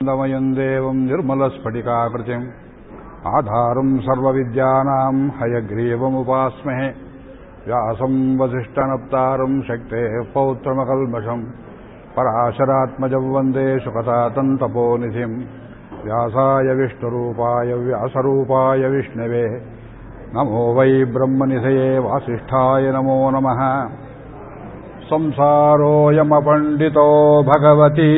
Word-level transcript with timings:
आनन्दमयम् 0.00 0.54
देवम् 0.56 1.00
निर्मलस्फटिकाकृतिम् 1.06 2.44
आधारम् 3.30 3.90
सर्वविद्यानाम् 4.06 5.20
हयग्रीवमुपास्महे 5.38 6.86
व्यासम् 7.66 8.16
वसिष्ठनप्तारम् 8.40 9.60
शक्तेः 9.68 10.14
पौत्रमकल्मषम् 10.32 11.44
पराशरात्मजम् 12.16 13.30
वन्दे 13.34 13.66
सुकथातन्तपोनिधिम् 13.84 15.36
व्यासाय 16.08 16.74
विष्णुरूपाय 16.80 17.74
व्यासरूपाय 17.84 18.88
विष्णवे 18.96 19.46
नमो 20.34 20.66
वै 20.80 20.92
ब्रह्मनिधये 21.14 21.88
वासिष्ठाय 22.08 22.92
नमो 22.96 23.22
नमः 23.36 23.66
संसारोऽयमपण्डितो 25.10 27.10
भगवती 27.52 28.12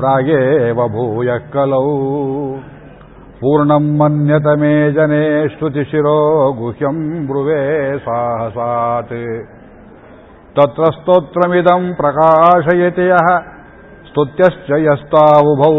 प्रागेव 0.00 0.86
भूयः 0.94 1.38
कलौ 1.52 1.84
पूर्णम् 3.40 3.86
मन्यत 3.98 4.46
मे 4.60 4.72
जने 4.92 5.26
श्रुतिशिरो 5.56 6.16
गुह्यम् 6.60 7.02
ब्रुवे 7.28 7.60
साहसात् 8.06 9.12
तत्र 10.58 10.90
स्तोत्रमिदम् 10.96 11.92
प्रकाशयति 12.00 13.08
यः 13.08 13.28
स्तुत्यश्च 14.08 14.70
यस्तावुभौ 14.86 15.72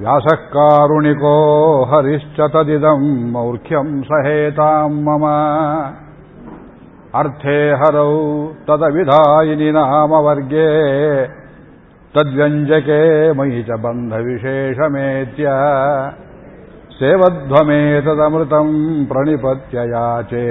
व्यासः 0.00 0.42
कारुणिको 0.54 1.34
हरिश्च 1.92 2.40
तदिदम् 2.54 3.08
मौर्ख्यम् 3.32 3.92
सहेताम् 4.10 5.02
मम 5.08 5.26
अर्थे 7.20 7.58
हरौ 7.80 8.12
तदविधायिनि 8.68 9.70
नामवर्गे 9.76 10.68
तद्व्यञ्जके 12.14 13.00
मयि 13.38 13.62
च 13.68 13.78
बन्धविशेषमेत्य 13.84 15.46
सेवध्वमेतदमृतम् 16.98 18.74
प्रणिपत्य 19.10 19.76
याचे 19.92 20.44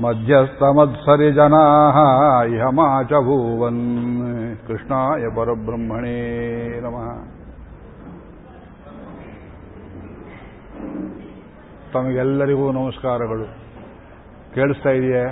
मध्यस्तमत्सरिजनाः 0.00 1.96
इह 2.54 2.64
मा 2.78 2.88
च 3.10 3.22
भूवन् 3.28 3.82
कृष्णाय 4.66 5.24
परब्रह्मणे 5.36 6.18
नमः 6.84 7.08
ತಮಗೆಲ್ಲರಿಗೂ 11.94 12.66
ನಮಸ್ಕಾರಗಳು 12.76 13.44
ಕೇಳಿಸ್ತಾ 14.54 14.90
ಇದೆಯೇ 14.98 15.24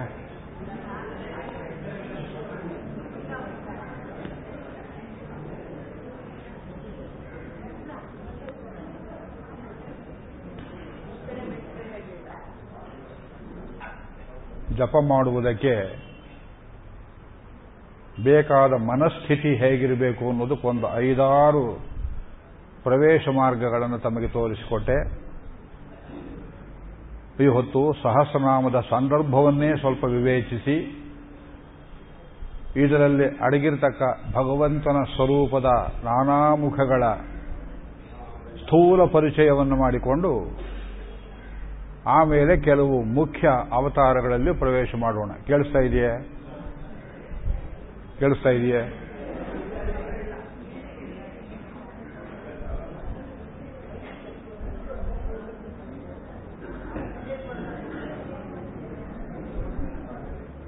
ಜಪ 14.78 14.95
ಮಾಡುವುದಕ್ಕೆ 15.08 15.73
ಬೇಕಾದ 18.23 18.73
ಮನಸ್ಥಿತಿ 18.83 19.52
ಹೇಗಿರಬೇಕು 19.56 20.23
ಅನ್ನೋದಕ್ಕೊಂದು 20.30 20.88
ಐದಾರು 21.00 21.64
ಪ್ರವೇಶ 22.83 23.28
ಮಾರ್ಗಗಳನ್ನು 23.36 24.00
ತಮಗೆ 24.00 24.28
ತೋರಿಸಿಕೊಟ್ಟೆ. 24.28 24.98
ಈ 27.44 27.48
ಹೊತ್ತು 27.48 27.81
ಸಹಸ್ರನಾಮದ 28.03 28.80
ಸಂದರ್ಭವನ್ನೇ 28.89 29.70
ಸ್ವಲ್ಪ 29.80 30.03
ವಿವೇಚಿಸಿ, 30.03 30.78
ಇದರಲ್ಲಿ 32.75 33.28
ಅಡಗಿರತಕ್ಕ 33.38 34.02
ಭಗವಂತನ 34.33 34.98
ಸ್ವರೂಪದ 35.16 35.70
ನಾನಾ 36.03 36.39
ಮುಖಗಳ 36.55 37.03
ಸ್ಥೂಲ 38.61 39.05
ಪರಿಚಯವನ್ನು 39.05 39.75
ಮಾಡಿಕೊಂಡು 39.75 40.31
ಆಮೇಲೆ 42.08 42.58
ಕೆಲವು 42.58 43.03
ಮುಖ್ಯ 43.03 43.50
ಅವತಾರಗಳಲ್ಲಿ 43.72 44.54
ಪ್ರವೇಶ 44.54 44.95
ಮಾಡೋಣ. 44.99 45.31
ಕೇಳಿಸ್ತಾ 45.48 45.80
ಇದೆಯೇ? 45.80 46.30
ಕೇಳಿಸ್ತಾ 48.20 48.49
ಇದೆಯೇ? 48.49 49.04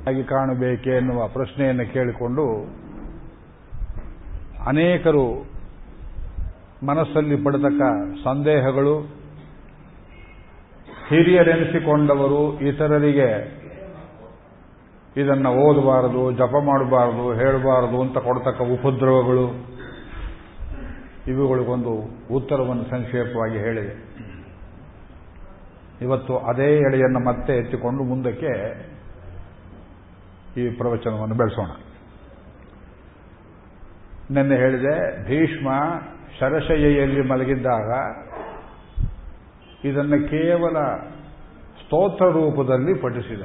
ಆಗಿ 0.08 0.24
ಕಾಣಬೇಕೆ 0.24 0.90
ಎನ್ನುವ 0.90 1.28
ಪ್ರಶ್ನೆಯನ್ನು 1.28 1.94
ಕೇಳಿಕೊಂಡು 1.94 2.46
ಅನೇಕರು 4.68 5.46
ಮನಸ್ಸಲ್ಲಿ 6.86 7.44
ಪಡತಕ್ಕ 7.44 7.81
ಸಂದೇಹಗಳು 8.24 9.19
ಹಿರಿಯರೆನಿಸಿಕೊಂಡವರು 11.09 12.59
ಇತರರಿಗೆ 12.59 13.59
ಇದನ್ನು 15.18 15.50
ಓದಬಾರದು, 15.50 16.31
ಜಪ 16.31 16.56
ಮಾಡಬಾರದು, 16.66 17.34
ಹೇಳಬಾರದು 17.34 18.02
ಅಂತ 18.02 18.18
ಕೊಡ್ತಕ್ಕ 18.18 18.62
ಉಪದ್ರವಗಳು, 18.62 19.46
ಇವುಗಳಿಗೊಂದು 21.28 21.94
ಉತ್ತರವನ್ನು 22.36 22.84
ಸಂಕ್ಷೇಪವಾಗಿ 22.84 23.58
ಹೇಳಿದೆ. 23.58 24.09
ಇವತ್ತು 26.02 26.38
ಅದೇ 26.38 26.69
ಎಳೆಯನ್ನು 26.78 27.19
ಮತ್ತೆ 27.19 27.53
ಎತ್ತಿಕೊಂಡು 27.58 28.03
ಮುಂದಕ್ಕೆ 28.03 28.53
ಈ 30.58 30.69
ಪ್ರವಚನವನ್ನು 30.69 31.36
ಬೆಳೆಸೋಣ. 31.36 31.69
ನಿನ್ನೆ 34.31 34.56
ಹೇಳಿದೆ, 34.56 34.96
ಭೀಷ್ಮ 35.24 35.69
ಶರಶಯ್ಯಲ್ಲಿ 36.40 37.22
ಮಲಗಿದ್ದಾಗ 37.22 37.90
ಇದನ್ನು 39.84 40.29
ಕೇವಲ 40.29 40.78
ಸ್ತೋತ್ರ 41.84 42.25
ರೂಪದಲ್ಲಿ 42.25 42.94
ಪಠಿಸಿದ. 42.94 43.41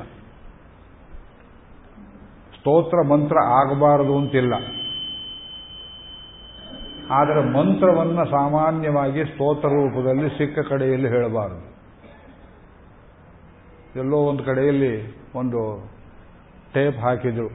ಸ್ತೋತ್ರ 2.59 3.07
ಮಂತ್ರ 3.07 3.37
ಆಗಬಾರದು 3.45 4.19
ಅಂತಿಲ್ಲ. 4.19 4.55
ಆದರೆ 7.11 7.53
ಮಂತ್ರವನ್ನು 7.53 8.31
ಸಾಮಾನ್ಯವಾಗಿ 8.31 9.25
ಸ್ತೋತ್ರ 9.25 9.69
ರೂಪದಲ್ಲಿ 9.69 10.29
ಸಿಕ್ಕ 10.29 10.59
ಕಡೆಯಲ್ಲಿ 10.69 11.09
ಹೇಳಬಾರದು. 11.09 11.75
ಎಲ್ಲೋ 13.99 14.17
ಒಂದು 14.17 14.45
ಕಡೆಯಲ್ಲಿ 14.45 15.17
ಒಂದು 15.35 15.91
ಟೇಪ್ 16.75 16.97
ಹಾಕಿದ್ರು. 16.97 17.49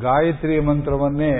ಗಾಯತ್ರಿ 0.00 0.60
ಮಂತ್ರವನ್ನೇ 0.60 1.32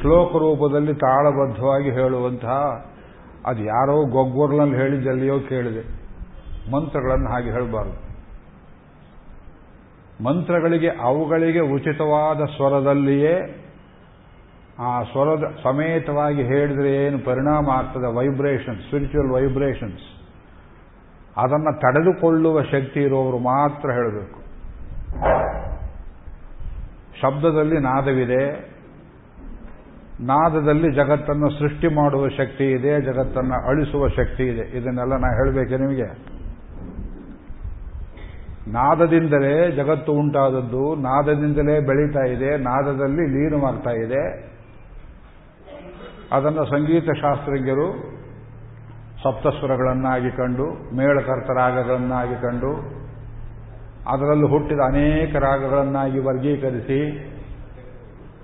ಶ್ಲೋಕ 0.00 0.32
ರೂಪದಲ್ಲಿ 0.32 0.94
ತಾಳಬದ್ಧವಾಗಿ 0.94 1.90
ಹೇಳುವಂತಹ 1.90 2.90
ಅದು 3.46 3.62
ಯಾರೋ 3.62 4.04
ಗೊಗ್ಗೊರ್ಲಲ್ಲಿ 4.04 4.76
ಹೇಳಿದ್ದಲ್ಲಿಯೋ 4.76 5.40
ಕೇಳಿದೆ. 5.40 6.04
ಮಂತ್ರಗಳನ್ನು 6.72 7.30
ಹಾಗೆ 7.30 7.50
ಹೇಳಬಾರದು. 7.50 8.14
ಮಂತ್ರಗಳಿಗೆ 10.24 10.88
ಅವುಗಳಿಗೆ 10.88 11.60
ಉಚಿತವಾದ 11.60 12.44
ಸ್ವರದಲ್ಲಿಯೇ 12.56 13.60
ಆ 14.78 15.02
ಸ್ವರದ 15.02 15.56
ಸಮೇತವಾಗಿ 15.62 16.42
ಹೇಳಿದ್ರೆ 16.42 16.96
ಏನು 16.96 17.18
ಪರಿಣಾಮ 17.18 17.70
ಆಗ್ತದೆ? 17.70 18.16
ವೈಬ್ರೇಷನ್ಸ್ 18.16 18.82
ಸ್ಪಿರಿಚುವಲ್ 18.82 19.30
ವೈಬ್ರೇಷನ್ಸ್ 19.30 20.02
ಅದನ್ನು 21.36 21.80
ತಡೆದುಕೊಳ್ಳುವ 21.80 22.62
ಶಕ್ತಿ 22.62 23.00
ಇರುವವರು 23.00 23.38
ಮಾತ್ರ 23.38 23.90
ಹೇಳಬೇಕು. 23.90 24.40
ಶಬ್ದದಲ್ಲಿ 27.20 27.78
ನಾದವಿದೆ. 27.78 28.73
ನಾದದಲ್ಲಿ 30.24 30.92
ಜಗತ್ತನ್ನು 30.92 31.50
ಸೃಷ್ಟಿ 31.50 31.88
ಮಾಡುವ 31.88 32.28
ಶಕ್ತಿ 32.28 32.70
ಇದೆ, 32.70 33.00
ಜಗತ್ತನ್ನು 33.00 33.68
ಅಳಿಸುವ 33.68 34.08
ಶಕ್ತಿ 34.08 34.44
ಇದೆ. 34.44 34.78
ಇದನ್ನೆಲ್ಲ 34.78 35.16
ನಾ 35.16 35.28
ಹೇಳಬೇಕೆ 35.28 35.76
ನಿಮಗೆ? 35.76 36.08
ನಾದದಿಂದಲೇ 38.72 39.70
ಜಗತ್ತು 39.70 40.12
ಉಂಟಾದದ್ದು, 40.12 40.94
ನಾದದಿಂದಲೇ 40.94 41.80
ಬೆಳೀತಾ 41.80 42.24
ಇದೆ, 42.24 42.56
ನಾದದಲ್ಲಿ 42.56 43.24
ಲೀನವಾಗ್ತಾ 43.26 43.90
ಇದೆ. 43.90 44.54
ಅದನ್ನು 46.32 46.64
ಸಂಗೀತ 46.64 47.04
ಶಾಸ್ತ್ರಜ್ಞರು 47.04 48.14
ಸಪ್ತಸ್ವರಗಳನ್ನಾಗಿ 49.22 50.30
ಕಂಡು, 50.30 50.96
ಮೇಳಕರ್ತ 50.96 51.50
ರಾಗಗಳನ್ನಾಗಿ 51.50 52.42
ಕಂಡು, 52.42 52.72
ಅದರಲ್ಲೂ 54.12 54.46
ಹುಟ್ಟಿದ 54.46 54.78
ಅನೇಕ 54.86 55.36
ರಾಗಗಳನ್ನಾಗಿ 55.36 56.18
ವರ್ಗೀಕರಿಸಿ 56.18 57.00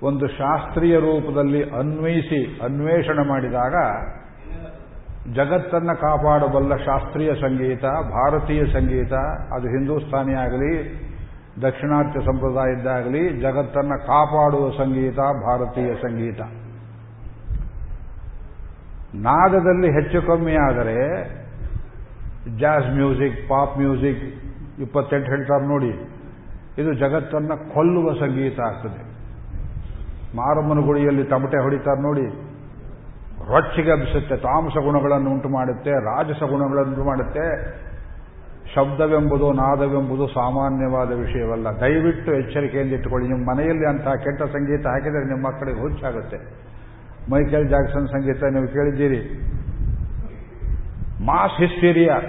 ಒಂದು 0.03 0.27
ಶಾಸ್ತ್ರೀಯ 0.27 0.95
ರೂಪದಲ್ಲಿ 0.99 1.69
ಅನ್ವಯಿಸಿ, 1.69 2.61
ಅನ್ವೇಷಣೆ 2.63 3.27
ಮಾಡಿದಾಗ 3.27 3.75
ಜಗತ್ತನ್ನು 5.33 6.01
ಕಾಪಾಡಬಲ್ಲ 6.01 6.75
ಶಾಸ್ತ್ರೀಯ 6.75 7.31
ಸಂಗೀತ, 7.33 7.83
ಭಾರತೀಯ 8.13 8.61
ಸಂಗೀತ, 8.65 9.13
ಅದು 9.55 9.67
ಹಿಂದೂಸ್ತಾನಿ 9.67 10.33
ಆಗಲಿ, 10.33 10.73
ದಕ್ಷಿಣಾತ್ಯ 11.61 12.19
ಸಂಪ್ರದಾಯದ್ದಾಗಲಿ 12.19 13.41
ಜಗತ್ತನ್ನು 13.41 14.07
ಕಾಪಾಡುವ 14.07 14.69
ಸಂಗೀತ, 14.69 15.15
ಭಾರತೀಯ 15.15 15.93
ಸಂಗೀತ. 15.93 16.41
ನಾದದಲ್ಲಿ 19.15 19.91
ಹೆಚ್ಚು 19.91 20.27
ಕಮ್ಮಿ 20.27 20.55
ಆದರೆ 20.55 20.97
ಜಾಸ್ 22.59 22.89
ಮ್ಯೂಸಿಕ್, 22.95 23.49
ಪಾಪ್ 23.49 23.77
ಮ್ಯೂಸಿಕ್, 23.77 24.23
ಇಪ್ಪತ್ತೆಂಟು 24.81 25.25
ಹೇಳ್ತಾರೆ 25.25 25.67
ನೋಡಿ, 25.67 25.93
ಇದು 26.77 26.93
ಜಗತ್ತನ್ನು 26.93 27.73
ಕೊಲ್ಲುವ 27.73 28.13
ಸಂಗೀತ 28.13 28.59
ಆಗ್ತದೆ. 28.59 29.10
ಮಾರಮ್ಮನ 30.35 30.85
ಗುಡಿಯಲ್ಲಿ 30.85 31.23
ತಮಟೆ 31.23 31.63
ಹೊಡಿತಾರೆ 31.63 32.01
ನೋಡಿ. 32.01 32.25
ರೊಚ್ಚಿಗೆ 33.51 33.91
ಹಬ್ಬಿಸುತ್ತೆ 33.91 34.37
ತಾಮಸ 34.37 34.73
ಗುಣಗಳನ್ನು 34.83 35.31
ಉಂಟು 35.31 35.49
ಮಾಡುತ್ತೆ, 35.49 35.91
ರಾಜಸ 35.91 36.43
ಗುಣಗಳನ್ನು 36.43 37.05
ಮಾಡುತ್ತೆ. 37.05 37.45
ಶಬ್ದವೆಂಬುದು, 38.75 39.51
ನಾದವೆಂಬುದು 39.51 40.27
ಸಾಮಾನ್ಯವಾದ 40.27 41.11
ವಿಷಯವಲ್ಲ. 41.11 41.67
ದಯವಿಟ್ಟು 41.81 42.33
ಎಚ್ಚರಿಕೆಯಿಂದ 42.33 42.93
ಇಟ್ಟುಕೊಳ್ಳಿ. 42.93 43.27
ನಿಮ್ಮ 43.29 43.51
ಮನೆಯಲ್ಲಿ 43.51 43.89
ಅಂತಹ 43.89 44.13
ಕೆಟ್ಟ 44.13 44.43
ಸಂಗೀತ 44.43 44.87
ಹಾಕಿದರೆ 44.87 45.27
ನಿಮ್ಮ 45.27 45.47
ಮಕ್ಕಳಿಗೆ 45.47 45.79
ಹುಚ್ಚಾಗುತ್ತೆ. 45.79 46.37
ಮೈಕೇಲ್ 47.31 47.69
ಜಾಕ್ಸನ್ 47.69 48.07
ಸಂಗೀತ 48.07 48.43
ನೀವು 48.43 48.67
ಕೇಳಿದ್ದೀರಿ. 48.67 49.39
Mass 51.25 51.61
hysteria. 51.61 52.21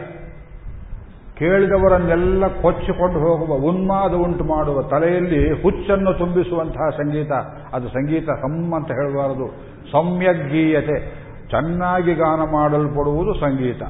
ಕೇಳಿದವರನ್ನೆಲ್ಲ 1.39 2.47
ಕೊಚ್ಚಿಕೊಂಡು 2.47 3.19
ಹೋಗುವ, 3.19 3.55
ಉನ್ಮಾದ 3.55 4.13
ಉಂಟು 4.15 4.45
ಮಾಡುವ 4.45 4.83
ತಲೆಯಲ್ಲಿ 4.83 5.63
ಹುಚ್ಚನ್ನು 5.63 6.19
ತುಂಬಿಸುವಂತಹ 6.19 6.91
ಸಂಗೀತ. 6.91 7.33
ಅದು 7.73 7.89
ಸಂಗೀತ 7.89 8.31
ಸಮ್ 8.31 8.73
ಅಂತ 8.73 8.91
ಹೇಳಬಾರದು. 8.91 9.49
ಸಮ್ಯಗ್ಗೀಯತೆ 9.93 11.23
ಚೆನ್ನಾಗಿ 11.51 12.15
ಗಾನ 12.15 12.41
ಮಾಡಲ್ಪಡುವುದು 12.53 13.35
ಸಂಗೀತ. 13.35 13.83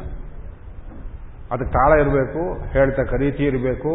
ಅದಕ್ಕೆ 1.53 1.73
ತಾಳ 1.73 2.01
ಇರಬೇಕು, 2.01 2.73
ಹೇಳ್ತಕ್ಕ 2.73 3.15
ರೀತಿ 3.15 3.45
ಇರಬೇಕು, 3.45 3.91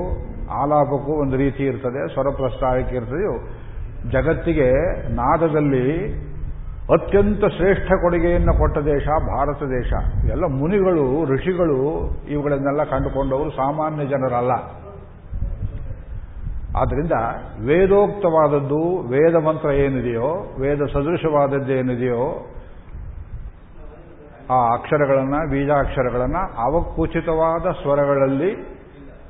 ಆಲಾಪಕ್ಕೂ 0.52 1.22
ಒಂದು 1.22 1.38
ರೀತಿ 1.38 1.64
ಇರ್ತದೆ 1.64 2.14
ಸ್ವರ 2.14 2.28
ಪ್ರಸ್ತಾವಕ್ಕೆ 2.30 2.96
ಇರ್ತದೆಯೋ. 2.96 3.48
ಜಗತ್ತಿಗೆ 4.10 4.72
ನಾದದಲ್ಲಿ 5.16 5.88
ಅತ್ಯಂತ 6.94 7.46
ಶ್ರೇಷ್ಠ 7.46 7.92
ಕೊಡುಗೆಯನ್ನು 8.02 8.58
ಕೊಟ್ಟ 8.58 8.78
ದೇಶ 8.78 9.08
ಭಾರತ 9.08 9.64
ದೇಶ. 9.64 9.94
ಎಲ್ಲ 10.30 10.46
ಮುನಿಗಳು, 10.46 11.26
ಋಷಿಗಳು 11.26 12.10
ಇವುಗಳನ್ನೆಲ್ಲ 12.30 12.84
ಕಂಡುಕೊಂಡವರು 12.84 13.52
ಸಾಮಾನ್ಯ 13.52 14.06
ಜನರಲ್ಲ. 14.06 14.52
ಆದ್ದರಿಂದ 16.78 17.12
ವೇದೋಕ್ತವಾದದ್ದು 17.66 18.98
ವೇದ 19.08 19.36
ಮಂತ್ರ 19.36 19.70
ಏನಿದೆಯೋ, 19.70 20.56
ವೇದ 20.60 20.86
ಸದೃಶವಾದದ್ದೇನಿದೆಯೋ 20.94 22.54
ಆ 24.52 24.74
ಅಕ್ಷರಗಳನ್ನು, 24.74 25.52
ಬೀಜಾಕ್ಷರಗಳನ್ನು 25.52 26.74
ಅವಕುಚಿತವಾದ 26.74 27.72
ಸ್ವರಗಳಲ್ಲಿ 27.72 28.56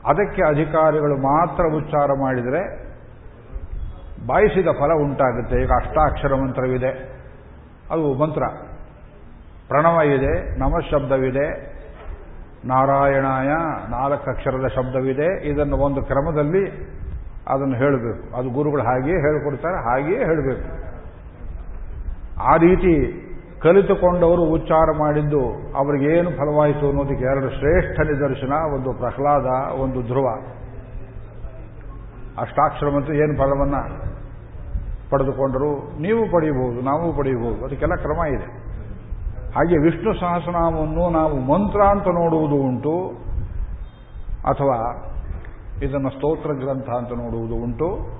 ಅದಕ್ಕೆ 0.05 0.43
ಅಧಿಕಾರಿಗಳು 0.47 1.17
ಮಾತ್ರ 1.17 1.75
ಉಚ್ಚಾರ 1.75 2.09
ಮಾಡಿದರೆ 2.19 2.61
ಬಾಯಿಸಿದ 4.27 4.67
ಫಲ 4.79 4.93
ಉಂಟಾಗುತ್ತೆ. 4.93 5.61
ಈಗ 5.61 5.69
ಅಷ್ಟಾಕ್ಷರ 5.69 6.35
ಮಂತ್ರವಿದೆ. 6.35 7.16
ಅದು 7.91 8.13
ಮಂತ್ರ. 8.13 8.43
ಪ್ರಣವ 9.67 10.01
ಇದೆ 10.01 10.59
ನಮಶಬ್ದವಿದೆ, 10.59 11.77
ನಾರಾಯಣಾಯ 12.65 13.47
ನಾಲ್ಕು 13.89 14.31
ಅಕ್ಷರದ 14.31 14.67
ಶಬ್ದವಿದೆ. 14.67 15.47
ಇದನ್ನು 15.47 15.77
ಒಂದು 15.77 16.01
ಕ್ರಮದಲ್ಲಿ 16.01 16.69
ಅದನ್ನು 17.47 17.75
ಹೇಳಬೇಕು. 17.75 18.37
ಅದು 18.37 18.49
ಗುರುಗಳು 18.49 18.83
ಹಾಗೆಯೇ 18.83 19.15
ಹೇಳಿಕೊಡ್ತಾರೆ, 19.15 19.83
ಹಾಗೆಯೇ 19.83 20.19
ಹೇಳಬೇಕು. 20.19 20.87
ಆ 22.41 22.55
ರೀತಿ 22.57 23.23
ಕಲಿತುಕೊಂಡವರು 23.61 24.41
ಉಚ್ಚಾರ 24.41 24.97
ಮಾಡಿದ್ದು 24.97 25.39
ಅವರಿಗೇನು 25.75 26.31
ಫಲವಾಯಿತು 26.31 26.87
ಅನ್ನೋದಕ್ಕೆ 26.87 27.25
ಎರಡು 27.25 27.49
ಶ್ರೇಷ್ಠ 27.49 27.99
ನಿದರ್ಶನ, 27.99 28.53
ಒಂದು 28.75 28.93
ಪ್ರಹ್ಲಾದ, 28.93 29.79
ಒಂದು 29.79 30.01
ಧ್ರುವ. 30.01 30.29
ಅಷ್ಟಾಕ್ಷರ 32.41 32.87
ಮತ್ತು 32.87 33.13
ಏನು 33.13 33.37
ಫಲವನ್ನು? 33.37 34.16
ಪಡೆದುಕೊಂಡರು, 35.09 36.01
ನೀವು 36.01 36.31
ಪಡೆಯಬಹುದು, 36.31 36.81
ನಾವು 36.81 37.17
ಪಡೆಯಬಹುದು, 37.17 37.65
ಅದಕ್ಕೆಲ್ಲ 37.65 37.95
ಕ್ರಮ 37.95 38.25
ಇದೆ. 38.25 38.67
ಹಾಗೆ 39.55 39.77
ವಿಷ್ಣು 39.77 40.19
ಸಹಸ್ರನಾಮವನ್ನು 40.19 41.09
ನಾವು 41.09 41.39
ಮಂತ್ರ 41.39 41.81
ಅಂತ 41.81 42.07
ನೋಡುವುದು 42.07 42.55
ಉಂಟು, 42.55 43.27
ಅಥವಾ 44.45 45.03
ಇದನ್ನು 45.83 46.09
ಸ್ತೋತ್ರ 46.09 46.53
ಗ್ರಂಥ 46.53 46.89
ಅಂತ 46.89 47.11
ನೋಡುವುದು 47.11 47.55
ಉಂಟು. 47.55 48.17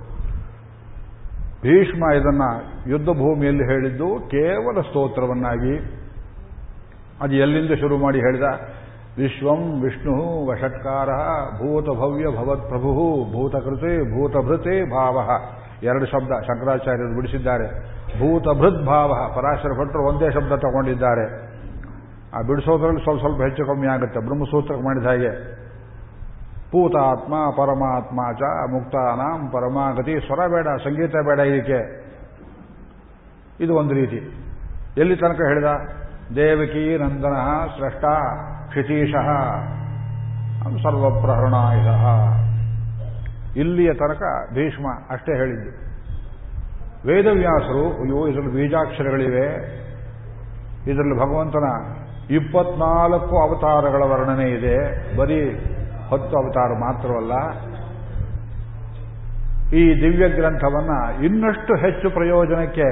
ಭೀಷ್ಮ 1.62 2.12
ಇದನ್ನ 2.12 2.42
ಯುದ್ಧ 2.88 3.10
ಭೂಮಿಯಲ್ಲಿ 3.10 3.64
ಹೇಳಿದ್ದು 3.64 4.30
ಕೇವಲ 4.30 4.82
ಸ್ತೋತ್ರವನ್ನಾಗಿ. 4.82 6.04
ಅದು 7.22 7.36
ಎಲ್ಲಿಂದ 7.36 7.80
ಶುರು 7.80 7.98
ಮಾಡಿ 7.98 8.20
ಹೇಳಿದ? 8.20 8.44
ವಿಶ್ವಂ 9.18 9.82
ವಿಷ್ಣು 9.82 10.46
ವಷಟ್ಕಾರ 10.46 11.08
ಭೂತಭವ್ಯ 11.58 12.26
ಭವತ್ 12.38 12.68
ಪ್ರಭು 12.70 13.26
ಭೂತಕೃತೆ 13.32 14.20
ಭೂತಭೃತೆ 14.20 14.90
ಭಾವ. 14.90 15.30
ಎರಡು 15.84 16.06
ಶಬ್ದ 16.06 16.32
ಶಂಕರಾಚಾರ್ಯರು 16.42 17.16
ಬಿಡಿಸಿದ್ದಾರೆ. 17.16 17.68
ಭೂತ 18.20 18.44
ಭಾವ 18.88 19.34
ಪರಾಶರ 19.36 19.70
ಭಟ್ರು 19.80 20.08
ಒಂದೇ 20.08 20.32
ಶಬ್ದ 20.32 20.52
ತಗೊಂಡಿದ್ದಾರೆ. 20.52 21.58
ಆ 22.34 22.42
ಬಿಡಿಸೋದ್ರಲ್ಲಿ 22.42 23.04
ಸ್ವಲ್ಪ 23.04 23.20
ಸ್ವಲ್ಪ 23.20 23.42
ಹೆಚ್ಚು 23.42 23.66
ಕಮ್ಮಿ 23.66 23.88
ಆಗುತ್ತೆ. 23.88 24.20
ಬ್ರಹ್ಮಸೂತ್ರಕ್ಕೆ 24.20 24.86
ಮಾಡಿದ 24.86 25.08
ಹಾಗೆ. 25.08 25.58
ಪೂತಾತ್ಮ 26.72 27.34
ಪರಮಾತ್ಮ 27.34 28.20
ಚ, 28.32 28.42
ಮುಕ್ತಾನಾಂ, 28.72 29.48
ಪರಮಾಗತಿ, 29.48 30.20
ಸ್ವರ 30.20 30.48
ಬೇಡ, 30.48 30.68
ಸಂಗೀತ 30.84 31.16
ಬೇಡ 31.26 31.40
ಇದಕ್ಕೆ. 31.40 32.08
ಇದು 33.60 33.76
ಒಂದು 33.76 33.94
ರೀತಿ. 33.94 34.44
ಎಲ್ಲಿ 34.98 35.16
ತನಕ 35.16 35.36
ಹೇಳಿದ? 35.36 35.66
ದೇವಕಿ 36.36 36.98
ನಂದನ 36.98 37.36
ಶ್ರೇಷ್ಠ 37.78 38.04
ಕ್ಷಿತೀಶಃ. 38.70 39.28
ಸರ್ವಪ್ರಹರಣಾಯುಧ 40.84 41.88
ಇಲ್ಲಿಯ 43.58 43.94
ತನಕ 43.94 44.22
ಭೀಷ್ಮ 44.54 44.88
ಅಷ್ಟೇ 45.10 45.36
ಹೇಳಿದ್ದು. 45.36 45.88
ವೇದವ್ಯಾಸರು, 47.08 48.02
ಅಯ್ಯೋ, 48.02 48.28
ಇದರಲ್ಲಿ 48.28 48.54
ಬೀಜಾಕ್ಷರಗಳಿವೆ. 48.54 49.46
ಇದರಲ್ಲಿ 50.84 51.16
ಭಗವಂತನ 51.16 51.68
ಇಪ್ಪತ್ನಾಲ್ಕು 52.34 53.38
ಅವತಾರಗಳ 53.42 54.04
ವರ್ಣನೆ 54.04 54.50
ಇದೆ. 54.50 54.78
ಬರೀ 55.18 55.50
ಹತ್ತು 56.12 56.38
ಅವತಾರ 56.38 56.78
ಮಾತ್ರವಲ್ಲ. 56.80 57.34
ಈ 59.76 60.02
ದಿವ್ಯ 60.02 60.30
ಗ್ರಂಥವನ್ನ 60.30 61.26
ಇನ್ನಷ್ಟು 61.26 61.76
ಹೆಚ್ಚು 61.76 62.10
ಪ್ರಯೋಜನಕ್ಕೆ 62.10 62.88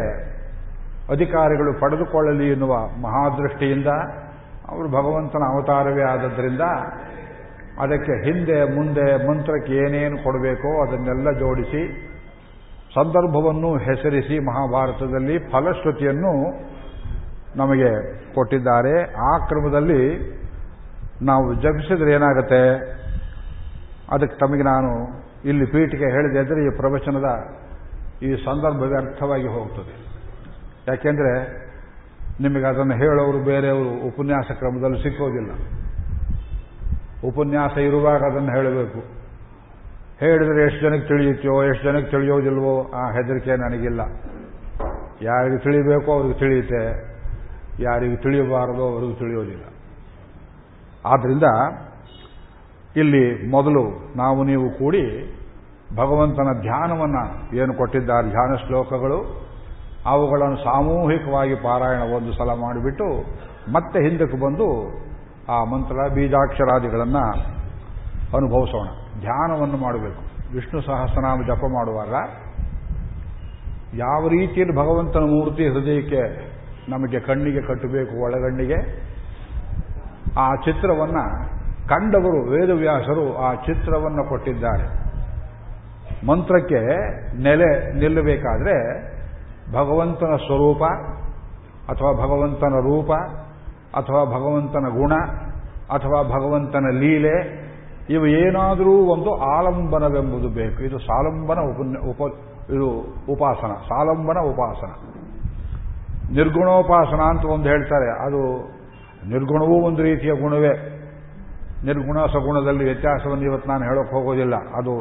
ಅಧಿಕಾರಿಗಳು 1.12 1.80
ಪಡೆದುಕೊಳ್ಳಲಿ 1.80 2.52
ಎನ್ನುವ 2.52 2.74
ಮಹಾದೃಷ್ಟಿಯಿಂದ, 2.88 3.88
ಅವರು 4.70 4.88
ಭಗವಂತನ 4.88 5.44
ಅವತಾರವೇ 5.48 6.04
ಆದದ್ರಿಂದ 6.04 6.62
ಅದಕ್ಕೆ 7.82 8.14
ಹಿಂದೆ 8.26 8.76
ಮುಂದೆ 8.76 9.28
ಮಂತ್ರಕ್ಕೆ 9.28 9.74
ಏನೇನು 9.74 10.18
ಕೊಡಬೇಕೋ 10.24 10.86
ಅದನ್ನೆಲ್ಲ 10.86 11.32
ಜೋಡಿಸಿ 11.40 11.82
ಸಂದರ್ಭವನ್ನು 12.96 13.78
ಹೆಸರಿಸಿ 13.78 14.40
ಮಹಾಭಾರತದಲ್ಲಿ 14.40 15.40
ಫಲಶ್ರುತಿಯನ್ನು 15.40 16.34
ನಮಗೆ 17.58 17.90
ಕೊಟ್ಟಿದ್ದಾರೆ. 18.34 18.94
ಆ 19.18 19.38
ಕ್ರಮದಲ್ಲಿ 19.48 20.02
ನಾವು 21.22 21.54
ಜಪಿಸಿದ್ರೆ 21.54 22.12
ಏನಾಗುತ್ತೆ? 22.14 22.62
ಅದಕ್ಕೆ 24.12 24.38
ತಮಗೆ 24.40 24.64
ನಾನು 24.64 24.92
ಇಲ್ಲಿ 25.50 25.66
ಪೀಠಿಗೆ 25.66 26.08
ಹೇಳಿದೆ 26.12 26.40
ಅಂದರೆ 26.40 26.66
ಈ 26.66 26.70
ಪ್ರವಚನದ 26.78 27.30
ಈ 28.22 28.36
ಸಂದರ್ಭ 28.46 28.82
ವ್ಯರ್ಥವಾಗಿ 28.82 29.48
ಹೋಗ್ತದೆ. 29.48 29.94
ಯಾಕೆಂದರೆ 30.88 31.34
ನಿಮಗೆ 32.44 32.66
ಅದನ್ನು 32.66 32.96
ಹೇಳೋರು 32.96 33.46
ಬೇರೆಯವರು 33.46 34.08
ಉಪನ್ಯಾಸ 34.08 34.52
ಕ್ರಮದಲ್ಲಿ 34.52 35.04
ಸಿಕ್ಕೋದಿಲ್ಲ. 35.04 35.52
ಉಪನ್ಯಾಸ 37.28 37.78
ಇರುವಾಗ 37.78 38.22
ಅದನ್ನು 38.22 38.52
ಹೇಳಬೇಕು. 38.52 39.00
ಹೇಳಿದರೆ 40.20 40.66
ಎಷ್ಟು 40.66 40.82
ಜನಕ್ಕೆ 40.82 41.08
ತಿಳಿಯುತ್ತೋ, 41.08 41.64
ಎಷ್ಟು 41.64 41.84
ಜನಕ್ಕೆ 41.84 42.12
ತಿಳಿಯೋದಿಲ್ವೋ 42.12 42.92
ಆ 42.96 43.12
ಹೆದರಿಕೆ 43.12 43.56
ನನಗಿಲ್ಲ. 43.56 44.02
ಯಾರಿಗೆ 45.22 45.64
ತಿಳಿಬೇಕೋ 45.64 46.12
ಅವ್ರಿಗೆ 46.14 46.40
ತಿಳಿಯುತ್ತೆ. 46.40 47.16
ಯಾರಿಗೆ 47.84 48.16
ತಿಳಿಯಬಾರದೋ 48.16 48.92
ಅವ್ರಿಗೆ 48.94 49.20
ತಿಳಿಯೋದಿಲ್ಲ. 49.20 49.64
ಆದ್ದರಿಂದ 51.06 51.44
ಇಲ್ಲಿ 52.96 53.52
ಮೊದಲು 53.52 54.18
ನಾವು 54.18 54.44
ನೀವು 54.44 54.70
ಕೂಡಿ 54.70 55.34
ಭಗವಂತನ 55.96 56.62
ಧ್ಯಾನವನ್ನು 56.62 57.56
ಏನು 57.56 57.74
ಕೊಟ್ಟಿದ್ದಾರೆ, 57.74 58.28
ಧ್ಯಾನ 58.30 58.56
ಶ್ಲೋಕಗಳು, 58.68 59.46
ಅವುಗಳನ್ನು 60.06 60.58
ಸಾಮೂಹಿಕವಾಗಿ 60.58 61.56
ಪಾರಾಯಣ 61.56 62.00
ಒಂದು 62.00 62.34
ಸಲ 62.34 62.50
ಮಾಡಿಬಿಟ್ಟು 62.62 63.06
ಮತ್ತೆ 63.74 64.00
ಹಿಂದಕ್ಕೆ 64.10 64.38
ಬಂದು 64.38 64.68
ಆ 65.50 65.64
ಮಂತ್ರ 65.64 65.96
ಬೀಜಾಕ್ಷರಾದಿಗಳನ್ನು 66.14 67.32
ಅನುಭವಿಸೋಣ. 68.38 68.88
ಧ್ಯಾನವನ್ನು 69.20 69.78
ಮಾಡಬೇಕು. 69.78 70.22
ವಿಷ್ಣು 70.54 70.82
ಸಹಸ್ರನಾಮ 70.82 71.42
ಜಪ 71.48 71.64
ಮಾಡುವಾಗ 71.64 72.14
ಯಾವ 73.98 74.28
ರೀತಿಯಲ್ಲಿ 74.28 74.76
ಭಗವಂತನ 74.76 75.20
ಮೂರ್ತಿ 75.20 75.68
ಹೃದಯಕ್ಕೆ 75.68 76.22
ನಮಗೆ 76.90 77.20
ಕಣ್ಣಿಗೆ 77.20 77.62
ಕಟ್ಟಬೇಕು, 77.62 78.24
ಒಳಗಣ್ಣಿಗೆ, 78.24 78.80
ಆ 80.40 80.56
ಚಿತ್ರವನ್ನು 80.56 81.56
ಕಂಡವರು, 81.88 82.52
ವೇದವ್ಯಾಸರು 82.52 83.38
ಆ 83.38 83.54
ಚಿತ್ರವನ್ನು 83.54 84.30
ಕೊಟ್ಟಿದ್ದಾರೆ. 84.30 85.06
ಮಂತ್ರಕ್ಕೆ 86.28 86.80
ನೆಲೆ 87.44 87.94
ನಿಲ್ಲಬೇಕಾದ್ರೆ 88.00 88.76
ಭಗವಂತನ 89.72 90.36
ಸ್ವರೂಪ 90.36 90.84
ಅಥವಾ 91.92 92.12
ಭಗವಂತನ 92.14 92.76
ರೂಪ 92.84 93.12
ಅಥವಾ 93.96 94.26
ಭಗವಂತನ 94.26 94.88
ಗುಣ 95.00 95.14
ಅಥವಾ 95.90 96.24
ಭಗವಂತನ 96.24 96.86
ಲೀಲೆ, 96.92 97.66
ಇವು 98.10 98.28
ಏನಾದರೂ 98.28 98.92
ಒಂದು 98.92 99.36
ಆಲಂಬನವೆಂಬುದು 99.36 100.50
ಬೇಕು. 100.50 100.84
ಇದು 100.84 101.00
ಸಾಲಂಬನ 101.00 101.60
ಉಪ, 102.10 102.22
ಇದು 102.70 102.90
ಉಪಾಸನ, 103.30 103.74
ಸಾಲಂಬನ 103.74 104.38
ಉಪಾಸನ. 104.38 104.92
ನಿರ್ಗುಣೋಪಾಸನ 106.36 107.22
ಅಂತ 107.22 107.46
ಒಂದು 107.46 107.70
ಹೇಳ್ತಾರೆ. 107.70 108.26
ಅದು 108.26 108.40
ನಿರ್ಗುಣವೂ 109.30 109.88
ಒಂದು 109.88 110.02
ರೀತಿಯ 110.02 110.32
ಗುಣವೇ. 110.32 110.92
ನಿರ್ಗುಣ 111.86 112.26
ಸಗುಣದಲ್ಲಿ 112.26 112.84
ವ್ಯತ್ಯಾಸವನ್ನು 112.84 113.44
ಇವತ್ತು 113.44 113.70
ನಾನು 113.70 113.84
ಹೇಳೋಕೆ 113.84 114.12
ಹೋಗೋದಿಲ್ಲ. 114.12 114.56
ಅದು 114.56 114.92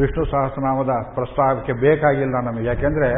ವಿಷ್ಣು 0.00 0.24
ಸಹಸ್ರನಾಮದ 0.24 0.90
ಪ್ರಸ್ತಾವಕ್ಕೆ 1.14 1.72
ಬೇಕಾಗಿಲ್ಲ 1.72 2.34
ನಮಗೆ. 2.40 2.66
ಯಾಕೆಂದ್ರೆ 2.66 3.14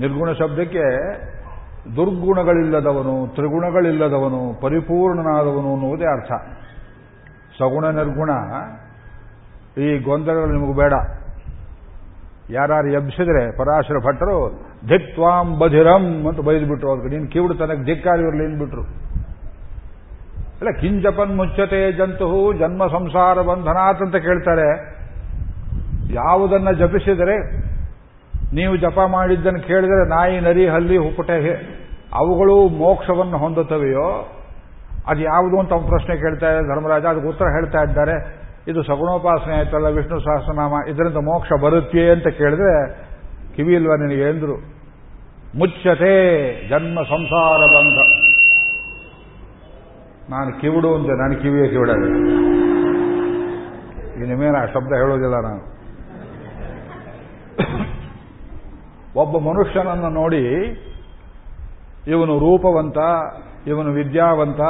ನಿರ್ಗುಣ 0.00 0.32
ಶಬ್ದಕ್ಕೆ 0.32 0.84
ದುರ್ಗುಣಗಳಿಲ್ಲದವನು, 1.96 3.26
ತ್ರಿಗುಣಗಳಿಲ್ಲದವನು, 3.34 4.60
ಪರಿಪೂರ್ಣನಾದವನು 4.60 5.72
ಅನ್ನುವುದೇ 5.72 6.04
ಅರ್ಥ. 6.04 6.32
ಸಗುಣ 7.58 7.84
ನಿರ್ಗುಣ, 7.86 8.30
ಈ 9.78 9.98
ಗೊಂದಲಗಳು 9.98 10.52
ನಿಮಗೆ 10.52 10.76
ಬೇಡ. 10.76 10.94
ಯಾರು 12.50 12.88
ಎಬ್ಸಿದ್ರೆ 12.92 13.56
ಪರಾಶರ 13.56 13.98
ಭಟ್ಟರು 14.06 14.36
ಧಿಕ್ವಾಂ 14.88 15.58
ಬಧಿರಂ 15.58 16.26
ಅಂತ 16.28 16.40
ಬೈದ್ಬಿಟ್ರು 16.40 16.88
ಅವ್ರಿಗೆ. 16.90 17.16
ನೀನು 17.16 17.28
ಕಿವಿಡು 17.30 17.54
ತನಕ 17.54 17.84
ಧಿಕ್ಕಾರಿವ್ರಲ್ಲಿ 17.84 18.44
ಏನ್ಬಿಟ್ರು 18.44 18.82
ಅಲ್ಲ 20.54 20.70
ಕಿಂಜಪನ್ 20.80 21.36
ಮುಚ್ಚತೆ 21.36 21.92
ಜಂತು, 21.92 22.52
ಜನ್ಮ 22.52 22.86
ಸಂಸಾರ 22.86 23.42
ಬಂಧನಾತ್ 23.42 24.02
ಅಂತ 24.02 24.16
ಕೇಳ್ತಾರೆ. 24.16 24.68
ಯಾವುದನ್ನ 26.14 26.70
ಜಪಿಸಿದರೆ 26.70 27.36
ನೀವು 28.52 28.76
ಜಪ 28.76 28.98
ಮಾಡಿದ್ದನ್ನು 29.06 29.60
ಕೇಳಿದರೆ 29.60 30.08
ನಾಯಿ, 30.08 30.40
ನರಿ, 30.40 30.68
ಹಲ್ಲಿ 30.68 30.96
ಹುಪ್ಪಟೆ 30.96 31.54
ಅವುಗಳು 32.14 32.68
ಮೋಕ್ಷವನ್ನು 32.68 33.38
ಹೊಂದುತ್ತವೆಯೋ? 33.38 34.30
ಅದು 35.06 35.20
ಯಾವುದು 35.20 35.58
ಅಂತ 35.58 35.72
ಪ್ರಶ್ನೆ 35.72 36.16
ಕೇಳ್ತಾ 36.16 36.46
ಇದ್ದಾರೆ 36.46 36.68
ಧರ್ಮರಾಜ, 36.68 37.04
ಅದಕ್ಕೆ 37.04 37.28
ಉತ್ತರ 37.28 37.44
ಹೇಳ್ತಾ 37.44 37.82
ಇದ್ದಾರೆ. 37.82 38.44
ಇದು 38.68 38.82
ಸಗುಣೋಪಾಸನೆ 38.82 39.54
ಆಯ್ತಲ್ಲ, 39.54 39.86
ವಿಷ್ಣು 39.86 40.20
ಸಹಸ್ರನಾಮ, 40.20 40.72
ಇದರಿಂದ 40.88 41.16
ಮೋಕ್ಷ 41.16 41.52
ಬರುತ್ತೆ 41.62 42.10
ಅಂತ 42.10 42.28
ಕೇಳಿದ್ರೆ 42.28 43.04
ಕಿವಿ 43.56 43.74
ಇಲ್ವಾ 43.74 43.96
ನಿನಗೆ 43.96 44.30
ಎಂದ್ರು 44.30 44.74
ಮುಚ್ಚತೆ 45.58 46.14
ಜನ್ಮ 46.68 47.02
ಸಂಸಾರ 47.02 47.60
ಬಂಧ. 47.66 47.98
ನಾನು 50.30 50.60
ಕಿವಿಡು 50.60 50.94
ಅಂತ 50.94 51.06
ನಾನು 51.06 51.42
ಕಿವಿಯೇ 51.42 51.68
ಕಿವಿಡಲ್ಲ. 51.68 52.04
ಇನ್ನು 54.22 54.56
ಆ 54.56 54.64
ಶಬ್ದ 54.64 54.92
ಹೇಳೋದಿಲ್ಲ 54.92 55.34
ನಾನು. 55.34 55.74
ಒಬ್ಬ 59.16 59.38
ಮನುಷ್ಯನನ್ನು 59.38 60.08
ನೋಡಿ, 60.08 60.44
ಇವನು 62.06 62.38
ರೂಪವಂತ, 62.38 62.98
ಇವನು 63.66 63.92
ವಿದ್ಯಾವಂತ, 63.92 64.60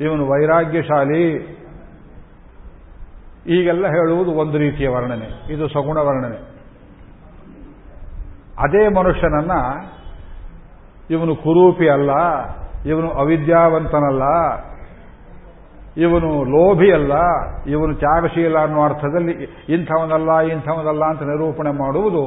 ಇವನು 0.00 0.26
ವೈರಾಗ್ಯಶಾಲಿ, 0.26 1.56
ಈಗೆಲ್ಲ 3.46 3.86
ಹೇಳುವುದು 3.86 4.30
ಒಂದು 4.30 4.58
ರೀತಿಯ 4.58 4.88
ವರ್ಣನೆ. 4.88 5.52
ಇದು 5.52 5.68
ಸಗುಣ 5.68 5.98
ವರ್ಣನೆ. 5.98 6.38
ಅದೇ 8.58 8.88
ಮನುಷ್ಯನನ್ನ 8.88 9.52
ಇವನು 11.10 11.36
ಕುರೂಪಿ 11.36 11.88
ಅಲ್ಲ, 11.88 12.10
ಇವನು 12.86 13.10
ಅವಿದ್ಯಾವಂತನಲ್ಲ, 13.10 14.22
ಇವನು 15.96 16.44
ಲೋಭಿ 16.44 16.92
ಅಲ್ಲ, 16.92 17.12
ಇವನು 17.66 17.94
ತ್ಯಾಗಶೀಲ 17.94 18.58
ಅನ್ನೋ 18.58 18.84
ಅರ್ಥದಲ್ಲಿ 18.84 19.32
ಇಂಥವನಲ್ಲ 19.68 20.40
ಇಂಥವನಲ್ಲ 20.40 21.04
ಅಂತ 21.04 21.22
ನಿರೂಪಣೆ 21.22 21.70
ಮಾಡುವುದು 21.70 22.24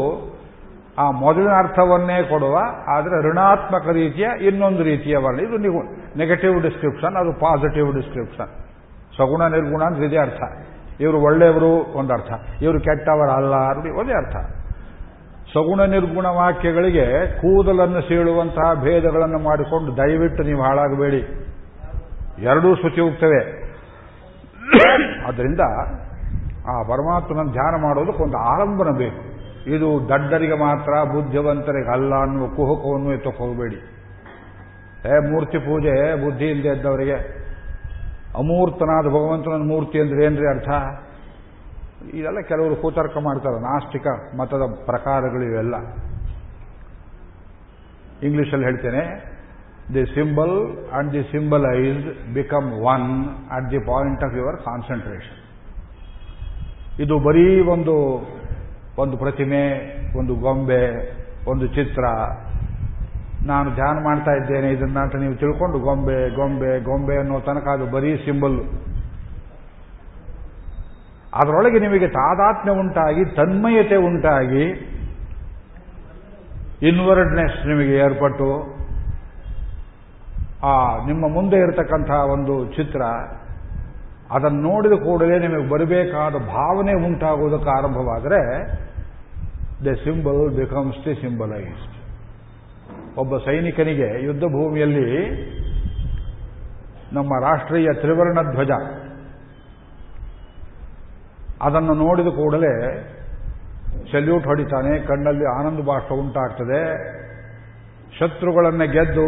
ಆ 0.99 1.11
ಮೊದಲಿನ 1.11 1.49
ಅರ್ಥವನ್ನೇ 1.57 2.23
ಕೊಡುವ, 2.23 2.57
ಆದರೆ 2.87 3.29
ಋಣಾತ್ಮಕ 3.29 3.87
ರೀತಿಯ 3.93 4.27
ಇನ್ನೊಂದು 4.41 4.83
ರೀತಿಯ 4.83 5.17
ವರ್ಣ 5.17 5.39
ಇದು 5.39 5.57
ನಿಗು 5.57 5.81
ನೆಗೆಟಿವ್ 6.17 6.61
ಡಿಸ್ಕ್ರಿಪ್ಷನ್ 6.61 7.15
ಅದು 7.15 7.39
ಪಾಸಿಟಿವ್ 7.39 7.95
ಡಿಸ್ಕ್ರಿಪ್ಷನ್ 7.95 8.47
ಸಗುಣ, 9.17 9.47
ನಿರ್ಗುಣ 9.47 9.83
ಅಂದ್ರೆ 9.83 10.05
ಇದೇ 10.05 10.17
ಅರ್ಥ. 10.17 10.41
ಇವರು 10.99 11.21
ಒಳ್ಳೆಯವರು 11.21 11.97
ಒಂದರ್ಥ 11.97 12.61
ಇವರು 12.61 12.79
ಕೆಟ್ಟವರಲ್ಲ 12.79 13.53
ನೋಡಿ, 13.53 13.99
ಒಂದೇ 13.99 14.13
ಅರ್ಥ. 14.13 14.35
ಸಗುಣ, 15.53 15.81
ನಿರ್ಗುಣ 15.81 16.25
ವಾಕ್ಯಗಳಿಗೆ 16.25 17.27
ಕೂದಲನ್ನು 17.41 18.01
ಸೀಳುವಂತಹ 18.01 18.73
ಭೇದಗಳನ್ನು 18.83 19.39
ಮಾಡಿಕೊಂಡು 19.39 19.97
ದಯವಿಟ್ಟು 19.97 20.43
ನೀವು 20.43 20.61
ಹಾಳಾಗಬೇಡಿ. 20.61 21.21
ಎರಡೂ 22.43 22.75
ಶುಚಿಯುಕ್ತವೇ 22.75 23.65
ಆದ್ದರಿಂದ 25.27 25.59
ಆ 26.67 26.83
ಪರಮಾತ್ಮನ 26.83 27.51
ಧ್ಯಾನ 27.51 27.81
ಮಾಡೋದಕ್ಕೊಂದು 27.81 28.37
ಆಲಂಬನ 28.37 28.97
ಬೇಕು. 28.97 29.28
ಇದು 29.65 30.09
ದಡ್ಡರಿಗೆ 30.09 30.53
ಮಾತ್ರ 30.53 30.91
ಬುದ್ಧಿವಂತರಿಗೆ 31.13 31.91
ಅಲ್ಲ 31.91 32.15
ಅನ್ನುವ 32.15 32.47
ಕುಹಕವನ್ನು 32.47 33.13
ಎತ್ತಕ್ಕೆ 33.13 33.43
ಹೋಗಬೇಡಿ 33.43 33.75
ಏ 35.05 35.31
ಮೂರ್ತಿ 35.31 35.57
ಪೂಜೆ, 35.57 36.25
ಬುದ್ಧಿ 36.25 36.45
ಇಲ್ಲದೆ 36.45 36.69
ಇದ್ದವರಿಗೆ. 36.69 37.17
ಅಮೂರ್ತನಾದ 38.37 39.05
ಭಗವಂತನ 39.05 39.51
ಮೂರ್ತಿ 39.51 39.99
ಅಂದ್ರೆ 39.99 40.25
ಏನ್ರಿ 40.25 40.47
ಅರ್ಥ? 40.47 40.69
ಇದೆಲ್ಲ 42.13 42.39
ಕೆಲವರು 42.39 42.75
ಕೂತರ್ಕ 42.75 43.17
ಮಾಡ್ತಾರೆ, 43.17 43.61
ನಾಸ್ತಿಕ 43.61 44.07
ಮತದ 44.35 44.61
ಪ್ರಕಾರಗಳು 44.85 45.43
ಇವೆಲ್ಲ. 45.43 45.75
ಇಂಗ್ಲಿಷಲ್ಲಿ 48.23 48.65
ಹೇಳ್ತೇನೆ 48.65 49.03
the 49.93 50.05
symbol 50.05 50.87
and 50.93 51.13
the 51.13 51.23
symbolized 51.23 52.33
become 52.33 52.73
one 52.73 53.25
at 53.51 53.71
the 53.71 53.79
point 53.79 54.23
of 54.23 54.35
your 54.35 54.57
concentration 54.57 55.37
ಇದು 56.99 57.19
ಬರೀ 57.19 57.61
ಒಂದು 57.61 57.95
ಒಂದು 58.97 59.17
ಪ್ರತಿಮೆ, 59.17 59.95
ಒಂದು 60.17 60.35
ಗೊಂಬೆ, 60.35 61.13
ಒಂದು 61.49 61.67
ಚಿತ್ರ. 61.67 62.03
ನಾನು 63.45 63.73
ಧ್ಯಾನ 63.73 64.03
ಮಾಡ್ತಾ 64.03 64.31
ಇದ್ದೇನೆ. 64.31 64.69
ಇದನ್ನ 64.69 64.99
ಅಂತ 64.99 65.15
ನೀವು 65.15 65.35
ತಿಳ್ಕೊಂಡು 65.35 65.79
ಗೊಂಬೆ 65.79 66.35
ಗೊಂಬೆ 66.35 66.83
ಗೊಂಬೆ 66.83 67.17
ಅನ್ನೋ 67.17 67.39
ತನಕ 67.39 67.67
ಅದು 67.67 67.85
ಬರೀ 67.85 68.15
ಸಿಂಬಲ್. 68.15 68.59
ಅದರೊಳಗೆ 71.33 71.79
ನಿಮಗೆ 71.79 72.07
ತಾದಾತ್ಮ್ಯ 72.07 72.79
ಉಂಟಾಗಿ, 72.79 73.25
ತನ್ಮಯತೆ 73.25 73.95
ಉಂಟಾಗಿ 73.95 74.65
ಇನ್ವರ್ಡ್ನೆಸ್ 76.81 77.67
ನಿಮಗೆ 77.67 77.95
ಏರ್ಪಟ್ಟು, 77.95 78.79
ಆ, 80.63 81.05
ನಿಮ್ಮ 81.05 81.33
ಮುಂದೆ 81.33 81.57
ಇರತಕ್ಕಂತಹ 81.57 82.13
ಒಂದು 82.13 82.65
ಚಿತ್ರ 82.65 83.01
ಅದನ್ನು 84.35 84.61
ನೋಡಿದ 84.61 84.95
ಕೂಡಲೇ 85.05 85.39
ನಿಮಗೆ 85.39 85.69
ಬರಬೇಕಾದ 85.69 86.35
ಭಾವನೆ 86.55 86.93
ಉಂಟಾಗುವುದಕ್ಕೆ 87.07 87.71
ಆರಂಭವಾದರೆ 87.77 88.39
the 89.85 89.93
symbol 90.03 90.43
becomes 90.55 90.99
the 91.05 91.13
symbolized 91.21 91.95
ಒಬ್ಬ 93.17 93.37
ಸೈನಿಕನಿಗೆ 93.37 94.09
ಯುದ್ಧ 94.25 94.45
ಭೂಮಿಯಲ್ಲಿ 94.55 95.07
ನಮ್ಮ 97.13 97.31
ರಾಷ್ಟ್ರೀಯ 97.45 97.89
ತ್ರಿವರ್ಣ 98.01 98.39
ಧ್ವಜ, 98.51 98.73
ಅದನ್ನು 101.61 101.93
ನೋಡಿದ 101.93 102.27
ಕೂಡಲೇ 102.27 102.73
ಸೆಲ್ಯೂಟ್ 104.11 104.45
ಹೊಡಿತಾನೆ, 104.45 104.99
ಕಣ್ಣಲ್ಲಿ 104.99 105.45
ಆನಂದ 105.59 105.79
ಭಾಷ 105.87 106.05
ಉಂಟಾಗ್ತದೆ, 106.11 106.81
ಶತ್ರುಗಳನ್ನು 108.19 108.85
ಗೆದ್ದು 108.91 109.27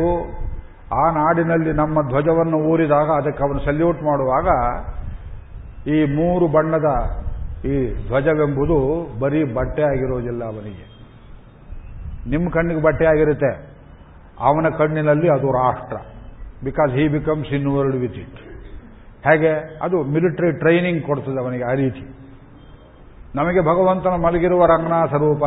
ಆ 0.93 1.12
ನಾಡಿನಲ್ಲಿ 1.12 1.74
ನಮ್ಮ 1.74 2.07
ಧ್ವಜವನ್ನು 2.07 2.57
ಊರಿದಾಗ 2.57 3.07
ಅದಕ್ಕೆ 3.07 3.43
ಅವನು 3.43 3.60
ಸಲ್ಯೂಟ್ 3.60 4.03
ಮಾಡುವಾಗ 4.03 4.48
ಈ 5.89 6.15
ಮೂರು 6.15 6.48
ಬಣ್ಣದ 6.48 6.86
ಈ 7.65 8.07
ಧ್ವಜವೆಂಬುದು 8.07 9.07
ಬರೀ 9.19 9.53
ಬಟ್ಟೆ 9.53 9.83
ಆಗಿರೋದಿಲ್ಲ 9.83 10.45
ಅವನಿಗೆ. 10.45 10.91
ನಿಮ್ಮ 12.29 12.50
ಕಣ್ಣಿಗೆ 12.50 12.81
ಬಟ್ಟೆ 12.81 13.05
ಆಗಿರುತ್ತೆ. 13.05 13.71
ಅವನ 14.39 14.69
ಕಣ್ಣಿನಲ್ಲಿ 14.77 15.29
ಅದು 15.29 15.51
ರಾಷ್ಟ್ರ. 15.51 15.98
Because 16.63 16.93
he 16.93 17.07
becomes 17.07 17.53
in 17.53 17.67
world 17.67 17.98
with 17.98 18.15
it 18.15 18.36
ಹೇಗೆ? 19.27 19.79
ಅದು 19.81 20.03
ಮಿಲಿಟರಿ 20.03 20.51
ಟ್ರೈನಿಂಗ್ 20.51 21.03
ಕೊಡ್ತದೆ 21.03 21.43
ಅವನಿಗೆ 21.43 21.63
ಆ 21.63 21.74
ರೀತಿ. 21.74 22.17
ನಮಗೆ 23.36 23.62
ಭಗವಂತನ 23.62 24.10
ಮಲಗಿರುವ 24.10 24.65
ರಂಗನಾಥ 24.65 25.13
ರೂಪ, 25.13 25.43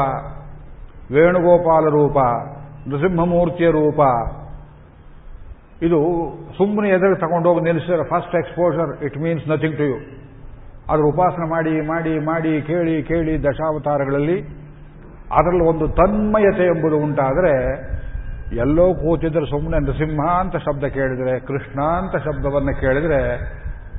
ವೇಣುಗೋಪಾಲ 1.13 1.85
ರೂಪ, 1.85 2.19
ನೃಸಿಂಹಮೂರ್ತಿಯ 2.89 3.71
ರೂಪ 3.71 4.01
ಇದು 5.83 5.99
ಸುಮ್ಮನೆ 6.57 6.89
ಎದುರು 6.89 7.17
ತಗೊಂಡೋಗಿ 7.17 7.61
ನಿಲ್ಲಿಸಿದ್ರೆ 7.65 8.05
first 8.05 8.35
exposure 8.35 9.05
it 9.05 9.19
means 9.19 9.49
nothing 9.49 9.77
to 9.77 9.83
you 9.83 9.97
ಅದ್ರ 10.91 11.05
ಉಪಾಸನೆ 11.05 11.51
ಮಾಡಿ 11.51 11.81
ಮಾಡಿ 11.81 12.19
ಮಾಡಿ, 12.19 12.63
ಕೇಳಿ 12.63 13.03
ಕೇಳಿ 13.03 13.43
ದಶಾವತಾರಗಳಲ್ಲಿ 13.43 14.43
ಅದರಲ್ಲಿ 15.33 15.65
ಒಂದು 15.65 15.89
ತನ್ಮಯತೆ 15.89 16.67
ಎಂಬುದು 16.67 16.97
ಉಂಟಾದರೆ 16.97 17.55
ಎಲ್ಲೋ 18.57 18.95
ಕೂತಿದ್ರೆ 18.95 19.47
ಸುಮ್ಮನೆ 19.51 19.87
ನೃಸಿಂಹ 19.87 20.31
ಅಂತ 20.41 20.57
ಶಬ್ದ 20.57 20.85
ಕೇಳಿದರೆ, 20.85 21.41
ಕೃಷ್ಣ 21.41 21.83
ಅಂತ 21.83 22.17
ಶಬ್ದವನ್ನು 22.17 22.81
ಕೇಳಿದರೆ 22.81 23.21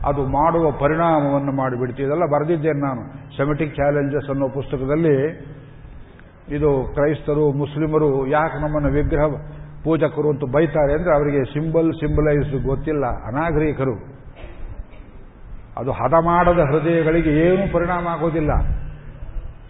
ಅದು 0.05 0.27
ಮಾಡುವ 0.27 0.71
ಪರಿಣಾಮವನ್ನು 0.71 1.51
ಮಾಡಿಬಿಡ್ತೀವಿ 1.51 2.07
ಇದೆಲ್ಲ 2.07 2.23
ಬರೆದಿದ್ದೇನೆ 2.25 2.79
ನಾನು. 2.79 3.03
ಸೆಮೆಟಿಕ್ 3.37 3.75
ಚಾಲೆಂಜಸ್ 3.75 4.29
ಅನ್ನೋ 4.29 4.49
ಪುಸ್ತಕದಲ್ಲಿ 4.49 5.17
ಇದು 6.55 6.93
ಕ್ರೈಸ್ತರು, 6.93 7.51
ಮುಸ್ಲಿಮರು 7.51 8.27
ಯಾಕೆ 8.27 8.61
ನಮ್ಮನ್ನು 8.61 8.89
ವಿಗ್ರಹ 8.89 9.25
ಪೂಜಕರು 9.85 10.29
ಅಂತ 10.29 10.43
ಬೈತಾರೆ 10.53 10.93
ಅಂದ್ರೆ 10.93 11.11
ಅವರಿಗೆ 11.15 11.41
ಸಿಂಬಲ್ 11.45 11.89
ಸಿಂಬಲೈಸ್ 11.93 12.53
ಗೊತ್ತಿಲ್ಲ, 12.65 13.05
ಅನಾಗರಿಕರು. 13.27 13.95
ಅದು 15.77 15.91
ಹದ 15.91 16.15
ಮಾಡದ 16.25 16.61
ಹೃದಯಗಳಿಗೆ 16.71 17.31
ಏನೂ 17.45 17.63
ಪರಿಣಾಮ 17.73 18.07
ಆಗೋದಿಲ್ಲ. 18.07 18.51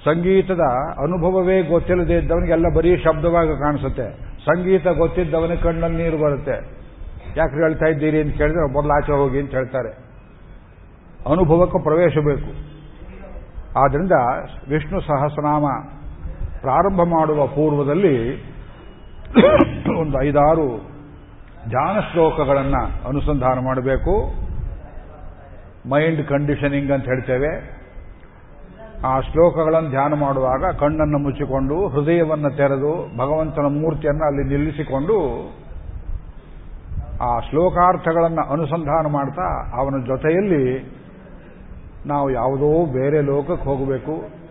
ಸಂಗೀತದ 0.06 0.64
ಅನುಭವವೇ 1.04 1.56
ಗೊತ್ತಿಲ್ಲದೆ 1.62 2.16
ಇದ್ದವನಿಗೆಲ್ಲ 2.18 2.68
ಬರೀ 2.76 2.92
ಶಬ್ದವಾಗಿ 2.98 3.54
ಕಾಣಿಸುತ್ತೆ. 3.60 4.08
ಸಂಗೀತ 4.46 4.88
ಗೊತ್ತಿದ್ದವನ 4.88 5.54
ಕಣ್ಣಲ್ಲಿ 5.64 5.98
ನೀರು 5.98 6.18
ಬರುತ್ತೆ. 6.18 6.58
ಯಾಕೆ 7.38 7.56
ಹೇಳ್ತಾ 7.62 7.86
ಇದ್ದೀರಿ 7.86 8.20
ಅಂತ 8.22 8.36
ಕೇಳಿದ್ರೆ 8.38 8.74
ಮೊದಲು 8.74 8.94
ಆಚೆ 8.98 9.14
ಹೋಗಿ 9.14 9.40
ಅಂತ 9.40 9.52
ಹೇಳ್ತಾರೆ. 9.52 9.92
ಅನುಭವಕ್ಕೆ 11.32 11.80
ಪ್ರವೇಶ 11.84 12.18
ಬೇಕು. 12.26 12.52
ಆದ್ದರಿಂದ 13.80 14.16
ವಿಷ್ಣು 14.70 15.00
ಸಹಸ್ರನಾಮ 15.02 15.66
ಪ್ರಾರಂಭ 16.62 17.02
ಮಾಡುವ 17.10 17.48
ಪೂರ್ವದಲ್ಲಿ 17.48 18.16
ಒಂದು 20.00 20.28
ಐದಾರು 20.28 20.68
ಧ್ಯಾನ 21.70 22.00
ಶ್ಲೋಕಗಳನ್ನು 22.12 23.08
ಅನುಸಂಧಾನ 23.08 23.60
ಮಾಡಬೇಕು. 23.60 24.34
ಮೈಂಡ್ 25.90 26.28
ಕಂಡೀಷನಿಂಗ್ 26.28 26.92
ಅಂತ 26.92 27.06
ಹೇಳ್ತೇವೆ. 27.06 27.76
ಆ 29.08 29.20
ಶ್ಲೋಕಗಳನ್ನು 29.20 29.90
ಧ್ಯಾನ 29.90 30.14
ಮಾಡುವಾಗ 30.14 30.64
ಕಣ್ಣನ್ನು 30.80 31.18
ಮುಚ್ಚಿಕೊಂಡು, 31.18 31.88
ಹೃದಯವನ್ನು 31.88 32.58
ತೆರೆದು, 32.58 33.18
ಭಗವಂತನ 33.18 33.62
ಮೂರ್ತಿಯನ್ನು 33.62 34.26
ಅಲ್ಲಿ 34.26 34.50
ನಿಲ್ಲಿಸಿಕೊಂಡು 34.50 35.18
ಆ 37.22 37.40
ಶ್ಲೋಕಾರ್ಥಗಳನ್ನು 37.40 38.52
ಅನುಸಂಧಾನ 38.52 39.12
ಮಾಡ್ತಾ 39.12 39.72
ಅವನ 39.82 40.04
ಜೊತೆಯಲ್ಲಿ 40.08 40.94
ನಾವು 42.06 42.32
ಯಾವುದೋ 42.32 42.86
ಬೇರೆ 42.86 43.22
ಲೋಕಕ್ಕೆ 43.22 43.70
ಹೋಗಬೇಕು. 43.70 44.46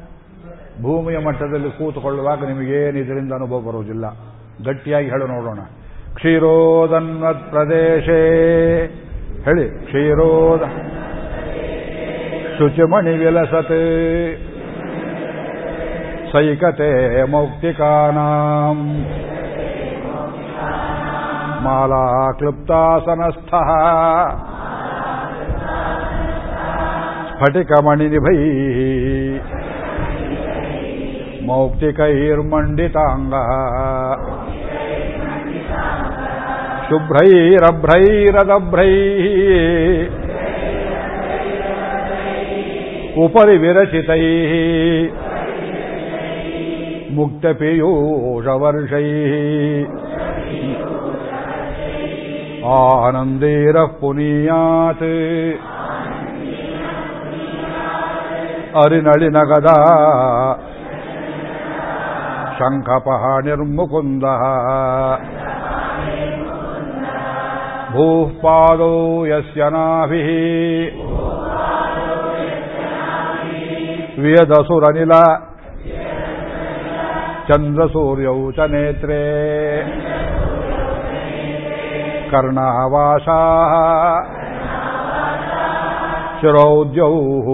ಭೂಮಿಯ 0.83 1.19
ಮಟ್ಟದಲ್ಲಿ 1.19 1.71
ಕೂತುಕೊಳ್ಳುವಾಗ 1.71 2.45
ನಿಮಗೇನು 2.45 2.99
ಇದರಿಂದ 2.99 3.33
ಅನುಭವ 3.33 3.61
ಬರುವುದಿಲ್ಲ 3.61 4.34
ಗಟ್ಟಿಯಾಗಿ 4.65 5.11
ಹೇಳು 5.11 5.27
ನೋಡೋಣ. 5.27 5.59
ಕ್ಷೀರೋದನ್ವತ್ 6.15 7.51
ಪ್ರದೇಶೇ 7.51 8.21
ಹೇಳಿ 9.45 9.69
ಕ್ಷೀರೋದ. 9.69 10.63
ಶುಚಿಮಣಿ 12.59 13.11
ವಿಲಸತೆ 13.11 14.35
ಸೈಕತೆ 16.33 17.25
ಮೌಕ್ತಿಕಾನಾಂ. 17.31 18.77
ಮಾಲಾ 21.65 22.33
ಕ್ಲುಪ್ತಾಸನಸ್ಥ. 22.33 23.55
ಸ್ಫಟಿಕಮಣಿನಿಭೈ. 27.35 28.37
ಮೌಕ್ತಿಕೈರ್ಮಂಡಿತಾಂಗ 36.85 36.89
ಶುಭ್ರೈರಭ್ರೈರದಭ್ರೈ. 36.89 38.93
ಉಪರಿ 43.25 43.57
ವಿರಚಿತೈ 43.57 44.25
ಮುಕ್ತಪೀಯೂಷವರ್ಷೈ. 47.15 49.09
ಆನಂದೇರ 52.67 53.77
ಪುನೀಯಾತ್ 54.01 55.09
ಅರಿನಳಿನಗದ 58.83 59.69
ಶಂಖಪಃ 62.59 63.25
ನಿರ್ಮುಕುಂದ 67.95 67.97
ಭೂಃ 67.97 68.31
ಪಾದೋ 68.43 68.93
ಯಸ್ಯ 69.27 69.65
ನಾಭಿಃ 69.69 70.29
ವಿಯದಸುರನಿಲ 74.23 75.15
ಚಂದ್ರಸೂರ್ಯೌ 77.49 78.39
ಚ 78.51 78.67
ನೇತ್ರೇ 78.73 79.23
ಕರ್ಣಾವಾಸಾः 82.31 83.73
ಶಿರೌದ್ಯೌः 86.41 87.49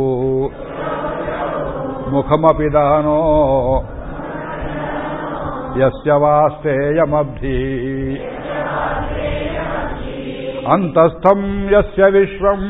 ಮುಖಮಪಿ 2.13 2.69
ದಹನೋ 2.75 3.19
ಯಸ್ಯ 5.81 6.13
ವಾಸ್ತೇಯಮಬ್ಧಿ 6.23 7.59
ಅಂತಸ್ಥಂ 10.73 11.69
ಯಸ್ಯ 11.73 12.03
ವಿಶ್ವಂ. 12.11 12.63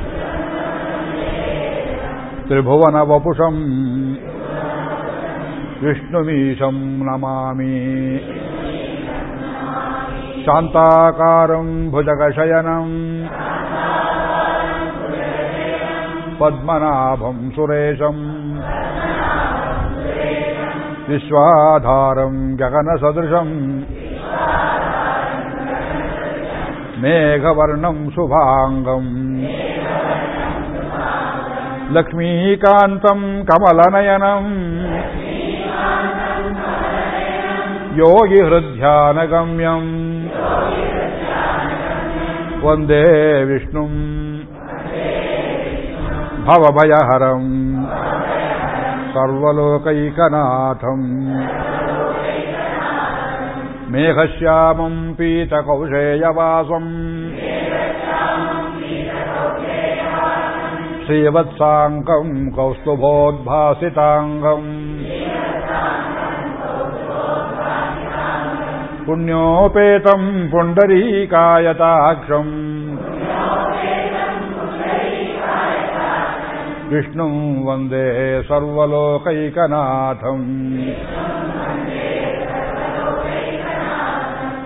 ತ್ರಿಭುವನ 2.47 2.95
ವಪುಷಂ. 2.95 3.57
ವಿಷ್ಣುಮೀಶಂ 5.83 7.07
ನಮಾಮಿ. 7.07 7.83
ಶಾಂತಾಕಾರಂ 10.45 11.69
ಭುಜಗಶಯನಂ 11.93 12.89
ಪದ್ಮನಾಭಂ 16.41 17.39
ಸುರೇಶಂ 17.55 18.19
ವಿಶ್ವಾಧಾರಂ 21.09 22.35
ಗಗನಸದೃಶಂ 22.61 23.51
ಮೇಘವರ್ಣಂ 27.03 27.99
ಶುಭಾಂಗಂ 28.15 29.07
ಲಕ್ಷ್ಮೀಕಾಂತಂ 31.95 33.21
ಕಮಲನಯನಂ 33.49 34.45
ಯೋಗಿ 37.97 38.41
ಹೃದ್ಯಾನಗಮ್ಯಂ 40.45 42.03
ವಂದೇ 42.65 43.05
ವಿಷ್ಣುಂ 43.45 43.93
ಭವಭಯಹರಂ 46.47 47.45
ಸರ್ವಲೋಕೈಕನಾಥಂ 49.15 51.03
ಮೇಘಶ್ಯಾಮಂ 53.93 54.95
ಪೀತಕೌಶೇಯವಾಸಂ 55.19 56.87
ಶ್ರೀವತ್ಸಾಂಕಂ 61.07 62.29
पुण्योपेतम् 69.08 70.28
पुण्डरीकायताक्षम् 70.52 72.54
विष्णुम् 76.92 77.40
वन्दे 77.68 78.06
सर्वलोकैकनाथम् 78.50 80.46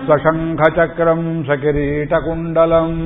सशङ्खचक्रम् 0.08 1.26
सकिरीटकुण्डलम् 1.48 3.00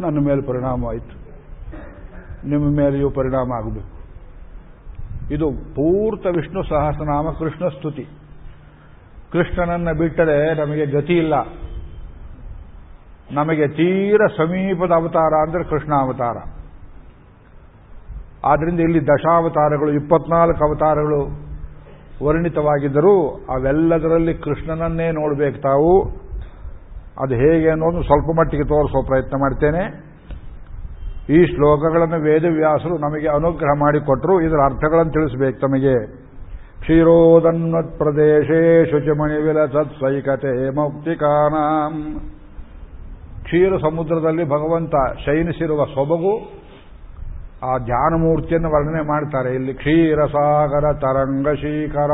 ನನ್ನ 0.02 0.18
ಮೇಲೆ 0.26 0.42
ಪರಿಣಾಮ 0.48 0.88
ಆಯಿತು 0.90 1.16
ನಿಮ್ಮ 2.45 2.77
ಮೇಲೆಯೂ 2.77 3.09
ಪರಿಣಾಮ 3.09 3.51
ಆಗಬೇಕು. 3.53 4.03
ಇದು 5.31 5.51
ಪೂರ್ತ 5.51 6.25
ವಿಷ್ಣು 6.25 6.63
ಸಹಸ್ರನಾಮ 6.63 7.29
ಕೃಷ್ಣ 7.39 7.67
ಸ್ತುತಿ. 7.67 8.07
ಕೃಷ್ಣನನ್ನ 9.31 9.91
ಬಿಟ್ಟರೆ 9.91 10.53
ನಮಗೆ 10.53 10.85
ಗತಿ 10.85 11.13
ಇಲ್ಲ. 11.13 11.33
ನಮಗೆ 13.31 13.67
ತೀರ 13.67 14.21
ಸಮೀಪದ 14.37 14.91
ಅವತಾರ 14.91 15.33
ಅಂದರೆ 15.47 15.63
ಕೃಷ್ಣಾವತಾರ 15.63 16.37
ಆದ್ರಿಂದ 18.45 18.79
ಇಲ್ಲಿ 18.79 19.07
ದಶಾವತಾರಗಳು, 19.07 19.91
ಇಪ್ಪತ್ನಾಲ್ಕು 19.91 20.65
ಅವತಾರಗಳು 20.69 21.43
ವರ್ಣಿತವಾಗಿದ್ದರೂ 22.25 23.29
ಅವೆಲ್ಲದರಲ್ಲಿ 23.29 24.33
ಕೃಷ್ಣನನ್ನೇ 24.33 25.11
ನೋಡಬೇಕು 25.11 25.61
ತಾವು. 25.61 26.09
ಅದು 27.19 27.35
ಹೇಗೆ 27.35 27.69
ಅನ್ನೋದು 27.69 28.03
ಸ್ವಲ್ಪ 28.03 28.39
ಮಟ್ಟಿಗೆ 28.39 28.63
ತೋರಿಸೋ 28.63 29.05
ಪ್ರಯತ್ನ 29.05 29.37
ಮಾಡ್ತೇನೆ. 29.39 30.02
ಈ 31.29 31.45
ಶ್ಲೋಕಗಳನ್ನು 31.45 32.23
ವೇದವ್ಯಾಸರು 32.23 32.97
ನಮಗೆ 32.97 33.27
ಅನುಗ್ರಹ 33.27 33.79
ಮಾಡಿಕೊಟ್ಟರು 33.79 34.41
ಇದರ 34.41 34.57
ಅರ್ಥಗಳನ್ನು 34.65 35.11
ತಿಳಿಸಬೇಕು 35.11 35.59
ತಮಗೆ. 35.59 36.23
ಕ್ಷೀರೋದನ್ವತ್ 36.79 37.97
ಪ್ರದೇಶೇ 37.97 38.85
ಶುಚಿಮಣಿ 38.85 39.41
ವಿಲ 39.41 39.65
ಸ್ವೈಕತೆ 39.65 40.75
ಮೌಕ್ತಿಕಾನಾಂ. 40.75 42.19
ಕ್ಷೀರ 43.43 43.77
ಸಮುದ್ರದಲ್ಲಿ 43.77 44.43
ಭಗವಂತ 44.43 44.93
ಶಯನಿಸಿರುವ 45.25 45.85
ಸೊಬಗು 45.85 46.63
ಆ 47.65 47.77
ಧ್ಯಾನಮೂರ್ತಿಯನ್ನು 47.77 48.69
ವರ್ಣನೆ 48.69 49.07
ಮಾಡ್ತಾರೆ. 49.07 49.55
ಇಲ್ಲಿ 49.55 49.73
ಕ್ಷೀರಸಾಗರ 49.73 50.93
ತರಂಗ 50.93 51.47
ಶೀಕರ 51.53 52.11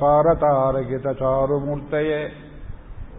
ಸಾರತಾರಗಿತ 0.00 1.06
ಚಾರುಮೂರ್ತೆಯೇ. 1.06 2.32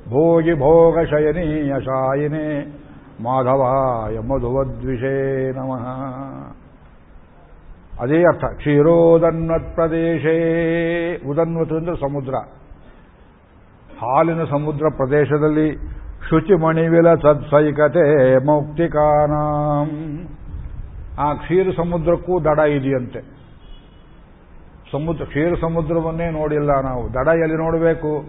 ಭೋಗಿ 0.08 0.54
ಭೋಗ 0.54 1.00
ಶಯನೀಯ 1.00 1.74
ಶಾಯಿನೇ. 1.80 2.78
ಮಾಧವಾಯ 3.24 4.20
ಮಧುವದ್ವಿಷೇ 4.20 5.52
ನಮಃ. 5.52 5.88
ಅದೇ 8.02 8.22
ಅರ್ಥ. 8.22 8.44
ಕ್ಷೀರೋದನ್ವತ್ 8.44 9.76
ಪ್ರದೇಶೇ 9.76 10.38
ಉದನ್ವತ್ 11.30 11.72
ಅಂದ್ರೆ 11.72 11.96
ಸಮುದ್ರ. 11.96 12.36
ಹಾಲಿನ 14.02 14.44
ಸಮುದ್ರ 14.44 14.86
ಪ್ರದೇಶದಲ್ಲಿ 14.96 15.76
ಶುಚಿಮಣಿವಿಲ 16.30 17.14
ಸತ್ಸೈಕತೆ 17.14 18.38
ಮೌಕ್ತಿಕಾನಾಂ. 18.46 19.90
ಆ 21.20 21.34
ಕ್ಷೀರ 21.34 21.74
ಸಮುದ್ರಕ್ಕೂ 21.78 22.40
ದಡ 22.40 22.60
ಇದೆಯಂತೆ. 22.60 23.20
ಸಮುದ್ರ 24.92 25.26
ಕ್ಷೀರ 25.26 25.54
ಸಮುದ್ರವನ್ನೇ 25.62 26.30
ನೋಡಿಲ್ಲ 26.30 26.70
ನಾವು. 26.82 27.14
ದಡ 27.14 27.28
ಎಲ್ಲಿ 27.28 27.58
ನೋಡಬೇಕು? 27.58 28.24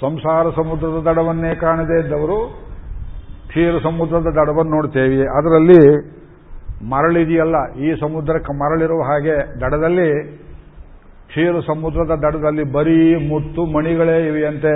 ಸಂಸಾರ 0.00 0.50
ಸಮುದ್ರದ 0.50 1.08
ದಡವನ್ನೇ 1.10 1.54
ಕಾಣದೇ 1.54 2.00
ಇದ್ದವರು 2.00 2.65
ಕ್ಷೀರ 3.48 3.74
ಸಮುದ್ರದ 3.82 4.28
ದಡವನ್ನು 4.38 4.72
ನೋಡ್ತೇವೆ. 4.74 5.20
ಅದರಲ್ಲಿ 5.38 5.80
ಮರಳಿದೆಯಲ್ಲ, 6.90 7.56
ಈ 7.86 7.88
ಸಮುದ್ರಕ್ಕೆ 8.00 8.52
ಮರಳಿರುವ 8.58 9.02
ಹಾಗೆ 9.02 9.36
ದಡದಲ್ಲಿ 9.60 10.08
ಕ್ಷೀರ 11.28 11.54
ಸಮುದ್ರದ 11.66 12.12
ದಡದಲ್ಲಿ 12.24 12.64
ಬರೀ 12.72 12.98
ಮುತ್ತು 13.28 13.62
ಮಣಿಗಳೇ 13.74 14.16
ಇವೆಯಂತೆ. 14.26 14.74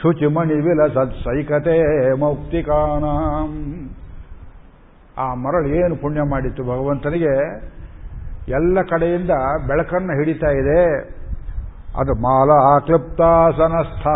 ಶುಚಿಮಣಿ 0.00 0.56
ವಿಲ 0.64 0.86
ಸತ್ಸೈಕತೆ 0.94 1.76
ಮೌಕ್ತಿಕಾನ 2.20 3.04
ಆ 5.18 5.26
ಮರಳು 5.44 5.68
ಏನು 5.80 5.96
ಪುಣ್ಯ 5.96 6.22
ಮಾಡಿತ್ತು 6.30 6.62
ಭಗವಂತನಿಗೆ? 6.62 7.34
ಎಲ್ಲ 8.50 8.78
ಕಡೆಯಿಂದ 8.90 9.32
ಬೆಳಕನ್ನು 9.68 10.12
ಹಿಡಿತಾ 10.18 10.50
ಇದೆ. 10.60 10.80
ಅದು 12.00 12.12
ಮಾಲಾ 12.22 12.58
ಕ್ಲಿಪ್ತಾಸನಸ್ಥ 12.80 14.06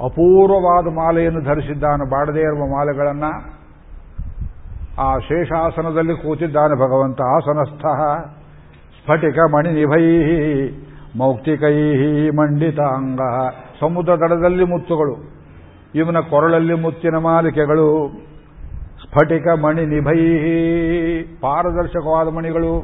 ಅಪೂರ್ವವಾದ 0.00 0.94
ಮಾಲೆಯನ್ನು 0.94 1.44
ಧರಿಸಿದ್ದಾನೆ 1.44 2.10
ಬಾಡದೇ 2.10 2.40
ಇರುವ 2.40 2.76
ಮಾಲೆಗಳನ್ನು. 2.76 3.64
ಆ 5.00 5.18
ಶೇಷಾಸನದಲ್ಲಿ 5.18 6.14
ಕೂತಿದ್ದಾನೆ 6.14 6.74
ಭಗವಂತ 6.74 7.20
ಆಸನಸ್ಥ. 7.20 7.86
ಸ್ಫಟಿಕ 9.02 9.38
ಮಣಿ 9.54 9.70
ನಿಭೈ 9.70 10.20
ಮೌಕ್ತಿಕೈ, 11.18 11.94
ಮಂಡಿತಾಂಗ. 12.30 13.20
ಸಮುದ್ರ 13.80 14.14
ದಡದಲ್ಲಿ 14.14 14.64
ಮುತ್ತುಗಳು. 14.64 15.16
ಇವನ 15.94 16.18
ಕೊರಳಲ್ಲಿ 16.18 16.74
ಮುತ್ತಿನ 16.74 17.16
ಮಾಲಿಕೆಗಳು. 17.16 18.08
ಸ್ಫಟಿಕ 19.06 19.48
ಮಣಿ 19.48 19.86
ನಿಭೈ 19.86 20.20
ಪಾರದರ್ಶಕವಾದ 21.22 22.28
ಮಣಿಗಳು. 22.28 22.78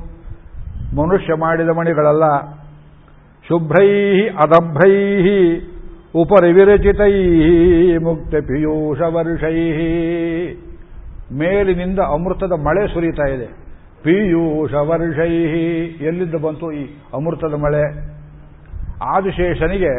ಮನುಷ್ಯ 0.97 1.35
ಮಾಡಿದ 1.35 1.69
ಮಣಿಗಳಲ್ಲ. 1.69 2.41
ಶುಭ್ರೈ 3.49 4.21
ಅದಭ್ರೈ 4.29 5.21
ಉಪರಿ 6.15 6.53
ವಿರಚಿತೈ 6.53 7.13
ಮುಕ್ತ 7.97 8.35
ಪಿಯೂಷ 8.35 9.01
ವರ್ಷೈ 9.01 9.59
ಮೇಲಿನಿಂದ 11.33 11.99
ಅಮೃತದ 11.99 12.53
ಮಳೆ 12.53 12.95
ಸುರಿತಾ 12.95 13.27
ಇದೆ. 13.29 13.47
ಪಿಯೂಷ 14.03 14.73
ವರ್ಷೈ 14.73 15.35
ಎಲ್ಲಿಂದ 16.07 16.35
ಬಂತು 16.35 16.73
ಈ 16.73 16.83
ಅಮೃತದ 17.15 17.55
ಮಳೆ? 17.55 17.83
ಆದಿಶೇಷನಿಗೆ 19.05 19.95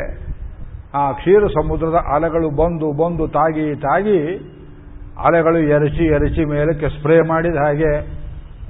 ಆ 0.93 1.11
ಕ್ಷೀರ 1.11 1.47
ಸಮುದ್ರದ 1.47 1.95
ಅಲೆಗಳು 2.15 2.49
ಬಂದು 2.49 2.87
ಬಂದು 3.03 3.27
ತಾಗಿ 3.27 3.75
ತಾಗಿ 3.75 4.19
ಅಲೆಗಳು 5.27 5.59
ಎರಚಿ 5.59 6.05
ಎರಚಿ 6.05 6.45
ಮೇಲಕ್ಕೆ 6.45 6.87
ಸ್ಪ್ರೇ 6.87 7.17
ಮಾಡಿದ 7.27 7.55
ಹಾಗೆ 7.55 7.91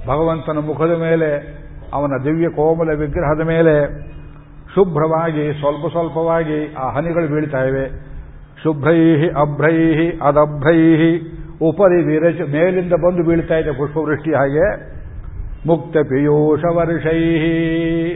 ಭಗವಂತನ 0.06 0.58
ಮುಖದ 0.58 0.94
ಮೇಲೆ, 1.00 1.30
ಅವನ 1.92 2.12
ದಿವ್ಯ 2.24 2.48
ಕೋಮಲ 2.48 2.90
ವಿಗ್ರಹದ 2.98 3.46
ಮೇಲೆ 3.46 3.74
ಶುಭ್ರವಾಗಿ, 4.74 5.52
ಸ್ವಲ್ಪ 5.52 5.92
ಸ್ವಲ್ಪವಾಗಿ 5.92 6.74
ಆ 6.74 6.90
ಹನಿಗಳು 6.90 7.28
ಬೀಳ್ತಾ 7.28 7.64
ಇವೆ. 7.64 8.12
ಶುಭ್ರೈಹಿ, 8.62 9.28
ಅಭ್ರೈಹಿ 9.28 10.18
ಅದಭ್ರೈ 10.22 11.18
ಉಪರಿ 11.62 12.04
ವಿರಚ 12.04 12.40
ಮೇಲಿಂದ 12.50 12.92
ಬಂದು 12.92 13.28
ಬೀಳ್ತಾ 13.28 13.56
ಇದೆ 13.56 13.72
ಪುಷ್ಪವೃಷ್ಟಿ 13.72 14.32
ಹಾಗೆ. 14.34 14.92
ಮುಕ್ತ 15.66 15.96
ಪಿಯೂಷ 15.96 16.64
ವರ್ಷೈ 16.74 17.20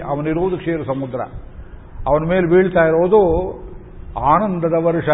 ಅವನಿರುವುದು 0.00 0.56
ಕ್ಷೀರ 0.56 0.80
ಸಮುದ್ರ. 0.86 1.20
ಅವನ 2.06 2.28
ಮೇಲೆ 2.28 2.50
ಬೀಳ್ತಾ 2.50 2.84
ಇರೋದು 2.84 3.52
ಆನಂದದ 4.18 4.84
ವರ್ಷ. 4.84 5.08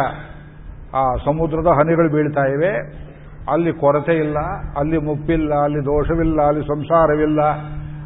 ಆ 0.94 1.14
ಸಮುದ್ರದ 1.24 1.66
ಹನಿಗಳು 1.66 2.12
ಬೀಳ್ತಾ 2.12 2.44
ಇವೆ. 2.44 3.02
ಅಲ್ಲಿ 3.52 3.72
ಕೊರತೆ 3.72 4.14
ಇಲ್ಲ, 4.14 4.38
ಅಲ್ಲಿ 4.78 4.98
ಮುಪ್ಪಿಲ್ಲ, 4.98 5.54
ಅಲ್ಲಿ 5.54 5.78
ದೋಷವಿಲ್ಲ, 5.78 6.42
ಅಲ್ಲಿ 6.42 6.66
ಸಂಸಾರವಿಲ್ಲ. 6.66 7.40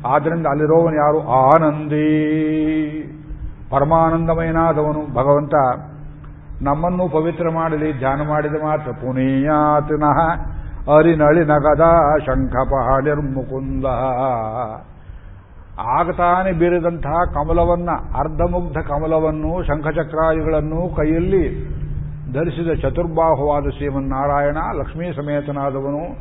ಆದ್ದರಿಂದ 0.06 0.46
ಅಲ್ಲಿರೋವನು 0.46 0.96
ಯಾರು? 0.96 1.20
ಆನಂದಿ. 1.28 2.06
ಪರಮಾನಂದಮಯನಾದವನು. 3.70 5.14
ಭಗವಂತ 5.14 5.54
ನಮ್ಮನ್ನು 6.62 7.08
ಪವಿತ್ರ 7.08 7.50
ಮಾಡಲಿ, 7.50 7.98
ಧ್ಯಾನ 7.98 8.28
ಮಾಡಿದ 8.28 8.52
ಮಾತ್ರ. 8.52 8.92
ಪುನೀಯಾತ್ನಃ 8.92 10.18
ಅರಿನಳಿ 10.98 11.44
ನಗದ 11.44 11.84
ಶಂಖಪಹ 12.26 12.98
ನಿರ್ಮುಕುಂದ 13.04 13.84
ಆಗತಾನೆ 15.78 16.52
ಬೀರಿದಂತಹ 16.52 17.24
ಕಮಲವನ್ನ, 17.34 17.90
ಅರ್ಧಮುಗ್ಧ 18.18 18.78
ಕಮಲವನ್ನು 18.78 19.62
ಶಂಖಚಕ್ರಾದಿಗಳನ್ನು 19.62 20.94
ಕೈಯಲ್ಲಿ 20.94 21.76
ಧರಿಸಿದ 22.32 22.80
ಚತುರ್ಬಾಹುವಾದ 22.80 23.62
ಶ್ರೀಮನ್ನಾರಾಯಣ, 23.76 24.56
ಲಕ್ಷ್ಮೀ 24.72 25.12
ಸಮೇತನಾದವನು, 25.12 26.14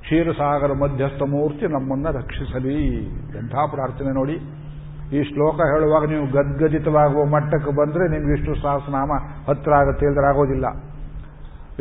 ಕ್ಷೀರಸಾಗರ 0.00 0.72
ಮಧ್ಯಸ್ಥ 0.72 1.22
ಮೂರ್ತಿ 1.22 1.66
ನಮ್ಮನ್ನು 1.66 2.18
ರಕ್ಷಿಸಲಿ. 2.18 2.96
ಎಂಥ 3.38 3.54
ಪ್ರಾರ್ಥನೆ 3.70 4.14
ನೋಡಿ. 4.14 4.65
ಈ 5.14 5.20
ಶ್ಲೋಕ 5.22 5.58
ಹೇಳುವಾಗ 5.72 6.04
ನೀವು 6.12 6.26
ಗದ್ಗದಿತವಾಗುವ 6.36 7.22
ಮಟ್ಟಕ್ಕೆ 7.34 7.72
ಬಂದರೆ 7.80 8.04
ನಿಮ್ಗೆ 8.14 8.32
ಇಷ್ಟು 8.38 8.52
ಸಹಸ್ರನಾಮ 8.62 9.10
ಹತ್ತಿರ 9.48 9.72
ಆಗುತ್ತೆ, 9.72 10.04
ಇಲ್ದ್ರೆ 10.06 10.26
ಆಗೋದಿಲ್ಲ. 10.30 10.66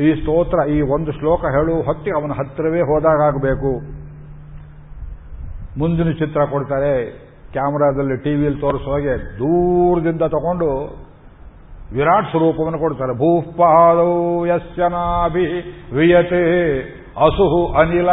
ಈ 0.05 0.07
ಸ್ತೋತ್ರ, 0.19 0.57
ಈ 0.75 0.77
ಒಂದು 0.95 1.11
ಶ್ಲೋಕ 1.19 1.41
ಹೇಳುವ 1.55 1.77
ಹೊತ್ತಿ 1.81 2.11
ಅವನ 2.17 2.31
ಹತ್ತಿರವೇ 2.39 2.81
ಹೋದಾಗಬೇಕು 2.91 3.71
ಮುಂದಿನ 5.79 6.11
ಚಿತ್ರ 6.11 6.41
ಕೊಡ್ತಾರೆ, 6.51 6.93
ಕ್ಯಾಮ್ರಾದಲ್ಲಿ 7.53 8.15
ಟಿವಿಯಲ್ಲಿ 8.23 8.59
ತೋರಿಸುವಾಗೆ 8.61 9.13
ದೂರದಿಂದ 9.39 10.23
ತಗೊಂಡು 10.35 10.69
ವಿರಾಟ್ 11.91 12.29
ಸ್ವರೂಪವನ್ನು 12.31 12.79
ಕೊಡ್ತಾರೆ. 12.79 13.13
ಭೂಪಾದೌ 13.13 14.13
ಯಸ್ಯನಾಭಿ 14.45 15.47
ವಿಯತೆ, 15.95 16.43
ಅಸುಹು 17.25 17.61
ಅನಿಲ, 17.81 18.09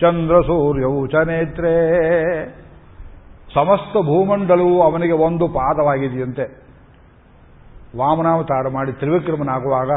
ಚಂದ್ರ 0.00 0.36
ಸೂರ್ಯೌ 0.40 0.94
ಚ 1.06 1.16
ಸಮಸ್ತ 3.56 3.92
ಭೂಮಂಡಲವು 3.92 4.82
ಅವನಿಗೆ 4.82 5.12
ಒಂದು 5.12 5.48
ಪಾದವಾಗಿದೆಯಂತೆ. 5.48 6.66
ವಾಮನಾವತಾರ 7.96 8.68
ಮಾಡಿ 8.68 8.92
ತ್ರಿವಿಕ್ರಮನಾಗುವಾಗ 8.92 9.90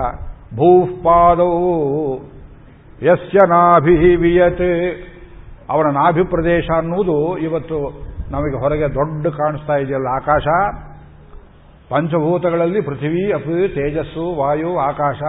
ಭೂಪಾದವು 0.56 2.18
ಯಸ್ಯ 3.04 3.38
ನಾಭಿ 3.48 4.16
ವಿಯತೆ. 4.16 4.90
ಅವನ 5.70 5.88
ನಾಭಿ 5.88 6.24
ಪ್ರದೇಶ 6.24 6.66
ಅನ್ನುವುದು 6.78 7.38
ಇವತ್ತು 7.38 7.78
ನಮಗೆ 8.32 8.62
ಹೊರಗೆ 8.62 8.94
ದೊಡ್ಡ 8.94 9.28
ಕಾಣಿಸ್ತಾ 9.28 9.76
ಇದೆಯಲ್ಲ 9.76 10.08
ಆಕಾಶ. 10.08 10.48
ಪಂಚಭೂತಗಳಲ್ಲಿ 11.90 12.82
ಪೃಥ್ವಿ, 12.82 13.34
ಅಪಿ, 13.34 13.68
ತೇಜಸ್ಸು, 13.68 14.36
ವಾಯು, 14.36 14.80
ಆಕಾಶ. 14.80 15.22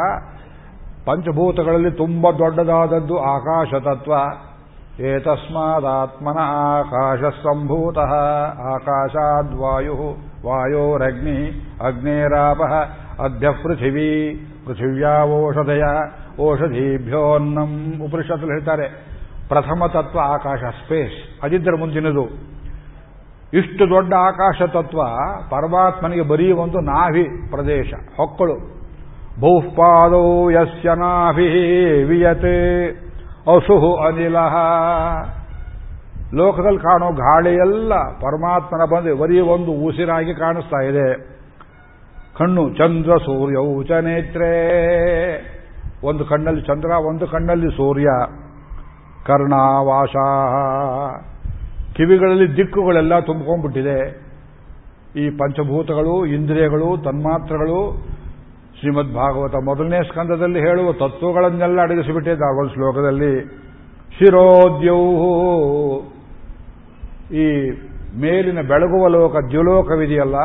ಪಂಚಭೂತಗಳಲ್ಲಿ 1.05 1.91
ತುಂಬ 1.91 2.31
ದೊಡ್ಡದಾದದ್ದು 2.31 3.19
ಆಕಾಶ 3.19 3.69
ತತ್ವ. 3.75 4.13
ಏತಸ್ಮಾದಾತ್ಮನ 4.99 6.39
ಆಕಾಶ 6.41 7.21
ಸಂಭೂತ 7.21 7.99
ಆಕಾಶಾದ್ವಾಯು 8.73 9.95
ವಾಯೋರಗ್ನಿ 10.47 11.39
ಅಗ್ನೇರಾಪ 11.87 12.63
ಅದ್ಯ 13.23 13.49
ಪೃಥಿವೀ 13.51 14.35
ಪೃಥಿವ್ಯಾವೋಷಧಯ 14.67 15.83
ಓಷಧೀಭ್ಯೋನ್ನಂ 16.41 18.03
ಉಪನಿಷತ್ತಲ್ಲಿ 18.05 18.53
ಹೇಳ್ತಾರೆ 18.53 18.87
ಪ್ರಥಮ 19.49 19.87
ತತ್ವ 19.87 20.19
ಆಕಾಶ 20.21 20.59
ಸ್ಪೇಸ್ 20.59 21.45
ಅದಿದ್ದರ 21.45 21.75
ಮುಂದಿನದು। 21.79 22.25
ಇಷ್ಟು 23.53 23.91
ದೊಡ್ಡ 23.91 24.15
ಆಕಾಶ 24.15 24.63
ತತ್ವ 24.63 25.01
ಪರಮಾತ್ಮನಿಗೆ 25.51 26.23
ಬರೀ 26.23 26.53
ಒಂದು 26.53 26.81
ನಾಭಿ 26.81 27.51
ಪ್ರದೇಶ, 27.51 27.93
ಹೊಕ್ಕಳು। 28.17 28.57
ಬಹುಪಾದೋ 29.41 30.51
ಯಸ್ಯ 30.51 30.91
ನಾಭಿ 30.95 31.49
ಅಸುಹು 33.55 33.97
ಅನಿಲ. 33.97 34.37
ಲೋಕದಲ್ಲಿ 36.35 36.79
ಕಾಣೋ 36.79 37.13
ಗಾಳಿಯೆಲ್ಲ 37.13 37.95
ಪರಮಾತ್ಮನ 37.95 38.81
ಬಂದು 38.91 39.17
ಬರೀ 39.17 39.41
ಒಂದು 39.41 39.73
ಉಸಿರಾಗಿ 39.73 40.35
ಕಾಣಿಸ್ತಾ 40.35 40.85
ಇದೆ. 40.85 41.41
ಕಣ್ಣು 42.39 42.75
ಚಂದ್ರ 42.75 43.17
ಸೂರ್ಯ 43.17 43.57
ಉಚನೇತ್ರೇ 43.57 44.15
ನೇತ್ರೇ. 44.15 45.57
ಒಂದು 46.05 46.25
ಕಣ್ಣಲ್ಲಿ 46.25 46.63
ಚಂದ್ರ, 46.63 46.91
ಒಂದು 46.91 47.27
ಕಣ್ಣಲ್ಲಿ 47.27 47.71
ಸೂರ್ಯ. 47.71 48.07
ಕರ್ಣಾವಾಸ 49.27 50.15
ಕಿವಿಗಳಲ್ಲಿ 51.97 52.57
ದಿಕ್ಕುಗಳೆಲ್ಲ 52.57 53.19
ತುಂಬಿಕೊಂಡ್ಬಿಟ್ಟಿದೆ. 53.19 54.31
ಈ 55.17 55.31
ಪಂಚಭೂತಗಳು, 55.31 56.27
ಇಂದ್ರಿಯಗಳು, 56.27 57.03
ತನ್ಮಾತ್ರಗಳು 57.05 58.07
ಶ್ರೀಮದ್ 58.81 59.15
ಭಾಗವತ 59.15 59.55
ಮೊದಲನೇ 59.65 59.99
ಸ್ಕಂದದಲ್ಲಿ 60.03 60.61
ಹೇಳುವ 60.61 60.93
ತತ್ವಗಳನ್ನೆಲ್ಲ 60.93 61.81
ಅಡಗಿಸಿಬಿಟ್ಟಿದ್ದಾರೆ 61.81 62.59
ಒಂದು 62.59 62.73
ಶ್ಲೋಕದಲ್ಲಿ. 62.75 63.33
ಶಿರೋದ್ಯೌಹು. 64.19 65.33
ಈ 67.35 67.47
ಮೇಲಿನ 68.21 68.61
ಬೆಳಗುವ 68.69 69.09
ಲೋಕ 69.09 69.37
ದ್ಯುಲೋಕವಿದೆಯಲ್ಲ, 69.51 70.39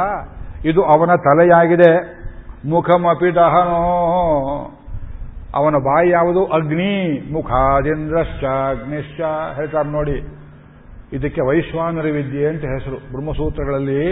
ಇದು 0.66 0.82
ಅವನ 0.84 1.12
ತಲೆಯಾಗಿದೆ. 1.24 1.92
ಮುಖಮಪಿ 2.70 3.30
ದಹನೋ. 3.36 3.82
ಅವನ 5.56 5.76
ಬಾಯಿ 5.84 6.10
ಯಾವುದು? 6.10 6.46
ಅಗ್ನಿ. 6.46 6.96
ಮುಖಾದಿಂದ್ರಶ್ಚ 7.34 8.44
ಅಗ್ನಿಶ್ಚ 8.44 9.20
ಹೇಳ್ತಾರೆ 9.56 9.90
ನೋಡಿ, 9.90 10.18
ಇದಕ್ಕೆ 11.14 11.42
ವೈಶ್ವಾನರ 11.42 12.08
ವಿದ್ಯೆ 12.12 12.48
ಅಂತ 12.48 12.64
ಹೆಸರು. 12.66 12.98
ಬ್ರಹ್ಮಸೂತ್ರಗಳಲ್ಲಿ 13.12 14.04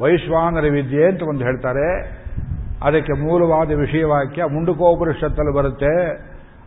ವೈಶ್ವಾನರ 0.00 0.66
ವಿದ್ಯೆ 0.72 1.04
ಅಂತ 1.06 1.22
ಒಂದು 1.22 1.44
ಹೇಳ್ತಾರೆ. 1.44 1.88
ಅದಕ್ಕೆ 2.84 3.12
ಮೂಲವಾದ 3.12 3.70
ವಿಷಯವಾಕ್ಯ 3.72 4.44
ಮುಂಡುಕೋಪನಿಷತ್ತಲ್ಲಿ 4.44 5.54
ಬರುತ್ತೆ. 5.54 6.10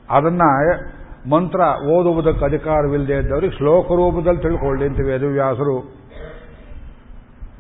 ಅದನ್ನ 0.10 0.42
ಮಂತ್ರ 1.30 1.60
ಓದುವುದಕ್ಕೆ 1.86 2.46
ಅಧಿಕಾರವಿಲ್ಲದೆ 2.46 3.14
ಇದ್ದವರಿಗೆ 3.14 3.58
ಶ್ಲೋಕ 3.58 3.86
ರೂಪದಲ್ಲಿ 3.86 4.42
ತಿಳ್ಕೊಳ್ಳಿ 4.42 4.86
ಅಂತ 4.86 4.98
ವೇದವ್ಯಾಸರು. 5.06 6.02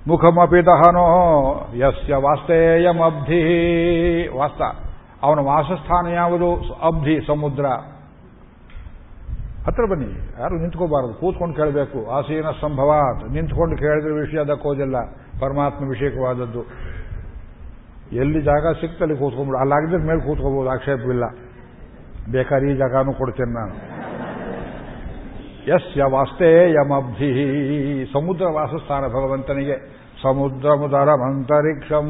ಮುಖಮಪಿ 0.07 0.65
ದಹನೋ 0.65 1.07
ಯಸ್ಯ 1.75 2.15
ವಾಸ್ತೇಯಮಬ್ಧಿ. 2.15 3.43
ವಾಸ್ತ. 4.37 4.61
ಅವನ 5.23 5.39
ವಾಸಸ್ಥಾನ 5.39 6.07
ಯಾವುದು? 6.07 6.55
ಅಬ್ಧಿ, 6.83 7.27
ಸಮುದ್ರ. 7.27 7.65
ಹತ್ರ 9.67 9.85
ಬನ್ನಿ. 9.85 10.41
ಯಾರು 10.41 10.55
ನಿಂತ್ಕೋಬಾರದು? 10.55 11.13
ಕೂತ್ಕೊಂಡು 11.13 11.55
ಕೇಳಬೇಕು. 11.55 12.11
ಆಸೀನ 12.11 12.45
ಸಂಭವ 12.61 12.99
ನಿಂತ್ಕೊಂಡು 13.31 13.77
ಕೇಳಿದ್ರೆ 13.77 14.13
ವಿಷಯ 14.13 14.39
ಅದಕ್ಕೋದಿಲ್ಲ 14.39 14.95
ಪರಮಾತ್ಮ 15.41 15.89
ವಿಷಯಕವಾದದ್ದು 15.89 16.91
ಎಲ್ಲಿ 18.11 18.41
ಜಾಗ 18.41 18.73
ಸಿಕ್ತಲ್ಲಿ 18.73 19.17
ಕೂತ್ಕೊಂಡ್ಬಿಡು. 19.17 19.57
ಅಲ್ಲಾಗಿದ್ರೆ 19.57 20.03
ಮೇಲೆ 20.07 20.27
ಕೂತ್ಕೋಬಹುದು 20.27 20.69
ಆಕ್ಷೇಪವಿಲ್ಲ 20.69 21.23
ಬೇಕಾದ್ರೆ 22.31 22.71
ಈ 22.71 22.75
ಜಾಗನೂ 22.75 23.13
ಕೊಡ್ತೇನೆ 23.13 23.53
ನಾನು. 23.53 24.01
ಎಸ್ 25.61 25.87
ಯಸ್ಯ 25.87 26.03
ವಾಸ್ತೇಯಮಬ್ಧಿ 26.11 27.31
ಸಮುದ್ರ 28.13 28.45
ವಾಸಸ್ಥಾನ 28.45 29.07
ಭಗವಂತನಿಗೆ. 29.07 30.01
ಸಮುದ್ರ 30.23 30.73
ಮುದರ 30.73 31.09
ಮಂತರಿಕ್ಷಂ. 31.13 32.07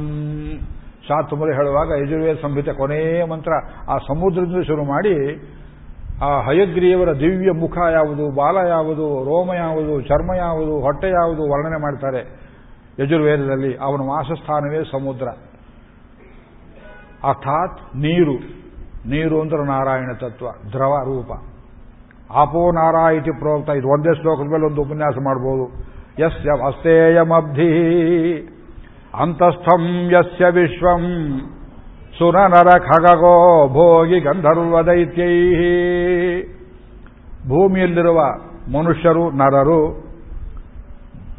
ಶಾತುಮುರಿ 1.08 1.56
ಹೇಳುವಾಗ 1.56 1.88
ಯಜುರ್ವೇದ 2.04 2.38
ಸಂಹಿತೆ 2.42 2.74
ಕೊನೆಯ 2.74 3.24
ಮಂತ್ರ. 3.24 3.52
ಆ 3.90 3.98
ಸಮುದ್ರದಿಂದ 3.98 4.64
ಶುರು 4.64 4.84
ಮಾಡಿ 4.84 5.42
ಆ 6.24 6.42
ಹಯಗ್ರೀವರ 6.42 7.14
ದಿವ್ಯ 7.14 7.52
ಮುಖ 7.52 7.78
ಯಾವುದು, 7.92 8.36
ಬಾಲ 8.36 8.58
ಯಾವುದು, 8.68 9.24
ರೋಮ 9.24 9.54
ಯಾವುದು, 9.54 10.02
ಚರ್ಮ 10.02 10.34
ಯಾವುದು, 10.38 10.80
ಹೊಟ್ಟೆ 10.80 11.10
ಯಾವುದು 11.10 11.52
ವರ್ಣನೆ 11.52 11.82
ಮಾಡ್ತಾರೆ 11.82 12.20
ಯಜುರ್ವೇದದಲ್ಲಿ. 13.00 13.78
ಅವನ 13.78 14.00
ವಾಸಸ್ಥಾನವೇ 14.00 14.84
ಸಮುದ್ರ. 14.84 15.28
ಅರ್ಥಾತ್ 17.24 17.96
ನೀರು. 17.96 18.36
ನೀರು 19.10 19.42
ಅಂದ್ರೆ 19.42 19.64
ನಾರಾಯಣ 19.66 20.12
ತತ್ವ, 20.14 20.48
ದ್ರವ 20.74 20.94
ರೂಪ. 21.06 21.32
ಆಪೋ 22.34 22.72
ನಾರಾಯಿತಿ 22.72 23.32
ಪ್ರೋಕ್ತ 23.40 23.70
ಇದು 23.70 23.88
ಒಂದೇ 23.88 24.22
ಶ್ಲೋಕದ 24.22 24.52
ಮೇಲೆ 24.52 24.66
ಒಂದು 24.66 24.82
ಉಪನ್ಯಾಸ 24.82 25.14
ಮಾಡಬಹುದು 25.24 25.66
ಯಸ್ಯ 26.26 26.50
ಅಸ್ತೇಯಮಬ್ಧಿ 26.68 27.72
ಅಂತಸ್ಥಂ 29.20 30.10
ಯಸ್ಯ 30.12 30.46
ವಿಶ್ವಂ 30.46 31.04
ಸುರನರ 32.18 32.80
ಖಗಗೋ 32.80 33.68
ಭೋಗಿ 33.68 34.20
ಗಂಧರ್ವ 34.20 34.82
ದೈತ್ಯೈ 34.82 35.52
ಭೂಮಿಯಲ್ಲಿರುವ 37.48 38.20
ಮನುಷ್ಯರು, 38.78 39.32
ನರರು, 39.32 40.12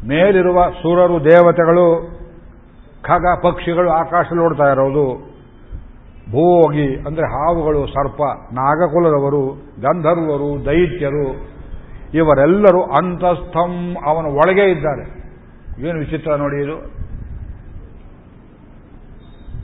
ಮೇಲಿರುವ 0.07 0.69
ಸುರರು, 0.81 1.23
ದೇವತೆಗಳು, 1.23 2.17
ಖಗ 3.01 3.25
ಪಕ್ಷಿಗಳು 3.43 3.89
ಆಕಾಶ 3.89 4.25
ನೋಡ್ತಾ 4.35 4.63
ಇರೋದು. 4.63 5.32
ಭೋಗಿ, 6.31 6.95
ಅಂದ್ರೆ 6.95 7.25
ಹಾವುಗಳು, 7.27 7.87
ಸರ್ಪ, 7.87 8.21
ನಾಗಕುಲದವರು, 8.53 9.53
ಗಂಧರ್ವರು, 9.81 10.65
ದೈತ್ಯರು, 10.65 11.53
ಇವರೆಲ್ಲರೂ 12.13 12.81
ಅಂತಸ್ಥಂ, 12.81 13.97
ಅವನ 14.05 14.25
ಒಳಗೆ 14.25 14.71
ಇದ್ದಾರೆ. 14.71 15.23
ಏನು 15.87 15.99
ವಿಚಿತ್ರ 15.99 16.35
ನೋಡಿ 16.35 16.63
ಇದು. 16.63 16.77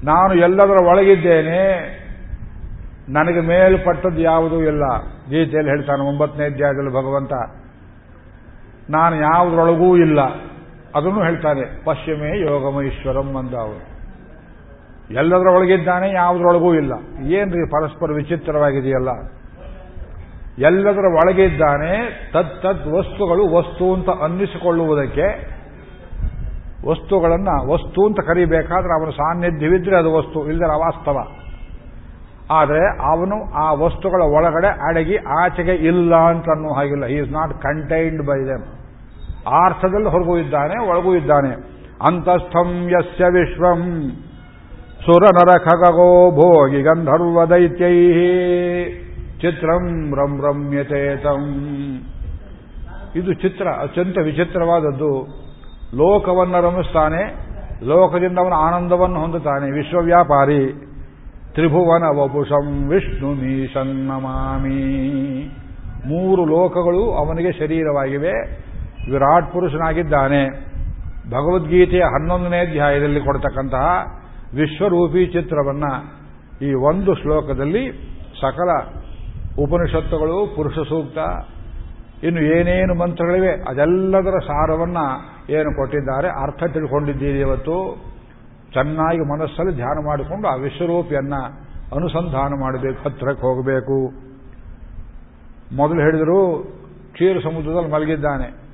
ನಾನು 0.06 0.34
ಎಲ್ಲದರ 0.34 0.86
ಒಳಗಿದ್ದೇನೆ, 0.86 1.60
ನನಗೆ 3.10 3.40
ಮೇಲ್ಪಟ್ಟದ್ದು 3.40 4.22
ಯಾವುದೂ 4.22 4.62
ಇಲ್ಲ. 4.62 4.84
ಗೀತೆಯಲ್ಲಿ 5.30 5.70
ಹೇಳ್ತಾನೆ, 5.70 6.08
ಒಂಬತ್ತನೇ 6.10 6.46
ಅಧ್ಯಾಯದಲ್ಲಿ 6.46 6.90
ಭಗವಂತ, 6.90 7.34
ನಾನು 8.90 9.16
ಯಾವುದರೊಳಗೂ 9.16 9.98
ಇಲ್ಲ. 9.98 10.20
ಅದನ್ನು 10.96 11.24
ಹೇಳ್ತಾನೆ, 11.24 11.84
ಪಶ್ಚಿಮೇ 11.84 12.42
ಯೋಗಮೈಶ್ವರಂ 12.42 13.36
ಅಂದ 13.36 13.54
ಎಲ್ಲದರ 15.12 15.48
ಒಳಗಿದ್ದಾನೆ 15.48 16.10
ಯಾವುದರೊಳಗೂ 16.10 16.74
ಇಲ್ಲ. 16.74 16.94
ಏನ್ರಿ 17.32 17.70
ಪರಸ್ಪರ 17.70 18.12
ವಿಚಿತ್ರವಾಗಿದೆಯಲ್ಲ? 18.12 19.10
ಎಲ್ಲದರ 20.60 21.06
ಒಳಗಿದ್ದಾನೆ 21.06 22.10
ತತ್ 22.34 22.62
ತದ್ 22.62 22.94
ವಸ್ತುಗಳು 22.94 23.56
ವಸ್ತು 23.56 23.94
ಅಂತ 23.94 24.10
ಅನ್ನಿಸಿಕೊಳ್ಳುವುದಕ್ಕೆ, 24.10 25.60
ವಸ್ತುಗಳನ್ನು 26.90 27.72
ವಸ್ತು 27.72 28.06
ಅಂತ 28.06 28.20
ಕರಿಬೇಕಾದ್ರೆ 28.20 29.02
ಅವನ 29.02 29.10
ಸಾನ್ನಿಧ್ಯವಿದ್ರೆ 29.10 29.98
ಅದು 29.98 30.14
ವಸ್ತು 30.14 30.50
ಇಲ್ಲದರ 30.50 30.74
ವಾಸ್ತವ. 30.74 31.18
ಆದರೆ 32.52 32.86
ಅವನು 32.88 33.54
ಆ 33.54 33.74
ವಸ್ತುಗಳ 33.74 34.22
ಒಳಗಡೆ 34.22 34.68
ಅಡಗಿ 34.68 35.16
ಆಚೆಗೆ 35.16 35.72
ಇಲ್ಲ 35.72 36.16
ಅಂತ 36.16 36.46
ಅನ್ನೋ 36.50 36.74
ಹಾಗಿಲ್ಲ. 36.74 37.06
He 37.06 37.14
is 37.14 37.32
not 37.32 37.54
contained 37.62 38.22
by 38.22 38.46
them 38.46 38.64
ಆ 39.48 39.66
ಅರ್ಥದಲ್ಲಿ 39.66 40.10
ಹೊರಗೂ 40.10 40.38
ಇದ್ದಾನೆ, 40.38 40.90
ಒಳಗೂ 40.90 41.16
ಇದ್ದಾನೆ. 41.16 41.50
ಅಂತಸ್ಥಂ 42.08 42.90
ಯಸ್ಯ 42.90 43.26
ವಿಶ್ವಂ. 43.26 44.12
ಸುರನರ 45.06 45.52
ಖಗೋ 45.58 46.32
ಭೋಗಿ 46.32 46.82
ಗಂಧರ್ವ 46.82 47.46
ದೈತ್ಯೈ 47.46 47.98
ಚಿತ್ರಂ 49.42 50.16
ರಂ 50.16 50.42
ರಮ್ಯತೇತಂ 50.42 51.44
ಇದು 53.16 53.34
ಚಿತ್ರ, 53.34 53.68
ಅತ್ಯಂತ 53.68 54.18
ವಿಚಿತ್ರವಾದದ್ದು. 54.24 55.12
ಲೋಕವನ್ನು 55.96 56.62
ರಮಿಸ್ತಾನೆ 56.62 57.22
ಲೋಕದಿಂದ 57.88 58.38
ಅವನ 58.38 58.54
ಆನಂದವನ್ನು 58.54 59.20
ಹೊಂದುತ್ತಾನೆ. 59.20 59.72
ವಿಶ್ವವ್ಯಾಪಾರಿ 59.72 60.90
ತ್ರಿಭುವನ 61.54 62.04
ವಪುಷಂ 62.18 62.90
ವಿಷ್ಣು 62.90 63.30
ನೀಶನ್ನಮಾಮಿ 63.34 64.82
ಮೂರು 66.06 66.46
ಲೋಕಗಳು 66.46 67.12
ಅವನಿಗೆ 67.12 67.52
ಶರೀರವಾಗಿವೆ. 67.52 68.34
ವಿರಾಟ್ 69.12 69.54
ಪುರುಷನಾಗಿದ್ದಾನೆ. 69.54 70.44
ಭಗವದ್ಗೀತೆಯ 71.30 72.00
ಹನ್ನೊಂದನೇ 72.00 72.60
ಅಧ್ಯಾಯದಲ್ಲಿ 72.60 73.22
ಕೊಡ್ತಕ್ಕಂತಹ 73.22 74.19
ವಿಶ್ವರೂಪಿ 74.56 75.26
ಚಿತ್ರವನ್ನ 75.26 75.84
ಈ 76.66 76.74
ಒಂದು 76.74 77.16
ಶ್ಲೋಕದಲ್ಲಿ 77.16 77.92
ಸಕಲ 78.42 78.70
ಉಪನಿಷತ್ತುಗಳು, 79.60 80.56
ಪುರುಷ 80.56 80.74
ಸೂಕ್ತ, 80.74 81.18
ಇನ್ನು 82.24 82.42
ಏನೇನು 82.42 82.94
ಮಂತ್ರಗಳಿವೆ, 82.94 83.52
ಅದೆಲ್ಲದರ 83.70 84.40
ಸಾರವನ್ನ 84.40 84.98
ಏನು 85.50 85.76
ಕೊಟ್ಟಿದ್ದಾರೆ, 85.76 86.28
ಅರ್ಥ 86.28 86.64
ತಿಳ್ಕೊಂಡಿದ್ದೀರಿ 86.74 87.40
ಇವತ್ತು. 87.40 88.06
ಚೆನ್ನಾಗಿ 88.74 89.20
ಮನಸ್ಸಲ್ಲಿ 89.20 89.76
ಧ್ಯಾನ 89.76 90.06
ಮಾಡಿಕೊಂಡು 90.06 90.48
ಆ 90.48 90.56
ವಿಶ್ವರೂಪಿಯನ್ನ 90.56 91.34
ಅನುಸಂಧಾನ 91.96 92.54
ಮಾಡಬೇಕು, 92.60 93.10
ಹತ್ರಕ್ಕೆ 93.10 93.42
ಹೋಗಬೇಕು. 93.42 94.12
ಮೊದಲು 95.76 96.00
ಹೇಳಿದರು, 96.00 96.64
ಕ್ಷೀರ 97.14 97.38
ಸಮುದ್ರದಲ್ಲಿ 97.44 97.92
ಮಲಗಿದ್ದಾನೆ. 97.92 98.70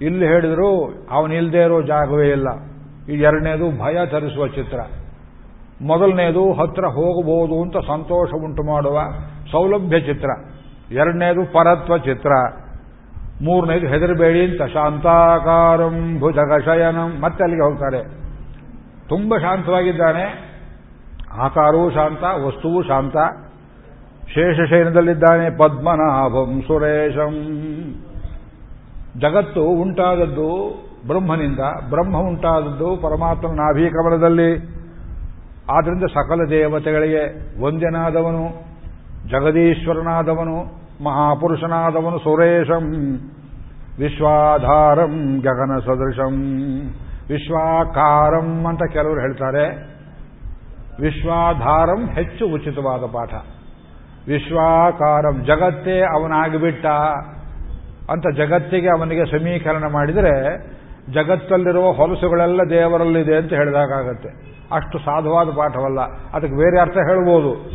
ಇಲ್ಲಿ 0.00 0.26
ಹೇಳಿದರು 0.26 0.94
ಅವನಿಲ್ಲದೆ 1.10 1.62
ಇರೋ 1.62 1.82
ಜಾಗವೇ 1.82 2.28
ಇಲ್ಲ. 2.28 2.48
ಈ 3.08 3.16
ಎರಡನೇದು 3.18 3.84
ಭಯ 3.84 4.06
ತರಿಸುವ 4.06 4.46
ಚಿತ್ರ. 4.46 4.78
ಮೊದಲನೇದು 5.82 6.52
ಹತ್ರ 6.52 6.84
ಹೋಗಬಹುದು 6.84 7.62
ಅಂತ 7.62 7.76
ಸಂತೋಷ 7.86 8.30
ಉಂಟು 8.34 8.62
ಮಾಡುವ 8.62 9.00
ಸೌಲಭ್ಯ 9.50 10.00
ಚಿತ್ರ. 10.00 10.28
ಎರಡನೇದು 10.90 11.52
ಪರತ್ವ 11.52 11.98
ಚಿತ್ರ. 11.98 12.30
ಮೂರನೇದು 13.42 13.86
ಹೆದರಬೇಡಿ 13.86 14.50
ಅಂತ 14.50 14.72
ಶಾಂತಾಕಾರಂ 14.72 16.20
ಭುಜಗಶಯನಂ. 16.20 17.20
ಮತ್ತೆ 17.20 17.44
ಅಲ್ಲಿಗೆ 17.44 17.62
ಹೋಗ್ತಾರೆ. 17.62 18.04
ತುಂಬ 19.08 19.36
ಶಾಂತವಾಗಿದ್ದಾನೆ. 19.36 20.54
ಆಕಾರವೂ 21.32 21.90
ಶಾಂತ, 21.90 22.22
ವಸ್ತುವು 22.22 22.82
ಶಾಂತ. 22.82 23.16
ಶೇಷಶಯನದಲ್ಲಿದ್ದಾನೆ 24.28 25.58
ಪದ್ಮನಾಭಂ 25.58 26.62
ಸುರೇಶಂ. 26.62 27.32
ಜಗತ್ತು 29.20 29.62
ಉಂಟಾದದ್ದು 29.62 30.74
ಬ್ರಹ್ಮನಿಂದ, 31.06 31.58
ಬ್ರಹ್ಮ 31.88 32.16
ಉಂಟಾದದ್ದು 32.16 32.96
ಪರಮಾತ್ಮನ 32.96 33.50
ನಾಭೀಕಮಲದಲ್ಲಿ 33.50 34.73
ಆದ್ರಿಂದ 35.70 36.04
ಸಕಲ 36.04 36.40
ದೇವತೆಗಳಿಗೆ 36.50 37.22
ವಂದ್ಯನಾದವನು, 37.62 38.64
ಜಗದೀಶ್ವರನಾದವನು, 39.30 40.56
ಮಹಾಪುರುಷನಾದವನು 41.04 42.18
ಸುರೇಶಂ, 42.18 43.18
ವಿಶ್ವಾಧಾರಂ 43.98 45.40
ಗಗನ 45.40 45.78
ಸದೃಶಂ, 45.78 46.34
ವಿಶ್ವಾಕಾರಂ 47.28 48.66
ಅಂತ 48.66 48.92
ಕೆಲವರು 48.92 49.20
ಹೇಳ್ತಾರೆ. 49.20 49.94
ವಿಶ್ವಾಧಾರಂ 51.00 52.06
ಹೆಚ್ಚು 52.06 52.46
ಉಚಿತವಾದ 52.46 53.00
ಪಾಠ. 53.00 53.34
ವಿಶ್ವಾಕಾರಂ 54.28 55.44
ಜಗತ್ತೇ 55.44 56.00
ಅವನಾಗಿಬಿಟ್ಟ 56.00 56.86
ಅಂತ 58.10 58.36
ಜಗತ್ತಿಗೆ 58.36 58.88
ಅವನಿಗೆ 58.88 59.38
ಸಮೀಕರಣ 59.38 59.84
ಮಾಡಿದರೆ 59.92 60.34
ಜಗತ್ತಲ್ಲಿರುವ 61.12 61.92
ಹೊಲಸುಗಳೆಲ್ಲ 61.92 62.60
ದೇವರಲ್ಲಿದೆ 62.70 63.36
ಅಂತ 63.36 63.52
ಹೇಳಿದಾಗತ್ತೆ 63.52 64.28
ಅಷ್ಟು 64.72 64.98
ಸಾಧುವಾದ 64.98 65.48
ಪಾಠವಲ್ಲ. 65.48 66.00
ಅದಕ್ಕೆ 66.32 66.56
ಬೇರೆ 66.56 66.80
ಅರ್ಥ 66.80 66.96
ಹೇಳ್ಬೋದು. 66.96 67.70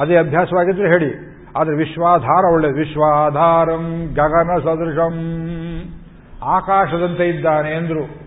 ಅದೇ 0.00 0.16
ಅಭ್ಯಾಸವಾಗಿದ್ರೆ 0.16 0.88
ಹೇಳಿ. 0.88 1.32
ಆದರೆ 1.56 1.76
ವಿಶ್ವಾಧಾರ 1.76 2.44
ಒಳ್ಳೆ 2.52 2.72
ವಿಶ್ವಾಧಾರಂ 2.72 4.14
ಗಗನ 4.14 4.50
ಸದೃಶಂ. 4.64 5.14
ಆಕಾಶದಂತೆ 6.42 7.28
ಇದ್ದಾನೆ 7.28 7.70
ಎಂದ್ರು 7.70 8.22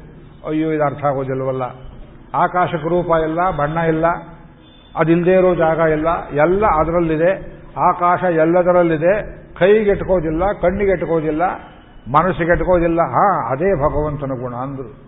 ಅಯ್ಯೋ, 0.48 0.72
ಇದು 0.72 0.84
ಅರ್ಥ 0.84 1.06
ಆಗೋದಿಲ್ವಲ್ಲ. 1.06 1.64
ಆಕಾಶಕ್ಕೆ 2.36 2.90
ರೂಪ 2.90 3.06
ಇಲ್ಲ, 3.06 3.52
ಬಣ್ಣ 3.52 3.78
ಇಲ್ಲ 3.78 4.06
ಅದಿಲ್ಲದೆ 4.96 5.32
ಇರೋ 5.32 5.56
ಜಾಗ 5.56 5.78
ಇಲ್ಲ, 5.78 6.08
ಎಲ್ಲ 6.28 6.66
ಅದರಲ್ಲಿದೆ. 6.66 7.56
ಆಕಾಶ 7.78 8.24
ಎಲ್ಲದರಲ್ಲಿದೆ. 8.24 9.46
ಕೈಗೆಟ್ಕೋದಿಲ್ಲ 9.60 10.52
ಕಣ್ಣಿಗೆಟ್ಕೋದಿಲ್ಲ 10.52 11.42
ಮನಸ್ಸಿಗೆಟ್ಕೋದಿಲ್ಲ 12.12 13.02
ಹಾ, 13.02 13.52
ಅದೇ 13.52 13.76
ಭಗವಂತನ 13.76 14.28
ಗುಣ 14.28 14.56
ಅಂದ್ರು. 14.56 15.06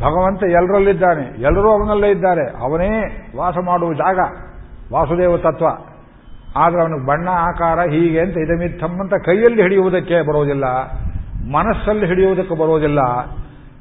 ಭಗವಂತ 0.00 0.42
ಎಲ್ಲರಲ್ಲಿದ್ದಾನೆ 0.42 1.42
ಎಲ್ಲರೂ 1.42 1.70
ಅವನಲ್ಲೇ 1.70 2.10
ಇದ್ದಾರೆ. 2.10 2.62
ಅವನೇ 2.62 3.22
ವಾಸ 3.36 3.54
ಮಾಡುವ 3.64 3.92
ಜಾಗ. 3.92 4.18
ವಾಸುದೇವ 4.92 5.36
ತತ್ವ. 5.36 5.66
ಆದರೆ 6.56 6.80
ಅವನಿಗೆ 6.80 7.06
ಬಣ್ಣ, 7.06 7.28
ಆಕಾರ 7.28 7.80
ಹೀಗೆ 7.80 8.20
ಅಂತ 8.20 8.36
ಇದಮಿತ್ತಮ್ 8.36 9.00
ಅಂತ 9.00 9.14
ಕೈಯಲ್ಲಿ 9.14 9.62
ಹಿಡಿಯುವುದಕ್ಕೆ 9.62 10.22
ಬರೋದಿಲ್ಲ. 10.22 10.64
ಮನಸ್ಸಲ್ಲಿ 11.52 12.06
ಹಿಡಿಯುವುದಕ್ಕೆ 12.06 12.54
ಬರೋದಿಲ್ಲ. 12.54 12.98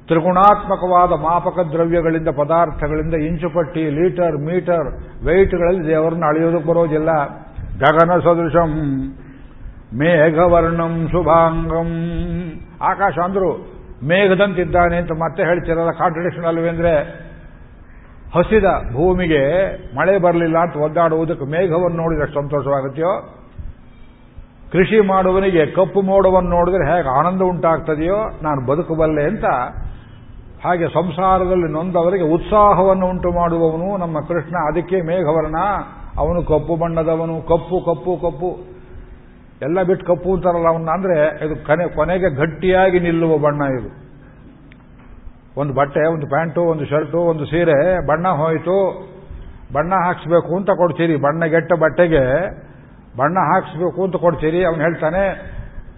ತ್ರಿಗುಣಾತ್ಮಕವಾದ 0.08 1.10
ಮಾಪಕ 1.10 1.60
ದ್ರವ್ಯಗಳಿಂದ, 1.72 2.28
ಪದಾರ್ಥಗಳಿಂದ 2.28 3.14
ಇಂಚುಪಟ್ಟಿ 3.14 3.90
ಲೀಟರ್, 3.90 4.38
ಮೀಟರ್ 4.38 5.00
ವೆಯ್ಟ್ಗಳಲ್ಲಿ 5.26 5.88
ದೇವರನ್ನು 5.88 6.26
ಅಳೆಯೋದಕ್ಕೆ 6.26 6.70
ಬರೋದಿಲ್ಲ. 6.70 7.30
ಗಗನ 7.80 8.20
ಸದೃಶಂ. 8.20 8.70
ಮೇಘವರ್ಣಂ 9.98 11.08
ಶುಭಾಂಗಂ. 11.12 11.88
ಆಕಾಶ 12.82 13.14
ಅಂದ್ರು 13.24 13.80
ಮೇಘದಂತಿದ್ದಾನೆ 14.04 14.98
ಅಂತ 14.98 15.12
ಮತ್ತೆ 15.12 15.44
ಹೇಳ್ತಿರಲ್ಲ 15.44 15.92
ಕಾಂಟ್ರಡಿಕ್ಷನ್ 15.92 16.46
ಅಲ್ವೇಂದ್ರೆ 16.46 17.00
ಹಸಿದ 18.36 18.64
ಭೂಮಿಗೆ 18.64 19.72
ಮಳೆ 19.96 20.18
ಬರಲಿಲ್ಲ 20.18 20.58
ಅಂತ 20.58 20.76
ಒದ್ದಾಡುವುದಕ್ಕೆ 20.76 21.46
ಮೇಘವನ್ನು 21.46 21.98
ನೋಡಿದ್ರೆ 21.98 22.34
ಸಂತೋಷವಾಗುತ್ತೆಯೋ? 22.34 23.36
ಕೃಷಿ 24.72 25.08
ಮಾಡುವನಿಗೆ 25.08 25.66
ಕಪ್ಪು 25.66 26.02
ಮೋಡವನ್ನು 26.02 26.50
ನೋಡಿದ್ರೆ 26.50 26.98
ಹೇಗೆ 26.98 27.20
ಆನಂದ 27.20 27.42
ಉಂಟಾಗ್ತದೆಯೋ? 27.42 28.18
ನಾನು 28.44 28.66
ಬದುಕಬಲ್ಲೆ 28.66 29.24
ಅಂತ 29.24 29.46
ಹಾಗೆ 30.66 30.94
ಸಂಸಾರದಲ್ಲಿ 30.94 31.74
ನೊಂದವರಿಗೆ 31.74 32.24
ಉತ್ಸಾಹವನ್ನು 32.24 33.06
ಉಂಟು 33.06 33.32
ಮಾಡುವವನು 33.32 33.98
ನಮ್ಮ 33.98 34.20
ಕೃಷ್ಣ. 34.20 34.56
ಅದಕ್ಕೆ 34.68 35.02
ಮೇಘವರ್ಣ. 35.02 35.56
ಅವನು 36.18 36.42
ಕಪ್ಪು 36.42 36.76
ಬಣ್ಣದವನು. 36.76 37.42
ಕಪ್ಪು 37.42 37.96
ಕಪ್ಪು 37.96 38.18
ಕಪ್ಪು. 38.18 38.79
ಎಲ್ಲ 39.62 39.84
ಬಿಟ್ಟು 39.84 40.06
ಕಪ್ಪು 40.06 40.36
ಅಂತಾರಲ್ಲ 40.36 40.68
ಅವನ್ನ 40.68 40.90
ಅಂದ್ರೆ 40.90 41.46
ಇದು 41.46 41.66
ಕನೆ, 41.66 41.96
ಕೊನೆಗೆ 41.96 42.30
ಗಟ್ಟಿಯಾಗಿ 42.36 43.00
ನಿಲ್ಲುವ 43.00 43.38
ಬಣ್ಣ 43.38 43.62
ಇದು. 43.80 43.90
ಒಂದು 45.62 45.74
ಬಟ್ಟೆ, 45.74 46.08
ಒಂದು 46.08 46.28
ಪ್ಯಾಂಟು, 46.28 46.62
ಒಂದು 46.62 46.86
ಶರ್ಟು, 46.86 47.18
ಒಂದು 47.18 47.46
ಸೀರೆ, 47.46 48.08
ಬಣ್ಣ 48.08 48.28
ಹೋಯಿತು, 48.28 48.78
ಬಣ್ಣ 49.74 49.94
ಹಾಕ್ಸ್ಬೇಕು 50.06 50.56
ಅಂತ 50.56 50.70
ಕೊಡ್ತೀರಿ. 50.70 51.16
ಬಣ್ಣ 51.16 51.46
ಗೆಟ್ಟ 51.46 51.74
ಬಟ್ಟೆಗೆ 51.74 52.24
ಬಣ್ಣ 53.18 53.38
ಹಾಕ್ಸ್ಬೇಕು 53.40 54.04
ಅಂತ 54.04 54.16
ಕೊಡ್ತೀರಿ. 54.16 54.66
ಅವನು 54.66 54.78
ಹೇಳ್ತಾನೆ, 54.78 55.24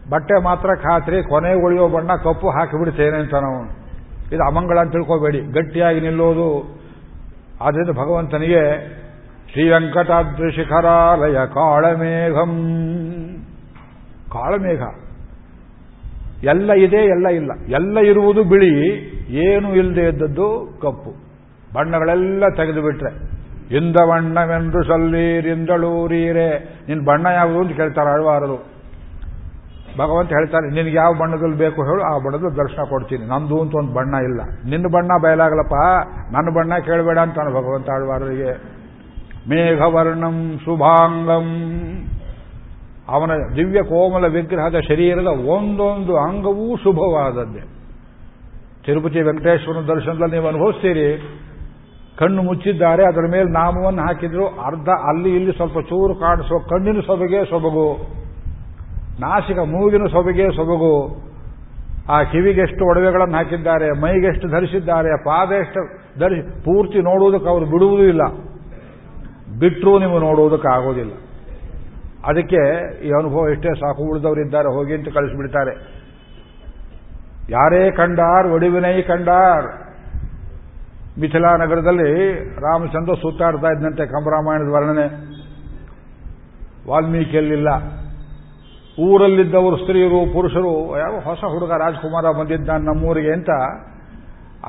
ಬಟ್ಟೆ 0.09 0.43
ಮಾತ್ರ 0.43 0.69
ಖಾತ್ರಿ 0.75 1.23
ಕೊನೆಗೆ 1.23 1.61
ಉಳಿಯೋ 1.65 1.87
ಬಣ್ಣ 1.87 2.15
ಕಪ್ಪು 2.15 2.49
ಹಾಕಿಬಿಡ್ತೇನೆ 2.49 3.17
ಅಂತ 3.17 3.35
ಅವನು. 3.35 3.69
ಇದು 4.35 4.43
ಅಮಂಗಳ 4.43 4.77
ಅಂತ 4.79 4.91
ತಿಳ್ಕೋಬೇಡಿ. 4.91 5.39
ಗಟ್ಟಿಯಾಗಿ 5.39 6.01
ನಿಲ್ಲೋದು 6.01 6.47
ಆದ್ರಿಂದ 7.61 7.89
ಭಗವಂತನಿಗೆ 7.89 8.63
ಶ್ರೀವೆಂಕಟಾದ್ರಿ 9.51 10.51
ಶಿಖರಾಲಯ 10.51 11.37
ಕಾಳಮೇಘಂ. 11.53 12.53
ಕಾಳಮೇಘ. 14.31 14.81
ಎಲ್ಲ 16.43 16.71
ಇದೆ, 16.73 16.97
ಎಲ್ಲ 16.97 17.27
ಇಲ್ಲ. 17.27 17.51
ಎಲ್ಲ 17.69 17.99
ಇರುವುದು 17.99 18.43
ಬಿಳಿ, 18.43 18.73
ಏನು 19.29 19.75
ಇಲ್ಲದೆ 19.75 20.07
ಇದ್ದದ್ದು 20.07 20.79
ಕಪ್ಪು. 20.81 21.11
ಬಣ್ಣಗಳೆಲ್ಲ 21.75 22.43
ತೆಗೆದು 22.55 22.81
ಬಿಟ್ರೆ 22.81 23.11
ಇಂದ 23.77 23.95
ಬಣ್ಣವೆಂದು 24.09 24.83
ಸಲ್ಲೀರಿಂದಳೂರೀರೆ 24.83 26.59
ನಿನ್ನ 26.87 27.05
ಬಣ್ಣ 27.05 27.27
ಯಾವುದು 27.35 27.59
ಅಂತ 27.59 27.71
ಕೇಳ್ತಾರೆ 27.77 28.09
ಅಳ್ವಾರರು 28.13 28.57
ಭಗವಂತ 29.97 30.29
ಹೇಳ್ತಾರೆ, 30.29 30.75
ನಿನಗೆ 30.75 30.95
ಯಾವ 30.95 31.13
ಬಣ್ಣದಲ್ಲಿ 31.13 31.57
ಬೇಕು 31.57 31.83
ಹೇಳು, 31.83 32.03
ಆ 32.03 32.17
ಬಣ್ಣದಲ್ಲಿ 32.17 32.57
ದರ್ಶನ 32.57 32.83
ಕೊಡ್ತೀನಿ. 32.89 33.25
ನಂದು 33.25 33.61
ಅಂತ 33.61 33.75
ಒಂದು 33.75 33.93
ಬಣ್ಣ 33.93 34.13
ಇಲ್ಲ. 34.13 34.41
ನಿನ್ನ 34.69 34.85
ಬಣ್ಣ 34.93 35.11
ಬಯಲಾಗಲಪ್ಪ. 35.23 35.73
ನನ್ನ 36.33 36.49
ಬಣ್ಣ 36.55 36.77
ಕೇಳಬೇಡ 36.77 37.17
ಅಂತಾನೆ 37.17 37.49
ಭಗವಂತ 37.49 37.89
ಆಳ್ವಾರರಿಗೆ. 37.89 38.51
ಮೇಘವರ್ಣಂ 39.49 40.59
ಶುಭಾಂಗಂ. 40.65 41.47
ಅವನ 43.09 43.31
ದಿವ್ಯ 43.55 43.81
ಕೋಮಲ 43.81 44.25
ವಿಗ್ರಹದ 44.25 44.79
ಶರೀರದ 44.79 45.27
ಒಂದೊಂದು 45.27 46.17
ಅಂಗವೂ 46.17 46.77
ಶುಭವಾದದ್ದೇ. 46.77 47.59
ತಿರುಪತಿ 48.85 49.21
ವೆಂಕಟೇಶ್ವರನ 49.21 49.85
ದರ್ಶನದಲ್ಲಿ 49.85 50.35
ನೀವು 50.35 50.47
ಅನುಭವಿಸ್ತೀರಿ. 50.47 51.37
ಕಣ್ಣು 52.17 52.43
ಮುಚ್ಚಿದ್ದಾರೆ, 52.43 53.03
ಅದರ 53.03 53.21
ಮೇಲೆ 53.31 53.43
ನಾಮವನ್ನು 53.43 54.01
ಹಾಕಿದ್ರು, 54.01 54.47
ಅರ್ಧ 54.47 54.89
ಅಲ್ಲಿ 54.89 55.35
ಇಲ್ಲಿ 55.35 55.51
ಸ್ವಲ್ಪ 55.51 55.79
ಚೂರು 55.79 56.15
ಕಾಣಿಸುವ 56.15 56.57
ಕಣ್ಣಿನ 56.57 56.99
ಸೊಬಗೆ 56.99 57.45
ಸೊಬಗು, 57.49 57.97
ನಾಸಿಕ 59.19 59.57
ಮೂಗಿನ 59.57 60.05
ಸೊಬಗೆ 60.11 60.55
ಸೊಬಗು, 60.55 61.21
ಆ 62.09 62.23
ಕಿವಿಗೆಷ್ಟು 62.23 62.85
ಒಡವೆಗಳನ್ನು 62.85 63.37
ಹಾಕಿದ್ದಾರೆ, 63.37 63.91
ಮೈಗೆಷ್ಟು 64.01 64.47
ಧರಿಸಿದ್ದಾರೆ 64.47 65.23
ಪಾದ 65.23 65.51
ಎಷ್ಟು 65.51 65.81
ಧರಿಸಿ, 66.19 66.63
ಪೂರ್ತಿ 66.63 66.99
ನೋಡುವುದಕ್ಕೆ 66.99 67.49
ಅವರು 67.49 67.65
ಬಿಡುವುದೂ 67.65 68.03
ಇಲ್ಲ. 68.03 68.21
ಬಿಟ್ಟರೂ 69.59 69.99
ನೀವು 69.99 70.19
ನೋಡುವುದಕ್ಕೆ 70.19 70.75
ಆಗೋದಿಲ್ಲ. 70.75 71.11
ಅದಕ್ಕೆ 72.27 72.61
ಈ 73.07 73.09
ಅನುಭವ 73.09 73.49
ಎಷ್ಟೇ 73.49 73.69
ಸಾಕು 73.73 74.03
ಉಳಿದವರಿದ್ದಾರೆ, 74.03 74.69
ಹೋಗಿ 74.73 74.93
ಅಂತ 74.93 75.09
ಕಳಿಸಿಬಿಡ್ತಾರೆ. 75.13 75.73
ಯಾರೇ 77.49 77.91
ಕಂಡಾರ್, 77.91 78.47
ಒಡಿವಿನೈ 78.47 79.01
ಕಂಡಾರ್. 79.01 79.67
ಮಿಥಿಲಾ 81.19 81.57
ನಗರದಲ್ಲಿ 81.57 82.33
ರಾಮಚಂದ್ರ 82.59 83.13
ಸುತ್ತಾಡ್ತಾ 83.13 83.67
ಇದ್ದಂತೆ 83.67 84.05
ಕಂಬರಾಮಾಯಣದ 84.05 84.71
ವರ್ಣನೆ. 84.75 85.07
ವಾಲ್ಮೀಕಿಯಲ್ಲಿಲ್ಲ. 86.89 87.69
ಊರಲ್ಲಿದ್ದವರು 89.01 89.77
ಸ್ತ್ರೀಯರು 89.77 90.33
ಪುರುಷರು, 90.33 90.97
ಯಾವ 90.97 91.19
ಹೊಸ 91.19 91.43
ಹುಡುಗ 91.53 91.71
ರಾಜ್ಕುಮಾರ 91.71 92.31
ಬಂದಿದ್ದಾನೆ 92.39 92.85
ನಮ್ಮೂರಿಗೆ 92.85 93.33
ಅಂತ 93.33 93.49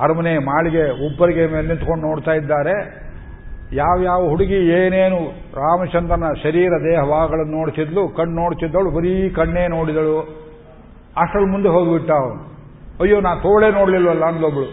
ಅರಮನೆ 0.01 0.37
ಮಾಳಿಗೆ 0.37 0.83
ಉಬ್ಬರಿಗೆ 1.07 1.47
ಮೇಲೆ 1.47 1.67
ನಿಂತ್ಕೊಂಡು 1.67 2.07
ನೋಡ್ತಾ 2.07 2.31
ಇದ್ದಾರೆ. 2.31 3.02
ಯಾವ್ಯಾವ 3.75 4.29
ಹುಡುಗಿ 4.29 4.85
ಏನೇನು 4.85 5.17
ರಾಮಚಂದ್ರನ 5.55 6.23
ಶರೀರ 6.43 6.71
ದೇಹವಾಗಳನ್ನು 6.71 7.57
ನೋಡ್ತಿದ್ಲು, 7.57 8.07
ಕಣ್ಣು 8.09 8.41
ನೋಡ್ತಿದ್ದಳು 8.41 8.91
ಬರೀ 8.91 9.29
ಕಣ್ಣೇ 9.29 9.67
ನೋಡಿದಳು. 9.67 10.19
ಅಷ್ಟರಲ್ಲಿ 11.17 11.51
ಮುಂದೆ 11.51 11.69
ಹೋಗಿಬಿಟ್ಟ 11.69 12.11
ಅವನು. 12.11 12.53
ಅಯ್ಯೋ, 13.01 13.21
ನಾ 13.21 13.35
ತೋಳೆ 13.35 13.71
ನೋಡ್ಲಿಲ್ವಲ್ಲ 13.71 14.25
ಅಂದ್ಲೊಬ್ಳು. 14.25 14.65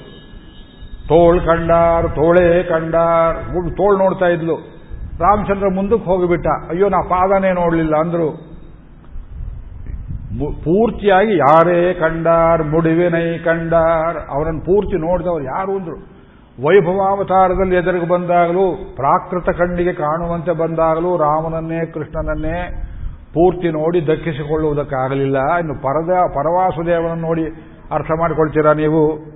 ತೋಳ್ 1.08 1.40
ಕಂಡಾರ್, 1.40 2.08
ತೋಳೇ 2.08 2.62
ಕಂಡಾರ್. 2.62 3.36
ತೋಳ್ 3.76 3.98
ನೋಡ್ತಾ 3.98 4.26
ಇದ್ಲು. 4.26 4.56
ರಾಮಚಂದ್ರ 5.20 5.66
ಮುಂದಕ್ಕೆ 5.74 6.04
ಹೋಗಿಬಿಟ್ಟ. 6.04 6.46
ಅಯ್ಯೋ, 6.70 6.88
ನಾ 6.88 7.02
ಪಾದನೇ 7.08 7.52
ನೋಡ್ಲಿಲ್ಲ 7.52 7.96
ಅಂದ್ರು. 7.96 8.30
ಪೂರ್ತಿಯಾಗಿ 10.54 11.36
ಯಾರೇ 11.36 11.94
ಕಂಡಾರ್, 11.94 12.62
ಮುಡಿವಿನೈ 12.62 13.38
ಕಂಡಾರ್, 13.38 14.16
ಅವರನ್ನು 14.16 14.60
ಪೂರ್ತಿ 14.60 14.96
ನೋಡಿದವರು 14.96 15.44
ಯಾರು 15.44 15.76
ಅಂದ್ರು. 15.76 16.09
ವೈಭವಾವತಾರದಲ್ಲಿ 16.66 17.76
ಎದುರಿಗೆ 17.76 18.08
ಬಂದಾಗಲೂ, 18.08 18.92
ಪ್ರಾಕೃತ 18.96 19.48
ಕಣ್ಣಿಗೆ 19.48 19.92
ಕಾಣುವಂತೆ 19.92 20.52
ಬಂದಾಗಲೂ 20.52 21.16
ರಾಮನನ್ನೇ, 21.16 21.86
ಕೃಷ್ಣನನ್ನೇ 21.86 22.82
ಪೂರ್ತಿ 23.34 23.68
ನೋಡಿ 23.68 24.06
ದಕ್ಕಿಸಿಕೊಳ್ಳುವುದಕ್ಕಾಗಲಿಲ್ಲ. 24.06 25.38
ಇನ್ನು 25.54 25.74
ಪರದ, 25.74 26.10
ಪರವಾಸುದೇವನನ್ನು 26.34 27.22
ನೋಡಿ 27.22 27.44
ಅರ್ಥ 27.92 28.10
ಮಾಡಿಕೊಳ್ತೀರಾ 28.18 28.72
ನೀವು? 28.72 29.30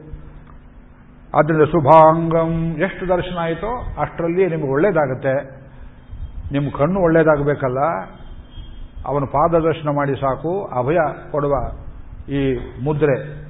ಆದ್ದರಿಂದ 1.39 1.63
ಶುಭಾಂಗಂ. 1.63 2.77
ಎಷ್ಟು 2.83 3.09
ದರ್ಶನ 3.09 3.39
ಆಯಿತೋ 3.39 4.01
ಅಷ್ಟರಲ್ಲಿ 4.01 4.47
ನಿಮಗೆ 4.47 4.71
ಒಳ್ಳೇದಾಗುತ್ತೆ. 4.71 5.65
ನಿಮ್ಮ 6.53 6.71
ಕಣ್ಣು 6.79 7.01
ಒಳ್ಳೇದಾಗಬೇಕಲ್ಲ. 7.01 7.79
ಅವನು 9.07 9.27
ಪಾದ 9.27 9.55
ದರ್ಶನ 9.61 9.89
ಮಾಡಿ 9.89 10.15
ಸಾಕು. 10.15 10.65
ಅಭಯ 10.65 10.97
ಕೊಡುವ 11.31 11.53
ಈ 12.33 12.59
ಮುದ್ರೆ. 12.85 13.44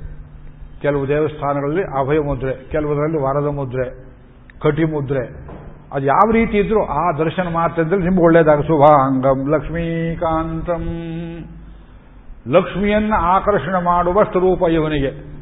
ಕೆಲವು 0.84 1.08
ದೇವಸ್ಥಾನಗಳಲ್ಲಿ 1.08 1.82
ಅಭಯ 1.82 2.18
ಮುದ್ರೆ, 2.18 2.70
ಕೆಲವುದರಲ್ಲಿ 2.70 3.18
ವರದ 3.18 3.54
ಮುದ್ರೆ, 3.54 3.90
ಕಟಿ 4.60 4.84
ಮುದ್ರೆ. 4.84 5.54
ಅದು 5.92 6.06
ಯಾವ 6.06 6.30
ರೀತಿ 6.30 6.58
ಇದ್ರೂ 6.58 6.84
ಆ 6.84 7.12
ದರ್ಶನ 7.12 7.48
ಮಾತ್ರದಲ್ಲಿ 7.52 8.04
ನಿಮ್ಗೆ 8.04 8.24
ಒಳ್ಳೇದಾಗ 8.24 8.60
ಶುಭಾಂಗಂ 8.60 9.50
ಲಕ್ಷ್ಮೀಕಾಂತಂ. 9.50 10.84
ಲಕ್ಷ್ಮಿಯನ್ನ 12.48 13.14
ಆಕರ್ಷಣೆ 13.18 13.84
ಮಾಡುವಷ್ಟು 13.84 14.38
ರೂಪ 14.38 14.62
ಇವನಿಗೆ. 14.62 15.34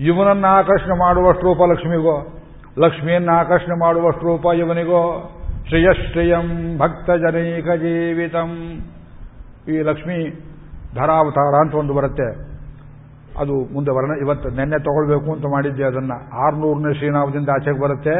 ಇವನನ್ನ 0.00 0.44
ಆಕರ್ಷಣೆ 0.44 0.98
ಮಾಡುವಷ್ಟು 0.98 1.46
ರೂಪ 1.46 1.58
ಲಕ್ಷ್ಮಿಗೋ. 1.70 2.42
ಲಕ್ಷ್ಮಿಯನ್ನ 2.78 3.30
ಆಕರ್ಷಣೆ 3.30 3.80
ಮಾಡುವಷ್ಟು 3.80 4.26
ರೂಪ 4.26 4.46
ಇವನಿಗೋ. 4.56 5.30
ಶ್ರೇಯಶ್ರೇಯಂ 5.68 6.78
ಭಕ್ತ 6.78 7.10
ಜನೈಕ 7.10 7.64
ಜೀವಿತಂ. 7.64 8.80
ಈ 9.68 9.78
ಲಕ್ಷ್ಮಿ 9.78 10.30
ಧರಾವತಾರ 10.94 11.54
ಅಂತ 11.60 11.74
ಒಂದು 11.74 11.94
ಬರುತ್ತೆ. 11.94 12.51
ಅದು 13.38 13.74
ಮುಂದೆ 13.74 13.90
ವರ್ಣ, 13.90 14.24
ಇವತ್ತು 14.24 14.48
ನೆನ್ನೆ 14.48 14.78
ತಗೊಳ್ಬೇಕು 14.78 15.32
ಅಂತ 15.32 15.44
ಮಾಡಿದ್ದೆ 15.46 15.84
ಅದನ್ನ. 15.84 16.12
ಆರ್ನೂರನೇ 16.32 16.94
ಶ್ರೀನಾಮದಿಂದ 16.94 17.48
ಆಚೆಗೆ 17.48 17.80
ಬರುತ್ತೆ. 17.80 18.16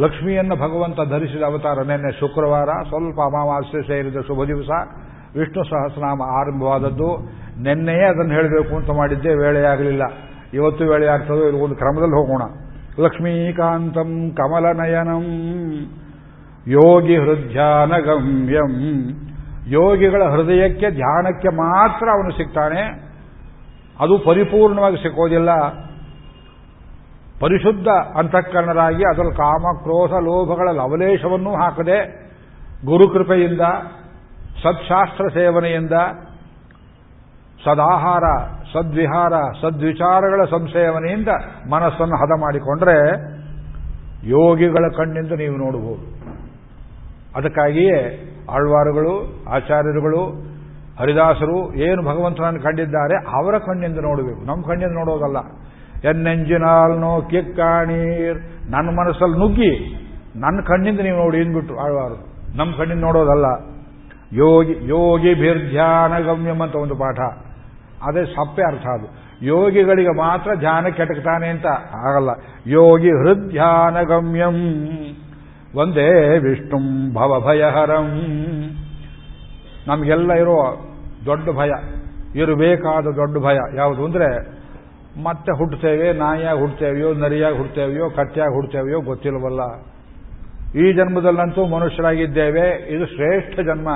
ಲಕ್ಷ್ಮಿಯನ್ನು 0.00 0.56
ಭಗವಂತ 0.56 0.96
ಧರಿಸಿದ 1.10 1.42
ಅವತಾರ 1.42 1.82
ನಿನ್ನೆ 1.82 2.20
ಶುಕ್ರವಾರ. 2.20 2.68
ಸ್ವಲ್ಪ 2.88 3.20
ಅಮಾವಾಸ್ಯೆ 3.20 3.82
ಸೇರಿದ 3.82 4.16
ಶುಭ 4.26 4.44
ದಿವಸ. 4.44 4.70
ವಿಷ್ಣು 5.36 5.64
ಸಹಸ್ರನಾಮ 5.64 6.22
ಆರಂಭವಾದದ್ದು. 6.22 7.18
ನಿನ್ನೆಯೇ 7.62 8.04
ಅದನ್ನು 8.04 8.34
ಹೇಳಬೇಕು 8.34 8.76
ಅಂತ 8.76 8.90
ಮಾಡಿದ್ದೆ 8.90 9.34
ವೇಳೆಯಾಗಲಿಲ್ಲ 9.34 10.02
ಇವತ್ತು 10.54 10.84
ವೇಳೆ 10.84 11.06
ಆಗ್ತದೋ 11.06 11.48
ಇದು 11.48 11.58
ಒಂದು 11.58 11.74
ಕ್ರಮದಲ್ಲಿ 11.74 12.14
ಹೋಗೋಣ. 12.14 12.42
ಲಕ್ಷ್ಮೀಕಾಂತಂ 13.00 14.30
ಕಮಲನಯನಂ 14.30 15.22
ಯೋಗಿ 16.68 17.16
ಹೃದಯಾನ 17.16 17.88
ಗಮ್ಯಂ 17.88 18.72
ಯೋಗಿಗಳ 19.66 20.22
ಹೃದಯಕ್ಕೆ, 20.22 20.90
ಧ್ಯಾನಕ್ಕೆ 20.90 21.48
ಮಾತ್ರ 21.48 22.08
ಅವನು 22.08 22.30
ಸಿಗ್ತಾನೆ. 22.30 23.09
ಅದು 24.00 24.18
ಪರಿಪೂರ್ಣವಾಗಿ 24.18 24.96
ಸಿಕ್ಕೋದಿಲ್ಲ. 24.96 25.50
ಪರಿಶುದ್ಧ 27.40 27.88
ಅಂತಃಕರಣರಾಗಿ 28.16 29.02
ಅದರ 29.02 29.22
ಕಾಮ, 29.22 29.78
ಕ್ರೋಧ, 29.82 30.10
ಲೋಭಗಳ 30.10 30.68
ಲವಲೇಶವನ್ನೂ 30.72 31.50
ಹಾಕದೆ 31.50 32.30
ಗುರುಕೃಪೆಯಿಂದ, 32.84 33.60
ಸತ್ಶಾಸ್ತ್ರ 34.62 35.28
ಸೇವನೆಯಿಂದ, 35.28 35.92
ಸದಾಹಾರ, 37.64 38.22
ಸದ್ವಿಹಾರ, 38.72 39.32
ಸದ್ವಿಚಾರಗಳ 39.60 40.44
ಸಂಸೇವನೆಯಿಂದ 40.50 41.28
ಮನಸ್ಸನ್ನು 41.72 42.16
ಹದ 42.16 42.40
ಮಾಡಿಕೊಂಡ್ರೆ 42.40 42.98
ಯೋಗಿಗಳ 44.28 44.88
ಕಣ್ಣಿಂದ 44.96 45.32
ನೀವು 45.32 45.56
ನೋಡಬಹುದು. 45.56 46.04
ಅದಕ್ಕಾಗಿಯೇ 47.36 47.98
ಆಳ್ವಾರುಗಳು, 48.50 49.14
ಆಚಾರ್ಯರುಗಳು 49.54 50.49
ಹರಿದಾಸರು 51.00 51.74
ಏನು 51.74 52.02
ಭಗವಂತನನ್ನು 52.02 52.60
ಕಂಡಿದ್ದಾರೆ 52.60 53.16
ಅವರ 53.16 53.58
ಕಣ್ಣಿಂದ 53.58 53.98
ನೋಡಬೇಕು. 53.98 54.46
ನಮ್ಮ 54.46 54.62
ಕಣ್ಣಿಂದ 54.62 54.92
ನೋಡೋದಲ್ಲ. 54.92 55.36
ಎನ್ನೆಂಜಿನಾಲ್ನೋ 56.08 57.20
ಕಿಕ್ಕಾಣೀರ್. 57.20 58.38
ನನ್ನ 58.70 58.88
ಮನಸ್ಸಲ್ಲಿ 58.90 59.38
ನುಗ್ಗಿ 59.38 59.96
ನನ್ನ 60.36 60.60
ಕಣ್ಣಿಂದ 60.60 61.00
ನೀವು 61.00 61.16
ನೋಡಿ 61.16 61.38
ಅಂದ್ಬಿಟ್ಟು 61.38 61.78
ಆಳ್ವಾರು. 61.78 62.30
ನಮ್ಮ 62.56 62.76
ಕಣ್ಣಿಂದ 62.76 63.00
ನೋಡೋದಲ್ಲ. 63.00 63.44
ಯೋಗಿ 64.32 64.72
ಯೋಗಿ 64.72 65.34
ಭಿರ್ಧ್ಯಾನ 65.34 66.18
ಗಮ್ಯಂ 66.18 66.60
ಅಂತ 66.60 66.74
ಒಂದು 66.74 66.94
ಪಾಠ. 66.94 67.18
ಅದೇ 68.02 68.24
ಸಪ್ಪೆ 68.24 68.62
ಅರ್ಥ 68.62 68.86
ಅದು. 68.86 69.30
ಯೋಗಿಗಳಿಗೆ 69.42 70.16
ಮಾತ್ರ 70.16 70.54
ಧ್ಯಾನ 70.54 70.88
ಕೆಟಕ್ತಾನೆ 70.88 71.48
ಅಂತ 71.48 71.66
ಆಗಲ್ಲ. 71.92 72.30
ಯೋಗಿ 72.66 73.10
ಹೃದ್ಯಾನ 73.10 74.02
ಗಮ್ಯಂ. 74.02 74.86
ಒಂದೇ 75.74 76.38
ವಿಷ್ಣುಂ 76.38 77.14
ಭವಭಯಹರಂ 77.14 78.20
ನಮಗೆಲ್ಲ 79.88 80.32
ಇರೋ 80.32 80.86
ದೊಡ್ಡ 81.26 81.50
ಭಯ. 81.50 81.70
ಇರಬೇಕಾದ 82.34 83.04
ದೊಡ್ಡ 83.04 83.38
ಭಯ. 83.38 83.58
ಯಾವುದು 83.76 84.04
ಅಂದ್ರೆ 84.04 84.60
ಮತ್ತೆ 85.22 85.58
ಹುಟ್ಟುತ್ತೇವೆ 85.58 86.12
ನಾಯಿಯಾಗಿ 86.12 86.60
ಹುಡ್ತೇವೆಯೋ, 86.60 87.14
ನರಿಯಾಗಿ 87.14 87.56
ಹುಡ್ತೇವೆಯೋ 87.56 88.10
ಕಟ್ಟಿಯಾಗಿ 88.10 88.54
ಹುಡ್ತೇವೆಯೋ 88.54 89.00
ಗೊತ್ತಿಲ್ವಲ್ಲ. 89.00 89.60
ಈ 90.78 90.92
ಜನ್ಮದಲ್ಲಂತೂ 90.92 91.66
ಮನುಷ್ಯರಾಗಿದ್ದೇವೆ. 91.66 92.96
ಇದು 92.96 93.06
ಶ್ರೇಷ್ಠ 93.06 93.60
ಜನ್ಮ. 93.60 93.88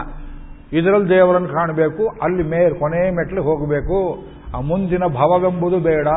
ಇದರಲ್ಲಿ 0.72 1.08
ದೇವರನ್ನು 1.08 1.48
ಕಾಣಬೇಕು, 1.48 2.08
ಅಲ್ಲಿ 2.22 2.42
ಮೇಲ್ 2.42 2.74
ಕೊನೆ 2.74 3.10
ಮೆಟ್ಲಿಗೆ 3.10 3.46
ಹೋಗಬೇಕು. 3.46 4.24
ಆ 4.56 4.60
ಮುಂದಿನ 4.60 5.02
ಭವವೆಂಬುದು 5.06 5.78
ಬೇಡ. 5.78 6.08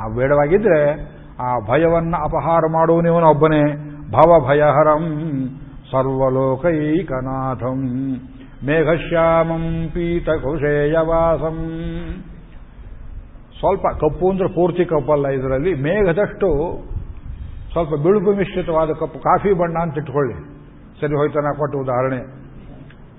ಆ 0.00 0.08
ಬೇಡವಾಗಿದ್ರೆ 0.16 0.92
ಆ 1.40 1.58
ಭಯವನ್ನ 1.70 2.14
ಅಪಹಾರ 2.16 2.60
ಮಾಡುವ 2.72 3.00
ನೀವನೊಬ್ಬನೇ 3.00 3.74
ಭವ 4.10 4.48
ಭಯಹರಂ 4.48 5.28
ಸರ್ವಲೋಕೈಕನಾಥಂ. 5.90 6.78
ಮೇಘಶ್ಯಾಮಂ 8.66 9.88
ಪೀತಕುಶೇಯವಾಸಂ 9.94 11.68
ಸ್ವಲ್ಪ 13.58 13.86
ಕಪ್ಪು 13.86 14.30
ಅಂದ್ರೆ 14.30 14.48
ಪೂರ್ತಿ 14.48 14.84
ಕಪ್ಪಲ್ಲ 14.84 15.28
ಇದರಲ್ಲಿ, 15.28 15.74
ಮೇಘದಷ್ಟು 15.74 16.78
ಸ್ವಲ್ಪ 17.72 17.94
ಬಿಳುಪು 17.94 18.32
ಮಿಶ್ರಿತವಾದ 18.32 18.88
ಕಪ್ಪು, 18.88 19.18
ಕಾಫಿ 19.18 19.52
ಬಣ್ಣ 19.52 19.76
ಅಂತ 19.82 19.98
ಇಟ್ಕೊಳ್ಳಿ. 19.98 20.34
ಸರಿ 21.00 21.16
ಹೋಯ್ತಾನ 21.16 21.44
ಕೊಟ್ಟ 21.56 21.76
ಉದಾಹರಣೆ. 21.76 22.18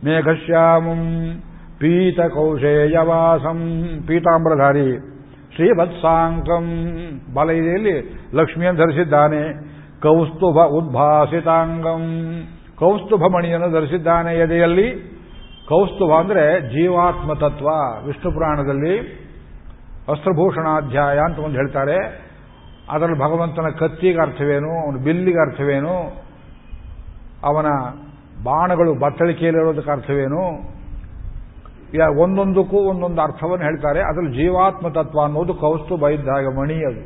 ಮೇಘಶ್ಯಾಮಂ 0.06 1.34
ಪೀತಕೌಶೇಯವಾಸಂ 1.80 3.60
ಪೀತಾಂಬ್ರಧಾರಿ 4.08 5.00
ಶ್ರೀವತ್ಸಾಂಕಂ. 5.56 6.66
ಬಲೈದೆಯಲ್ಲಿ 7.34 8.22
ಲಕ್ಷ್ಮಿಯನ್ನು 8.34 8.82
ಧರಿಸಿದ್ದಾನೆ. 8.82 9.70
ಕೌಸ್ತುಭ 10.02 10.66
ಉದ್ಭಾಸಿತಾಂಗಂ. 10.66 12.04
ಕೌಸ್ತುಭ 12.76 13.22
ಮಣಿಯನ್ನು 13.36 13.72
ಧರಿಸಿದ್ದಾನೆ 13.72 14.36
ಎದೆಯಲ್ಲಿ? 14.36 15.19
ಕೌಸ್ತುಭ 15.70 16.12
ಅಂದರೆ 16.20 16.44
ಜೀವಾತ್ಮ 16.70 17.34
ತತ್ವ 17.34 17.68
ವಿಷ್ಣು 18.06 18.30
ಪುರಾಣದಲ್ಲಿ 18.34 18.94
ವಸ್ತ್ರಭೂಷಣಾಧ್ಯಾಯ 20.12 21.18
ಅಂತ 21.18 21.40
ಒಂದು 21.40 21.56
ಹೇಳ್ತಾರೆ. 21.56 21.98
ಅದರಲ್ಲಿ 22.92 23.20
ಭಗವಂತನ 23.20 23.68
ಕತ್ತಿಗೆ 23.80 24.22
ಅರ್ಥವೇನು, 24.22 24.72
ಅವನ 24.84 25.04
ಬಿಲ್ಲಿಗೆ 25.04 25.42
ಅರ್ಥವೇನು, 25.48 25.96
ಅವನ 27.44 27.68
ಬಾಣಗಳು 28.44 28.92
ಬತ್ತಳಿಕೆಯಲ್ಲಿರೋದಕ್ಕೆ 29.00 29.92
ಅರ್ಥವೇನು. 29.92 30.44
ಒಂದೊಂದಕ್ಕೂ 32.22 32.80
ಒಂದೊಂದು 32.90 33.22
ಅರ್ಥವನ್ನು 33.22 33.66
ಹೇಳ್ತಾರೆ. 33.66 34.02
ಅದರಲ್ಲಿ 34.02 34.34
ಜೀವಾತ್ಮ 34.38 34.88
ತತ್ವ 34.90 35.22
ಅನ್ನೋದು 35.24 35.54
ಕೌಸ್ತು 35.54 35.98
ಬೈದ್ದಾಗ 35.98 36.46
ಮಣಿ 36.58 36.78
ಅದು 36.90 37.02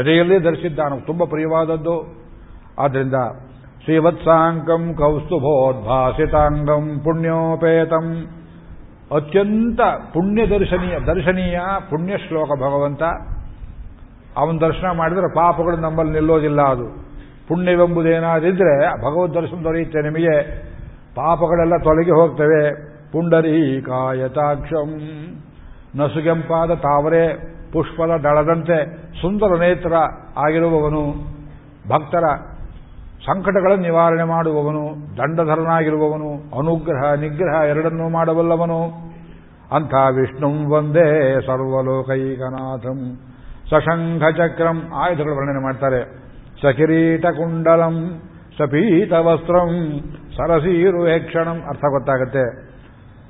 ಎದೆಯಲ್ಲೇ 0.00 0.38
ಧರಿಸಿದ್ದಾನು. 0.38 0.96
ತುಂಬ 1.06 1.22
ಪ್ರಿಯವಾದದ್ದು. 1.24 1.96
ಆದ್ದರಿಂದ 2.78 3.18
ಶ್ರೀವತ್ಸಾಂಕಂ 3.84 4.94
ಕೌಸ್ತುಭೋದ್ಭಾಸಿತಾಂಗಂ 4.94 7.00
ಪುಣ್ಯೋಪೇತಂ 7.04 8.26
ಅತ್ಯಂತ 9.16 9.80
ಪುಣ್ಯ 10.14 10.46
ದರ್ಶನೀಯ 10.46 10.98
ದರ್ಶನೀಯ 10.98 11.60
ಪುಣ್ಯ 11.90 12.18
ಶ್ಲೋಕ 12.18 12.48
ಭಗವಂತ 12.48 13.02
ಅವನ 14.36 14.56
ದರ್ಶನ 14.56 14.96
ಮಾಡಿದರೆ 14.96 15.34
ಪಾಪಗಳು 15.34 15.76
ನಮ್ಮಲ್ಲಿ 15.76 16.12
ನಿಲ್ಲೋದಿಲ್ಲ 16.12 16.62
ಅದು. 16.62 17.06
ಪುಣ್ಯವೆಂಬುದೇನಾದಿದ್ರೆ 17.48 18.88
ಭಗವದ್ 18.88 19.34
ದರ್ಶನ 19.34 19.64
ದೊರೆಯುತ್ತೆ 19.64 20.02
ನಿಮಗೆ. 20.02 20.64
ಪಾಪಗಳೆಲ್ಲ 21.14 21.76
ತೊಲಗಿ 21.76 22.10
ಹೋಗ್ತವೆ. 22.10 22.92
ಪುಂಡರೀಕಾಯತಾಕ್ಷಂ. 23.12 25.00
ನಸುಗೆಂಪಾದ 25.96 26.74
ತಾವರೆ, 26.74 27.52
ಪುಷ್ಪದ 27.72 28.06
ದಳದಂತೆ 28.06 29.10
ಸುಂದರ 29.20 29.46
ನೇತ್ರ 29.46 29.92
ಆಗಿರುವವನು 30.46 31.14
ಭಕ್ತರ 31.88 32.24
ಸಂಕಟಗಳ 33.26 33.72
ನಿವಾರಣೆ 33.74 34.24
ಮಾಡುವವನು, 34.24 34.82
ದಂಡಧರನಾಗಿರುವವನು, 35.16 36.30
ಅನುಗ್ರಹ, 36.58 37.12
ನಿಗ್ರಹ 37.14 37.62
ಎರಡನ್ನೂ 37.68 38.08
ಮಾಡಬಲ್ಲವನು. 38.08 38.80
ಅಂಥ 39.76 39.94
ವಿಷ್ಣುಂ 40.16 40.56
ಒಂದೇ 40.72 41.08
ಸರ್ವಲೋಕೈಕನಾಥಂ. 41.46 42.98
ಸಶಂಖ 43.70 44.24
ಚಕ್ರಂ 44.36 44.78
ಆಯುಧಗಳು 44.94 45.36
ವರ್ಣನೆ 45.36 45.62
ಮಾಡ್ತಾರೆ. 45.62 46.00
ಸಕಿರೀಟ 46.62 47.26
ಕುಂಡಲಂ 47.26 47.94
ಸಪೀತ 48.58 49.12
ವಸ್ತ್ರಂ 49.12 49.70
ಸರಸೀರು 50.36 51.08
ಯಕ್ಷಣಂ 51.08 51.58
ಅರ್ಥ 51.68 51.84
ಗೊತ್ತಾಗುತ್ತೆ. 51.90 52.44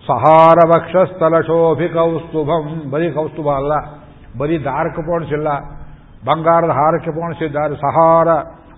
ಸಹಾರ 0.07 0.59
ವಕ್ಷಸ್ಥಲ 0.67 1.41
ಶೋಭಿ 1.41 1.89
ಕೌಸ್ತುಭಂ. 1.89 2.91
ಬರೀ 2.91 3.11
ಕೌಸ್ತುಭ 3.11 3.47
ಅಲ್ಲ, 3.47 3.73
ಬರೀ 4.39 4.59
ದಾರಕ್ಕೆ 4.65 5.03
ಪೋಣಿಸಿಲ್ಲ. 5.03 5.49
ಬಂಗಾರದ 6.27 6.71
ಹಾರಕ್ಕೆ 6.71 7.11
ಪೋಣಿಸಿದ್ದಾರೆ. 7.11 7.77
ಸಹಾರ 7.77 8.29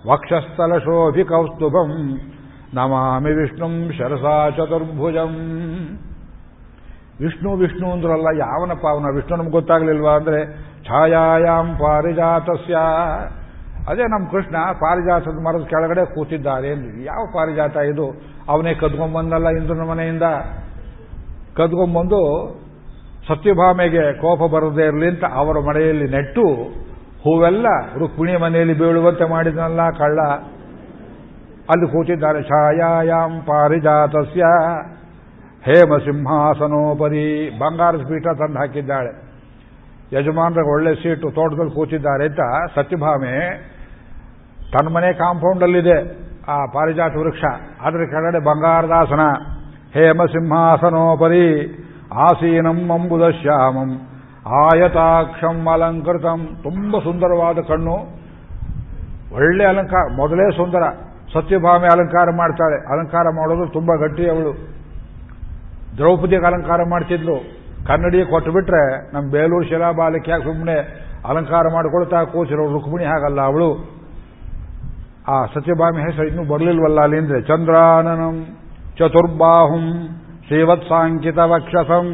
ವಕ್ಷಸ್ಥಲ 0.09 0.77
ಶೋಭಿ 0.77 1.23
ಕೌಸ್ತುಭಂ 1.23 1.91
ನಮಾಮಿ 2.73 3.31
ವಿಷ್ಣುಂ 3.31 3.73
ಶರಸಾ 3.97 4.49
ಚತುರ್ಭುಜಂ. 4.49 5.33
ವಿಷ್ಣು 7.19 7.49
ವಿಷ್ಣು 7.55 7.87
ಅಂದ್ರಲ್ಲ, 7.91 8.27
ಯಾವನಪ್ಪ 8.37 8.85
ಅವನ 8.87 9.09
ವಿಷ್ಣು 9.15 9.37
ನಮ್ಗೆ 9.37 9.51
ಗೊತ್ತಾಗ್ಲಿಲ್ವಾ 9.51 10.13
ಅಂದ್ರೆ 10.15 10.39
ಛಾಯಾಯಾಮ್ 10.87 11.71
ಪಾರಿಜಾತಸ್ಯ. 11.79 12.75
ಅದೇ 13.89 14.03
ನಮ್ಮ 14.03 14.25
ಕೃಷ್ಣ 14.31 14.55
ಪಾರಿಜಾತದ 14.81 15.39
ಮರದ 15.45 15.63
ಕೆಳಗಡೆ 15.63 16.03
ಕೂತಿದ್ದಾರೆ 16.15 16.69
ಯಾವ 17.03 17.23
ಪಾರಿಜಾತ 17.33 17.75
ಇದು? 17.75 18.07
ಅವನೇ 18.49 18.73
ಕದ್ಕೊಂಬಂದಲ್ಲ 18.73 19.47
ಇಂದ್ರನ 19.49 19.83
ಮನೆಯಿಂದ. 19.89 20.27
ಕದ್ಕೊಂಬಂದು 21.57 22.21
ಸತ್ಯಭಾಮೆಗೆ 23.27 24.03
ಕೋಪ 24.13 24.41
ಬರದೇ 24.53 24.85
ಇರಲಿ 24.87 25.07
ಅಂತ 25.07 25.25
ಅವರ 25.33 25.57
ಮನೆಯಲ್ಲಿ 25.59 26.07
ನೆಟ್ಟು 26.09 26.45
ಹೂವೆಲ್ಲ 27.25 27.67
ರುಕ್ಮಿಣಿ 27.99 28.37
ಮನೆಯಲ್ಲಿ 28.37 28.73
ಬೀಳುವಂತೆ 28.73 29.29
ಮಾಡಿದನಲ್ಲ 29.29 29.89
ಕಳ್ಳ. 29.89 30.19
ಅಲ್ಲಿ 31.69 31.87
ಕೂತಿದ್ದಾರೆ 31.91 32.41
ಛಾಯಾಯಾಮ್ 32.43 33.41
ಪಾರಿಜಾತಸ್ಯ 33.41 34.41
ಹೇಮ 35.67 35.97
ಸಿಂಹಾಸನೋಪರಿ. 35.97 37.49
ಬಂಗಾರದ 37.59 38.01
ಪೀಠ 38.01 38.23
ತಂದು 38.23 38.59
ಹಾಕಿದ್ದಾಳೆ. 38.59 39.11
ಯಜಮಾನರಿಗೆ 40.13 40.71
ಒಳ್ಳೆ 40.71 40.95
ಸೀಟು, 40.95 41.31
ತೋಟದಲ್ಲಿ 41.31 41.75
ಕೂತಿದ್ದಾರೆ 41.75 42.25
ಅಂತ 42.25 42.39
ಸತ್ಯಭಾಮೆ 42.75 43.35
ತನ್ನ 44.73 44.95
ಮನೆ 44.95 45.13
ಕಾಂಪೌಂಡಲ್ಲಿದೆ 45.13 45.97
ಆ 46.47 46.65
ಪಾರಿಜಾತ 46.65 47.15
ವೃಕ್ಷ. 47.15 47.43
ಅದರ 47.81 47.97
ಕೆಳಗಡೆ 47.97 48.39
ಬಂಗಾರದಾಸನ, 48.39 49.23
ಹೇಮ 49.93 50.25
ಸಿಂಹಾಸನೋಪರಿ, 50.25 51.47
ಆಸೀನಂ 52.13 52.91
ಅಂಬುದ 52.91 53.29
ಶ್ಯಾಮಂ 53.29 53.91
ಆಯತಾಕ್ಷಂ 54.47 55.69
ಅಲಂಕೃತಂ. 55.69 56.57
ತುಂಬ 56.63 56.99
ಸುಂದರವಾದ 56.99 57.57
ಕಣ್ಣು. 57.59 58.25
ಒಳ್ಳೆ 59.35 59.65
ಅಲಂಕಾರ, 59.65 60.13
ಮೊದಲೇ 60.15 60.57
ಸುಂದರ. 60.57 60.81
ಸತ್ಯಭಾಮೆ 61.33 61.87
ಅಲಂಕಾರ 61.87 62.27
ಮಾಡ್ತಾಳೆ. 62.35 62.93
ಅಲಂಕಾರ 62.93 63.23
ಮಾಡೋದು 63.35 63.73
ತುಂಬಾ 63.73 63.95
ಗಟ್ಟಿ 63.95 64.29
ಅವಳು. 64.29 64.53
ದ್ರೌಪದಿಗೆ 65.97 66.45
ಅಲಂಕಾರ 66.45 66.79
ಮಾಡ್ತಿದ್ಲು. 66.89 67.65
ಕನ್ನಡಿ 67.87 68.25
ಕೊಟ್ಟು 68.25 68.51
ಬಿಟ್ರೆ 68.51 69.13
ನಮ್ಮ 69.13 69.31
ಬೇಲೂರು 69.31 69.69
ಶಿಲಾಬಾಲಕ್ಕೆ 69.69 70.31
ಸುಮ್ಮನೆ 70.31 71.05
ಅಲಂಕಾರ 71.27 71.63
ಮಾಡಿಕೊಳ್ತಾ 71.73 72.23
ಕೂಸಿರೋ 72.23 72.71
ರುಕ್ಮಿಣಿ 72.71 73.05
ಹಾಗಲ್ಲ 73.05 73.41
ಅವಳು. 73.41 73.95
ಆ 75.27 75.45
ಸತ್ಯಭಾಮಿ 75.45 76.01
ಹೆಸರು 76.01 76.27
ಇನ್ನೂ 76.27 76.43
ಬರಲಿಲ್ವಲ್ಲ 76.43 77.01
ಅಲ್ಲಿಂದ್ರೆ? 77.01 77.41
ಚಂದ್ರಾನನಂ 77.41 78.45
ಚತುರ್ಬಾಹುಂ 78.97 80.07
ಶ್ರೀವತ್ಸಾಂಕಿತ 80.47 81.37
ವಕ್ಷಸಂ 81.37 82.07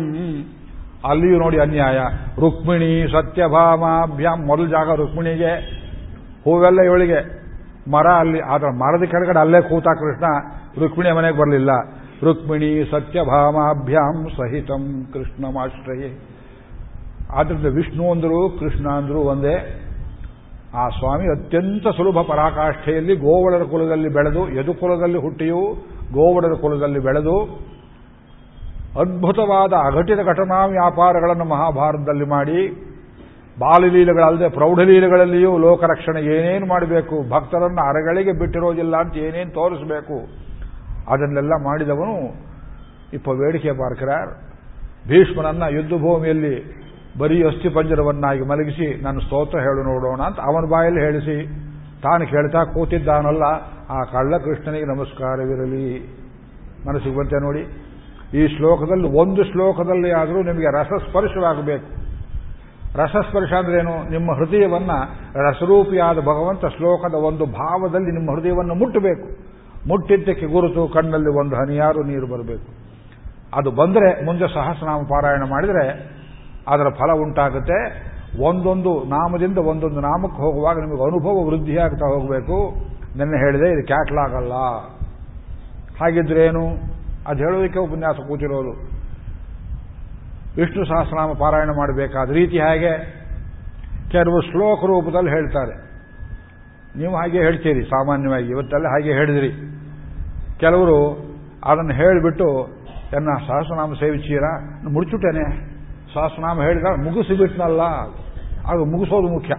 ಅಲ್ಲಿಯೂ 1.06 1.40
ನೋಡಿ 1.40 1.60
ಅನ್ಯಾಯ. 1.60 2.00
ರುಕ್ಮಿಣಿ 2.40 3.12
ಸತ್ಯಭಾಮಾಭ್ಯಾಂ, 3.12 4.48
ಮೊದಲು 4.48 4.68
ಜಾಗ 4.68 4.96
ರುಕ್ಮಿಣಿಗೆ, 4.96 5.54
ಹೂವೆಲ್ಲ 6.44 6.82
ಇವಳಿಗೆ. 6.82 7.42
ಮರ 7.92 8.08
ಅಲ್ಲಿ, 8.08 8.40
ಆದ್ರೆ 8.40 8.78
ಮರದ 8.78 9.04
ಕೆಳಗಡೆ 9.04 9.40
ಅಲ್ಲೇ 9.40 9.62
ಕೂತ 9.62 9.84
ಕೃಷ್ಣ, 9.84 10.26
ರುಕ್ಮಿಣಿಯ 10.80 11.14
ಮನೆಗೆ 11.14 11.38
ಬರಲಿಲ್ಲ. 11.38 11.70
ರುಕ್ಮಿಣಿ 12.24 12.92
ಸತ್ಯಭಾಮಾಭ್ಯಾಂ 12.92 14.30
ಸಹಿತಂ 14.30 15.08
ಕೃಷ್ಣಮಾಶ್ರಯೇ. 15.14 16.20
ಆದ್ರಿಂದ 17.36 17.66
ವಿಷ್ಣು 17.66 18.12
ಅಂದರು, 18.12 18.58
ಕೃಷ್ಣ 18.60 18.90
ಅಂದರು 18.90 19.20
ಒಂದೇ. 19.20 19.88
ಆ 20.76 20.90
ಸ್ವಾಮಿ 20.90 21.40
ಅತ್ಯಂತ 21.40 21.88
ಸುಲಭ 21.88 22.22
ಪರಾಕಾಷ್ಠೆಯಲ್ಲಿ 22.22 23.16
ಗೋವಳರ 23.16 23.64
ಕುಲದಲ್ಲಿ 23.64 24.10
ಬೆಳೆದು, 24.10 24.50
ಯದುಕುಲದಲ್ಲಿ 24.50 25.18
ಹುಟ್ಟಿಯೂ 25.18 25.60
ಗೋವಳರ 26.14 26.54
ಕುಲದಲ್ಲಿ 26.62 27.00
ಬೆಳೆದು 27.00 27.60
ಅದ್ಭುತವಾದ 29.00 29.74
ಅಘಟಿತ 29.88 30.20
ಘಟನಾ 30.20 30.66
ವ್ಯಾಪಾರಗಳನ್ನು 30.66 31.46
ಮಹಾಭಾರತದಲ್ಲಿ 31.46 32.26
ಮಾಡಿ 32.26 32.62
ಬಾಲಲೀಲೆಗಳಲ್ಲದೆ 33.60 34.50
ಪ್ರೌಢಲೀಲೆಗಳಲ್ಲಿಯೂ 34.50 35.58
ಲೋಕರಕ್ಷಣೆ 35.58 36.22
ಏನೇನು 36.22 36.66
ಮಾಡಬೇಕು, 36.66 37.30
ಭಕ್ತರನ್ನು 37.30 37.82
ಅರಗಳಿಗೆ 37.90 38.32
ಬಿಟ್ಟಿರೋದಿಲ್ಲ 38.32 38.98
ಅಂತ 38.98 39.18
ಏನೇನು 39.18 39.52
ತೋರಿಸಬೇಕು, 39.52 40.18
ಅದನ್ನೆಲ್ಲ 41.08 41.54
ಮಾಡಿದವನು 41.64 42.16
ಇಪ್ಪ 43.14 43.28
ವೇಡಿಕೆ 43.28 43.72
ಪಾರ್ಕರಾರ್. 43.72 44.32
ಭೀಷ್ಮನನ್ನ 45.08 45.64
ಯುದ್ಧ 45.70 45.94
ಭೂಮಿಯಲ್ಲಿ 46.02 46.56
ಬರೀ 47.20 47.44
ಅಸ್ಥಿ 47.44 47.70
ಪಂಜರವನ್ನಾಗಿ 47.70 48.42
ಮಲಗಿಸಿ, 48.42 49.04
ನನ್ನ 49.04 49.20
ಸ್ತೋತ್ರ 49.20 49.60
ಹೇಳು 49.60 49.84
ನೋಡೋಣ 49.84 50.22
ಅಂತ 50.22 50.40
ಅವನ 50.40 50.70
ಬಾಯಲ್ಲಿ 50.70 51.00
ಹೇಳಿಸಿ, 51.00 51.38
ತಾನು 52.04 52.28
ಕೇಳ್ತಾ 52.28 52.64
ಕೂತಿದ್ದಾನಲ್ಲ, 52.64 53.44
ಆ 53.90 54.04
ಕಳ್ಳ 54.04 54.38
ಕೃಷ್ಣನಿಗೆ 54.38 54.86
ನಮಸ್ಕಾರವಿರಲಿ. 54.86 55.88
ಮನಸ್ಸಿಗೆ 56.88 57.18
ಬಂತೆ 57.18 57.40
ನೋಡಿ. 57.40 57.64
ಈ 58.34 58.48
ಶ್ಲೋಕದಲ್ಲಿ 58.48 59.08
ಒಂದು 59.18 59.44
ಶ್ಲೋಕದಲ್ಲಿ 59.44 60.12
ಆದರೂ 60.12 60.44
ನಿಮಗೆ 60.44 60.70
ರಸಸ್ಪರ್ಶವಾಗಬೇಕು. 60.72 61.88
ರಸಸ್ಪರ್ಶ 62.98 63.54
ಅಂದ್ರೇನು? 63.54 64.12
ನಿಮ್ಮ 64.12 64.32
ಹೃದಯವನ್ನ 64.36 64.92
ರಸರೂಪಿಯಾದ 65.36 66.20
ಭಗವಂತ 66.20 66.66
ಶ್ಲೋಕದ 66.66 67.14
ಒಂದು 67.14 67.46
ಭಾವದಲ್ಲಿ 67.46 68.12
ನಿಮ್ಮ 68.12 68.32
ಹೃದಯವನ್ನು 68.32 68.76
ಮುಟ್ಟಬೇಕು. 68.76 69.28
ಮುಟ್ಟಿದ್ದಕ್ಕೆ 69.88 70.46
ಗುರುತು, 70.46 70.88
ಕಣ್ಣಲ್ಲಿ 70.88 71.40
ಒಂದು 71.40 71.56
ಹನಿಯಾರು 71.56 72.04
ನೀರು 72.04 72.28
ಬರಬೇಕು. 72.28 72.68
ಅದು 73.58 73.72
ಬಂದರೆ 73.72 74.26
ಮುಂದೆ 74.26 74.54
ಸಹಸ್ರನಾಮ 74.54 75.04
ಪಾರಾಯಣ 75.04 75.44
ಮಾಡಿದರೆ 75.44 75.86
ಅದರ 76.68 76.90
ಫಲ 76.90 77.12
ಉಂಟಾಗುತ್ತೆ. 77.22 77.80
ಒಂದೊಂದು 78.44 78.92
ನಾಮದಿಂದ 79.04 79.58
ಒಂದೊಂದು 79.58 80.00
ನಾಮಕ್ಕೆ 80.00 80.42
ಹೋಗುವಾಗ 80.42 80.78
ನಿಮಗೆ 80.78 81.04
ಅನುಭವ 81.04 81.50
ವೃದ್ಧಿಯಾಗ್ತಾ 81.50 82.06
ಹೋಗಬೇಕು. 82.06 82.58
ನಿನ್ನೆ 83.18 83.38
ಹೇಳಿದೆ, 83.38 83.68
ಇದು 83.74 83.88
ಕ್ಯಾಟ್ಲಾಗಲ್ಲ 83.88 84.54
ಹಾಗಿದ್ರೆ 86.02 86.50
ಅದು 87.28 87.38
ಹೇಳೋದಕ್ಕೆ 87.38 87.80
ಉಪನ್ಯಾಸ 87.80 88.16
ಕೂತಿರೋದು. 88.16 89.02
ವಿಷ್ಣು 90.56 90.86
ಸಹಸ್ರನಾಮ 90.86 91.32
ಪಾರಾಯಣ 91.32 91.68
ಮಾಡಬೇಕಾದ 91.68 92.30
ರೀತಿ 92.30 92.60
ಹಾಗೆ 92.60 93.22
ಕೆಲವು 94.12 94.42
ಶ್ಲೋಕ 94.42 94.80
ರೂಪದಲ್ಲಿ 94.80 95.30
ಹೇಳ್ತಾರೆ. 95.30 95.92
ನೀವು 96.98 97.16
ಹಾಗೆ 97.16 97.38
ಹೇಳ್ತೀರಿ, 97.38 97.84
ಸಾಮಾನ್ಯವಾಗಿ 97.84 98.48
ಇವತ್ತೆಲ್ಲ 98.48 98.86
ಹಾಗೆ 98.86 99.14
ಹೇಳಿದ್ರಿ. 99.14 99.50
ಕೆಲವರು 100.60 101.10
ಅದನ್ನು 101.66 101.94
ಹೇಳಿಬಿಟ್ಟು, 101.94 102.68
ಎನ್ನ 103.14 103.30
ಸಹಸ್ರನಾಮ 103.48 103.94
ಸೇವಿಸೀರಾ 103.94 104.82
ಮುಡ್ಚುಟ್ಟೇನೆ. 104.90 105.72
ಸಹಸ್ರನಾಮ 106.14 106.62
ಹೇಳಿದ 106.62 106.84
ಮುಗಿಸಿಬಿಟ್ನಲ್ಲ. 106.84 107.82
ಅದು 108.68 108.86
ಮುಗಿಸೋದು 108.86 109.34
ಮುಖ್ಯ. 109.34 109.54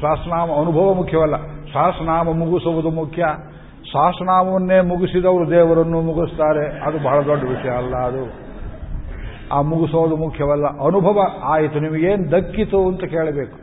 ಸಹಸ್ರನಾಮ 0.00 0.48
ಅನುಭವ 0.50 0.94
ಮುಖ್ಯವಲ್ಲ. 0.94 1.36
ಸಹಸ್ರನಾಮ 1.46 2.28
ಮುಗಿಸುವುದು 2.30 2.90
ಮುಖ್ಯ. 2.90 3.24
ಸಹಸ್ರನಾಮವನ್ನೇ 3.92 4.80
ಮುಗಿಸಿದವರು 4.80 5.50
ದೇವರನ್ನು 5.50 6.00
ಮುಗಿಸ್ತಾರೆ. 6.00 6.80
ಅದು 6.80 6.98
ಬಹಳ 6.98 7.26
ದೊಡ್ಡ 7.26 7.44
ವಿಷಯ 7.44 7.70
ಅಲ್ಲ 7.70 7.96
ಅದು. 7.96 8.46
ಆ 9.52 9.60
ಮುಗಿಸೋದು 9.60 10.16
ಮುಖ್ಯವಲ್ಲ. 10.16 10.64
ಅನುಭವ 10.64 11.20
ಆಯಿತು. 11.42 11.80
ನಿಮಗೇನು 11.80 12.30
ದಕ್ಕಿತು 12.30 12.88
ಅಂತ 12.88 13.04
ಕೇಳಬೇಕು. 13.04 13.56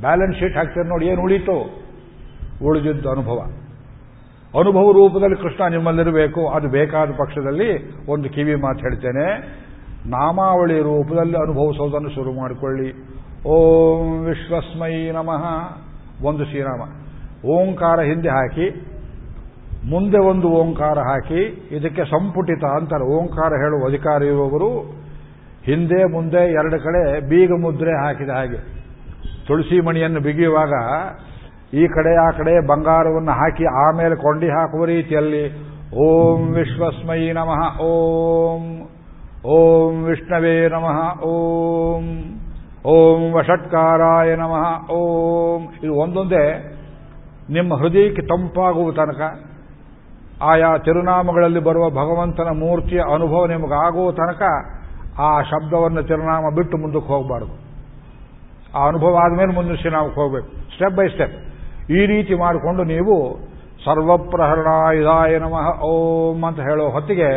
ಬ್ಯಾಲೆನ್ಸ್ 0.00 0.38
ಶೀಟ್ 0.38 0.56
ಹಾಕ್ತಾರೆ 0.56 0.88
ನೋಡಿ, 0.88 1.06
ಏನು 1.06 1.22
ಉಳಿತು? 1.22 1.80
ಉಳಿದಿದ್ದು 2.64 3.10
ಅನುಭವ. 3.10 3.38
ಅನುಭವ 4.58 4.92
ರೂಪದಲ್ಲಿ 4.92 5.36
ಕೃಷ್ಣ 5.36 5.66
ನಿಮ್ಮಲ್ಲಿರಬೇಕು. 5.66 6.48
ಅದು 6.48 6.68
ಬೇಕಾದ 6.68 7.10
ಪಕ್ಷದಲ್ಲಿ 7.10 8.00
ಒಂದು 8.06 8.28
ಕಿವಿ 8.28 8.54
ಮಾತು 8.54 8.78
ಹೇಳ್ತೇನೆ. 8.78 9.40
ನಾಮಾವಳಿ 10.06 10.80
ರೂಪದಲ್ಲಿ 10.80 11.36
ಅನುಭವಿಸೋದನ್ನು 11.36 12.10
ಶುರು 12.10 12.32
ಮಾಡಿಕೊಳ್ಳಿ. 12.32 12.92
ಓಂ 13.48 14.24
ವಿಶ್ವಸ್ಮೈ 14.24 15.10
ನಮಃ. 15.10 15.44
ಒಂದು 16.26 16.44
ಶ್ರೀರಾಮ 16.44 16.80
ಓಂಕಾರ 17.46 18.00
ಹಿಂದೆ 18.00 18.28
ಹಾಕಿ. 18.28 18.89
ಮುಂದೆ 19.88 20.18
ಒಂದು 20.18 20.48
ಓಂಕಾರ 20.48 20.98
ಹಾಕಿ 20.98 21.68
ಇದಕ್ಕೆ 21.70 22.04
ಸಂಪುಟಿತ 22.04 22.64
ಅಂತ 22.64 22.92
ಓಂಕಾರ 22.92 23.48
ಹೇಳುವ 23.48 23.86
ಅಧಿಕಾರ 23.86 24.22
ಇರುವವರು 24.22 24.70
ಹಿಂದೆ 25.66 26.04
ಮುಂದೆ 26.04 26.38
ಎರಡು 26.38 26.78
ಕಡೆ 26.78 27.20
ಬೀಗ 27.20 27.52
ಮುದ್ರೆ 27.52 28.04
ಹಾಕಿದ 28.04 28.28
ಹಾಗೆ. 28.28 28.56
ತುಳಸಿ 29.46 29.80
ಮಣಿಯನ್ನು 29.80 30.20
ಬಿಗಿಯುವಾಗ 30.20 30.72
ಈ 31.74 31.86
ಕಡೆ 31.86 32.16
ಆ 32.16 32.30
ಕಡೆ 32.30 32.66
ಬಂಗಾರವನ್ನು 32.66 33.32
ಹಾಕಿ 33.32 33.64
ಆಮೇಲೆ 33.64 34.14
ಕೊಂಡಿ 34.16 34.48
ಹಾಕುವ 34.48 34.84
ರೀತಿಯಲ್ಲಿ 34.84 35.70
ಓಂ 35.96 36.48
ವಿಶ್ವಸ್ಮಯಿ 36.48 37.32
ನಮಃ, 37.32 37.80
ಓಂ 37.80 38.86
ಓಂ 39.44 40.04
ವಿಷ್ಣವೇ 40.04 40.68
ನಮಃ, 40.68 41.20
ಓಂ 41.22 42.34
ಓಂ 42.84 43.32
ವಷಟ್ಕಾರಾಯ 43.32 44.36
ನಮಃ, 44.36 44.90
ಓಂ. 44.90 45.62
ಇದು 45.82 45.94
ಒಂದೊಂದೇ 45.94 46.74
ನಿಮ್ಮ 47.50 47.74
ಹೃದಯಕ್ಕೆ 47.74 48.22
ತಂಪಾಗುವ 48.22 48.90
ತನಕ 48.90 49.49
ಆಯಾ 50.42 50.78
ತಿರುನಾಮಗಳಲ್ಲಿ 50.78 51.60
ಬರುವ 51.60 51.90
ಭಗವಂತನ 51.90 52.48
ಮೂರ್ತಿಯ 52.48 52.98
ಅನುಭವ 52.98 53.46
ನಿಮಗಾಗುವ 53.46 54.12
ತನಕ 54.12 54.42
ಆ 55.18 55.42
ಶಬ್ದವನ್ನು 55.42 56.02
ತಿರುನಾಮ 56.02 56.54
ಬಿಟ್ಟು 56.54 56.76
ಮುಂದಕ್ಕೆ 56.76 57.12
ಹೋಗಬಾರ್ದು. 57.12 57.54
ಆ 58.74 58.86
ಅನುಭವ 58.86 59.16
ಆದಮೇಲೆ 59.16 59.52
ಮುಂದಿನ 59.52 59.74
ಶ್ರೀನಾಮಕ್ಕೆ 59.74 60.20
ಹೋಗಬೇಕು. 60.20 60.46
ಸ್ಟೆಪ್ 60.46 60.94
ಬೈ 60.94 61.08
ಸ್ಟೆಪ್ 61.08 61.36
ಈ 61.90 62.06
ರೀತಿ 62.06 62.34
ಮಾಡಿಕೊಂಡು 62.34 62.84
ನೀವು 62.84 63.38
ಸರ್ವಪ್ರಹರಣಾಯುಧಾಯ 63.84 65.38
ನಮಃ 65.38 65.80
ಓಂ 65.80 66.44
ಅಂತ 66.44 66.60
ಹೇಳೋ 66.60 66.90
ಹೊತ್ತಿಗೆ 66.90 67.28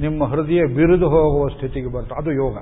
ನಿಮ್ಮ 0.00 0.24
ಹೃದಯ 0.24 0.64
ಬಿರಿದು 0.66 1.08
ಹೋಗುವ 1.08 1.48
ಸ್ಥಿತಿಗೆ 1.48 1.92
ಬಂತು. 1.94 2.14
ಅದು 2.14 2.32
ಯೋಗ. 2.32 2.56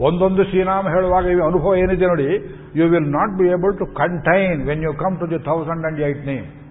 ಒಂದೊಂದು 0.00 0.44
ಶ್ರೀನಾಮ 0.44 0.88
ಹೇಳುವಾಗ 0.88 1.24
ಈ 1.24 1.34
ಅನುಭವ 1.34 1.76
ಏನಿದೆ 1.76 2.06
ನೋಡಿ 2.06 2.28
you 2.76 2.84
will 2.88 3.10
not 3.12 3.38
be 3.38 3.46
able 3.46 3.78
to 3.78 3.86
contain 3.86 4.66
when 4.66 4.82
you 4.82 4.92
come 4.92 5.18
to 5.18 5.30
the 5.30 5.38
thousand 5.38 5.86
and 5.86 6.00
eight 6.00 6.26
name 6.26 6.63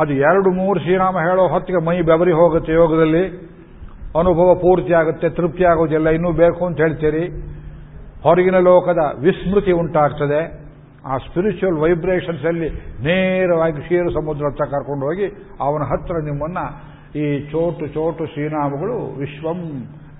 ಅದು 0.00 0.12
ಎರಡು 0.28 0.50
ಮೂರು 0.50 0.78
ಶ್ರೀರಾಮ 0.80 1.16
ಹೇಳೋ 1.28 1.42
ಹೊತ್ತಿಗೆ 1.48 1.80
ಮೈ 1.86 1.96
ಬೆವರಿ 2.10 2.32
ಹೋಗುತ್ತೆ 2.32 2.72
ಯೋಗದಲ್ಲಿ. 2.72 3.24
ಅನುಭವ 4.20 4.48
ಪೂರ್ತಿ 4.54 4.92
ಆಗುತ್ತೆ, 4.92 5.26
ತೃಪ್ತಿ 5.30 5.64
ಆಗೋದಿಲ್ಲ, 5.64 6.08
ಇನ್ನೂ 6.08 6.30
ಬೇಕು 6.32 6.62
ಅಂತ 6.66 6.78
ಹೇಳ್ತೀರಿ. 6.80 7.24
ಹೊರಗಿನ 8.24 8.58
ಲೋಕದ 8.68 9.02
ವಿಸ್ಮೃತಿ 9.26 9.72
ಉಂಟಾಗ್ತದೆ. 9.72 10.40
ಆ 11.04 11.14
ಸ್ಪಿರಿಚುವಲ್ 11.18 11.78
ವೈಬ್ರೇಷನ್ಸ್ 11.82 12.44
ಅಲ್ಲಿ 12.46 12.68
ನೇರವಾಗಿ 13.06 13.80
ಕ್ಷೀರ 13.82 14.04
ಸಮುದ್ರ 14.16 14.44
ಹತ್ರ 14.46 14.64
ಕರ್ಕೊಂಡು 14.64 15.04
ಹೋಗಿ 15.06 15.26
ಅವನ 15.60 15.82
ಹತ್ರ 15.82 16.14
ನಿಮ್ಮನ್ನ 16.28 16.58
ಈ 17.22 17.24
ಚೋಟು 17.52 17.86
ಚೋಟು 17.86 18.24
ಶ್ರೀನಾಮಗಳು 18.32 18.96
ವಿಶ್ವಂ, 19.22 19.60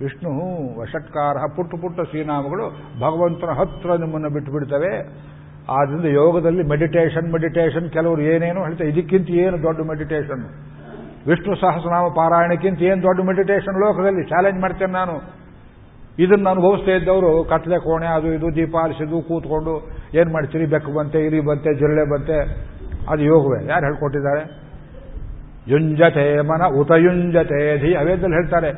ವಿಷ್ಣು 0.01 0.31
ವಷಟ್ಕಾರ 0.79 1.35
ಪುಟ್ಟ 1.55 1.71
ಪುಟ್ಟ 1.81 2.01
ಶ್ರೀನಾಮಗಳು 2.09 2.65
ಭಗವಂತನ 2.99 3.51
ಹತ್ರ 3.59 3.95
ನಿಮ್ಮನ್ನು 3.95 4.29
ಬಿಟ್ಟು 4.29 4.51
ಬಿಡ್ತವೆ 4.51 4.93
ಆದ್ರಿಂದ 5.69 6.05
ಯೋಗದಲ್ಲಿ 6.05 6.63
ಮೆಡಿಟೇಷನ್ 6.63 7.31
ಮೆಡಿಟೇಷನ್ 7.31 7.89
ಕೆಲವರು 7.89 8.21
ಏನೇನು 8.21 8.63
ಹೇಳ್ತಾರೆ. 8.63 8.89
ಇದಕ್ಕಿಂತ 8.89 9.29
ಏನು 9.29 9.63
ದೊಡ್ಡ 9.63 9.81
ಮೆಡಿಟೇಷನ್ 9.81 10.43
ವಿಷ್ಣು 11.27 11.55
ಸಹಸ್ರನಾಮ 11.55 12.07
ಪಾರಾಯಣಕ್ಕಿಂತ 12.07 12.81
ಏನು 12.81 13.01
ದೊಡ್ಡ 13.01 13.21
ಮೆಡಿಟೇಷನ್ 13.21 13.79
ಲೋಕದಲ್ಲಿ? 13.79 14.23
ಚಾಲೆಂಜ್ 14.23 14.59
ಮಾಡ್ತೇನೆ 14.59 14.91
ನಾನು. 14.91 15.43
ಇದನ್ನು 16.19 16.49
ಅನುಭವಿಸ್ತಾ 16.49 16.91
ಇದ್ದವರು 16.91 17.43
ಕತ್ಲೆ 17.43 17.77
ಕೋಣೆ, 17.79 18.07
ಅದು 18.07 18.27
ಇದು, 18.27 18.55
ದೀಪ 18.55 18.75
ಆರಿಸಿದ್ದು 18.83 19.21
ಕೂತ್ಕೊಂಡು 19.21 19.91
ಏನು 20.13 20.33
ಮಾಡ್ತೀರಿ? 20.33 20.65
ಬೆಕ್ಕು 20.65 20.91
ಬಂತೆ, 20.91 21.25
ಇರಿ 21.25 21.39
ಬಂತೆ, 21.39 21.73
ಜಿರಳೆ 21.73 22.09
ಬಂತೆ. 22.09 22.39
ಅದು 23.09 23.23
ಯೋಗವೇ. 23.23 23.65
ಯಾರು 23.65 23.85
ಹೇಳ್ಕೊಟ್ಟಿದ್ದಾರೆ? 23.85 24.63
ಯುಂಜತೆ 25.67 26.41
ಮನ 26.41 26.75
ಉತಯುಂಜತೆ 26.79 27.77
ಧಿ. 27.77 27.95
ಅವೇದಲ್ಲಿ 27.95 28.35
ಹೇಳ್ತಾರೆ, 28.35 28.71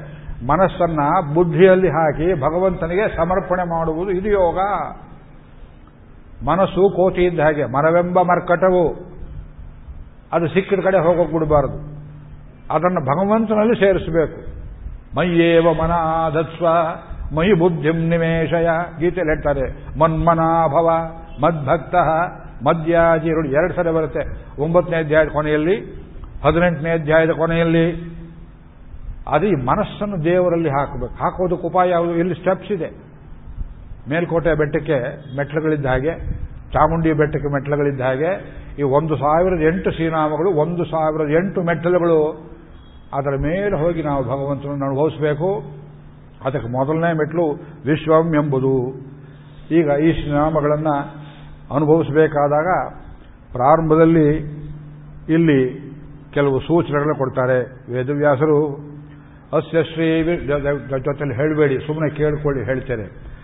ಮನಸ್ಸನ್ನ 0.48 1.00
ಬುದ್ಧಿಯಲ್ಲಿ 1.34 1.88
ಹಾಕಿ 1.88 2.34
ಭಗವಂತನಿಗೆ 2.34 3.18
ಸಮರ್ಪಣೆ 3.18 3.70
ಮಾಡುವುದು 3.70 4.12
ಇದು 4.12 4.30
ಯೋಗ. 4.30 4.60
ಮನಸ್ಸು 6.48 6.90
ಕೋತಿ 6.96 7.24
ಇದ್ದ 7.26 7.40
ಹಾಗೆ, 7.40 7.66
ಮರವೆಂಬ 7.66 8.22
ಮರ್ಕಟವು, 8.22 9.16
ಅದು 10.34 10.48
ಸಿಕ್ಕಿದ 10.48 10.80
ಕಡೆ 10.80 10.98
ಹೋಗೋಕೆ 10.98 11.34
ಬಿಡಬಾರದು 11.34 11.96
ಅದನ್ನು 12.72 13.02
ಭಗವಂತನಲ್ಲಿ 13.02 13.76
ಸೇರಿಸಬೇಕು. 13.76 14.56
ಮಯ್ಯೇವ 15.16 15.74
ಮನಾಧತ್ಸ್ವ 15.74 16.68
ಮೈ 17.36 17.54
ಬುದ್ಧಿಂ 17.54 18.10
ನಿಮೇಶಯ 18.10 18.68
ಗೀತೆಯಲ್ಲಿ 19.00 19.34
ಹೇಳ್ತಾರೆ. 19.34 20.00
ಮನ್ಮನಾಭವ, 20.00 20.90
ಮದ್ಭಕ್ತ 21.42 21.96
ಮಧ್ಯಾಜಿ 22.64 23.30
ನೋಡಿ 23.30 23.50
ಎರಡು 23.50 23.74
ಸಲ 23.74 23.92
ಬರುತ್ತೆ. 23.92 24.22
ಒಂಬತ್ತನೇ 24.62 24.98
ಅಧ್ಯಾಯದ 24.98 25.28
ಕೊನೆಯಲ್ಲಿ, 25.28 25.82
ಹದಿನೆಂಟನೇ 26.46 26.90
ಅಧ್ಯಾಯದ 26.90 27.30
ಕೊನೆಯಲ್ಲಿ, 27.30 28.16
ಅದು 29.28 29.66
ಮನಸ್ಸನ್ನು 29.66 30.24
ದೇವರಲ್ಲಿ 30.24 30.70
ಹಾಕಬೇಕು. 30.70 31.14
ಹಾಕೋದಕ್ಕೆ 31.14 31.68
ಉಪಾಯ 31.68 31.90
ಯಾವುದು? 31.90 32.16
ಇಲ್ಲಿ 32.16 32.36
ಸ್ಟೆಪ್ಸ್ 32.36 32.72
ಇದೆ. 32.72 33.05
ಮೇಲ್ಕೋಟೆ 34.10 34.58
ಬೆಟ್ಟಕ್ಕೆ 34.58 34.98
ಮೆಟ್ಲುಗಳಿದ್ದ 35.38 35.86
ಹಾಗೆ, 35.86 36.14
ಚಾಮುಂಡಿ 36.72 37.14
ಬೆಟ್ಟಕ್ಕೆ 37.14 37.54
ಮೆಟ್ಲುಗಳಿದ್ದ 37.54 38.02
ಹಾಗೆ, 38.02 38.32
ಈ 38.80 38.84
ಒಂದು 38.84 39.16
ಸಾವಿರದ 39.16 39.62
ಎಂಟು 39.62 39.92
ಶ್ರೀನಾಮಗಳು, 39.92 40.50
ಒಂದು 40.52 40.86
ಸಾವಿರದ 40.86 41.30
ಎಂಟು 41.30 41.62
ಮೆಟ್ಟಲುಗಳು. 41.62 42.20
ಅದರ 43.14 43.36
ಮೇಲೆ 43.42 43.76
ಹೋಗಿ 43.82 44.04
ನಾವು 44.04 44.24
ಭಗವಂತನನ್ನು 44.24 44.86
ಅನುಭವಿಸಬೇಕು 44.86 45.50
ಅದಕ್ಕೆ 46.46 46.68
ಮೊದಲನೇ 46.68 47.14
ಮೆಟ್ಲು 47.14 47.46
ವಿಶ್ವಂ 47.86 48.28
ಎಂಬುದು. 48.36 48.74
ಈಗ 49.72 49.88
ಈ 49.88 50.10
ಶ್ರೀನಾಮಗಳನ್ನು 50.14 50.96
ಅನುಭವಿಸಬೇಕಾದಾಗ 51.76 52.72
ಪ್ರಾರಂಭದಲ್ಲಿ 53.52 54.28
ಇಲ್ಲಿ 55.34 55.60
ಕೆಲವು 56.34 56.60
ಸೂಚನೆಗಳನ್ನು 56.60 57.16
ಕೊಡ್ತಾರೆ. 57.16 57.60
ವೇದವ್ಯಾಸರು, 57.94 58.60
ಅಸ್ಯ 59.58 59.84
ಶ್ರೀ 59.84 60.24
ಜೊತೆಲಿ 61.06 61.36
ಹೇಳಬೇಡಿ 61.36 61.88
ಸುಮ್ಮನೆ 61.88 62.10
ಕೇಳಿಕೊಳ್ಳಿ, 62.16 62.66
ಹೇಳ್ತೇನೆ. 62.66 63.35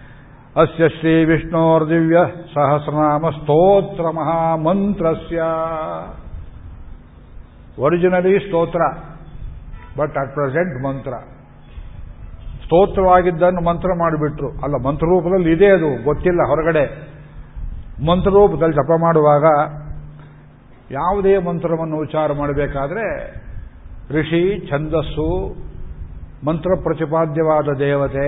ಅಸ್ಯ 0.56 0.90
ಶ್ರೀ 0.90 1.26
ವಿಷ್ಣೋರ್ದಿವ್ಯ 1.26 2.18
ಸಹಸ್ರನಾಮ 2.54 3.30
ಸ್ತೋತ್ರ 3.30 4.04
ಮಹಾಮಂತ್ರಸ್ಯ 4.04 5.42
ಒರಿಜಿನಲಿ 7.82 8.40
ಸ್ತೋತ್ರ 8.40 8.80
ಬಟ್ 9.98 10.18
ಅಟ್ 10.18 10.34
ಪ್ರೆಸೆಂಟ್ 10.34 10.84
ಮಂತ್ರ 10.84 11.14
ಸ್ತೋತ್ರವಾಗಿದ್ದನ್ನು 12.66 13.66
ಮಂತ್ರ 13.66 13.88
ಮಾಡಿಬಿಟ್ರು. 13.98 14.50
ಅಲ್ಲ, 14.50 14.88
ಮಂತ್ರರೂಪದಲ್ಲಿ 14.88 15.52
ಇದೆ 15.52 15.68
ಅದು, 15.68 16.04
ಗೊತ್ತಿಲ್ಲ 16.04 16.40
ಹೊರಗಡೆ. 16.48 16.84
ಮಂತ್ರರೂಪದಲ್ಲಿ 18.06 18.76
ಜಪ 18.76 18.92
ಮಾಡುವಾಗ 19.02 19.46
ಯಾವುದೇ 20.92 21.38
ಮಂತ್ರವನ್ನು 21.38 21.98
ಉಚ್ಚಾರ 21.98 22.32
ಮಾಡಬೇಕಾದ್ರೆ 22.34 23.06
ಋಷಿ 24.10 24.70
ಛಂದಸ್ಸು, 24.70 25.56
ಮಂತ್ರ 26.46 26.70
ಪ್ರತಿಪಾದ್ಯವಾದ 26.84 27.78
ದೇವತೆ 27.80 28.28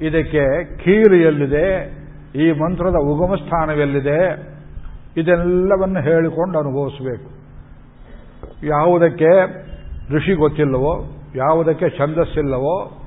ಇದಕ್ಕೆ 0.00 0.64
ಕೀರಿಯಲ್ಲಿದೆ 0.64 2.00
ಈ 2.34 2.52
ಮಂತ್ರದ 2.52 2.94
ಉಗಮ 2.94 3.34
ಸ್ಥಾನವೆಲ್ಲಿದೆ? 3.34 4.50
ಇದೆಲ್ಲವನ್ನು 5.16 6.00
ಹೇಳಿಕೊಂಡು 6.00 6.58
ಅನುಭವಿಸಬೇಕು. 6.58 7.40
ಯಾವುದಕ್ಕೆ 8.66 9.30
ಋಷಿ 10.16 10.34
ಗೊತ್ತಿಲ್ಲವೋ, 10.34 11.04
ಯಾವುದಕ್ಕೆ 11.36 11.98
ಛಂದಸ್ಸಿಲ್ಲವೋ, 11.98 13.02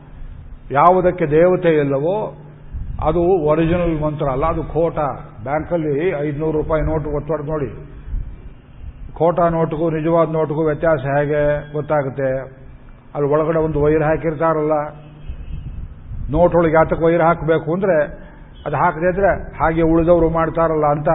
ಯಾವುದಕ್ಕೆ 0.72 1.26
ದೇವತೆ 1.26 1.70
ಇಲ್ಲವೋ, 1.70 2.38
ಅದು 3.02 3.22
ಒರಿಜಿನಲ್ 3.46 4.02
ಮಂತ್ರ 4.02 4.28
ಅಲ್ಲ, 4.30 4.46
ಅದು 4.46 4.64
ಖೋಟ 4.64 4.96
ಬ್ಯಾಂಕಲ್ಲಿ 5.44 6.10
ಐದುನೂರು 6.10 6.62
ರೂಪಾಯಿ 6.62 6.82
ನೋಟು 6.82 7.16
ಒತ್ತೊಡೆದು 7.16 7.50
ನೋಡಿ. 7.50 7.94
ಖೋಟಾ 9.14 9.50
ನೋಟ್ಗೂ 9.50 9.90
ನಿಜವಾದ 9.90 10.32
ನೋಟ್ಗೂ 10.32 10.66
ವ್ಯತ್ಯಾಸ 10.66 11.00
ಹೇಗೆ 11.00 11.74
ಗೊತ್ತಾಗುತ್ತೆ? 11.74 12.40
ಅಲ್ಲಿ 13.16 13.32
ಒಳಗಡೆ 13.32 13.60
ಒಂದು 13.60 13.82
ವೈರ್ 13.82 14.04
ಹಾಕಿರ್ತಾರಲ್ಲ. 14.04 14.72
ನೋಟ್ 16.34 16.56
ಒಳಗೆ 16.56 16.74
ಯಾತಕ್ಕೆ 16.74 17.06
ವೈರ್ 17.06 17.22
ಹಾಕಬೇಕು 17.22 17.74
ಅಂದರೆ 17.74 17.98
ಅದು 18.66 18.76
ಹಾಕದೇ 18.76 19.10
ಇದ್ರೆ 19.10 19.32
ಹಾಗೆ 19.58 19.82
ಉಳಿದವರು 19.82 20.30
ಮಾಡ್ತಾರಲ್ಲ 20.30 20.86
ಅಂತ 20.86 21.12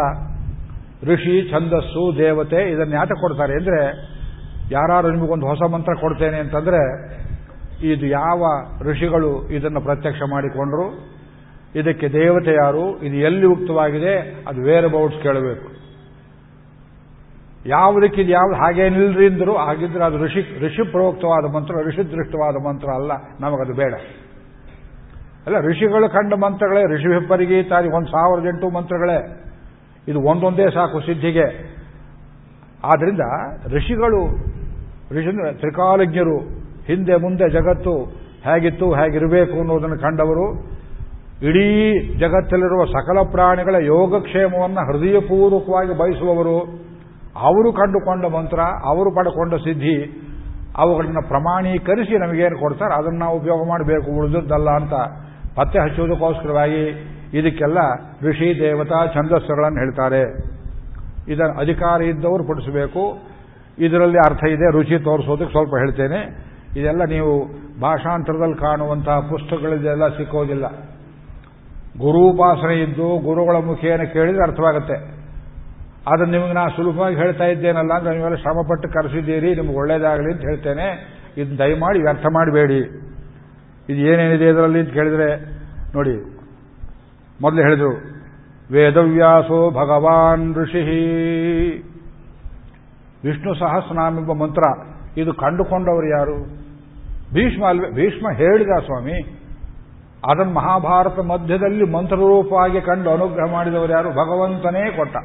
ಋಷಿ, 1.04 1.50
ಛಂದಸ್ಸು, 1.50 2.18
ದೇವತೆ 2.18 2.70
ಇದನ್ನು 2.70 2.94
ಯಾತ 2.94 3.12
ಕೊಡ್ತಾರೆ. 3.20 3.52
ಅಂದರೆ 3.52 3.80
ಯಾರು 4.70 5.10
ನಿಮಗೊಂದು 5.10 5.46
ಹೊಸ 5.46 5.62
ಮಂತ್ರ 5.72 5.92
ಕೊಡ್ತೇನೆ 6.00 6.38
ಅಂತಂದ್ರೆ 6.38 6.80
ಇದು 7.86 8.06
ಯಾವ 8.06 8.44
ಋಷಿಗಳು 8.82 9.48
ಇದನ್ನು 9.48 9.80
ಪ್ರತ್ಯಕ್ಷ 9.80 10.22
ಮಾಡಿಕೊಂಡ್ರು? 10.30 10.86
ಇದಕ್ಕೆ 11.74 12.08
ದೇವತೆ 12.08 12.54
ಯಾರು? 12.54 12.98
ಇದು 13.02 13.16
ಎಲ್ಲಿ 13.16 13.46
ಉಕ್ತವಾಗಿದೆ? 13.46 14.44
ಅದು 14.48 14.60
ವೇರ್ 14.62 14.88
ಬೌಟ್ಸ್ 14.88 15.22
ಕೇಳಬೇಕು. 15.22 15.68
ಯಾವುದಕ್ಕೆ 17.66 18.22
ಇದು 18.22 18.30
ಯಾವ್ದು 18.30 18.54
ಹಾಗೇನಿಲ್ಲರಿ 18.54 19.26
ಅಂದರು, 19.26 19.56
ಹಾಗಿದ್ರೆ 19.56 20.04
ಅದು 20.04 20.18
ಋಷಿ 20.18 20.66
ಋಷಿ 20.66 20.84
ಪ್ರೋಕ್ತವಾದ 20.90 21.44
ಮಂತ್ರ 21.54 21.74
ಋಷಿ 21.88 22.12
ದೃಷ್ಟವಾದ 22.12 22.56
ಮಂತ್ರ 22.66 22.88
ಅಲ್ಲ. 22.94 23.12
ನಮಗದು 23.40 23.74
ಬೇಡ. 23.74 23.94
ಅಲ್ಲ, 25.49 25.66
ಋಷಿಗಳು 25.66 26.09
ಕಂಡ 26.09 26.34
ಮಂತ್ರಗಳೇ, 26.34 26.94
ಋಷಿ 26.94 27.28
ಪರಿಗೀತಾರಿ 27.28 27.88
ಒಂದು 27.88 28.07
ಸಾವಿರದ 28.07 28.46
ಎಂಟು 28.46 28.70
ಮಂತ್ರಗಳೇ. 28.70 29.44
ಇದು 30.09 30.20
ಒಂದೊಂದೇ 30.20 30.70
ಸಾಕು 30.70 31.01
ಸಿದ್ಧಿಗೆ. 31.01 31.78
ಆದ್ರಿಂದ 32.84 33.20
ಋಷಿಗಳು 33.76 34.26
ಋಷಿ 35.18 35.55
ತ್ರಿಕಾಲಜ್ಞರು, 35.59 36.38
ಹಿಂದೆ 36.86 37.16
ಮುಂದೆ 37.16 37.51
ಜಗತ್ತು 37.51 38.05
ಹೇಗಿತ್ತು, 38.44 38.94
ಹೇಗಿರಬೇಕು 38.94 39.53
ಅನ್ನೋದನ್ನು 39.53 39.99
ಕಂಡವರು, 39.99 40.53
ಇಡೀ 41.42 41.99
ಜಗತ್ತಲ್ಲಿರುವ 42.18 42.84
ಸಕಲ 42.84 43.30
ಪ್ರಾಣಿಗಳ 43.30 43.74
ಯೋಗಕ್ಷೇಮವನ್ನು 43.74 44.92
ಹೃದಯಪೂರ್ವಕವಾಗಿ 44.92 45.99
ಬಯಸುವವರು, 45.99 46.59
ಅವರು 47.36 47.72
ಕಂಡುಕೊಂಡ 47.72 48.24
ಮಂತ್ರ, 48.24 48.61
ಅವರು 48.61 49.14
ಪಡ್ಕೊಂಡ 49.14 49.55
ಸಿದ್ಧಿ, 49.55 50.24
ಅವುಗಳನ್ನು 50.76 51.28
ಪ್ರಮಾಣೀಕರಿಸಿ 51.28 52.18
ನಮಗೇನು 52.18 52.59
ಕೊಡ್ತಾರೆ? 52.59 52.94
ಅದನ್ನು 52.94 53.18
ನಾವು 53.18 53.38
ಉಪಯೋಗ 53.38 53.68
ಮಾಡಬೇಕು, 53.68 54.20
ಉಳಿದದ್ದಲ್ಲ 54.20 54.70
ಅಂತ. 54.70 54.92
ಪತ್ತೆ 55.59 55.78
ಹಚ್ಚುವುದಕ್ಕೋಸ್ಕರವಾಗಿ 55.78 56.82
ಇದಕ್ಕೆಲ್ಲ 57.38 57.78
ಋಷಿ, 58.28 58.61
ದೇವತಾ, 58.61 59.06
ಛಂದಸ್ಸುಗಳನ್ನು 59.06 59.78
ಹೇಳ್ತಾರೆ. 59.78 60.22
ಇದನ್ನು 61.32 61.61
ಅಧಿಕಾರ 61.61 62.02
ಇದ್ದವರು 62.02 62.44
ಪಡಿಸಬೇಕು 62.48 63.02
ಇದರಲ್ಲಿ 63.78 64.18
ಅರ್ಥ 64.18 64.44
ಇದೆ, 64.44 64.70
ರುಚಿ 64.72 64.98
ತೋರಿಸೋದಕ್ಕೆ 64.98 65.52
ಸ್ವಲ್ಪ 65.52 65.74
ಹೇಳ್ತೇನೆ. 65.76 66.20
ಇದೆಲ್ಲ 66.80 67.04
ನೀವು 67.04 67.32
ಭಾಷಾಂತರದಲ್ಲಿ 67.80 68.59
ಕಾಣುವಂತಹ 68.61 69.18
ಪುಸ್ತಕಗಳಿದೆಲ್ಲ 69.20 70.09
ಸಿಕ್ಕೋದಿಲ್ಲ. 70.09 70.66
ಗುರುಪಾಸನೆ 71.98 72.74
ಇದ್ದು 72.80 73.18
ಗುರುಗಳ 73.18 73.56
ಮುಖೇನ 73.64 74.02
ಕೇಳಿದ್ರೆ 74.02 74.42
ಅರ್ಥವಾಗುತ್ತೆ. 74.42 74.96
ಅದನ್ನು 76.11 76.32
ನಿಮಗೆ 76.32 76.52
ನಾನು 76.52 76.70
ಸುಲಭವಾಗಿ 76.70 77.16
ಹೇಳ್ತಾ 77.16 77.44
ಇದ್ದೇನಲ್ಲ 77.44 77.92
ಅಂದ್ರೆ 77.92 78.16
ನೀವೆಲ್ಲ 78.16 78.36
ಶ್ರಮಪಟ್ಟು 78.36 78.88
ಕರೆಸಿದ್ದೀರಿ, 78.88 79.54
ನಿಮ್ಗೆ 79.54 79.76
ಒಳ್ಳೇದಾಗಲಿ 79.76 80.32
ಅಂತ 80.32 80.40
ಹೇಳ್ತೇನೆ. 80.40 80.88
ಇದು 81.36 81.59
ದಯಮಾಡಿ 81.59 82.02
ವ್ಯರ್ಥ 82.02 82.26
ಮಾಡಬೇಡಿ. 82.32 83.07
ಇದು 83.89 83.99
ಏನೇನಿದೆ 83.99 84.49
ಇದರಲ್ಲಿ 84.49 84.80
ಅಂತ 84.80 84.91
ಕೇಳಿದ್ರೆ, 84.91 85.36
ನೋಡಿ, 85.95 86.39
ಮೊದಲು 87.41 87.61
ಹೇಳಿದ್ರು, 87.61 87.91
ವೇದವ್ಯಾಸೋ 88.72 89.70
ಭಗವಾನ್ 89.70 90.55
ಋಷಿ. 90.55 90.89
ವಿಷ್ಣು 93.24 93.55
ಸಹಸ್ರನಾಮ 93.55 94.18
ಎಂಬ 94.18 94.32
ಮಂತ್ರ, 94.32 94.62
ಇದು 95.16 95.34
ಕಂಡುಕೊಂಡವರು 95.34 96.18
ಯಾರು? 96.18 96.68
ಭೀಷ್ಮ 97.34 97.66
ಅಲ್ವೇ, 97.66 97.91
ಭೀಷ್ಮ 97.91 98.30
ಹೇಳಿದ 98.30 98.68
ಸ್ವಾಮಿ 98.84 99.39
ಅದನ್ನು 100.30 100.53
ಮಹಾಭಾರತ 100.53 101.18
ಮಧ್ಯದಲ್ಲಿ 101.18 101.84
ಮಂತ್ರರೂಪವಾಗಿ 101.84 102.80
ಕಂಡು 102.80 103.11
ಅನುಗ್ರಹ 103.11 103.53
ಮಾಡಿದವರು 103.53 103.93
ಯಾರು? 103.93 104.11
ಭಗವಂತನೇ 104.11 104.91
ಕೊಟ್ಟ. 104.97 105.16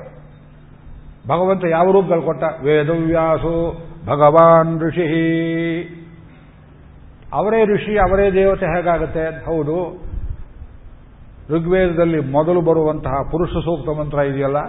ಭಗವಂತ 1.28 1.66
ಯಾವ 1.66 1.92
ರೂಪದಲ್ಲಿ 1.92 2.26
ಕೊಟ್ಟ? 2.26 2.44
ವೇದವ್ಯಾಸೋ 2.64 3.86
ಭಗವಾನ್ 4.06 4.80
ಋಷಿ. 4.80 6.00
ಅವರೇ 7.34 7.60
ಋಷಿ, 7.66 7.94
ಅವರೇ 7.98 8.26
ದೇವತೆ 8.32 8.66
ಹೇಗಾಗುತ್ತೆ? 8.66 9.24
ಹೌದು. 9.46 9.78
ಋಗ್ವೇದದಲ್ಲಿ 11.50 12.20
ಮೊದಲು 12.32 12.62
ಬರುವಂತಹ 12.62 13.16
ಪುರುಷ 13.32 13.50
ಸೂಕ್ತ 13.50 13.90
ಮಂತ್ರ 14.00 14.20
ಇದೆಯಲ್ಲ? 14.20 14.60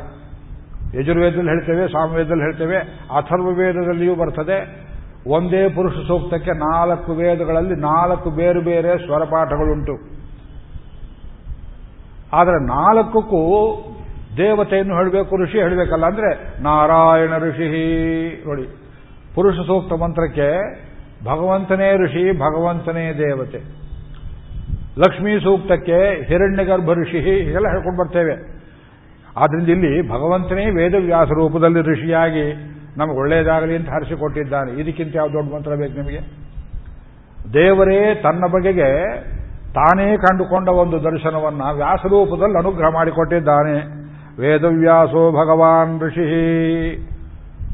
ಯಜುರ್ವೇದದಲ್ಲಿ 0.99 1.51
ಹೇಳ್ತೇವೆ, 1.51 1.89
ಸಾಮವೇದದಲ್ಲಿ 1.89 2.43
ಹೇಳ್ತೇವೆ 2.43 2.79
ಅಥರ್ವ 3.17 3.51
ವೇದದಲ್ಲಿಯೂ 3.51 4.15
ಬರ್ತದೆ. 4.15 4.59
ಒಂದೇ 5.27 5.69
ಪುರುಷ 5.69 5.93
ಸೂಕ್ತಕ್ಕೆ 6.07 6.51
ನಾಲ್ಕು 6.51 7.13
ವೇದಗಳಲ್ಲಿ 7.13 7.77
ನಾಲ್ಕು 7.81 8.31
ಬೇರೆ 8.31 8.61
ಬೇರೆ 8.61 8.99
ಸ್ವರಪಾಠಗಳುಂಟು 9.07 9.95
ಆದರೆ 12.33 12.59
ನಾಲ್ಕಕ್ಕೂ 12.67 13.43
ದೇವತೆಯನ್ನು 14.37 14.95
ಹೇಳಬೇಕು, 14.95 15.37
ಋಷಿ 15.43 15.59
ಹೇಳಬೇಕಲ್ಲ 15.59 16.07
ಅಂದ್ರೆ 16.07 16.31
ನಾರಾಯಣ 16.63 17.39
ಋಷಿ 17.39 17.69
ನೋಡಿ, 18.47 18.67
ಪುರುಷ 19.35 19.55
ಸೂಕ್ತ 19.67 19.93
ಮಂತ್ರಕ್ಕೆ 19.93 20.49
ಭಗವಂತನೇ 21.25 22.05
ಋಷಿ, 22.05 22.39
ಭಗವಂತನೇ 22.39 23.13
ದೇವತೆ. 23.13 23.85
ಲಕ್ಷ್ಮೀ 24.99 25.39
ಸೂಕ್ತಕ್ಕೆ 25.39 26.27
ಹಿರಣ್ಯಗರ್ಭ 26.27 26.93
ಋಷಿ 26.93 27.21
ಹೀಗೆಲ್ಲ 27.21 27.69
ಹೇಳ್ಕೊಂಡು 27.69 28.01
ಬರ್ತೇವೆ. 28.01 28.33
ಆದ್ರಿಂದ 29.37 29.69
ಇಲ್ಲಿ 29.69 30.09
ಭಗವಂತನೇ 30.09 30.71
ವೇದವ್ಯಾಸ 30.71 31.29
ರೂಪದಲ್ಲಿ 31.29 31.81
ಋಷಿಯಾಗಿ 31.81 32.75
ನಮಗೆ 32.97 33.19
ಒಳ್ಳೆಯದಾಗಲಿ 33.19 33.77
ಅಂತ 33.77 33.89
ಹರಿಸಿಕೊಟ್ಟಿದ್ದಾನೆ. 33.89 34.81
ಇದಕ್ಕಿಂತ 34.81 35.17
ಯಾವ 35.17 35.29
ದೊಡ್ಡ 35.29 35.55
ಮಂತ್ರ 35.55 35.75
ಬೇಕು 35.75 35.93
ನಿಮಗೆ? 35.93 36.21
ದೇವರೇ 37.53 38.15
ತನ್ನ 38.15 38.47
ಬಗೆಗೆ 38.47 39.21
ತಾನೇ 39.75 40.17
ಕಂಡುಕೊಂಡ 40.17 40.69
ಒಂದು 40.69 41.05
ದರ್ಶನವನ್ನ 41.05 41.63
ವ್ಯಾಸರೂಪದಲ್ಲಿ 41.73 42.59
ಅನುಗ್ರಹ 42.59 42.89
ಮಾಡಿಕೊಟ್ಟಿದ್ದಾನೆ. 42.89 44.05
ವೇದವ್ಯಾಸೋ 44.41 45.31
ಭಗವಾನ್ 45.31 46.01
ಋಷಿ. 46.01 47.09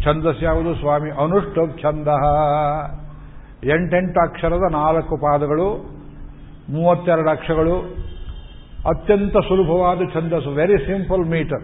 ಛಂದಸ್ 0.05 0.43
ಯಾವುದು 0.43 0.75
ಸ್ವಾಮಿ 0.75 1.11
ಅನುಷ್ಠ 1.11 1.83
ಛಂದ. 1.83 2.09
ಎಂಟೆಂಟು 3.65 4.21
ಅಕ್ಷರದ 4.21 4.73
ನಾಲ್ಕು 4.73 5.17
ಪಾದಗಳು, 5.17 6.01
ಮೂವತ್ತೆರಡು 6.71 7.31
ಅಕ್ಷರಗಳು 7.31 7.81
ಅತ್ಯಂತ 8.89 9.33
ಸುಲಭವಾದ 9.33 9.99
ಛಂದಸ್ಸು 10.15 10.51
ವೆರಿ 10.51 10.79
ಸಿಂಪಲ್ 10.79 11.31
ಮೀಟರ್ 11.31 11.63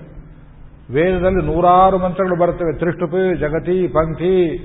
ವೇದದಲ್ಲಿ 0.90 1.55
ನೂರಾರು 1.55 1.99
ಮಂತ್ರಗಳು 1.99 2.40
ಬರುತ್ತವೆ. 2.40 2.78
ತ್ರಿಷ್ಟುಪಿ, 2.78 3.36
ಜಗತಿ 3.38 3.88
ಪಂಕ್ತಿ 3.88 4.59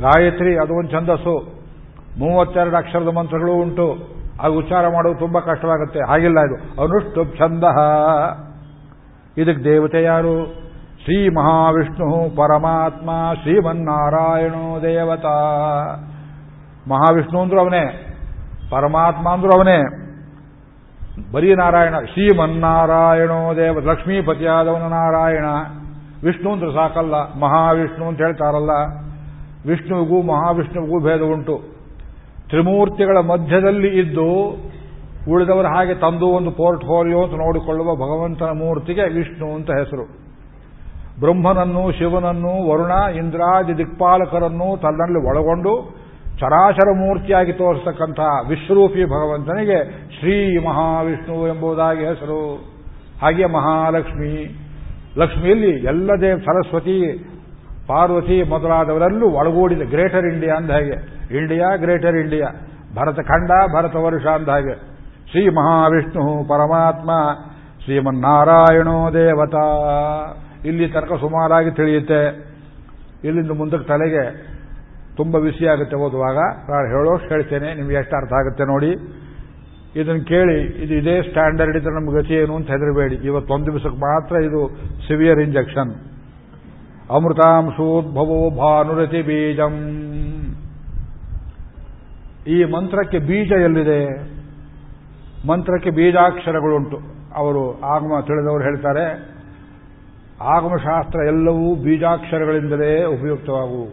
ಗಾಯತ್ರಿ, 0.00 0.58
ಅದು 0.58 0.74
ಒಂದು 0.74 0.90
ಛಂದಸ್ಸು. 0.90 1.60
ಮೂವತ್ತೆರಡು 2.18 2.76
ಅಕ್ಷರದ 2.76 3.08
ಮಂತ್ರಗಳು 3.08 3.52
ಉಂಟು. 3.52 4.20
ಅದು 4.40 4.58
ಉಚ್ಚಾರ 4.58 4.88
ಮಾಡೋದು 4.88 5.18
ತುಂಬಾ 5.18 5.40
ಕಷ್ಟವಾಗುತ್ತೆ. 5.40 6.08
ಹಾಗಿಲ್ಲ 6.08 6.38
ಇದು. 6.40 6.82
ಅನುಷ್ಟು 6.82 7.24
ಛಂದ. 7.24 7.64
ಇದಕ್ಕೆ 9.38 9.64
ದೇವತೆ 9.64 10.02
ಯಾರು? 10.02 10.46
ಶ್ರೀ 11.04 11.28
ಮಹಾವಿಷ್ಣು 11.28 12.36
ಪರಮಾತ್ಮ 12.36 13.10
ಶ್ರೀಮನ್ನಾರಾಯಣೋ 13.42 14.82
ದೇವತಾ. 14.82 15.36
ಮಹಾವಿಷ್ಣು 16.88 17.40
ಅಂದ್ರೂ 17.40 17.60
ಅವನೇ 17.60 18.06
ಪರಮಾತ್ಮ 18.70 19.28
ಅಂದ್ರೂ 19.28 19.50
ಅವನೇ. 19.56 19.80
ಬರೀ 21.32 21.54
ನಾರಾಯಣ, 21.54 21.94
ಶ್ರೀಮನ್ನಾರಾಯಣೋ 21.98 23.56
ದೇವ, 23.56 23.80
ಲಕ್ಷ್ಮೀಪತಿಯಾದವನ 23.80 24.82
ನಾರಾಯಣ. 24.82 25.44
ವಿಷ್ಣು 26.24 26.52
ಅಂದ್ರೆ 26.52 26.74
ಸಾಕಲ್ಲ, 26.74 27.14
ಮಹಾವಿಷ್ಣು 27.14 28.06
ಅಂತ 28.06 28.18
ಹೇಳ್ತಾರಲ್ಲ. 28.18 28.70
ವಿಷ್ಣುವಿಗೂ 29.70 30.22
ಮಹಾವಿಷ್ಣುವಿಗೂ 30.22 31.00
ಭೇದ 31.00 31.20
ಉಂಟು. 31.20 31.60
ತ್ರಿಮೂರ್ತಿಗಳ 32.48 33.18
ಮಧ್ಯದಲ್ಲಿ 33.18 34.00
ಇದ್ದು, 34.00 34.56
ಉಳಿದವರು 35.30 35.68
ಹಾಗೆ 35.68 35.94
ತಂದು 35.94 36.26
ಒಂದು 36.26 36.50
ಪೋರ್ಟ್ಫೋಲಿಯೋ 36.50 37.22
ಅಂತ 37.22 37.32
ನೋಡಿಕೊಳ್ಳುವ 37.32 37.94
ಭಗವಂತನ 37.94 38.46
ಮೂರ್ತಿಗೆ 38.46 39.02
ವಿಷ್ಣು 39.02 39.54
ಅಂತ 39.54 39.70
ಹೆಸರು. 39.70 40.04
ಬ್ರಹ್ಮನನ್ನು 41.20 41.92
ಶಿವನನ್ನು 41.92 42.70
ವರುಣ, 42.70 43.14
ಇಂದ್ರಾದಿ 43.14 43.78
ದಿಕ್ಪಾಲಕರನ್ನು 43.78 44.80
ತನ್ನಲ್ಲಿ 44.80 45.28
ಒಳಗೊಂಡು 45.28 45.99
ಚರಾಚರ 46.40 46.90
ಮೂರ್ತಿಯಾಗಿ 46.96 47.52
ತೋರಿಸ್ತಕ್ಕಂಥ 47.52 48.20
ವಿಶ್ವರೂಪಿ 48.48 49.04
ಭಗವಂತನಿಗೆ 49.04 50.08
ಶ್ರೀ 50.18 50.58
ಮಹಾವಿಷ್ಣು 50.58 51.48
ಎಂಬುದಾಗಿ 51.48 52.04
ಹೆಸರು. 52.04 52.56
ಹಾಗೆ 53.22 53.46
ಮಹಾಲಕ್ಷ್ಮಿ. 53.46 54.56
ಲಕ್ಷ್ಮಿಯಲ್ಲಿ 55.18 55.70
ಎಲ್ಲ 55.70 56.10
ದೇವ 56.20 56.38
ಸರಸ್ವತಿ, 56.38 57.24
ಪಾರ್ವತಿ 57.86 58.42
ಮೊದಲಾದವರಲ್ಲೂ 58.42 59.30
ಒಳಗೂಡಿದೆ 59.30 59.84
ಗ್ರೇಟರ್ 59.84 60.26
ಇಂಡಿಯಾ 60.26 60.56
ಅಂದ 60.56 60.70
ಹಾಗೆ. 60.70 61.20
India, 61.36 61.76
greater 61.76 62.16
India. 62.16 62.66
ಭರತ 62.94 63.16
ಖಂಡ, 63.16 63.50
ಭರತ 63.76 63.96
ವರ್ಷ 63.96 64.26
ಅಂದ 64.26 64.48
ಹಾಗೆ. 64.48 64.74
ಶ್ರೀ 65.30 65.48
ಮಹಾವಿಷ್ಣು 65.48 66.48
ಪರಮಾತ್ಮ, 66.48 67.10
ಶ್ರೀಮನ್ನಾರಾಯಣೋ 67.84 69.12
ದೇವತಾ. 69.12 69.76
ಇಲ್ಲಿ 70.64 70.88
ತರ್ಕ 70.88 71.08
ಸುಮಾರಾಗಿ 71.08 71.70
ತಿಳಿಯುತ್ತೆ. 71.70 72.50
ಇಲ್ಲಿಂದ 73.24 73.50
ಮುಂದಕ್ಕೆ 73.50 73.88
ತಲೆಗೆ 73.88 74.49
ತುಂಬ 75.18 75.38
ಬಿಸಿ 75.44 75.64
ಆಗುತ್ತೆ 75.72 75.96
ಓದುವಾಗ. 76.04 76.38
ನಾನು 76.70 76.86
ಹೇಳೋಷ್ಟು 76.94 77.28
ಹೇಳ್ತೇನೆ, 77.34 77.68
ನಿಮ್ಗೆ 77.78 77.96
ಎಷ್ಟು 78.02 78.14
ಅರ್ಥ 78.16 78.32
ಆಗುತ್ತೆ 78.40 78.64
ನೋಡಿ. 78.72 78.92
ಇದನ್ನು 80.00 80.22
ಕೇಳಿ, 80.24 80.58
ಇದು 80.82 80.94
ಇದೇ 81.00 81.14
ಸ್ಟ್ಯಾಂಡರ್ಡ್ 81.28 81.76
ಇದ್ರೆ 81.78 81.94
ನಮ್ಮ 81.94 82.10
ಗತಿ 82.16 82.34
ಏನು 82.42 82.52
ಅಂತ 82.58 82.68
ಹೆದರಬೇಡಿ. 82.74 83.16
ಇವತ್ತೊಂದು 83.28 83.66
ದಿವಸಕ್ಕೆ 83.68 84.00
ಮಾತ್ರ 84.06 84.42
ಇದು 84.48 84.60
ಸಿವಿಯರ್ 85.06 85.40
ಇಂಜೆಕ್ಷನ್ 85.46 85.92
ಅಮೃತಾಂಶೋದ್ಭವೋ 87.16 88.40
ಭಾನುರತಿ 88.58 89.20
ಬೀಜಂ. 89.28 89.74
ಈ 92.54 92.58
ಮಂತ್ರಕ್ಕೆ 92.74 93.18
ಬೀಜ 93.30 93.50
ಎಲ್ಲಿದೆ? 93.66 94.02
ಮಂತ್ರಕ್ಕೆ 95.48 95.90
ಬೀಜಾಕ್ಷರಗಳುಂಟು. 95.98 96.98
ಅವರು 97.40 97.62
ಆಗಮ 97.94 98.20
ತಿಳಿದವರು 98.28 98.62
ಹೇಳ್ತಾರೆ, 98.68 99.04
ಆಗಮಶಾಸ್ತ್ರ 100.54 101.26
ಎಲ್ಲವೂ 101.32 101.66
ಬೀಜಾಕ್ಷರಗಳಿಂದಲೇ 101.84 102.92
ಉಪಯುಕ್ತವಾಗುವು. 103.14 103.88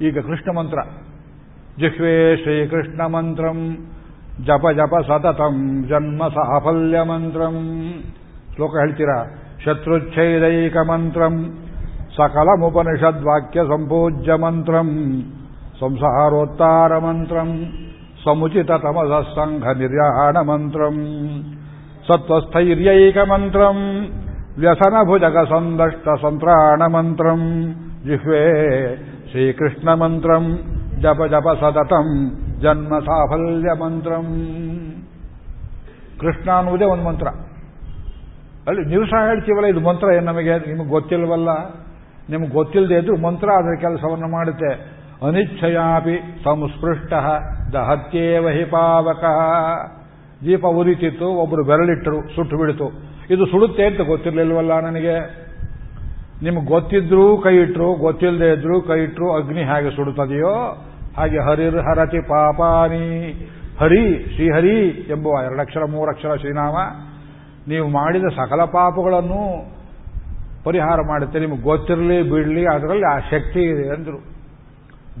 ಈಗ 0.00 0.18
ಕೃಷ್ಣ 0.18 0.56
ಮಂತ್ರ. 0.56 0.78
ಜಿಹ್ವೇ 1.78 2.36
ಶ್ರೀಕೃಷ್ಣ 2.36 3.06
ಮಂತ್ರಂ. 3.06 3.76
ಜಪ 4.44 4.64
ಜಪ 4.76 4.94
ಸತತಂ. 5.06 5.84
ಜನ್ಮ 5.88 6.28
ಸಾಫಲ್ಯ 6.28 7.02
ಮಂತ್ರಂ. 7.02 7.78
ಶ್ಲೋಕ 8.54 8.70
ಹೇಳ್ತೀರಾ? 8.70 9.24
ಶತ್ರುಚ್ಛೇದೈಕ 9.64 10.76
ಮಂತ್ರಂ. 10.76 11.58
ಸಕಲ 12.16 12.26
ಸಕಲಮುಪನಿಷದ್ವಾಕ್ಯ 12.26 13.60
ಸಂಪೂಜ್ಯ 13.60 14.34
ಮಂತ್ರಂ. 14.34 14.88
ಸಂಸಾರೋತ್ತಾರ 15.80 16.98
ಮಂತ್ರಂ. 16.98 17.72
ಸಮುಚಿತ 18.24 18.70
ತಮಸ 18.70 19.38
ಸಂಘ 19.38 19.76
ನಿರ್ಯಾಣ 19.76 20.36
ಮಂತ್ರಂ. 20.36 20.94
ಸತ್ವಸ್ಥೈರ್ಯೈಕ 22.08 23.18
ಮಂತ್ರಂ. 23.18 24.08
ವ್ಯಸನ 24.58 24.94
ಭುಜಗ 25.06 25.36
ಸಂದಷ್ಟ 25.48 26.08
ಸಂತ್ರಾಣ 26.22 26.82
ಮಂತ್ರಂ. 26.86 27.74
ಜಿಹ್ವೇ 28.06 28.72
ಶ್ರೀಕೃಷ್ಣ 29.30 29.88
ಮಂತ್ರಂ 29.94 30.44
ಜಪ 31.02 31.48
ಸತತಂ 31.60 32.08
ಜನ್ಮ 32.60 32.98
ಸಾಫಲ್ಯ 32.98 33.70
ಮಂತ್ರಂ 33.80 34.26
ಕೃಷ್ಣ 36.20 36.50
ಅನ್ನುವುದೇ 36.50 36.84
ಒಂದು 36.84 37.04
ಮಂತ್ರ. 37.04 37.26
ಅಲ್ಲಿ 38.68 38.84
ನೀವು 38.84 39.04
ಸಹ 39.06 39.26
ಹೇಳ್ತೀವಲ್ಲ, 39.26 39.66
ಇದು 39.66 39.80
ಮಂತ್ರ 39.80 40.06
ಏನು 40.12 40.26
ನಮಗೆ? 40.26 40.54
ನಿಮಗೆ 40.72 40.88
ಗೊತ್ತಿಲ್ಲವಲ್ಲ 40.88 41.50
ನಿಮ್ಗೆ 42.30 42.50
ಗೊತ್ತಿಲ್ಲದೆ 42.50 42.94
ಇದ್ರೂ 42.94 43.16
ಮಂತ್ರ 43.16 43.48
ಅದರ 43.48 43.74
ಕೆಲಸವನ್ನು 43.80 44.28
ಮಾಡುತ್ತೆ. 44.28 44.70
ಅನಿಚ್ಛಯಾಪಿ 45.26 46.16
ಸಂಸ್ಪೃಷ್ಟ 46.44 47.12
ದಹತ್ಯೇವ 47.72 48.48
ಹಿ 48.48 48.64
ಪಾವಕ. 48.64 49.24
ದೀಪ 50.44 50.66
ಉರಿತಿತ್ತು 50.66 51.26
ಒಬ್ಬರು 51.26 51.64
ಬೆರಳಿಟ್ಟರು 51.64 52.18
ಸುಟ್ಟು 52.34 52.56
ಬಿಡಿತು. 52.58 52.88
ಇದು 53.30 53.46
ಸುಡುತ್ತೆ 53.46 53.86
ಅಂತ 53.86 54.00
ಗೊತ್ತಿರಲಿಲ್ವಲ್ಲ 54.00 54.80
ನನಗೆ? 54.80 55.45
ನಿಮ್ಗೆ 56.42 56.66
ಗೊತ್ತಿದ್ರೂ 56.66 57.38
ಕೈ 57.38 57.56
ಇಟ್ರು 57.56 57.94
ಗೊತ್ತಿಲ್ಲದೆ 57.94 58.52
ಇದ್ರು 58.52 58.82
ಕೈ 58.82 59.00
ಇಟ್ರು, 59.00 59.32
ಅಗ್ನಿ 59.32 59.62
ಹೇಗೆ 59.62 59.96
ಸುಡುತ್ತದೆಯೋ 59.96 60.84
ಹಾಗೆ 61.16 61.38
ಹರಿರ್ 61.38 61.76
ಹರತಿ 61.76 62.20
ಪಾಪಾನಿ. 62.20 63.32
ಹರಿ, 63.80 64.34
ಶ್ರೀಹರಿ 64.34 64.88
ಎಂಬುವ 64.88 65.32
ಎರಡಕ್ಷರ, 65.44 65.84
ಮೂರಕ್ಷರ 65.84 66.36
ಶ್ರೀನಾಮ. 66.36 66.74
ನೀವು 67.68 67.88
ಮಾಡಿದ 67.88 68.24
ಸಕಲ 68.24 68.64
ಪಾಪಗಳನ್ನು 68.64 69.72
ಪರಿಹಾರ 70.64 71.00
ಮಾಡುತ್ತೆ. 71.08 71.38
ನಿಮ್ಗೆ 71.38 71.62
ಗೊತ್ತಿರಲಿ, 71.62 72.30
ಬಿಡಲಿ, 72.30 72.66
ಅದರಲ್ಲಿ 72.66 73.14
ಆ 73.14 73.18
ಶಕ್ತಿ 73.18 73.60
ಇದೆ 73.60 73.94
ಅಂದರು. 73.94 74.18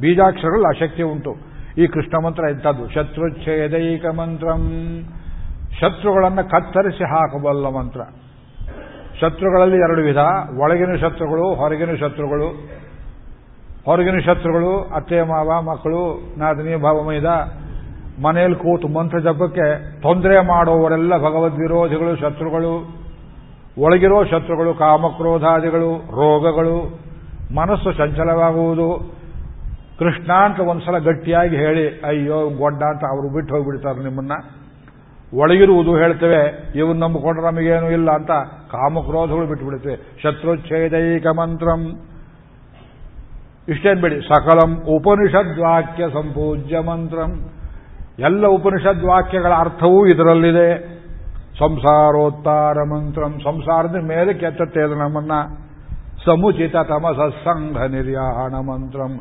ಬೀಜಾಕ್ಷರಗಳಲ್ಲಿ 0.00 0.66
ಆ 0.66 0.86
ಶಕ್ತಿ 0.86 1.02
ಉಂಟು. 1.02 1.36
ಈ 1.78 1.86
ಕೃಷ್ಣ 1.86 2.24
ಮಂತ್ರ 2.24 2.44
ಇಂಥದ್ದು 2.50 2.88
ಶತ್ರುಚ್ಛೇದೈಕ 2.88 4.06
ಮಂತ್ರಂ. 4.06 4.68
ಶತ್ರುಗಳನ್ನು 5.80 6.50
ಕತ್ತರಿಸಿ 6.50 7.04
ಹಾಕಬಲ್ಲ 7.04 7.68
ಮಂತ್ರ. 7.68 8.00
ಶತ್ರುಗಳಲ್ಲಿ 9.20 9.76
ಎರಡು 9.76 10.02
ವಿಧ. 10.02 10.16
ಒಳಗಿನ 10.60 10.96
ಶತ್ರುಗಳು, 10.96 11.54
ಹೊರಗಿನ 11.54 11.94
ಶತ್ರುಗಳು. 11.94 12.68
ಹೊರಗಿನ 13.84 14.18
ಶತ್ರುಗಳು, 14.18 14.90
ಅತ್ತೆ, 14.94 15.22
ಮಾವ, 15.22 15.62
ಮಕ್ಕಳು, 15.62 16.34
ನಾದಿನಿ, 16.38 16.76
ಭಾವಮೈದ. 16.76 17.24
ಮನೆಯಲ್ಲಿ 18.22 18.56
ಕೂತು 18.56 18.88
ಮಂತ್ರ 18.88 19.18
ಜಪಕ್ಕೆ 19.18 20.00
ತೊಂದರೆ 20.00 20.46
ಮಾಡುವವರೆಲ್ಲ 20.46 21.18
ಭಗವದ್ವಿರೋಧಿಗಳು, 21.18 22.16
ಶತ್ರುಗಳು. 22.16 22.96
ಒಳಗಿರೋ 23.78 24.24
ಶತ್ರುಗಳು, 24.24 24.74
ಕಾಮಕ್ರೋಧಾದಿಗಳು, 24.74 25.98
ರೋಗಗಳು. 25.98 26.98
ಮನಸ್ಸು 27.54 27.92
ಚಂಚಲವಾಗುವುದು. 27.92 29.16
ಕೃಷ್ಣ 29.98 30.32
ಅಂತ 30.32 30.60
ಒಂದ್ಸಲ 30.60 30.98
ಗಟ್ಟಿಯಾಗಿ 30.98 31.56
ಹೇಳಿ, 31.56 32.00
ಅಯ್ಯೋ, 32.00 32.50
ಗೊಡ್ಡ 32.50 32.82
ಅಂತ 32.82 33.04
ಅವರು 33.04 33.34
ಬಿಟ್ಟು 33.34 33.54
ಹೋಗ್ಬಿಡ್ತಾರೆ 33.54 34.04
ನಿಮ್ಮನ್ನ. 34.04 34.32
ಒಳಗಿರುವುದು 35.34 35.96
ಹೇಳ್ತೇವೆ, 35.96 36.72
ಇವನ್ 36.74 36.96
ನಂಬಿಕೊಂಡ್ರೆ 36.96 37.46
ನಮಗೇನು 37.46 37.90
ಇಲ್ಲ 37.90 38.10
ಅಂತ 38.10 38.30
ಕಾಮಕ್ರೋಧಗಳು 38.70 39.46
ಬಿಟ್ಟುಬಿಡುತ್ತೆ 39.46 40.20
ಶತ್ರುಚ್ಛೇದೈಕ 40.22 41.26
ಮಂತ್ರಂ. 41.26 42.00
ಇಷ್ಟೇನ್ 43.68 44.00
ಬಿಡಿ, 44.00 44.20
ಸಕಲಂ 44.20 44.74
ಉಪನಿಷದ್ 44.74 45.58
ವಾಕ್ಯ 45.58 46.04
ಸಂಪೂಜ್ಯ 46.12 46.78
ಮಂತ್ರಂ. 46.78 47.50
ಎಲ್ಲ 48.18 48.46
ಉಪನಿಷದ್ 48.46 49.04
ವಾಕ್ಯಗಳ 49.04 49.52
ಅರ್ಥವೂ 49.58 50.06
ಇದರಲ್ಲಿದೆ. 50.06 50.96
ಸಂಸಾರೋತ್ತಾರ 51.58 52.74
ಮಂತ್ರಂ. 52.74 53.40
ಸಂಸಾರದ 53.44 53.96
ಮೇಲೆ 53.96 54.34
ಕೆತ್ತತ್ತೆ 54.34 54.82
ಅದು 54.82 54.94
ನಮ್ಮನ್ನ. 54.94 55.32
ಸಮುಚಿತ 56.24 56.76
ತಮಸ 56.76 57.32
ಸಂಘ 57.32 57.76
ನಿರ್ಯಾಣ 57.76 58.52
ಮಂತ್ರಂ. 58.52 59.20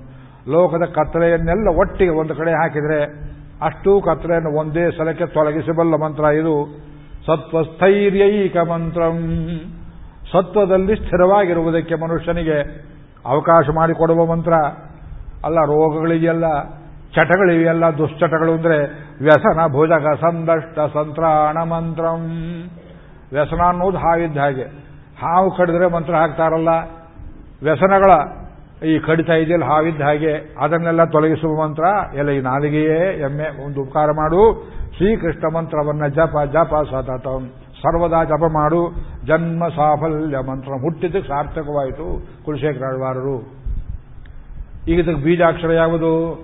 ಲೋಕದ 0.50 0.86
ಕತ್ತಲೆಯನ್ನೆಲ್ಲ 0.86 1.68
ಒಟ್ಟಿಗೆ 1.80 2.12
ಒಂದು 2.12 2.36
ಕಡೆ 2.36 2.52
ಹಾಕಿದರೆ 2.52 3.36
ಅಷ್ಟೂ 3.62 4.02
ಕತ್ರೆಯನ್ನು 4.02 4.60
ಒಂದೇ 4.60 4.92
ಸಲಕ್ಕೆ 4.92 5.26
ತೊಲಗಿಸಬಲ್ಲ 5.26 5.96
ಮಂತ್ರ 5.96 6.24
ಇದು. 6.24 6.86
ಸತ್ವಸ್ಥೈರ್ಯೈಕ 7.26 8.58
ಮಂತ್ರಂ. 8.58 9.46
ಸತ್ವದಲ್ಲಿ 10.32 10.96
ಸ್ಥಿರವಾಗಿರುವುದಕ್ಕೆ 10.96 11.96
ಮನುಷ್ಯನಿಗೆ 11.96 12.86
ಅವಕಾಶ 13.26 13.66
ಮಾಡಿಕೊಡುವ 13.76 14.26
ಮಂತ್ರ. 14.26 14.54
ಅಲ್ಲ 15.46 15.56
ರೋಗಗಳಿಗೆಲ್ಲ 15.56 16.64
ಚಟಗಳಿವೆಯಲ್ಲ, 17.14 17.86
ದುಶ್ಚಟಗಳು 17.86 18.54
ಅಂದರೆ 18.54 18.78
ವ್ಯಸನ, 19.22 19.68
ಭುಜಗ, 19.68 20.08
ಸಂದಷ್ಟ, 20.22 20.80
ಸಂತ್ರಾಣ 20.80 21.58
ಮಂತ್ರಂ. 21.58 22.28
ವ್ಯಸನ 23.32 23.62
ಅನ್ನೋದು 23.68 23.98
ಹಾವಿದ್ದ 23.98 24.38
ಹಾಗೆ. 24.38 24.64
ಹಾವು 25.22 25.58
ಕಡಿದ್ರೆ 25.58 25.88
ಮಂತ್ರ 25.88 26.16
ಹಾಕ್ತಾರಲ್ಲ. 26.16 26.70
ವ್ಯಸನಗಳ 27.64 28.12
ಈ 28.86 29.00
ಕಡಿತ 29.00 29.30
ಇದೆಯಲ್ಲ, 29.30 29.66
ಹಾವಿದ್ದ 29.66 30.02
ಹಾಗೆ, 30.02 30.56
ಅದನ್ನೆಲ್ಲ 30.60 31.04
ತೊಲಗಿಸುವ 31.04 31.66
ಮಂತ್ರ, 31.66 31.84
ಎಲ್ಲ 32.16 32.30
ಈ 32.30 32.40
ನಾಲಿಗೆಯೇ 32.40 33.20
ಎಮ್ಮೆ 33.22 33.66
ಒಂದು 33.66 33.82
ಉಪಕಾರ 33.82 34.12
ಮಾಡು. 34.12 34.72
ಶ್ರೀಕೃಷ್ಣ 34.98 35.56
ಮಂತ್ರವನ್ನ 35.56 36.08
ಜಪ 36.08 36.36
ಜಪ 36.54 36.88
ಸತತ. 36.92 37.28
ಸರ್ವದಾ 37.76 38.24
ಜಪ 38.24 38.44
ಮಾಡು. 38.54 38.92
ಜನ್ಮ 39.28 39.68
ಸಾಫಲ್ಯ 39.68 40.38
ಮಂತ್ರ. 40.38 40.72
ಹುಟ್ಟಿದ್ದಕ್ಕೆ 40.72 41.28
ಸಾರ್ಥಕವಾಯಿತು. 41.28 42.28
ಕುಲಶೇಖರ 42.46 42.86
ಆಳ್ವಾರರು. 42.86 43.42
ಈಗ 44.88 45.00
ಇದಕ್ಕೆ 45.00 45.24
ಬೀಜಾಕ್ಷರ 45.24 45.72
ಯಾವುದು? 45.72 46.40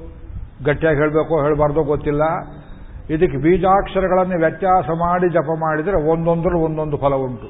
ಗಟ್ಟಿಯಾಗಿ 0.66 0.98
ಹೇಳಬೇಕೋ, 0.98 1.44
ಹೇಳಬಾರ್ದೋ 1.44 1.84
ಗೊತ್ತಿಲ್ಲ. 1.84 2.22
ಇದಕ್ಕೆ 3.10 3.38
ಬೀಜಾಕ್ಷರಗಳನ್ನು 3.38 4.40
ವ್ಯತ್ಯಾಸ 4.40 4.86
ಮಾಡಿ 4.90 5.30
ಜಪ 5.30 5.50
ಮಾಡಿದರೆ 5.60 5.96
ಒಂದೊಂದರ 5.96 6.56
ಒಂದೊಂದು 6.56 6.98
ಫಲ 6.98 7.16
ಉಂಟು. 7.16 7.50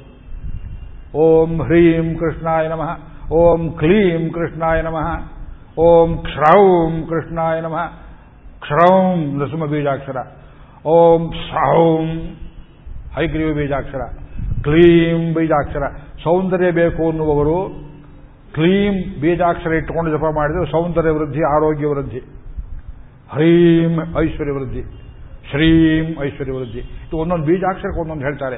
ಓಂ 1.18 1.62
ಹ್ರೀಂ 1.62 2.16
ಕೃಷ್ಣಾಯ 2.16 2.68
ನಮಃ. 2.68 3.11
ಓಂ 3.32 3.70
ಕ್ಲೀಂ 3.70 4.30
ಕೃಷ್ಣಾಯ 4.30 4.82
ನಮಃ. 4.82 5.20
ಓಂ 5.78 6.18
ಕ್ಷೌಂ 6.18 7.06
ಕೃಷ್ಣಾಯ 7.10 7.62
ನಮಃ. 7.62 7.88
ಕ್ಷೌಂ 8.60 9.38
ನೃಸಿಂಹ 9.38 9.66
ಬೀಜಾಕ್ಷರ. 9.66 10.16
ಓಂ 10.86 11.32
ಸೌಂ 11.34 12.08
ಹೈಗ್ರೀವ 13.16 13.54
ಬೀಜಾಕ್ಷರ. 13.54 14.00
ಕ್ಲೀಂ 14.62 15.34
ಬೀಜಾಕ್ಷರ. 15.34 15.84
ಸೌಂದರ್ಯ 16.24 16.72
ಬೇಕು 16.72 17.10
ಅನ್ನುವವರು 17.10 17.70
ಕ್ಲೀಂ 18.54 19.22
ಬೀಜಾಕ್ಷರ 19.22 19.74
ಇಟ್ಟುಕೊಂಡು 19.74 20.18
ಜಪ 20.18 20.24
ಮಾಡಿದರೆ 20.36 20.72
ಸೌಂದರ್ಯ 20.72 21.10
ವೃದ್ಧಿ, 21.10 21.44
ಆರೋಗ್ಯ 21.44 21.88
ವೃದ್ಧಿ. 21.88 22.20
ಹ್ರೀಂ 23.34 24.00
ಐಶ್ವರ್ಯ 24.20 24.52
ವೃದ್ಧಿ. 24.52 24.82
ಶ್ರೀಂ 25.50 26.24
ಐಶ್ವರ್ಯ 26.24 26.52
ವೃದ್ಧಿ. 26.52 26.80
ಇದು 26.80 27.18
ಒಂದೊಂದು 27.18 27.46
ಬೀಜಾಕ್ಷರಕ್ಕೆ 27.46 28.02
ಒಂದೊಂದು 28.02 28.22
ಹೇಳ್ತಾರೆ. 28.22 28.56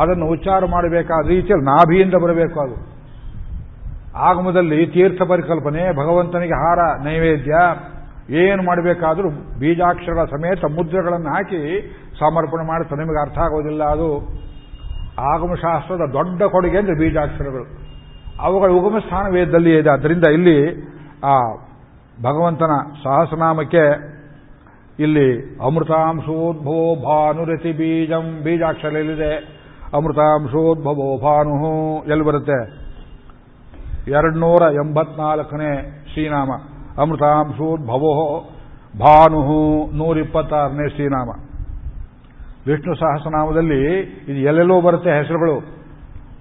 ಅದನ್ನು 0.00 0.26
ಉಚ್ಚಾರ 0.26 0.64
ಮಾಡಬೇಕಾದ 0.64 1.28
ರೀತಿಯಲ್ಲಿ 1.28 1.64
ನಾಭಿಯಿಂದ 1.64 2.14
ಬರಬೇಕು 2.22 2.60
ಅದು. 2.60 2.89
ಆಗಮದಲ್ಲಿ 4.16 4.86
ತೀರ್ಥ 4.86 5.22
ಪರಿಕಲ್ಪನೆ, 5.22 5.92
ಭಗವಂತನಿಗೆ 5.92 6.52
ಹಾರ, 6.52 6.78
ನೈವೇದ್ಯ, 7.04 7.54
ಏನು 8.34 8.62
ಮಾಡಬೇಕಾದರೂ 8.62 9.28
ಬೀಜಾಕ್ಷರಗಳ 9.58 10.24
ಸಮೇತ 10.24 10.64
ಮುದ್ರೆಗಳನ್ನು 10.64 11.28
ಹಾಕಿ 11.28 11.92
ಸಮರ್ಪಣೆ 12.18 12.66
ಮಾಡುತ್ತೆ 12.66 12.96
ನಿಮಗೆ 12.96 13.20
ಅರ್ಥ 13.20 13.38
ಆಗೋದಿಲ್ಲ 13.38 13.84
ಅದು. 13.84 14.28
ಆಗಮಶಾಸ್ತ್ರದ 15.20 16.12
ದೊಡ್ಡ 16.12 16.42
ಕೊಡುಗೆ 16.42 16.78
ಅಂದರೆ 16.78 16.98
ಬೀಜಾಕ್ಷರಗಳು. 16.98 17.64
ಅವುಗಳ 18.40 18.70
ಉಗಮ 18.70 18.98
ಸ್ಥಾನ 18.98 19.32
ವೇದದಲ್ಲಿ 19.32 19.78
ಇದೆ. 19.78 19.90
ಅದರಿಂದ 19.90 20.24
ಇಲ್ಲಿ, 20.24 20.82
ಆ, 21.24 21.38
ಭಗವಂತನ 22.22 22.70
ಸಹಸ್ರನಾಮಕ್ಕೆ 23.04 24.10
ಇಲ್ಲಿ 24.98 25.58
ಅಮೃತಾಂಶೋದ್ಭವೋ 25.66 27.02
ಭಾನುರತಿ 27.02 27.72
ಬೀಜಂ, 27.72 28.40
ಬೀಜಾಕ್ಷರ 28.44 28.88
ಎಲ್ಲಿದೆ? 28.88 29.36
ಅಮೃತಾಂಶೋದ್ಭವೋ 29.94 31.18
ಭಾನು 31.18 32.02
ಎಲ್ಲಿ 32.04 32.24
ಬರುತ್ತೆ? 32.24 32.79
ಎರಡ್ನೂರ 34.08 34.62
ಎಂಬತ್ನಾಲ್ಕನೇ 34.62 35.72
ಶ್ರೀನಾಮ 36.12 36.50
ಅಮೃತಾಂಶೋದ್ಭವೋ 37.02 38.14
ಭಾನು 39.00 39.40
ನೂರಿಪ್ಪತ್ತಾರನೇ 39.96 40.88
ಶ್ರೀನಾಮ. 40.88 41.30
ವಿಷ್ಣು 42.66 42.94
ಸಹಸ್ರನಾಮದಲ್ಲಿ 42.94 44.00
ಇದು 44.00 44.40
ಎಲ್ಲೆಲ್ಲೋ 44.48 44.80
ಬರುತ್ತೆ 44.80 45.10
ಹೆಸರುಗಳು. 45.10 45.56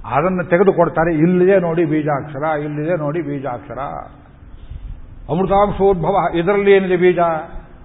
ಅದನ್ನು 0.05 0.49
ತೆಗೆದುಕೊಡ್ತಾರೆ 0.49 1.13
ಇಲ್ಲಿದೆ 1.13 1.59
ನೋಡಿ 1.59 1.85
ಬೀಜಾಕ್ಷರ 1.85 2.43
ಇಲ್ಲಿದೆ 2.43 2.95
ನೋಡಿ 2.97 3.21
ಬೀಜಾಕ್ಷರ. 3.21 3.79
ಅಮೃತಾಂಶೋದ್ಭವ 5.29 6.15
ಇದರಲ್ಲಿ 6.35 6.71
ಏನಿದೆ 6.71 6.97
ಬೀಜ? 6.97 7.19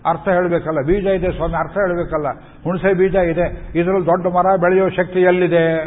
ಅರ್ಥ 0.06 0.28
ಹೇಳಬೇಕಲ್ಲ, 0.28 0.80
ಬೀಜ 0.86 1.06
ಇದೆ 1.06 1.32
ಸ್ವಾಮಿ, 1.32 1.54
ಅರ್ಥ 1.54 1.76
ಹೇಳಬೇಕಲ್ಲ. 1.76 2.28
ಹುಣಸೆ 2.64 2.94
ಬೀಜ 2.94 3.14
ಇದೆ, 3.14 3.46
ಇದರಲ್ಲಿ 3.80 4.06
ದೊಡ್ಡ 4.06 4.26
ಮರ 4.26 4.56
ಬೆಳೆಯೋ 4.56 4.88
ಶಕ್ತಿ 4.88 5.20
ಎಲ್ಲಿದೆ? 5.20 5.84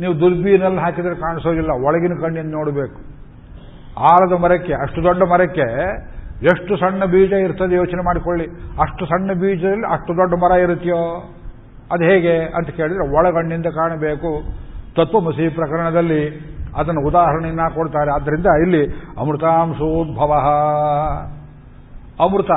ನೀವು 0.00 0.20
ದುರ್ಬೀನಲ್ಲಿ 0.20 0.80
ಹಾಕಿದ್ರೆ 0.80 1.14
ಕಾಣಿಸೋದಿಲ್ಲ, 1.14 1.70
ಒಳಗಿನ 1.70 2.14
ಕಣ್ಣಿಂದ 2.20 2.52
ನೋಡಬೇಕು. 2.52 3.15
ಆಲದ 3.98 4.32
ಮರಕ್ಕೆ, 4.40 4.72
ಅಷ್ಟು 4.72 5.02
ದೊಡ್ಡ 5.02 5.22
ಮರಕ್ಕೆ 5.22 5.84
ಎಷ್ಟು 6.44 6.76
ಸಣ್ಣ 6.76 7.04
ಬೀಜ 7.04 7.32
ಇರ್ತದೆ 7.32 7.74
ಯೋಚನೆ 7.74 8.04
ಮಾಡಿಕೊಳ್ಳಿ. 8.04 8.44
ಅಷ್ಟು 8.80 9.06
ಸಣ್ಣ 9.06 9.32
ಬೀಜದಲ್ಲಿ 9.32 9.92
ಅಷ್ಟು 9.92 10.16
ದೊಡ್ಡ 10.16 10.34
ಮರ 10.34 10.58
ಇರುತ್ತೆಯೋ 10.58 11.32
ಅದು 11.92 12.04
ಹೇಗೆ 12.04 12.38
ಅಂತ 12.38 12.68
ಕೇಳಿದ್ರೆ 12.70 13.16
ಒಳಗಣ್ಣಿಂದ 13.16 13.66
ಕಾಣಬೇಕು. 13.66 14.42
ತತ್ವಮಸಿ 14.96 15.48
ಪ್ರಕರಣದಲ್ಲಿ 15.48 16.52
ಅದನ್ನು 16.76 17.08
ಉದಾಹರಣೆಯನ್ನ 17.08 17.60
ಕೊಡ್ತಾರೆ. 17.74 18.10
ಆದ್ದರಿಂದ 18.10 18.46
ಇಲ್ಲಿ 18.46 18.86
ಅಮೃತಾಂಶೋದ್ಭವ. 19.18 20.32
ಅಮೃತ, 22.20 22.50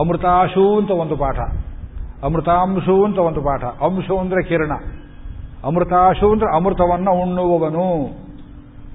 ಅಮೃತಾಶು 0.00 0.78
ಅಂತ 0.78 0.90
ಒಂದು 0.90 1.16
ಪಾಠ. 1.16 1.38
ಅಮೃತಾಂಶು 2.24 3.04
ಅಂತ 3.04 3.18
ಒಂದು 3.18 3.42
ಪಾಠ. 3.42 3.64
ಅಂಶು 3.64 4.18
ಅಂದ್ರೆ 4.18 4.42
ಕಿರಣ. 4.42 4.72
ಅಮೃತಾಶು 5.64 6.32
ಅಂದ್ರೆ 6.32 6.56
ಅಮೃತವನ್ನ 6.56 7.10
ಉಣ್ಣುವವನು. 7.10 8.08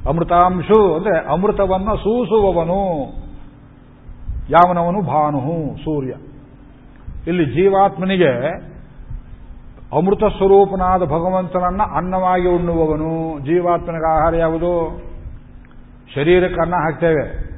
ಅಮೃತಾಂಶು, 0.08 0.96
ಅಂದ್ರೆ 0.96 1.32
ಅಮೃತವನ್ನ 1.34 1.90
ಸೂಸುವವನು. 1.92 3.06
ಯಾವನವನು? 4.50 5.02
ಭಾನು 5.02 5.78
ಸೂರ್ಯ. 5.78 6.14
ಇಲ್ಲಿ 7.28 7.46
ಜೀವಾತ್ಮನಿಗೆ 7.46 8.72
ಅಮೃತ 9.98 10.20
ಸ್ವರೂಪನಾದ 10.20 11.02
ಭಗವಂತನನ್ನ 11.02 11.82
ಅನ್ನವಾಗಿ 11.96 12.48
ಉಣ್ಣುವವನು. 12.48 13.40
ಜೀವಾತ್ಮನಿಗೆ 13.40 14.20
ಆಹಾರ 14.20 14.36
ಯಾವುದು? 14.36 15.02
ಶರೀರಕ್ಕೆ 16.16 16.62
ಅನ್ನ 16.62 16.74
ಹಾಕ್ತೇವೆ. 16.76 17.52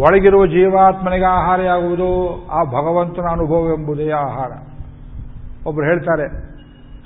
ಒಳಗಿರುವ 0.00 0.46
ಜೀವಾತ್ಮನಿಗೆ 0.46 1.24
ಆಹಾರ 1.24 1.62
ಯಾಗುವುದು 1.62 2.28
ಆ 2.50 2.64
ಭಗವಂತನ 2.64 3.22
ಅನುಭವ 3.32 3.74
ಎಂಬುದೇ 3.80 4.10
ಆಹಾರ. 4.10 4.50
ಒಬ್ರು 5.66 5.84
ಹೇಳ್ತಾರೆ, 5.84 6.28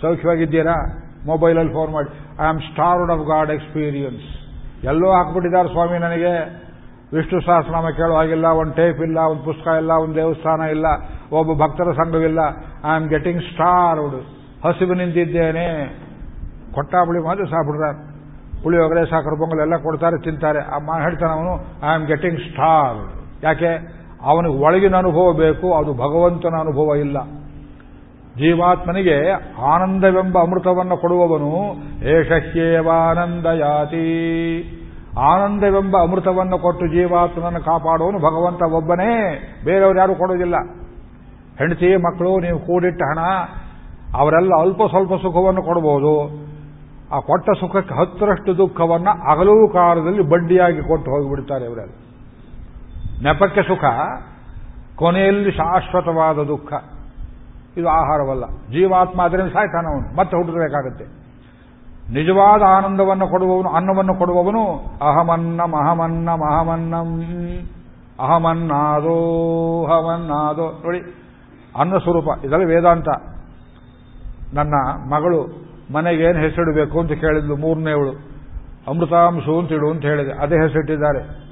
ಸೌಖ್ಯವಾಗಿದ್ದೀರಾ? 0.00 1.02
ಮೊಬೈಲಲ್ಲಿ 1.26 1.72
ಫೋನ್ 1.72 1.90
ಮಾಡಿ 1.96 2.10
I 2.42 2.46
am 2.52 2.60
starved 2.68 3.10
of 3.14 3.24
God 3.32 3.50
experience 3.50 4.26
ಎಲ್ಲೋ 4.84 5.08
ಹಾಕ್ಬಿಟ್ಟಿದ್ದಾರೆ 5.16 5.68
ಸ್ವಾಮಿ 5.68 5.98
ನನಗೆ. 5.98 6.32
ವಿಷ್ಣು 7.12 7.38
ಸಹಸ್ರನಾಮ 7.46 7.88
ಕೇಳೋ 7.96 8.14
ಹಾಗಿಲ್ಲ, 8.16 8.46
ಒಂದು 8.60 8.74
ಟೇಪ್ 8.74 9.00
ಇಲ್ಲ, 9.06 9.18
ಒಂದು 9.32 9.42
ಪುಸ್ತಕ 9.42 9.68
ಇಲ್ಲ, 9.82 9.92
ಒಂದು 10.04 10.14
ದೇವಸ್ಥಾನ 10.14 10.62
ಇಲ್ಲ, 10.76 10.86
ಒಬ್ಬ 11.32 11.50
ಭಕ್ತರ 11.62 11.92
ಸಂಘವಿಲ್ಲ. 11.92 12.40
ಐ 12.84 12.90
ಆಮ್ 12.94 13.06
ಗೆಟಿಂಗ್ 13.08 13.42
ಸ್ಟಾರ್ಡ್ 13.42 14.16
ಹಸಿವು 14.64 14.94
ನಿಂತಿದ್ದೇನೆ. 14.94 15.66
ಕೊಟ್ಟಾಬಳಿ 16.74 17.20
ಮಾತ್ರ 17.28 17.44
ಸಾಬಿಡ್ತಾರೆ 17.44 17.98
ಪುಳಿಯೋಗರೆ 18.62 19.02
ಸಾಕರು, 19.10 19.36
ಪೊಂಗಲ್ 19.36 19.60
ಎಲ್ಲ 19.60 19.76
ಕೊಡ್ತಾರೆ, 19.76 20.16
ತಿಂತಾರೆ. 20.24 20.60
ಅಮ್ಮ 20.76 20.98
ಹೇಳ್ತಾನೆ 21.04 21.32
ಅವನು 21.32 21.52
ಐ 21.86 21.90
ಆಮ್ 21.94 22.06
ಗೆಟಿಂಗ್ 22.06 22.40
ಸ್ಟಾರ್ 22.40 22.98
ಯಾಕೆ? 23.42 23.72
ಅವನಿಗೆ 24.22 24.58
ಒಳಗಿನ 24.66 24.96
ಅನುಭವ 24.96 25.26
ಬೇಕು, 25.44 25.66
ಅದು 25.74 25.90
ಭಗವಂತನ 26.04 26.54
ಅನುಭವ 26.60 26.96
ಇಲ್ಲ. 26.96 27.18
ಜೀವಾತ್ಮನಿಗೆ 28.38 29.30
ಆನಂದವೆಂಬ 29.72 30.38
ಅಮೃತವನ್ನು 30.38 30.96
ಕೊಡುವವನು 30.96 31.52
ಏಷಹ್ಯೇವಾನಂದ 32.08 33.46
ಯಾತಿ 33.46 34.06
ಆನಂದವೆಂಬ 35.18 35.96
ಅಮೃತವನ್ನು 36.02 36.58
ಕೊಟ್ಟು 36.58 36.86
ಜೀವಾತ್ಮನನ್ನು 36.86 37.64
ಕಾಪಾಡುವನು 37.64 38.18
ಭಗವಂತ 38.18 38.62
ಒಬ್ಬನೇ, 38.62 39.12
ಬೇರೆಯವರು 39.64 39.98
ಯಾರು 39.98 40.14
ಕೊಡೋದಿಲ್ಲ 40.14 40.56
ಹೆಂಡತಿ, 41.58 41.96
ಮಕ್ಕಳು, 41.96 42.40
ನೀವು 42.40 42.58
ಕೂಡಿಟ್ಟ 42.58 43.02
ಹಣ, 43.02 43.18
ಅವರೆಲ್ಲ 44.16 44.52
ಅಲ್ಪ 44.60 44.82
ಸ್ವಲ್ಪ 44.90 45.14
ಸುಖವನ್ನು 45.22 45.62
ಕೊಡಬಹುದು 45.62 46.46
ಆ 47.14 47.20
ಕೊಟ್ಟ 47.20 47.50
ಸುಖಕ್ಕೆ 47.60 47.94
ಹತ್ತರಷ್ಟು 47.94 48.58
ದುಃಖವನ್ನು 48.58 49.12
ಅಗಲೂ 49.32 49.68
ಕಾಲದಲ್ಲಿ 49.68 50.22
ಬಡ್ಡಿಯಾಗಿ 50.22 50.82
ಕೊಟ್ಟು 50.82 51.10
ಹೋಗಿಬಿಡ್ತಾರೆ 51.10 51.64
ಇವರೆಲ್ಲ. 51.64 51.92
ನೆಪಕ್ಕೆ 53.22 53.62
ಸುಖ, 53.62 53.84
ಕೊನೆಯಲ್ಲಿ 54.96 55.52
ಶಾಶ್ವತವಾದ 55.52 56.36
ದುಃಖ. 56.36 56.72
ಇದು 57.76 57.88
ಆಹಾರವಲ್ಲ. 57.88 58.46
ಜೀವಾತ್ಮ 58.46 59.22
ಅದರಿಂದ 59.22 59.52
ಸಾಯ್ತಾನ 59.52 59.86
ಅವನು 59.86 60.16
ಮತ್ತೆ 60.16 60.36
ಹುಟ್ಟಬೇಕಾಗತ್ತೆ 60.36 61.26
ನಿಜವಾದ 62.14 62.62
ಆನಂದವನ್ನು 62.62 63.28
ಕೊಡುವವನು, 63.28 63.68
ಅನ್ನವನ್ನು 63.68 64.14
ಕೊಡುವವನು 64.14 64.76
ಅಹಮನ್ನಂ 64.78 65.72
ಅಹಮನ್ನಂ 65.74 66.40
ಅಹಮನ್ನಂ. 66.40 67.22
ಅಹಮನ್ನಾದೋ 68.20 69.16
ಅಹಮನ್ನಾದೋ. 69.84 70.70
ನೋಡಿ 70.84 71.00
ಅನ್ನ 71.76 71.98
ಸ್ವರೂಪ 71.98 72.44
ಇದೆಲ್ಲ 72.44 72.64
ವೇದಾಂತ. 72.64 73.08
ನನ್ನ 74.54 74.74
ಮಗಳು 75.14 75.66
ಮನೆಗೇನು 75.92 76.38
ಹೆಸರಿಡಬೇಕು 76.38 77.00
ಅಂತ 77.00 77.12
ಕೇಳಿದ್ಲು 77.12 77.56
ಮೂರನೇವಳು 77.56 78.12
ಅಮೃತಾಂಶು 78.88 79.58
ಅಂತ 79.58 79.72
ಇಡು 79.72 79.90
ಅಂತ 79.90 80.02
ಹೇಳಿದೆ. 80.02 80.32
ಅದೇ 80.32 80.54
ಹೆಸರಿಟ್ಟಿದ್ದಾರೆ. 80.54 81.46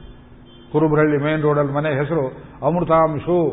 ಕುರುಬರಳ್ಳಿ 0.73 1.25
ಮೇನ್ 1.25 1.43
ರೋಡಲ್ಲಿ 1.43 1.73
ಮನೆ 1.73 1.91
ಹೆಸರು 1.91 2.27
ಅಮೃತಾಂಶು. 2.67 3.53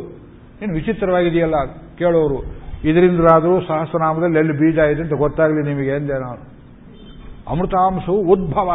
ಏನು 0.64 0.74
ವಿಚಿತ್ರವಾಗಿದೆಯಲ್ಲ 0.74 1.56
ಕೇಳೋರು. 1.98 2.61
ಇದರಿಂದಾದರೂ 2.84 3.62
ಸಹಸ್ರನಾಮದಲ್ಲಿ 3.62 4.40
ಎಲ್ಲಿ 4.40 4.54
ಬೀಜ 4.54 4.78
ಇದೆ 4.78 5.02
ಅಂತ 5.02 5.14
ಗೊತ್ತಾಗಲಿ 5.14 5.68
ನಿಮಗೆ 5.68 5.96
ಎಂದೆ 5.96 6.14
ನಾನು. 6.14 6.62
ಅಮೃತಾಂಶು 7.52 8.12
ಉದ್ಭವ. 8.12 8.72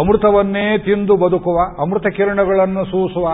ಅಮೃತವನ್ನೇ 0.00 0.78
ತಿಂದು 0.78 1.16
ಬದುಕುವ, 1.16 1.82
ಅಮೃತ 1.82 2.06
ಕಿರಣಗಳನ್ನು 2.06 2.84
ಸೂಸುವ, 2.84 3.28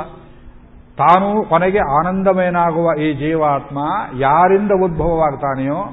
ತಾನು 0.97 1.45
ಕೊನೆಗೆ 1.45 1.79
ಆನಂದಮಯನಾಗುವ 1.79 3.01
ಈ 3.01 3.15
ಜೀವಾತ್ಮ 3.15 3.79
ಯಾರಿಂದ 4.19 4.71
ಉದ್ಭವವಾಗ್ತಾನೆಯೋ, 4.83 5.85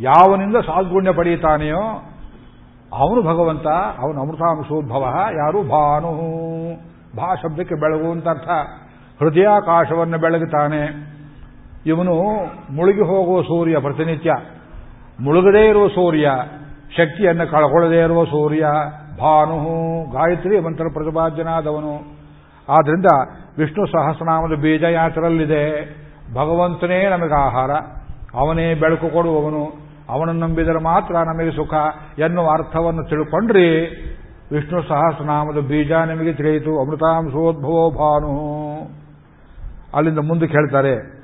ಯಾವನಿಂದ 0.00 0.56
ಸಾದ್ಗುಣ್ಯ 0.56 1.12
ಪಡೆಯುತ್ತಾನೆಯೋ 1.12 2.06
ಅವನು 2.92 3.22
ಭಗವಂತ, 3.22 3.66
ಅವನು 3.98 4.20
ಅಮೃತಾಂಶೋದ್ಭವ 4.20 5.02
ಯಾರು? 5.16 5.62
ಭಾನು 5.62 6.12
ಭಾ 7.16 7.34
ಶಬ್ದಕ್ಕೆ 7.34 7.74
ಬೆಳಗು 7.74 8.10
ಅಂತ 8.10 8.28
ಅರ್ಥ. 8.28 8.48
ಹೃದಯಾಕಾಶವನ್ನು 9.22 10.18
ಬೆಳಗುತ್ತಾನೆ. 10.18 11.10
ಇವನು 11.86 12.14
ಮುಳುಗಿ 12.72 13.00
ಹೋಗುವ 13.00 13.42
ಸೂರ್ಯ 13.42 13.78
ಪ್ರತಿನಿತ್ಯ. 13.78 14.32
ಮುಳುಗದೇ 15.20 15.68
ಇರುವ 15.68 15.88
ಸೂರ್ಯ, 15.88 16.30
ಶಕ್ತಿಯನ್ನು 16.96 17.50
ಕಳ್ಕೊಳ್ಳದೇ 17.50 18.00
ಇರುವ 18.00 18.24
ಸೂರ್ಯ 18.24 18.66
ಭಾನು 19.18 19.56
ಗಾಯತ್ರಿ 20.12 20.60
ಮಂತ್ರ 20.60 20.84
ಪ್ರತಿಭಾಜ್ಯನಾದವನು 20.92 21.96
ಆದ್ರಿಂದ 22.68 23.06
ವಿಷ್ಣು 23.58 23.86
ಸಹಸ್ರನಾಮದ 23.86 24.60
ಬೀಜ 24.60 24.82
ಯಾತರಲ್ಲಿದೆ 24.82 25.94
ಭಗವಂತನೇ 26.34 27.08
ನಮಗೆ 27.08 27.34
ಆಹಾರ. 27.34 27.70
ಅವನೇ 28.34 28.74
ಬೆಳಕು 28.74 29.08
ಕೊಡುವವನು. 29.08 29.90
ಅವನನ್ನು 30.08 30.46
ನಂಬಿದರೆ 30.46 30.82
ಮಾತ್ರ 30.82 31.14
ನಮಗೆ 31.14 31.50
ಸುಖ 31.50 31.74
ಎನ್ನುವ 32.18 32.50
ಅರ್ಥವನ್ನು 32.50 33.04
ತಿಳ್ಕೊಂಡ್ರಿ. 33.04 33.86
ವಿಷ್ಣು 34.52 34.82
ಸಹಸ್ರನಾಮದ 34.82 35.58
ಬೀಜ 35.68 35.92
ನಿಮಗೆ 35.92 36.32
ತಿಳಿಯಿತು. 36.32 36.80
ಅಮೃತಾಂಶೋದ್ಭವೋ 36.80 37.90
ಭಾನು 37.90 38.34
ಅಲ್ಲಿಂದ 39.94 40.18
ಮುಂದಕ್ಕೆ 40.18 40.56
ಹೇಳ್ತಾರೆ 40.56 41.19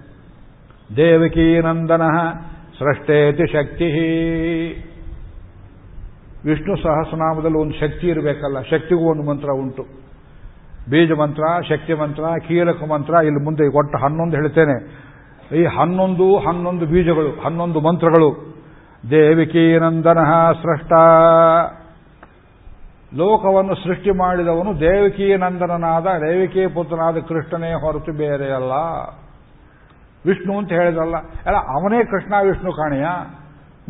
ದೇವಕೀ 0.96 1.60
ನಂದನ 1.60 2.02
ಸೃಷ್ಟೇತಿ 2.78 3.46
ಶಕ್ತಿ. 3.52 3.88
ವಿಷ್ಣು 6.44 6.76
ಸಹಸ್ರನಾಮದಲ್ಲಿ 6.76 7.58
ಒಂದು 7.58 7.74
ಶಕ್ತಿ 7.74 8.06
ಇರಬೇಕಲ್ಲ, 8.06 8.62
ಶಕ್ತಿಗೂ 8.62 9.10
ಒಂದು 9.10 9.22
ಮಂತ್ರ 9.22 9.48
ಉಂಟು. 9.50 9.82
ಬೀಜ 10.90 11.10
ಮಂತ್ರ, 11.12 11.42
ಶಕ್ತಿ 11.68 11.94
ಮಂತ್ರ, 11.94 12.22
ಕೀಲಕ 12.48 12.82
ಮಂತ್ರ, 12.84 13.14
ಇಲ್ಲಿ 13.14 13.44
ಮುಂದೆ 13.44 13.76
ಒಟ್ಟು 13.76 13.98
ಹನ್ನೊಂದು 13.98 14.36
ಹೇಳ್ತೇನೆ. 14.36 15.06
ಈ 15.56 15.64
ಹನ್ನೊಂದು 15.64 16.38
ಹನ್ನೊಂದು 16.38 16.86
ಬೀಜಗಳು, 16.86 17.40
ಹನ್ನೊಂದು 17.40 17.80
ಮಂತ್ರಗಳು. 17.80 18.30
ದೇವಿಕೀನಂದನ 19.10 20.20
ಸೃಷ್ಟ. 20.62 20.92
ಲೋಕವನ್ನು 23.14 23.74
ಸೃಷ್ಟಿ 23.74 24.10
ಮಾಡಿದವನು 24.10 24.80
ದೇವಿಕೀ 24.80 25.36
ನಂದನನಾದ, 25.36 26.04
ದೇವಿಕಿ 26.04 26.66
ಪುತ್ರನಾದ 26.66 27.16
ಕೃಷ್ಣನೇ 27.18 27.72
ಹೊರತು 27.72 28.12
ಬೇರೆಯಲ್ಲ 28.12 28.72
ವಿಷ್ಣು 30.26 30.58
ಅಂತ 30.58 30.72
ಹೇಳಿದ್ರಲ್ಲ. 30.72 31.16
ಅಲ್ಲ 31.16 31.56
ಅವನೇ 31.56 32.04
ಕೃಷ್ಣ 32.04 32.34
ವಿಷ್ಣು 32.42 32.72
ಕಾಣಿಯ? 32.72 33.06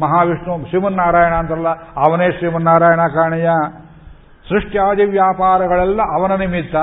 ಮಹಾವಿಷ್ಣು, 0.00 0.68
ಶ್ರೀಮನ್ನಾರಾಯಣ 0.68 1.34
ಅಂತಲ್ಲ 1.34 1.68
ಅವನೇ 1.96 2.32
ಶ್ರೀಮನ್ನಾರಾಯಣ 2.32 3.00
ಕಾಣಿಯ? 3.14 3.48
ಸೃಷ್ಟಿಯಾದಿ 4.48 5.04
ವ್ಯಾಪಾರಗಳೆಲ್ಲ 5.04 6.02
ಅವನ 6.02 6.34
ನಿಮಿತ್ತ. 6.34 6.76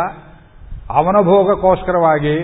ಅವನ 0.90 1.16
ಭೋಗಕ್ಕೋಸ್ಕರವಾಗಿ 1.24 2.44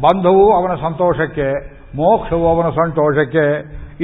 ಬಂಧವು 0.00 0.52
ಅವನ 0.54 0.74
ಸಂತೋಷಕ್ಕೆ, 0.74 1.76
ಮೋಕ್ಷವು 1.96 2.56
ಅವನ 2.56 2.70
ಸಂತೋಷಕ್ಕೆ. 2.70 3.46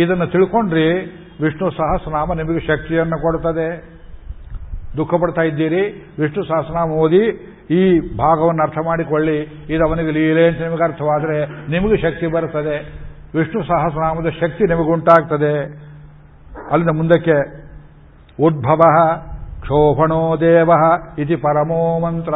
ಇದನ್ನು 0.00 0.26
ತಿಳ್ಕೊಂಡ್ರಿ, 0.26 0.92
ವಿಷ್ಣು 1.40 1.70
ಸಹಸ್ರನಾಮ 1.70 2.32
ನಿಮಗೆ 2.32 2.66
ಶಕ್ತಿಯನ್ನು 2.66 3.22
ಕೊಡುತ್ತದೆ. 3.22 3.96
ದುಃಖ 4.96 5.14
ಪಡ್ತಾ 5.14 5.42
ಇದ್ದೀರಿ, 5.42 6.14
ವಿಷ್ಣು 6.18 6.44
ಸಹಸ್ರನಾಮ 6.44 6.90
ಓದಿ 6.90 7.55
ಈ 7.70 8.00
ಭಾಗವನ್ನು 8.16 8.62
ಅರ್ಥ 8.62 8.78
ಮಾಡಿಕೊಳ್ಳಿ. 8.84 9.66
ಇದು 9.68 9.88
ಅವನಿಗೆ 9.88 10.10
ಲೀಲೆ 10.10 10.48
ಅಂತ 10.48 10.60
ನಿಮಗೆ 10.60 10.84
ಅರ್ಥವಾದರೆ 10.84 11.70
ನಿಮಗೆ 11.70 11.96
ಶಕ್ತಿ 11.96 12.26
ಬರುತ್ತದೆ. 12.26 13.06
ವಿಷ್ಣು 13.38 13.62
ಸಹಸ್ರನಾಮದ 13.62 14.28
ಶಕ್ತಿ 14.28 14.64
ನಿಮಗುಂಟಾಗ್ತದೆ 14.64 15.86
ಅಲ್ಲಿಂದ 16.70 16.96
ಮುಂದಕ್ಕೆ 16.96 17.66
ಉದ್ಭವ 18.42 18.80
ಕ್ಷೋಭಣೋ 19.60 20.36
ದೇವ 20.36 20.70
ಇತಿ 21.18 21.36
ಪರಮೋ 21.36 21.98
ಮಂತ್ರ. 21.98 22.34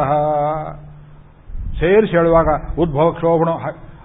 ಸೇರಿಸಿ 1.79 2.11
ಹೇಳುವಾಗ 2.11 2.47
ಉದ್ಭವ 2.79 3.11
ಕ್ಷೋಭಣೋ. 3.11 3.59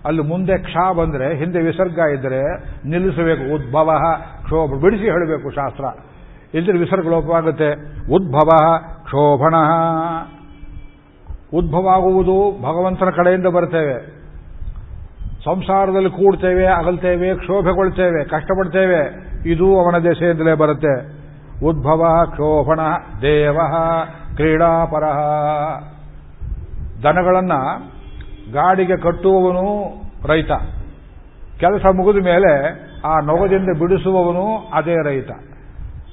ಅಲ್ಲಿ 0.06 0.22
ಮುಂದೆ 0.22 0.58
ಕ್ಷ 0.58 0.76
ಬಂದರೆ, 0.96 1.36
ಹಿಂದೆ 1.36 1.58
ವಿಸರ್ಗ 1.58 1.98
ಇದ್ದರೆ 1.98 2.42
ನಿಲ್ಲಿಸಬೇಕು. 2.88 3.54
ಉದ್ಭವ 3.54 3.92
ಕ್ಷೋಭ. 4.44 4.80
ಬಿಡಿಸಿ 4.80 5.04
ಹೇಳಬೇಕು 5.04 5.50
ಶಾಸ್ತ್ರ. 5.50 5.84
ಇಲ್ಲದ್ರೆ 6.54 6.78
ವಿಸರ್ಗ 6.78 7.08
ಲೋಪವಾಗುತ್ತೆ. 7.08 7.72
ಉದ್ಭವ 8.14 8.78
ಕ್ಷೋಭಣ. 9.04 9.54
ಉದ್ಭವ 11.54 11.88
ಆಗುವುದು 11.88 12.62
ಭಗವಂತನ 12.62 13.10
ಕಡೆಯಿಂದ 13.10 13.46
ಬರ್ತೇವೆ. 13.46 14.16
ಸಂಸಾರದಲ್ಲಿ 15.44 16.10
ಕೂಡ್ತೇವೆ, 16.10 16.66
ಅಗಲ್ತೇವೆ, 16.66 17.34
ಕ್ಷೋಭೆಗೊಳ್ತೇವೆ, 17.34 18.24
ಕಷ್ಟಪಡ್ತೇವೆ, 18.24 19.26
ಇದು 19.50 19.78
ಅವನ 19.78 19.98
ದೆಸೆಯಿಂದಲೇ 19.98 20.54
ಬರುತ್ತೆ. 20.54 21.16
ಉದ್ಭವ, 21.66 22.24
ಕ್ಷೋಭಣ, 22.30 22.80
ದೇವ, 23.22 23.58
ಕ್ರೀಡಾಪರ. 24.34 25.02
ದನಗಳನ್ನ 27.02 27.52
ಗಾಡಿಗೆ 28.52 28.96
ಕಟ್ಟುವವನು 28.96 29.84
ರೈತ. 30.26 30.52
ಕೆಲಸ 31.60 31.86
ಮುಗಿದ 31.96 32.24
ಮೇಲೆ 32.24 32.68
ಆ 33.04 33.18
ನೊಗದಿಂದ 33.20 33.78
ಬಿಡಿಸುವವನು 33.78 34.70
ಅದೇ 34.72 34.94
ರೈತ. 35.04 35.30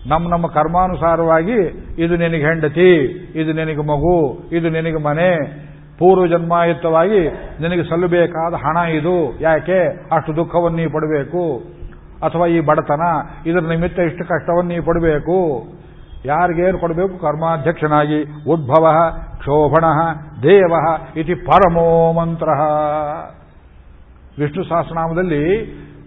ನಮ್ಮ 0.08 0.30
ನಮ್ಮ 0.30 0.48
ಕರ್ಮಾನುಸಾರವಾಗಿ 0.48 1.86
ಇದು 1.98 2.16
ನಿನಗೆ 2.16 2.46
ಹೆಂಡತಿ, 2.46 2.96
ಇದು 3.36 3.54
ನಿನಗೆ 3.54 3.82
ಮಗು, 3.82 4.50
ಇದು 4.52 4.70
ನಿನಗೆ 4.70 5.04
ಮನೆ. 5.04 5.64
ಪೂರ್ವ 6.00 6.28
ಜನ್ಮಾಯುತವಾಗಿ 6.28 7.28
ನಿನಗೆ 7.62 7.84
ಸಲ್ಲಬೇಕಾದ 7.84 8.54
ಹಣ 8.54 8.78
ಇದು. 8.78 9.42
ಯಾಕೆ? 9.42 9.88
ಅಷ್ಟು 9.88 10.36
ದುಃಖವನ್ನು 10.36 10.78
ನೀವು 10.78 10.92
ಪಡಬೇಕು. 10.92 11.58
ಅಥವಾ 12.26 12.48
ಈ 12.48 12.60
ಬಡತನ, 12.60 13.02
ಇದರ 13.46 13.60
ನಿಮಿತ್ತ 13.60 14.00
ಇಷ್ಟು 14.00 14.24
ಕಷ್ಟವನ್ನು 14.24 14.70
ನೀವು 14.72 14.86
ಪಡಬೇಕು. 14.86 15.68
ಯಾರಿಗೇನು 16.26 16.78
ಕೊಡಬೇಕು? 16.78 17.18
ಕರ್ಮಾಧ್ಯಕ್ಷನಾಗಿ. 17.18 18.24
ಉದ್ಭವ, 18.50 19.12
ಕ್ಷೋಭಣ, 19.38 19.84
ದೇವ 20.44 20.74
ಇತಿ 21.18 21.36
ಪರಮೋ 21.36 22.14
ಮಂತ್ರ. 22.14 22.48
ವಿಷ್ಣು 24.40 24.64
ಸಹಸ್ರನಾಮದಲ್ಲಿ 24.64 25.56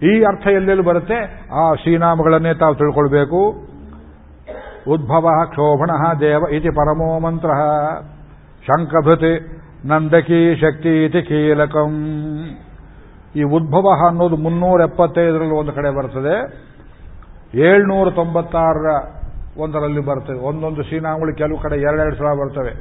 ಈ 0.03 0.23
ಅರ್ಥ 0.23 0.47
ಎಲ್ಲೆಲ್ಲಿ 0.47 0.83
ಬರುತ್ತೆ? 0.83 1.49
ಆ 1.53 1.73
ಶ್ರೀನಾಮಗಳನ್ನೇ 1.73 2.53
ತಾವು 2.53 2.75
ತಿಳ್ಕೊಳ್ಬೇಕು. 2.75 3.66
ಉದ್ಭವ 4.87 5.29
ಕ್ಷೋಭಣ 5.49 6.19
ದೇವ 6.19 6.43
ಇತಿ 6.51 6.69
ಪರಮೋ 6.69 7.19
ಮಂತ್ರ. 7.19 7.49
ಶಂಕಭೃತಿ 8.67 9.61
ನಂದಕಿ 9.85 10.55
ಶಕ್ತಿ 10.55 11.05
ಇತಿ 11.05 11.21
ಕೀಲಕಂ. 11.21 11.93
ಈ 13.35 13.43
ಉದ್ಭವ 13.43 14.07
ಅನ್ನೋದು 14.07 14.35
ಮುನ್ನೂರ 14.35 14.81
ಎಪ್ಪತ್ತೈದರಲ್ಲಿ 14.81 15.53
ಒಂದು 15.53 15.71
ಕಡೆ 15.71 15.97
ಬರ್ತದೆ. 15.97 16.67
ಏಳ್ನೂರ 17.57 18.09
ತೊಂಬತ್ತಾರರ 18.09 19.17
ಒಂದರಲ್ಲಿ 19.57 19.99
ಬರ್ತದೆ. 19.99 20.47
ಒಂದೊಂದು 20.47 20.83
ಶ್ರೀನಾಮಗಳು 20.83 21.35
ಕೆಲವು 21.35 21.57
ಕಡೆ 21.57 21.81
ಎರಡೆರಡು 21.81 22.15
ಸಲ 22.15 22.25
ಬರ್ತವೆ. 22.25 22.71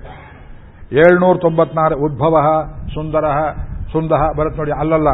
ಏಳ್ನೂರ 0.93 1.37
ತೊಂಬತ್ನಾರು 1.37 1.97
ಉದ್ಭವ 1.97 2.63
ಸುಂದರ 2.95 3.25
ಸುಂದಹ 3.93 4.27
ಬರುತ್ತೆ 4.39 4.59
ನೋಡಿ 4.59 4.71
ಅಲ್ಲಲ್ಲ. 4.71 5.09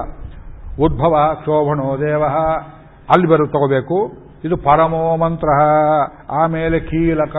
ಉದ್ಭವ 0.80 1.34
ಕ್ಷೋಭಣೋ 1.34 1.96
ದೇವ. 1.98 2.24
ಅಲ್ಲಿ 3.10 3.26
ಬರುತ್ತೆ 3.26 3.52
ತಗೋಬೇಕು. 3.52 4.21
ಇದು 4.44 4.56
ಪರಮೋ 4.56 5.16
ಮಂತ್ರ. 5.16 5.48
ಆಮೇಲೆ 6.30 6.80
ಕೀಲಕ. 6.80 7.36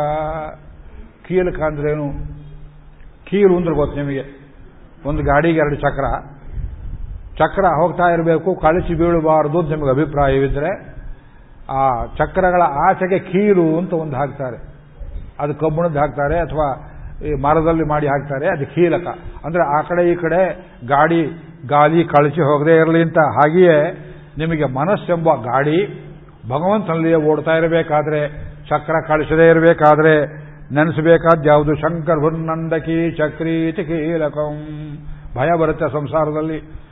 ಕೀಲಕ 1.27 1.61
ಅಂದ್ರೇನು 1.61 2.33
ಕೀಲು 3.25 3.57
ಅಂದ್ರೆ 3.57 3.75
ಗೊತ್ತು 3.75 3.97
ನಿಮಗೆ. 3.97 4.43
ಒಂದು 5.05 5.23
ಗಾಡಿಗೆ 5.23 5.57
ಎರಡು 5.57 5.75
ಚಕ್ರ. 5.75 6.03
ಚಕ್ರ 7.37 7.65
ಹೋಗ್ತಾ 7.65 8.03
ಇರಬೇಕು, 8.03 8.55
ಕಳಿಸಿ 8.55 8.93
ಬೀಳಬಾರದು 8.95 9.59
ಅಂತ 9.59 9.69
ನಿಮಗೆ 9.69 9.89
ಅಭಿಪ್ರಾಯವಿದ್ರೆ, 9.89 10.95
ಆ 11.69 12.05
ಚಕ್ರಗಳ 12.05 12.61
ಆಚೆಗೆ 12.61 13.19
ಕೀಲು 13.19 13.77
ಅಂತ 13.77 13.93
ಒಂದು 13.93 14.15
ಹಾಕ್ತಾರೆ. 14.15 14.57
ಅದು 15.39 15.55
ಕಬ್ಬಣದ್ದು 15.55 15.99
ಹಾಕ್ತಾರೆ, 15.99 16.39
ಅಥವಾ 16.39 16.89
ಈ 17.25 17.33
ಮರದಲ್ಲಿ 17.33 17.83
ಮಾಡಿ 17.83 18.07
ಹಾಕ್ತಾರೆ, 18.07 18.47
ಅದು 18.47 18.65
ಕೀಲಕ. 18.65 19.07
ಅಂದ್ರೆ 19.45 19.79
ಆ 19.79 19.81
ಕಡೆ 19.81 20.11
ಈ 20.11 20.15
ಕಡೆ 20.15 20.53
ಗಾಡಿ, 20.87 21.25
ಗಾಲಿ 21.67 22.03
ಕಳಿಸಿ 22.03 22.41
ಹೋಗದೇ 22.41 22.75
ಇರಲಿ 22.75 23.01
ಅಂತ. 23.01 23.17
ಹಾಗೆಯೇ 23.17 23.91
ನಿಮಗೆ 24.37 24.65
ಮನಸ್ಸೆಂಬ 24.65 25.29
ಗಾಡಿ 25.29 26.02
ಭಗವಂತನಲ್ಲಿಯೇ 26.49 27.15
ಓಡ್ತಾ 27.15 27.51
ಇರಬೇಕಾದ್ರೆ, 27.51 28.29
ಚಕ್ರ 28.69 28.93
ಕಳಿಸದೇ 29.07 29.49
ಇರಬೇಕಾದ್ರೆ 29.49 30.43
ಯಾವುದು? 31.47 31.75
ಶಂಕರ್ 31.75 32.19
ಭುನ್ನಂದಕಿ 32.19 33.11
ಚಕ್ರೀತಿ 33.11 33.83
ಕೀಲಕಂ. 33.83 34.97
ಭಯ 35.35 35.49
ಬರುತ್ತೆ 35.59 35.91
ಸಂಸಾರದಲ್ಲಿ. 35.91 36.83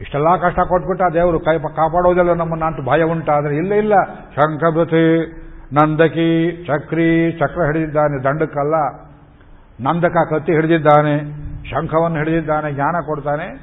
ಇಷ್ಟೆಲ್ಲ 0.00 0.36
ಕಷ್ಟ 0.36 0.58
ಕೊಟ್ಬಿಟ್ಟ 0.60 1.02
ದೇವರು 1.12 1.40
ಕೈ 1.40 1.58
ಕಾಪಾಡೋದಿಲ್ಲ 1.58 2.32
ನಮ್ಮನ್ನ 2.32 2.64
ಅಂತ 2.64 2.88
ಭಯ 2.88 3.02
ಉಂಟಾದ್ರೆ, 3.02 3.56
ಇಲ್ಲ 3.56 3.72
ಇಲ್ಲ. 3.72 3.94
ಶಂಖಭೃತಿ 4.34 5.32
ನಂದಕಿ 5.72 6.64
ಚಕ್ರಿ 6.66 7.32
ಚಕ್ರ 7.32 7.64
ಹಿಡಿದಿದ್ದಾನೆ 7.64 8.24
ದಂಡಕ್ಕಲ್ಲ 8.24 9.08
ನಂದಕ 9.80 10.16
ಕತ್ತಿ 10.30 10.52
ಹಿಡಿದಿದ್ದಾನೆ, 10.52 11.18
ಶಂಖವನ್ನು 11.70 12.18
ಹಿಡಿದಿದ್ದಾನೆ, 12.18 12.72
ಜ್ಞಾನ 12.72 12.96
ಕೊಡ್ತಾನೆ, 13.06 13.56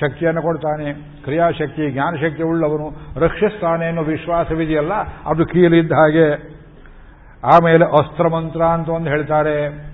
ಶಕ್ತಿಯನ್ನು 0.00 0.42
ಕೊಡ್ತಾನೆ. 0.42 1.09
ಕ್ರಿಯಾಶಕ್ತಿ, 1.24 1.90
ಜ್ಞಾನಶಕ್ತಿ 1.90 2.42
ಉಳ್ಳವನು 2.42 3.20
ರಕ್ಷಿಸ್ತಾನೆ 3.20 3.86
ಅನ್ನೋ 3.86 4.02
ವಿಶ್ವಾಸವಿದೆಯಲ್ಲ, 4.02 4.92
ಅದು 5.26 5.46
ಕೀಲಿದ್ದ 5.46 5.92
ಹಾಗೆ. 5.92 6.60
ಆಮೇಲೆ 7.44 7.84
ಅಸ್ತ್ರಮಂತ್ರ 7.84 8.62
ಅಂತ 8.62 8.88
ಒಂದು 8.88 9.08
ಹೇಳ್ತಾರೆ. 9.08 9.90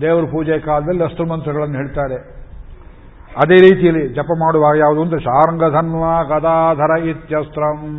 ದೇವರ 0.00 0.24
ಪೂಜೆ 0.24 0.58
ಕಾಲದಲ್ಲಿ 0.58 1.04
ಅಸ್ತ್ರಮಂತ್ರಗಳನ್ನು 1.04 1.76
ಹೇಳ್ತಾರೆ. 1.76 2.14
ಅದೇ 3.36 3.54
ರೀತಿಯಲ್ಲಿ 3.54 4.08
ಜಪ 4.08 4.30
ಮಾಡುವಾಗ 4.38 4.76
ಯಾವುದು 4.76 5.02
ಅಂದ್ರೆ, 5.02 5.20
ಶಾರಂಗಧನ್ವ 5.20 6.28
ಗದಾಧರ 6.28 7.08
ಇತ್ಯಸ್ತ್ರಂ. 7.08 7.98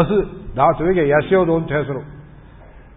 ಅಸು 0.00 0.22
ಧಾತುವಿಗೆ 0.56 1.00
ಎಸೆಯೋದು 1.00 1.56
ಅಂತ 1.56 1.72
ಹೆಸರು. 1.72 2.16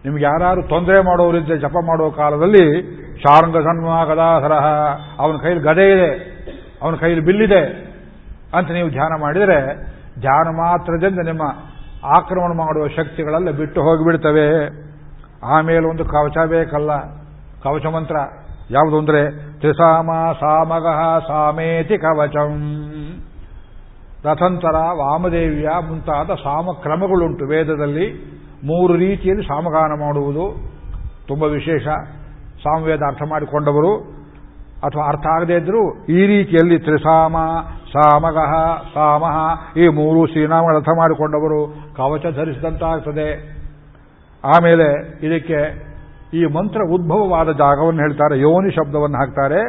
ನಿಮ್ಗೆ 0.04 0.24
ಯಾರು 0.24 0.68
ತೊಂದರೆ 0.68 1.00
ಮಾಡೋರಿದ್ದರೆ 1.00 1.58
ಜಪ 1.58 1.76
ಮಾಡೋ 1.86 2.10
ಕಾಲದಲ್ಲಿ 2.10 2.82
ಶಾರಂಗಧನ್ವ 3.16 4.12
ಗದಾಧರ 4.12 4.52
ಅವನ 5.18 5.36
ಕೈಯಲ್ಲಿ 5.36 5.64
ಗದೆ 5.64 5.92
ಇದೆ. 5.92 6.29
ಅವನ 6.82 6.94
ಕೈಯಲ್ಲಿ 6.94 7.24
ಬಿಲ್ಲಿದೆ 7.24 7.90
ಅಂತ 8.54 8.70
ನೀವು 8.70 8.90
ಧ್ಯಾನ 8.90 9.20
ಮಾಡಿದರೆ 9.20 9.76
ಧ್ಯಾನ 10.20 10.56
ಮಾತ್ರದಿಂದ 10.56 11.18
ನಿಮ್ಮ 11.24 11.42
ಆಕ್ರಮಣ 12.16 12.56
ಮಾಡುವ 12.56 12.88
ಶಕ್ತಿಗಳೆಲ್ಲ 12.88 13.50
ಬಿಟ್ಟು 13.50 13.82
ಹೋಗಿಬಿಡ್ತವೆ. 13.82 14.66
ಆಮೇಲೆ 15.44 15.86
ಒಂದು 15.86 16.04
ಕವಚ 16.04 16.48
ಬೇಕಲ್ಲ. 16.48 16.98
ಕವಚ 17.62 17.86
ಮಂತ್ರ. 17.86 18.16
ಯಾವುದು 18.70 18.98
ಅಂದ್ರೆ, 18.98 19.30
ತ್ರಿಸಾಮ 19.58 20.10
ಸಾಮಗಃ 20.40 21.18
ಸಾಮೇತಿ 21.28 21.98
ಕವಚಂ. 21.98 22.74
ರಥಂತರ, 24.24 24.74
ವಾಮದೇವಿಯ 24.74 25.68
ಮುಂತಾದ 25.88 26.26
ಸಾಮಕ್ರಮಗಳುಂಟು. 26.26 27.44
ವೇದದಲ್ಲಿ 27.44 28.40
ಮೂರು 28.64 28.94
ರೀತಿಯಲ್ಲಿ 28.94 29.44
ಸಾಮಗಾನ 29.44 30.00
ಮಾಡುವುದು. 30.00 30.70
ತುಂಬ 31.28 31.42
ವಿಶೇಷ. 31.42 31.82
ಸಾಮವೇದ 32.58 33.00
ಅರ್ಥ 33.06 33.22
ಮಾಡಿಕೊಂಡವರು 33.28 34.19
ಅಥವಾ 34.86 35.08
ಅರ್ಥ 35.08 35.26
ಆಗದೇ 35.26 35.56
ಇದ್ದರೂ 35.56 35.80
ಈ 35.94 36.26
ರೀತಿಯಲ್ಲಿ 36.26 36.78
ತ್ರಿಸಾಮ, 36.78 37.36
ಸಾಮಗಃ 37.92 38.52
ಸಾಮಹ 38.94 39.36
ಈ 39.76 39.88
ಮೂರು 39.88 40.26
ಶ್ರೀನಾಮಗಳ 40.26 40.76
ಅರ್ಥ 40.76 40.88
ಮಾಡಿಕೊಂಡವರು 40.96 41.60
ಕವಚ 41.96 42.22
ಧರಿಸಿದಂತಾಗ್ತದೆ. 42.22 43.28
ಆಮೇಲೆ 44.44 45.18
ಇದಕ್ಕೆ 45.26 45.60
ಈ 46.34 46.44
ಮಂತ್ರ 46.44 46.80
ಉದ್ಭವವಾದ 46.92 47.52
ಜಾಗವನ್ನು 47.52 48.00
ಹೇಳ್ತಾರೆ. 48.00 48.38
ಯೋನಿ 48.38 48.70
ಶಬ್ದವನ್ನು 48.70 49.18
ಹಾಕ್ತಾರೆ. 49.18 49.60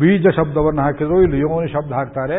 ಬೀಜ 0.00 0.26
ಶಬ್ದವನ್ನು 0.36 0.82
ಹಾಕಿದ್ರು 0.82 1.22
ಇಲ್ಲಿ 1.22 1.38
ಯೋನಿ 1.40 1.68
ಶಬ್ದ 1.72 1.92
ಹಾಕ್ತಾರೆ. 1.92 2.38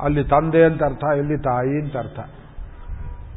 ಅಲ್ಲಿ 0.00 0.24
ತಂದೆ 0.24 0.64
ಅಂತ 0.64 0.82
ಅರ್ಥ, 0.84 1.04
ಇಲ್ಲಿ 1.18 1.38
ತಾಯಿ 1.38 1.82
ಅಂತ 1.82 1.96
ಅರ್ಥ. 1.96 2.18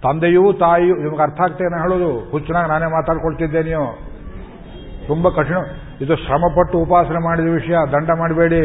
ತಂದೆಯೂ 0.04 0.54
ತಾಯಿಯೂ, 0.54 0.96
ನಿಮಗೆ 0.96 1.22
ಅರ್ಥ 1.22 1.42
ಆಗ್ತೇನೆ 1.42 1.82
ಹೇಳೋದು? 1.82 2.32
ಹುಚ್ಚನಾಗ 2.32 2.68
ನಾನೇ 2.68 2.86
ಮಾತಾಡ್ಕೊಳ್ತಿದ್ದೆ 2.86 3.64
ನೀವು 3.64 3.88
ತುಂಬ 5.08 5.30
ಕಠಿಣ. 5.30 5.58
ಇದು 6.02 6.16
ಶ್ರಮಪಟ್ಟು 6.16 6.78
ಉಪಾಸನೆ 6.80 7.24
ಮಾಡಿದ 7.24 7.50
ವಿಷಯ, 7.54 7.76
ದಂಡ 7.92 8.10
ಮಾಡಬೇಡಿ. 8.20 8.64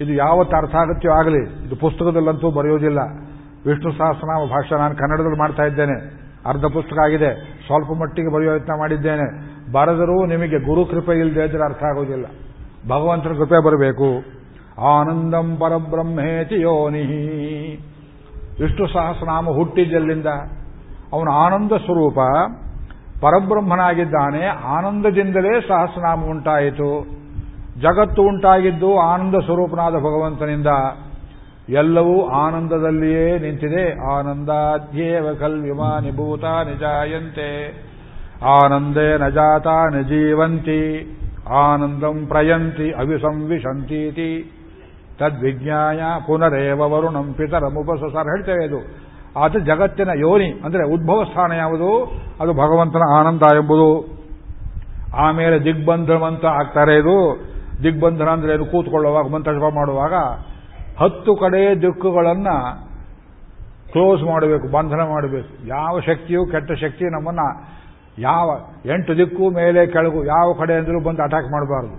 ಇದು 0.00 0.12
ಯಾವತ್ತು 0.12 0.56
ಅರ್ಥ 0.56 0.74
ಆಗುತ್ತೆಯೋ 0.74 1.12
ಆಗಲಿ, 1.14 1.66
ಇದು 1.66 1.76
ಪುಸ್ತಕದಲ್ಲಂತೂ 1.76 2.50
ಬರೆಯೋದಿಲ್ಲ. 2.50 3.00
ವಿಷ್ಣು 3.66 3.92
ಸಹಸ್ರನಾಮ 3.92 4.48
ಭಾಷೆ 4.50 4.78
ನಾನು 4.78 4.96
ಕನ್ನಡದಲ್ಲಿ 4.96 5.38
ಮಾಡ್ತಾ 5.38 5.62
ಇದ್ದೇನೆ. 5.62 5.96
ಅರ್ಧ 6.46 6.64
ಪುಸ್ತಕ 6.64 6.98
ಆಗಿದೆ, 7.04 7.30
ಸ್ವಲ್ಪ 7.66 7.90
ಮಟ್ಟಿಗೆ 7.92 8.32
ಬರೆಯೋ 8.34 8.54
ಯತ್ನ 8.54 8.72
ಮಾಡಿದ್ದೇನೆ. 8.78 9.26
ಬರೆದರೂ 9.72 10.26
ನಿಮಗೆ 10.26 10.58
ಗುರು 10.66 10.84
ಕೃಪೆ 10.84 11.18
ಇಲ್ಲದೆ 11.18 11.44
ಇದ್ರೆ 11.44 11.64
ಅರ್ಥ 11.64 11.84
ಆಗೋದಿಲ್ಲ. 11.84 12.26
ಭಗವಂತನ 12.88 13.32
ಕೃಪೆ 13.32 13.58
ಬರಬೇಕು. 13.64 14.10
ಆನಂದಂ 14.80 15.56
ಪರಬ್ರಹ್ಮೇತಿ 15.56 16.60
ಯೋನಿ 16.60 17.02
ವಿಷ್ಣು 18.60 18.86
ಸಹಸ್ರನಾಮ 18.86 19.48
ಹುಟ್ಟಿದ್ದೆಲ್ಲಿಂದ 19.48 20.26
ಅವನ 21.12 21.28
ಆನಂದ 21.34 21.72
ಸ್ವರೂಪ 21.84 22.18
ಪರಬ್ರಹ್ಮನಾಗಿದ್ದಾನೆ, 23.20 24.46
ಆನಂದದಿಂದಲೇ 24.46 25.60
ಸಹಸ್ರನಾಮ 25.60 26.24
ಉಂಟಾಯಿತು. 26.24 27.06
ಜಗತ್ತು 27.80 28.22
ಉಂಟಾಗಿದ್ದು 28.22 28.98
ಆನಂದ 28.98 29.34
ಸ್ವರೂಪನಾದ 29.44 29.94
ಭಗವಂತನಿಂದ 29.94 30.66
ಎಲ್ಲವೂ 31.68 32.28
ಆನಂದದಲ್ಲಿಯೇ 32.28 33.38
ನಿಂತಿದೆ. 33.38 34.12
ಆನಂದಾಧ್ಯೇವ 34.14 35.32
ಕಲ್ವಿಮಾನಿ 35.32 36.10
ಭೂತಾನಿ 36.10 36.70
ನಿಜಾಯಂತೆ. 36.70 37.48
ಆನಂದೇ 38.44 39.18
ನ 39.18 39.28
ಜಾತ 39.28 39.66
ನ 39.66 40.00
ಜೀವಂತಿ. 40.00 40.82
ಆನಂದಂ 41.48 42.26
ಪ್ರಯಂತಿ 42.26 42.90
ಅವಿಸಂವಿಶಂತೀತಿ 42.90 44.52
ತದ್ವಿಜ್ಞಾಯ 45.18 46.00
ಪುನರೇವ 46.26 46.80
ವರುಣಂ 46.80 47.34
ಪಿತರಮುಪಸಸಾರ 47.34 48.24
ಹೇಳ್ತೇವೆ 48.24 48.64
ಇದು. 48.64 49.05
ಅದು 49.44 49.58
ಜಗತ್ತಿನ 49.58 50.08
ಯೋನಿ, 50.14 50.50
ಅಂದರೆ 50.64 50.84
ಉದ್ಭವ 50.94 51.24
ಸ್ಥಾನ 51.24 51.52
ಯಾವುದು? 51.52 51.90
ಅದು 52.40 52.52
ಭಗವಂತನ 52.52 53.04
ಆನಂದ 53.14 53.42
ಎಂಬುದು. 53.56 53.88
ಆಮೇಲೆ 55.14 55.64
ದಿಗ್ಬಂಧನವಂತ 55.64 56.44
ಆಗ್ತಾರೆ 56.44 56.96
ಇದು. 56.96 57.16
ದಿಗ್ಬಂಧನ 57.82 58.28
ಅಂದ್ರೆ 58.28 58.52
ಏನು 58.52 58.64
ಕೂತ್ಕೊಳ್ಳುವಾಗ 58.64 59.26
ಮಂತ್ರ 59.26 59.52
ಮಾಡುವಾಗ. 59.74 60.14
ಹತ್ತು 61.00 61.36
ಕಡೆ 61.36 61.82
ದಿಕ್ಕುಗಳನ್ನು 61.82 62.56
ಕ್ಲೋಸ್ 63.92 64.22
ಮಾಡಬೇಕು, 64.22 64.68
ಬಂಧನ 64.68 65.00
ಮಾಡಬೇಕು. 65.00 65.66
ಯಾವ 65.66 66.00
ಶಕ್ತಿಯು, 66.00 66.46
ಕೆಟ್ಟ 66.46 66.72
ಶಕ್ತಿ 66.72 67.04
ನಮ್ಮನ್ನ 67.04 67.40
ಯಾವ 68.18 68.48
ಎಂಟು 68.86 69.16
ದಿಕ್ಕು 69.16 69.50
ಮೇಲೆ 69.50 69.86
ಕೆಳಗು, 69.86 70.24
ಯಾವ 70.24 70.52
ಕಡೆ 70.52 70.74
ಅಂದರೂ 70.74 71.00
ಬಂದು 71.00 71.22
ಅಟ್ಯಾಕ್ 71.22 71.48
ಮಾಡಬಾರ್ದು. 71.52 71.96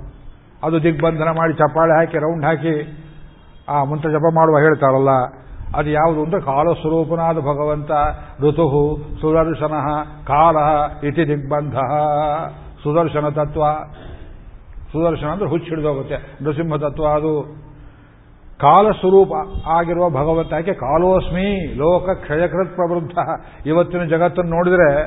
ಅದು 0.63 0.83
ದಿಗ್ಬಂಧನ 0.83 1.29
ಮಾಡಿ 1.29 1.53
ಚಪ್ಪಾಳೆ 1.53 1.93
ಹಾಕಿ 1.93 2.17
ರೌಂಡ್ 2.17 2.45
ಹಾಕಿ, 2.45 2.75
ಆ 3.69 3.83
ಮಂತ್ರ 3.83 4.09
ಜಪ 4.09 4.27
ಮಾಡುವ 4.35 4.57
ಹೇಳ್ತಾರಲ್ಲ 4.57 5.13
ಅದು 5.75 5.89
ಯಾವುದು 5.89 6.23
ಅಂದ್ರೆ 6.23 6.41
ಕಾಲಸ್ವರೂಪನಾದ 6.41 7.35
ಭಗವಂತ 7.35 7.91
ಋತು 8.41 8.97
ಸುದರ್ಶನ, 9.21 9.73
ಕಾಲ 10.27 10.55
ಇತಿ 11.07 11.27
ದಿಗ್ಬಂಧ. 11.27 11.73
ಸುದರ್ಶನ 12.83 13.29
ತತ್ವ. 13.29 13.63
ಸುದರ್ಶನ 14.91 15.27
ಅಂದ್ರೆ 15.27 15.49
ಹುಚ್ಚಿಡಿದೋಗುತ್ತೆ 15.49 16.15
ನೃಸಿಂಹ 16.43 16.75
ತತ್ವ 16.75 17.05
ಅದು. 17.07 17.67
ಕಾಲಸ್ವರೂಪ 18.59 19.31
ಆಗಿರುವ 19.67 20.09
ಭಗವಂತಕ್ಕೆ 20.09 20.73
ಕಾಲೋಸ್ಮಿ 20.73 21.75
ಲೋಕ 21.75 22.09
ಕ್ಷಯಕೃತ್ 22.09 22.75
ಪ್ರವೃದ್ಧ. 22.75 23.17
ಇವತ್ತಿನ 23.65 24.03
ಜಗತ್ತನ್ನು 24.03 24.51
ನೋಡಿದ್ರೆ 24.51 25.03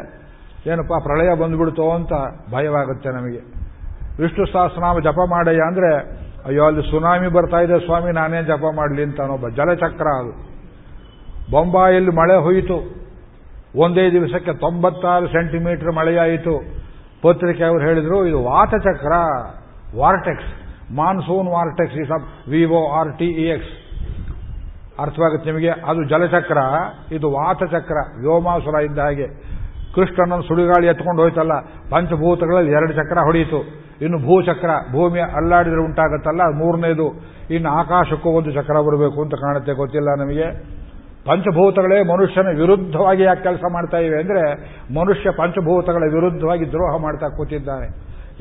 ಏನಪ್ಪ, 0.67 0.93
ಪ್ರಳಯ 1.03 1.35
ಬಂದ್ಬಿಡ್ತೋ 1.35 1.91
ಅಂತ 1.91 2.13
ಭಯವಾಗುತ್ತೆ 2.55 3.09
ನಮಗೆ. 3.09 3.39
ವಿಷ್ಣು 4.23 4.53
ಸಹಸ್ರನಾಮ 4.53 4.99
ಜಪ 4.99 5.19
ಮಾಡಯ್ಯ 5.31 5.61
ಅಂದ್ರೆ, 5.67 5.97
ಅಯ್ಯೋ 6.47 6.65
ಅಲ್ಲಿ 6.65 6.91
ಸುನಾಮಿ 6.91 7.29
ಬರ್ತಾ 7.29 7.57
ಇದೆ 7.57 7.79
ಸ್ವಾಮಿ 7.79 8.13
ನಾನೇ 8.13 8.43
ಜಪ 8.43 8.63
ಮಾಡಲಿ 8.77 9.03
ಅಂತ 9.03 9.21
ಒಬ್ಬ 9.21 9.49
ಜಲಚಕ್ರ 9.49 10.07
ಅದು. 10.19 10.49
ಬೊಂಬಾಯಲ್ಲಿ 11.51 12.11
ಮಳೆ 12.11 12.36
ಹೋಯಿತು. 12.36 12.78
ಒಂದೇ 13.76 14.11
ದಿವಸಕ್ಕೆ 14.11 14.53
ತೊಂಬತ್ತಾರು 14.53 15.26
ಸೆಂಟಿಮೀಟರ್ 15.26 15.92
ಮಳೆಯಾಯಿತು. 15.94 16.55
ಪತ್ರಿಕೆ 17.22 17.64
ಅವರು 17.64 17.82
ಹೇಳಿದ್ರು, 17.82 18.26
ಇದು 18.26 18.38
ವಾತಚಕ್ರ, 18.44 19.14
vortex, 19.96 20.51
monsoon 20.94 21.48
vortex 21.48 21.96
is 21.96 22.11
of 22.11 22.48
V O 22.48 22.88
R 22.88 23.18
T 23.18 23.30
X 23.48 23.72
ಅರ್ಥವಾಗುತ್ತೆ 25.01 25.51
ನಿಮಗೆ? 25.51 25.68
ಅದು 25.68 26.05
ಜಲಚಕ್ರ, 26.05 26.59
ಇದು 27.12 27.30
ವಾತಚಕ್ರ, 27.30 27.98
ವ್ಯೋಮಾಸುರ 28.20 28.82
ಇದ್ದ 28.82 28.98
ಹಾಗೆ. 28.98 29.26
ಕೃಷ್ಣನನ್ನು 29.94 30.44
ಸುಳಿಗಾಳಿ 30.48 30.86
ಎತ್ಕೊಂಡು 30.86 31.22
ಹೋಯ್ತಲ್ಲ, 31.22 31.55
ಪಂಚಭೂತಗಳಲ್ಲಿ 31.90 32.70
ಎರಡು 32.70 32.92
ಚಕ್ರ 32.92 33.18
ಹೊಡೆಯಿತು. 33.24 33.61
ಇನ್ನು 34.01 34.18
ಭೂಚಕ್ರ 34.18 34.70
ಭೂಮಿ 34.92 35.20
ಅಲ್ಲಾಡಿದ್ರೆ 35.20 35.80
ಉಂಟಾಗುತ್ತಲ್ಲ 35.80 36.42
ಮೂರನೇದು. 36.59 37.07
ಇನ್ನು 37.51 37.70
ಆಕಾಶಕ್ಕೂ 37.70 38.28
ಒಂದು 38.30 38.53
ಚಕ್ರ 38.53 38.76
ಬರಬೇಕು 38.80 39.22
ಅಂತ 39.22 39.34
ಕಾಣುತ್ತೆ, 39.34 39.72
ಗೊತ್ತಿಲ್ಲ 39.72 40.09
ನಮಗೆ? 40.18 40.80
ಪಂಚಭೂತಗಳೇ 41.27 42.03
ಮನುಷ್ಯನ 42.03 42.49
ವಿರುದ್ಧವಾಗಿ 42.59 43.23
ಯಾಕೆ 43.23 43.43
ಕೆಲಸ 43.43 43.64
ಮಾಡ್ತಾ 43.73 43.99
ಇವೆ 43.99 44.18
ಅಂದ್ರೆ 44.21 44.45
ಮನುಷ್ಯ 44.95 45.31
ಪಂಚಭೂತಗಳ 45.31 46.03
ವಿರುದ್ಧವಾಗಿ 46.14 46.66
ದ್ರೋಹ 46.73 47.03
ಮಾಡ್ತಾ 47.03 47.29
ಕೂತಿದ್ದಾನೆ. 47.29 47.89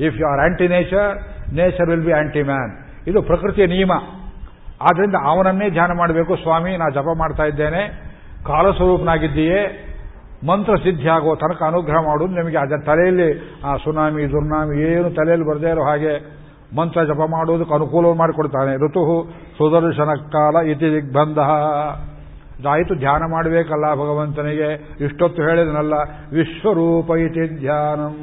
If 0.06 0.16
you 0.20 0.26
are 0.32 0.40
anti 0.40 0.68
nature 0.68 1.10
nature 1.54 1.88
will 1.90 2.04
be 2.04 2.12
anti 2.12 2.42
man 2.42 2.72
ಇದು 3.06 3.22
ಪ್ರಕೃತಿಯ 3.22 3.66
ನಿಯಮ. 3.66 3.92
ಆದ್ರಿಂದ 4.88 5.14
ಅವನನ್ನೇ 5.24 5.70
ಧ್ಯಾನ 5.70 5.92
ಮಾಡಬೇಕು, 5.92 6.36
ಸ್ವಾಮಿ, 6.36 6.76
ನಾ 6.76 6.88
ಜಪ 6.88 7.08
ಮಾಡ್ತಾ 7.18 7.44
ಇದ್ದೇನೆ, 7.44 7.82
ಕಾಲಸ್ವರೂಪನಾಗಿದ್ದೀಯೇ, 8.46 9.62
ಮಂತ್ರ 10.46 10.74
ಸಿದ್ಧಿ 10.74 11.08
ಆಗೋ 11.08 11.34
ತನಕ 11.34 11.62
ಅನುಗ್ರಹ 11.66 11.98
ಮಾಡೋದು 12.06 12.34
ನಿಮಗೆ 12.34 12.56
ಅದರ 12.56 12.78
ತಲೆಯಲ್ಲಿ, 12.86 13.60
ಆ 13.64 13.76
ಸುನಾಮಿ, 13.76 14.22
ದುರ್ನಾಮಿ 14.30 14.80
ಏನು 14.82 15.10
ತಲೆಯಲ್ಲಿ 15.10 15.46
ಬರದೇ 15.46 15.70
ಇರೋ 15.70 15.82
ಹಾಗೆ 15.82 16.14
ಮಂತ್ರ 16.76 17.02
ಜಪ 17.02 17.20
ಮಾಡುವುದಕ್ಕೆ 17.30 17.74
ಅನುಕೂಲ 17.74 18.12
ಮಾಡಿಕೊಡ್ತಾನೆ. 18.18 18.76
ಋತು 18.76 19.02
ಸುದರ್ಶನ 19.58 20.14
ಕಾಲ 20.32 20.56
ಇತಿ 20.66 20.88
ದಿಗ್ಬಂಧ. 20.94 21.38
ಇದಾಯಿತು 22.60 22.94
ಧ್ಯಾನ 22.94 23.22
ಮಾಡಬೇಕಲ್ಲ 23.30 23.86
ಭಗವಂತನಿಗೆ. 23.94 24.70
ಇಷ್ಟೊತ್ತು 25.04 25.42
ಹೇಳಿದನಲ್ಲ, 25.42 25.94
ವಿಶ್ವರೂಪ 26.32 27.10
ಇತಿ 27.16 27.44
ಧ್ಯಾನಂ. 27.60 28.16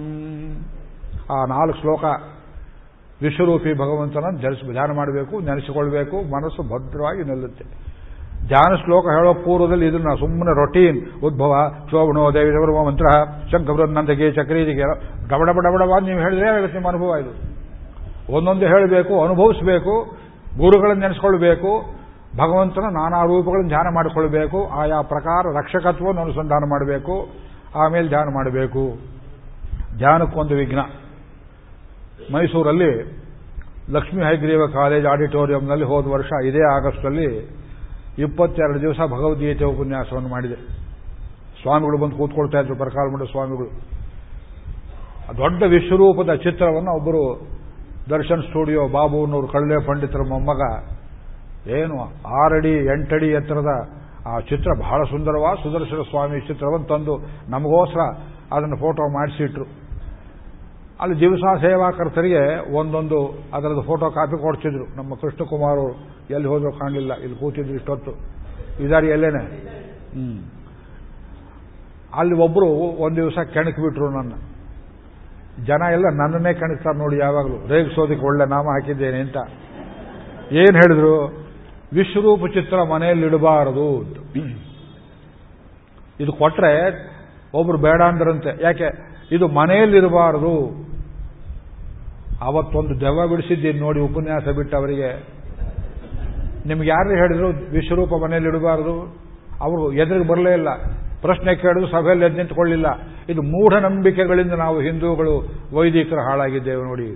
ಆ 1.36 1.38
ನಾಲ್ಕು 1.46 1.78
ಶ್ಲೋಕ 1.82 2.04
ವಿಶ್ವರೂಪಿ 3.22 3.74
ಭಗವಂತನ 3.74 4.26
ಜನಿಸ್ 4.42 4.64
ಧ್ಯಾನ 4.72 4.92
ಮಾಡಬೇಕು, 4.96 5.40
ನೆನೆಸಿಕೊಳ್ಬೇಕು, 5.40 6.18
ಮನಸ್ಸು 6.36 6.64
ಭದ್ರವಾಗಿ 6.64 7.24
ನಿಲ್ಲುತ್ತೆ. 7.24 7.66
ಧ್ಯಾನ 8.48 8.76
ಶ್ಲೋಕ 8.76 9.06
ಹೇಳೋ 9.06 9.34
ಪೂರ್ವದಲ್ಲಿ 9.34 9.88
ಇದನ್ನ 9.88 10.12
ಸುಮ್ಮನೆ 10.20 10.54
ರೊಟೀನ್, 10.56 11.00
ಉದ್ಭವ, 11.24 11.54
ಶೋಭನೋ 11.92 12.34
ದೇವಿರವರ್ಮ 12.34 12.88
ಮಂತ್ರ 12.88 13.08
ಶಂಖವೃನ್ನಂದಗೆ 13.52 14.32
ಚಕ್ರೀದಿಗೆ 14.32 14.86
ಡಬಡ 15.28 15.50
ಡಬಡವಾದ 15.50 16.02
ನೀವು 16.04 16.20
ಹೇಳಿದ್ರೆ 16.20 16.74
ನಿಮ್ಮ 16.74 16.88
ಅನುಭವ 16.88 17.18
ಇದು. 17.24 17.34
ಒಂದೊಂದು 18.36 18.66
ಹೇಳಬೇಕು, 18.66 19.24
ಅನುಭವಿಸಬೇಕು, 19.24 19.96
ಗುರುಗಳನ್ನು 20.58 21.02
ನೆನೆಸ್ಕೊಳ್ಬೇಕು 21.02 21.97
ಭಗವಂತನ 22.38 22.88
ನಾನಾ 22.92 23.20
ರೂಪಗಳನ್ನು 23.24 23.68
ಧ್ಯಾನ 23.68 23.88
ಮಾಡಿಕೊಳ್ಬೇಕು 23.96 24.60
ಆಯಾ 24.80 25.02
ಪ್ರಕಾರ 25.02 25.44
ರಕ್ಷಕತ್ವವನ್ನು 25.60 26.22
ಅನುಸಂಧಾನ 26.22 26.64
ಮಾಡಬೇಕು, 26.70 27.16
ಆಮೇಲೆ 27.76 28.08
ಧ್ಯಾನ 28.08 28.28
ಮಾಡಬೇಕು. 28.34 28.84
ಧ್ಯಾನಕ್ಕೊಂದು 29.98 30.56
ವಿಘ್ನ. 30.56 30.82
ಮೈಸೂರಲ್ಲಿ 32.34 32.92
ಲಕ್ಷ್ಮೀ 33.92 34.22
ಹೈಗ್ರೀವ 34.24 34.64
ಕಾಲೇಜ್ 34.74 35.06
ಆಡಿಟೋರಿಯಂನಲ್ಲಿ 35.06 35.86
ಹೋದ 35.86 36.08
ವರ್ಷ 36.08 36.30
ಇದೇ 36.46 36.64
ಆಗಸ್ಟಲ್ಲಿ 36.76 37.28
ಇಪ್ಪತ್ತೆರಡು 38.20 38.80
ದಿವಸ 38.82 39.00
ಭಗವದ್ಗೀತೆ 39.12 39.66
ಉಪನ್ಯಾಸವನ್ನು 39.66 40.30
ಮಾಡಿದೆ. 40.30 40.58
ಸ್ವಾಮಿಗಳು 41.62 41.98
ಬಂದು 42.02 42.18
ಕೂತ್ಕೊಳ್ತಾ 42.18 42.60
ಇದ್ರು 42.60 42.76
ಪರಕಾಲಮಠ 42.76 43.26
ಸ್ವಾಮಿಗಳು. 43.32 43.70
ದೊಡ್ಡ 45.38 45.62
ವಿಶ್ವರೂಪದ 45.76 46.34
ಚಿತ್ರವನ್ನು 46.44 46.92
ಒಬ್ಬರು 46.98 47.24
ದರ್ಶನ್ 48.10 48.44
ಸ್ಟುಡಿಯೋ 48.44 48.84
ಬಾಬುನವರು 48.88 49.48
ಕಳ್ಳೆ 49.48 49.78
ಪಂಡಿತರ 49.88 50.24
ಮೊಮ್ಮಗ 50.30 50.62
ಏನು? 51.70 52.02
ಆರಡಿ, 52.28 52.86
ಎಂಟಡಿ 52.86 53.28
ಎತ್ತರದ 53.28 53.98
ಆ 54.28 54.40
ಚಿತ್ರ 54.40 54.72
ಬಹಳ 54.80 55.04
ಸುಂದರವಾದ 55.04 55.56
ಸುದರ್ಶನ 55.64 56.02
ಸ್ವಾಮಿ 56.10 56.40
ಚಿತ್ರವನ್ನು 56.40 56.88
ತಂದು 56.88 57.18
ನಮಗೋಸ್ಕರ 57.50 58.00
ಅದನ್ನು 58.56 58.78
ಫೋಟೋ 58.78 59.14
ಮಾಡಿಸಿಟ್ರು. 59.14 59.66
ಅಲ್ಲಿ 61.02 61.20
ದಿವಸ 61.20 61.40
ಸೇವಾಕರ್ತರಿಗೆ 61.62 62.74
ಒಂದೊಂದು 62.76 63.44
ಅದರದ್ದು 63.54 63.82
ಫೋಟೋ 63.82 64.10
ಕಾಪಿ 64.10 64.42
ಕೊಡ್ತಿದ್ರು 64.42 64.96
ನಮ್ಮ 64.96 65.16
ಕೃಷ್ಣಕುಮಾರ್ 65.16 65.80
ಅವರು 65.80 65.94
ಎಲ್ಲಿ 66.34 66.48
ಹೋದ್ರು 66.48 66.72
ಕಾಣಲಿಲ್ಲ. 66.72 67.14
ಇಲ್ಲಿ 67.14 67.40
ಕೂತಿದ್ರು 67.40 67.74
ಇಷ್ಟೊತ್ತು. 67.74 68.12
ಇದಾರಿ 68.84 69.08
ಎಲ್ಲೇನೆ? 69.08 69.44
ಹ್ಮ್. 70.12 70.44
ಅಲ್ಲಿ 72.14 72.36
ಒಬ್ಬರು 72.36 72.66
ಒಂದು 73.04 73.16
ದಿವಸ 73.16 73.34
ಕೆಣಕ್ಬಿಟ್ರು 73.54 74.10
ನನ್ನ. 74.10 74.32
ಜನ 75.66 75.82
ಎಲ್ಲ 75.92 76.06
ನನ್ನನ್ನೇ 76.06 76.54
ಕೆಣಕ್ತಾರೆ 76.54 76.98
ನೋಡಿ 76.98 77.18
ಯಾವಾಗಲೂ. 77.18 77.68
ರೇಗಿಸೋದಕ್ಕೆ 77.68 78.26
ಒಳ್ಳೆ 78.26 78.46
ನಾಮ 78.46 78.66
ಹಾಕಿದ್ದೇನೆ 78.66 79.20
ಅಂತ. 79.20 79.38
ಏನು 80.52 80.78
ಹೇಳಿದ್ರು? 80.78 81.47
ವಿಶ್ವರೂಪ 81.94 82.46
ಚಿತ್ರ 82.54 82.84
ಮನೆಯಲ್ಲಿ 82.84 83.26
ಇಡಬಾರದು 83.26 84.06
ಇದು 86.20 86.32
ಕೊಟ್ರೆ 86.32 86.72
ಒಬ್ರು 87.54 87.78
ಬೇಡ 87.78 88.02
ಅಂದ್ರಂತೆ. 88.02 88.64
ಯಾಕೆ? 88.64 89.18
ಇದು 89.32 89.48
ಮನೆಯಲ್ಲಿರಬಾರದು. 89.48 90.88
ಅವತ್ತೊಂದು 92.42 93.02
ದೆವ್ವ 93.02 93.28
ಬಿಡಿಸಿದ್ದೀನಿ 93.28 93.80
ನೋಡಿ 93.80 94.00
ಉಪನ್ಯಾಸ 94.00 94.44
ಬಿಟ್ಟು 94.44 94.78
ಅವರಿಗೆ 94.78 95.28
ನಿಮ್ಗೆ 96.66 96.90
ಯಾರು 96.90 97.10
ಹೇಳಿದ್ರು? 97.10 97.50
ವಿಶ್ವರೂಪ 97.50 98.24
ಮನೆಯಲ್ಲಿ 98.24 98.50
ಇಡಬಾರದು 98.50 99.18
ಅವರು 99.62 99.94
ಎದುರಿಗೆ 99.94 100.28
ಬರಲೇ 100.28 100.54
ಇಲ್ಲ. 100.54 100.70
ಪ್ರಶ್ನೆ 101.22 101.56
ಕೇಳಿದ್ರು 101.56 101.88
ಸಭೆಯಲ್ಲಿ 101.88 102.26
ಎದ್ದು 102.26 102.38
ನಿಂತ್ಕೊಳ್ಳಿಲ್ಲ. 102.38 102.86
ಇದು 103.30 103.42
ಮೂಢನಂಬಿಕೆಗಳಿಂದ 103.42 104.52
ನಾವು 104.52 104.82
ಹಿಂದೂಗಳು 104.82 105.52
ವೈದಿಕರು 105.74 106.30
ಹಾಳಾಗಿದ್ದೇವೆ 106.30 106.84
ನೋಡಿ. 106.84 107.10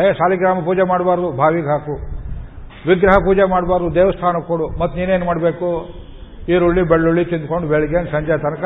ಏ 0.00 0.12
ಸಾಲಿಗ್ರಾಮ 0.12 0.58
ಪೂಜೆ 0.64 0.88
ಮಾಡಬಾರ್ದು. 0.88 1.32
ಬಾವಿಗೆ 1.32 1.66
ಹಾಕು. 1.66 2.25
ವಿಗ್ರಹ 2.88 3.16
ಪೂಜೆ 3.24 3.44
ಮಾಡಬಾರ್ದು 3.50 3.94
ದೇವಸ್ಥಾನಕ್ಕೆ 3.94 4.48
ಕೊಡು, 4.48 4.66
ಮತ್ತೆ 4.80 5.00
ನೀನೇನು 5.00 5.26
ಮಾಡಬೇಕು? 5.26 5.68
ಈರುಳ್ಳಿ, 6.48 6.82
ಬೆಳ್ಳುಳ್ಳಿ 6.82 7.24
ತಿಂದ್ಕೊಂಡು 7.24 7.68
ಬೆಳಿಗ್ಗೆ 7.68 8.10
ಸಂಜೆ 8.12 8.38
ತನಕ? 8.38 8.64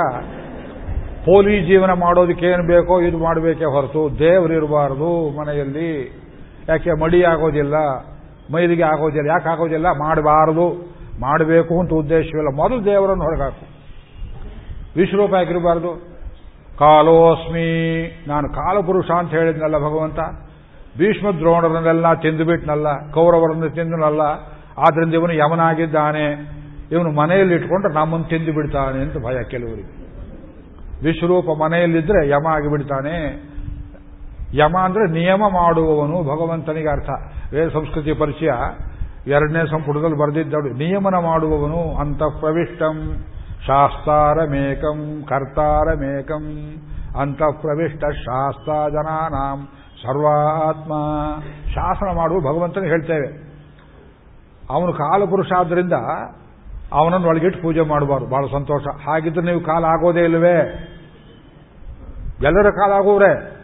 ಪೋಲಿ 1.24 1.54
ಜೀವನ 1.66 1.92
ಮಾಡೋದಕ್ಕೆ 1.92 2.46
ಏನು 2.46 2.66
ಬೇಕೋ 2.66 3.00
ಇದು 3.00 3.18
ಮಾಡಬೇಕೇ 3.18 3.64
ಹೊರತು 3.64 4.18
ದೇವರಿರಬಾರ್ದು 4.18 5.10
ಮನೆಯಲ್ಲಿ. 5.38 5.90
ಯಾಕೆ 6.68 6.92
ಮಡಿ 7.00 7.22
ಆಗೋದಿಲ್ಲ, 7.24 7.74
ಮೈಲಿಗೆ 8.54 8.82
ಆಗೋದಿಲ್ಲ, 8.82 9.30
ಯಾಕೆ 9.30 9.48
ಆಗೋದಿಲ್ಲ? 9.48 9.86
ಮಾಡಬಾರದು. 9.86 10.68
ಮಾಡಬೇಕು 11.20 11.80
ಅಂತ 11.80 11.92
ಉದ್ದೇಶವಿಲ್ಲ. 11.92 12.50
ಮೊದಲು 12.56 12.84
ದೇವರನ್ನು 12.84 13.24
ಹೊರಗಾಕು. 13.24 13.64
ವಿಶ್ವರೂಪ 14.96 15.34
ಆಗಿರಬಾರ್ದು 15.34 15.90
ಕಾಲೋಸ್ಮಿ. 16.78 17.68
ನಾನು 18.28 18.46
ಕಾಲಪುರುಷ 18.48 19.10
ಅಂತ 19.10 19.30
ಹೇಳಿದ್ನಲ್ಲ 19.30 19.78
ಭಗವಂತ. 19.78 20.18
ಭೀಷ್ಮ 21.00 21.30
ದ್ರೋಣರನ್ನೆಲ್ಲ 21.38 22.14
ತಿಂದುಬಿಟ್ನಲ್ಲ 22.14 22.86
ಕೌರವರನ್ನು 23.10 23.70
ತಿಂದನಲ್ಲ 23.70 24.20
ಆದ್ರಿಂದ 24.78 25.14
ಇವನು 25.14 25.32
ಯಮನಾಗಿದ್ದಾನೆ. 25.32 26.26
ಇವನು 26.92 27.10
ಮನೆಯಲ್ಲಿ 27.12 27.54
ಇಟ್ಕೊಂಡ್ರೆ 27.54 27.94
ನಮ್ಮನ್ನು 27.94 28.26
ತಿಂದು 28.28 28.52
ಬಿಡ್ತಾನೆ 28.52 29.02
ಅಂತ 29.02 29.14
ಭಯ 29.14 29.42
ಕೆಲವರಿಗೆ. 29.50 30.00
ವಿಶ್ವರೂಪ 31.04 31.44
ಮನೆಯಲ್ಲಿದ್ದರೆ 31.62 32.28
ಯಮ 32.28 32.46
ಆಗಿಬಿಡ್ತಾನೆ. 32.46 33.16
ಯಮ 34.54 34.78
ಅಂದ್ರೆ 34.78 35.10
ನಿಯಮ 35.10 35.42
ಮಾಡುವವನು 35.52 36.22
ಭಗವಂತನಿಗೆ 36.22 36.88
ಅರ್ಥ. 36.88 37.10
ವೇದ 37.54 37.68
ಸಂಸ್ಕೃತಿ 37.68 38.12
ಪರಿಚಯ. 38.12 38.50
ಎರಡನೇ 39.26 39.66
ಸಂಪುಟದಲ್ಲಿ 39.70 40.18
ಬರೆದಿದ್ದಳು, 40.18 40.72
ನಿಯಮನ 40.72 41.14
ಮಾಡುವವನು 41.14 41.96
ಅಂತ 42.00 42.22
ಪ್ರವಿಷ್ಟಂ 42.40 43.24
ಶಾಸ್ತಾರಮೇಕಂ, 43.66 45.24
ಕರ್ತಾರಮೇಕಂ 45.28 46.44
ಅಂತ 47.20 47.42
ಪ್ರವಿಷ್ಟ 47.60 48.04
ಶಾಸ್ತ್ರ 48.04 48.72
ಜನಾನಾಂ 48.90 49.68
ಸರ್ವಾತ್ಮ. 50.02 50.92
ಶಾಸನ 51.70 52.16
ಮಾಡು 52.16 52.40
ಭಗವಂತನ 52.40 52.82
ಹೇಳ್ತೇವೆ. 52.82 53.50
ಅವನು 54.70 54.92
ಕಾಲಪುರುಷ 54.92 55.52
ಆದ್ದರಿಂದ 55.58 55.92
ಅವನನ್ನು 56.92 57.28
ಒಳಗಿಟ್ಟು 57.28 57.62
ಪೂಜೆ 57.62 57.80
ಮಾಡಬಾರ್ದು 57.80 58.26
ಬಹಳ 58.26 58.44
ಸಂತೋಷ. 58.52 58.82
ಹಾಗಿದ್ರೆ 59.06 59.46
ನೀವು 59.46 59.60
ಕಾಲ 59.60 59.84
ಆಗೋದೇ 59.84 60.20
ಇಲ್ಲವೇ? 60.20 60.86
ಎಲ್ಲರ 62.42 62.70
ಕಾಲ 62.70 62.92
ಆಗೋವ್ರೆ? 62.92 63.60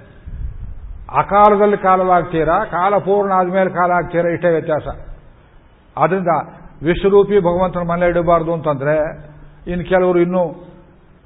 ಅಕಾಲದಲ್ಲಿ 1.18 1.76
ಕಾಲವಾಗ್ತೀರಾ 1.76 2.64
ಕಾಲ 2.64 2.98
ಪೂರ್ಣ 2.98 3.32
ಆದ್ಮೇಲೆ 3.32 3.70
ಕಾಲ 3.70 3.90
ಆಗ್ತೀರಾ? 3.90 4.30
ಇಷ್ಟೇ 4.30 4.48
ವ್ಯತ್ಯಾಸ. 4.48 4.96
ಆದ್ರಿಂದ 5.98 6.28
ವಿಶ್ವರೂಪಿ 6.82 7.40
ಭಗವಂತನ 7.40 7.80
ಮನೆ 7.80 8.06
ಇಡಬಾರ್ದು 8.06 8.52
ಅಂತಂದ್ರೆ, 8.52 8.96
ಇನ್ನು 9.70 9.88
ಕೆಲವರು 9.88 10.18
ಇನ್ನೂ 10.18 10.52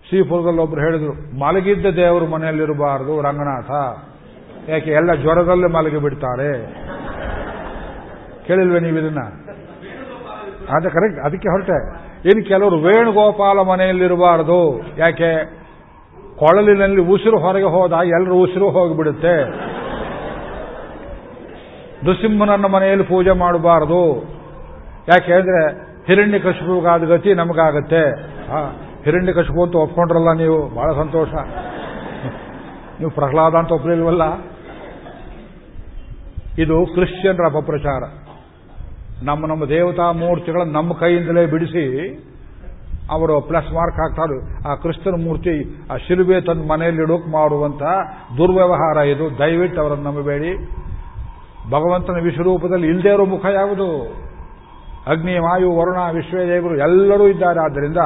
ಶ್ರೀಪುರದಲ್ಲಿ 0.09 0.61
ಒಬ್ರು 0.61 0.81
ಹೇಳಿದ್ರು, 0.81 1.39
ಮಲಗಿದ್ದ 1.39 1.87
ದೇವರು 1.87 2.27
ಮನೆಯಲ್ಲಿರಬಾರ್ದು 2.27 3.20
ರಂಗನಾಥ. 3.20 3.70
ಯಾಕೆ 4.69 4.91
ಎಲ್ಲ 4.91 5.15
ಜ್ವರದಲ್ಲೇ 5.15 5.66
ಮಲಗಿ 5.66 5.97
ಬಿಡ್ತಾರೆ? 5.97 6.66
ಕೇಳಿಲ್ವೇ 8.47 8.81
ನೀವು 8.81 8.99
ಇದನ್ನ? 8.99 9.20
ಅದ 10.77 10.89
ಕರೆಕ್ಟ್ 10.89 11.20
ಅದಕ್ಕೆ 11.24 11.49
ಹೊರಟೆ. 11.49 12.11
ಇನ್ನು 12.28 12.49
ಕೆಲವರು 12.49 12.77
ವೇಣುಗೋಪಾಲ 12.77 13.62
ಮನೆಯಲ್ಲಿರಬಾರದು. 13.62 14.81
ಯಾಕೆ? 14.99 15.61
ಕೊಳಲಿನಲ್ಲಿ 16.37 17.01
ಉಸಿರು 17.01 17.39
ಹೊರಗೆ 17.39 17.65
ಹೋದ 17.65 17.93
ಎಲ್ಲರೂ 17.93 18.35
ಉಸಿರು 18.35 18.70
ಹೋಗಿಬಿಡುತ್ತೆ. 18.70 19.45
ನೃಸಿಂಹನನ್ನ 22.05 22.66
ಮನೆಯಲ್ಲಿ 22.66 23.05
ಪೂಜೆ 23.05 23.31
ಮಾಡಬಾರದು. 23.31 24.23
ಯಾಕೆ 25.09 25.32
ಅಂದ್ರೆ 25.35 25.73
ಹಿರಣ್ಯ 26.07 26.39
ಕಶುಪುಗಾದ 26.39 27.05
ಗತಿ 27.05 27.35
ನಮಗಾಗತ್ತೆ. 27.35 28.03
ಹಿರಣ್ಯ 29.05 29.32
ಕಶುಪು 29.32 29.62
ಅಂತ 29.62 29.74
ಒಪ್ಕೊಂಡ್ರಲ್ಲ 29.74 30.32
ನೀವು? 30.32 30.69
ಬಹಳ 30.74 30.93
ಸಂತೋಷ. 30.93 31.28
ನೀವು 32.99 33.11
ಪ್ರಹ್ಲಾದ 33.11 33.55
ಅಂತ 33.55 33.73
ಒಪ್ಪಲಿಲ್ವಲ್ಲ 33.73 34.49
ಇದು 36.59 36.86
ಕ್ರಿಶ್ಚಿಯನ್ರ 36.86 37.44
ಅಪಪ್ರಚಾರ. 37.44 38.02
ನಮ್ಮ 39.22 39.47
ನಮ್ಮ 39.47 39.64
ದೇವತಾ 39.64 40.12
ಮೂರ್ತಿಗಳನ್ನು 40.12 40.72
ನಮ್ಮ 40.72 40.93
ಕೈಯಿಂದಲೇ 40.93 41.47
ಬಿಡಿಸಿ 41.47 42.09
ಅವರು 43.10 43.40
ಪ್ಲಸ್ 43.40 43.72
ಮಾರ್ಕ್ 43.72 43.97
ಹಾಕ್ತಾರೆ 43.97 44.68
ಆ 44.68 44.74
ಕ್ರಿಸ್ತನ 44.74 45.24
ಮೂರ್ತಿ 45.24 45.85
ಆ 45.90 45.97
ಶಿಲುಬೆ 45.97 46.40
ತನ್ನ 46.40 46.70
ಮನೆಯಲ್ಲಿ 46.70 47.02
ಇಡೋಕ್ 47.02 47.28
ಮಾಡುವಂತ 47.28 47.82
ದುರ್ವ್ಯವಹಾರ 48.36 48.97
ಇದು. 48.97 49.39
ದಯವಿಟ್ಟು 49.39 49.81
ಅವರನ್ನು 49.81 50.05
ನಂಬಬೇಡಿ. 50.05 50.56
ಭಗವಂತನ 51.70 52.20
ವಿಶ್ವರೂಪದಲ್ಲಿ 52.22 52.86
ಇಲ್ಲದೇ 52.86 53.09
ಇರೋ 53.09 53.24
ಮುಖ 53.24 53.44
ಯಾವುದು? 53.44 54.14
ಅಗ್ನಿ, 55.06 55.39
ವಾಯು, 55.39 55.72
ವರುಣ 55.77 55.98
ವಿಶ್ವದೇವರು 56.12 56.77
ಎಲ್ಲರೂ 56.77 57.28
ಇದ್ದಾರೆ. 57.28 57.60
ಆದ್ದರಿಂದ 57.60 57.97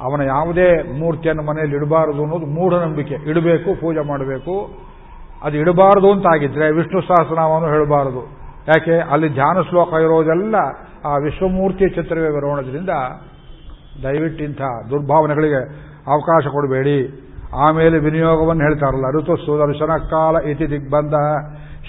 ಅವನ 0.00 0.20
ಯಾವುದೇ 0.20 0.98
ಮೂರ್ತಿಯನ್ನು 0.98 1.42
ಮನೆಯಲ್ಲಿ 1.42 1.76
ಇಡಬಾರದು 1.76 2.22
ಅನ್ನೋದು 2.22 2.46
ಮೂಢನಂಬಿಕೆ. 2.46 3.14
ಇಡಬೇಕು, 3.14 3.80
ಪೂಜೆ 3.80 4.08
ಮಾಡಬೇಕು. 4.08 4.70
ಅದು 5.42 5.56
ಇಡಬಾರದು 5.56 6.12
ಅಂತಾಗಿದ್ರೆ 6.12 6.72
ವಿಷ್ಣು 6.72 7.02
ಸಹಸ್ರನಾಮವನ್ನು 7.02 7.68
ಹೇಳಬಾರದು. 7.68 8.22
ಯಾಕೆ? 8.68 8.98
ಅಲ್ಲಿ 9.10 9.28
ಧ್ಯಾನ 9.28 9.56
ಶ್ಲೋಕ 9.68 9.88
ಇರೋದೆಲ್ಲ 9.88 10.54
ಆ 11.04 11.16
ವಿಶ್ವಮೂರ್ತಿ 11.16 11.88
ಚಿತ್ರವೇ 11.88 12.28
ಬರೋಣದ್ರಿಂದ 12.28 12.90
ದಯವಿಟ್ಟು 14.02 14.44
ಇಂಥ 14.44 14.62
ದುರ್ಭಾವನೆಗಳಿಗೆ 14.90 15.60
ಅವಕಾಶ 16.12 16.46
ಕೊಡಬೇಡಿ. 16.46 17.26
ಆಮೇಲೆ 17.54 17.98
ವಿನಿಯೋಗವನ್ನು 17.98 18.62
ಹೇಳ್ತಾರಲ್ಲ 18.62 19.20
ಋತು 19.20 19.36
ಸುದರ್ಶನ 19.36 19.96
ಕಾಲ 20.10 20.36
ಇತಿ 20.36 20.70
ದಿಗ್ಬಂಧ, 20.70 21.14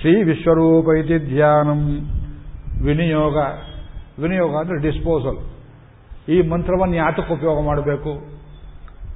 ಶ್ರೀ 0.01 0.23
ವಿಶ್ವರೂಪ 0.23 0.87
ಇತಿ 0.97 1.35
ಧ್ಯಾನಂ. 1.35 1.99
ವಿನಿಯೋಗ 2.85 3.37
ವಿನಿಯೋಗ 4.21 4.55
ಅಂದ್ರೆ 4.55 4.77
ಡಿಸ್ಪೋಸಲ್. 4.77 5.37
ಈ 6.29 6.47
ಮಂತ್ರವನ್ನು 6.47 6.95
ಯಾತಕ್ಕೆ 6.95 7.33
ಉಪಯೋಗ 7.33 7.65
ಮಾಡಬೇಕು? 7.65 8.09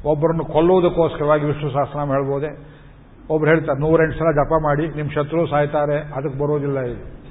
ಒಬ್ಬರನ್ನು 0.10 0.46
ಕೊಲ್ಲುವುದಕ್ಕೋಸ್ಕರವಾಗಿ 0.46 1.46
ವಿಷ್ಣು 1.46 1.72
ಸಹಸ್ರನಾಮ 1.72 2.10
ಹೇಳ್ಬೋದೆ? 2.12 2.81
ಒಬ್ರು 3.30 3.50
ಹೇಳ್ತಾರೆ, 3.50 3.80
ನೂರೆಂಟು 3.80 4.18
ಸಲ 4.18 4.32
ಜಪ 4.32 4.54
ಮಾಡಿ 4.64 4.88
ನಿಮ್ಮ 4.88 5.12
ಶತ್ರು 5.12 5.48
ಸಾಯ್ತಾರೆ, 5.48 5.98
ಅದಕ್ಕೆ 5.98 6.40
ಬರೋದಿಲ್ಲ 6.40 6.80
ಇದು. 6.80 7.22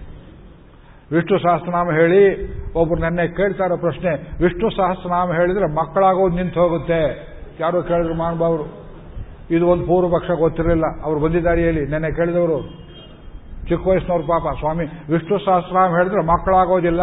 ವಿಷ್ಣು 1.12 1.38
ಸಹಸ್ರನಾಮ 1.38 1.90
ಹೇಳಿ, 1.90 2.54
ಒಬ್ರು 2.72 3.00
ನೆನ್ನೆ 3.00 3.28
ಕೇಳ್ತಾರೋ 3.28 3.76
ಪ್ರಶ್ನೆ, 3.76 4.42
ವಿಷ್ಣು 4.42 4.70
ಸಹಸ್ರನಾಮ 4.70 5.32
ಹೇಳಿದ್ರೆ 5.32 5.66
ಮಕ್ಕಳಾಗೋದು 5.66 6.36
ನಿಂತು 6.36 6.60
ಹೋಗುತ್ತೆ. 6.60 7.30
ಯಾರೋ 7.60 7.82
ಕೇಳಿದ್ರು 7.82 8.14
ಮಾನ್ಬಾವ್ರು. 8.14 8.80
ಇದು 9.50 9.66
ಒಂದು 9.66 9.86
ಪೂರ್ವ 9.86 10.18
ಪಕ್ಷ 10.18 10.30
ಗೊತ್ತಿರಲಿಲ್ಲ. 10.30 10.84
ಅವ್ರು 11.04 11.20
ಬಂದಿದ್ದಾರೆ 11.20 11.60
ಹೇಳಿ, 11.60 11.86
ನೆನ್ನೆ 11.86 12.12
ಕೇಳಿದವರು. 12.12 12.62
ಚಿಕ್ಕ 13.68 13.86
ವಯಸ್ಸಿನವ್ರು 13.86 14.26
ಪಾಪ, 14.26 14.56
ಸ್ವಾಮಿ, 14.58 14.84
ವಿಷ್ಣು 14.84 15.38
ಸಹಸ್ರನಾಮ 15.38 15.90
ಹೇಳಿದ್ರೆ 15.96 16.24
ಮಕ್ಕಳಾಗೋದಿಲ್ಲ. 16.24 17.00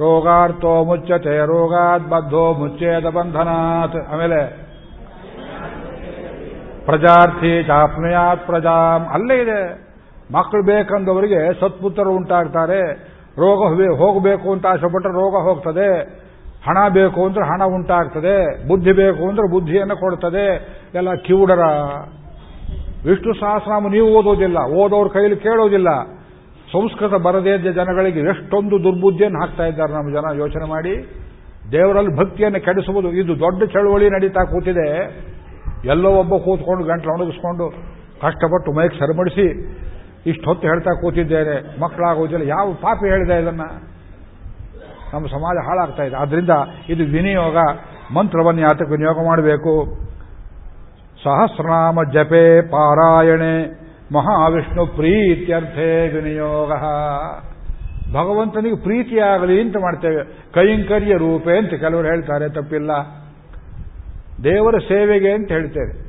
ರೋಗಾರ್ಥೋ 0.00 0.84
ಮುಚ್ಚತೆ 0.84 1.38
ರೋಗಾತ್ 1.38 2.08
ಬದ್ಧೋ 2.08 2.52
ಮುಚ್ಚೇದ 2.52 3.04
ಬಂಧನಾತ್. 3.04 4.12
ಆಮೇಲೆ 4.12 4.67
ಪ್ರಜಾರ್ಥಿ 6.88 7.62
ಚಾಪ್ನೆಯಾತ್ 7.62 8.46
ಪ್ರಜಾಂ. 8.46 9.06
ಅಲ್ಲೇ 9.14 9.42
ಇದೆ. 9.42 9.88
ಮಕ್ಕಳು 10.32 10.62
ಬೇಕಂದವರಿಗೆ 10.62 11.60
ಸತ್ಪುತ್ರರು 11.60 12.10
ಉಂಟಾಗ್ತಾರೆ. 12.10 12.92
ರೋಗ 13.38 13.88
ಹೋಗಬೇಕು 13.96 14.52
ಅಂತ 14.52 14.66
ಆಸೆಪಟ್ಟರೆ 14.66 15.12
ರೋಗ 15.12 15.48
ಹೋಗ್ತದೆ. 15.48 16.18
ಹಣ 16.66 16.88
ಬೇಕು 16.88 17.26
ಅಂದ್ರೆ 17.26 17.44
ಹಣ 17.44 17.64
ಉಂಟಾಗ್ತದೆ. 17.64 18.68
ಬುದ್ಧಿ 18.68 18.92
ಬೇಕು 18.92 19.28
ಅಂದ್ರೆ 19.28 19.50
ಬುದ್ಧಿಯನ್ನು 19.50 19.96
ಕೊಡ್ತದೆ. 19.96 20.68
ಎಲ್ಲ 20.94 21.14
ಕಿವುಡರ. 21.14 21.60
ವಿಷ್ಣು 23.08 23.34
ಸಹಸ್ರಾಮ 23.34 23.88
ನೀವು 23.88 24.08
ಓದೋದಿಲ್ಲ. 24.08 24.58
ಓದೋರ 24.58 25.06
ಕೈಲಿ 25.06 25.36
ಕೇಳೋದಿಲ್ಲ. 25.36 25.88
ಸಂಸ್ಕೃತ 26.72 27.14
ಬರದೇ 27.14 27.50
ಇದ್ದ 27.50 27.66
ಜನಗಳಿಗೆ 27.66 28.20
ಎಷ್ಟೊಂದು 28.20 28.82
ದುರ್ಬುದ್ಧಿಯನ್ನು 28.82 29.40
ಹಾಕ್ತಾ 29.40 29.66
ಇದ್ದಾರೆ 29.66 29.92
ನಮ್ಮ 29.92 30.12
ಜನ. 30.12 30.38
ಯೋಚನೆ 30.38 30.68
ಮಾಡಿ. 30.68 31.10
ದೇವರಲ್ಲಿ 31.72 32.16
ಭಕ್ತಿಯನ್ನು 32.16 32.60
ಕೆಡಿಸುವುದು. 32.60 33.12
ಇದು 33.12 33.38
ದೊಡ್ಡ 33.38 33.64
ಚಳುವಳಿ 33.64 34.10
ನಡೀತಾ 34.10 34.44
ಕೂತಿದೆ. 34.44 35.08
ಎಲ್ಲೋ 35.84 36.10
ಒಬ್ಬ 36.10 36.36
ಕೂತ್ಕೊಂಡು 36.36 36.84
ಗಂಟ್ಲು 36.84 37.12
ಒಣಗಿಸ್ಕೊಂಡು 37.12 37.70
ಕಷ್ಟಪಟ್ಟು 38.20 38.72
ಮೈಕ್ 38.72 38.94
ಸರಿಮಡಿಸಿ 38.94 39.46
ಇಷ್ಟು 40.26 40.44
ಹೊತ್ತು 40.44 40.68
ಹೇಳ್ತಾ 40.68 41.00
ಕೂತಿದ್ದೇನೆ, 41.00 41.80
ಮಕ್ಕಳಾಗೋದಿಲ್ಲ, 41.80 42.48
ಯಾವ 42.48 42.72
ಪಾಪಿ 42.72 43.08
ಹೇಳಿದೆ 43.08 43.42
ಇದನ್ನ? 43.42 43.60
ನಮ್ಮ 45.14 45.26
ಸಮಾಜ 45.26 45.56
ಹಾಳಾಗ್ತಾ 45.66 46.02
ಇದೆ. 46.02 46.16
ಆದ್ರಿಂದ 46.16 46.50
ಇದು 46.88 47.04
ವಿನಿಯೋಗ 47.04 47.56
ಮಂತ್ರವನ್ನು 48.14 48.60
ಯಾತಕ್ಕೆ 48.60 48.92
ವಿನಿಯೋಗ 48.92 49.18
ಮಾಡಬೇಕು. 49.26 49.98
ಸಹಸ್ರನಾಮ 51.24 51.98
ಜಪೆ 52.12 52.60
ಪಾರಾಯಣೆ, 52.60 53.54
ಮಹಾವಿಷ್ಣು 54.12 54.86
ಪ್ರೀತ್ಯರ್ಥೇ 54.86 56.08
ವಿನಿಯೋಗ. 56.08 56.72
ಭಗವಂತನಿಗೆ 58.14 58.82
ಪ್ರೀತಿಯಾಗಲಿ 58.82 59.60
ಅಂತ 59.60 59.76
ಮಾಡ್ತೇವೆ. 59.76 60.24
ಕೈಂಕರ್ಯ 60.54 61.14
ರೂಪೆ 61.16 61.58
ಅಂತ 61.58 61.74
ಕೆಲವರು 61.74 62.06
ಹೇಳ್ತಾರೆ, 62.06 62.48
ತಪ್ಪಿಲ್ಲ. 62.48 62.90
ದೇವರ 64.44 64.78
ಸೇವೆಗೆ 64.78 65.32
ಅಂತ 65.32 65.52
ಹೇಳ್ತೇವೆ. 65.52 66.08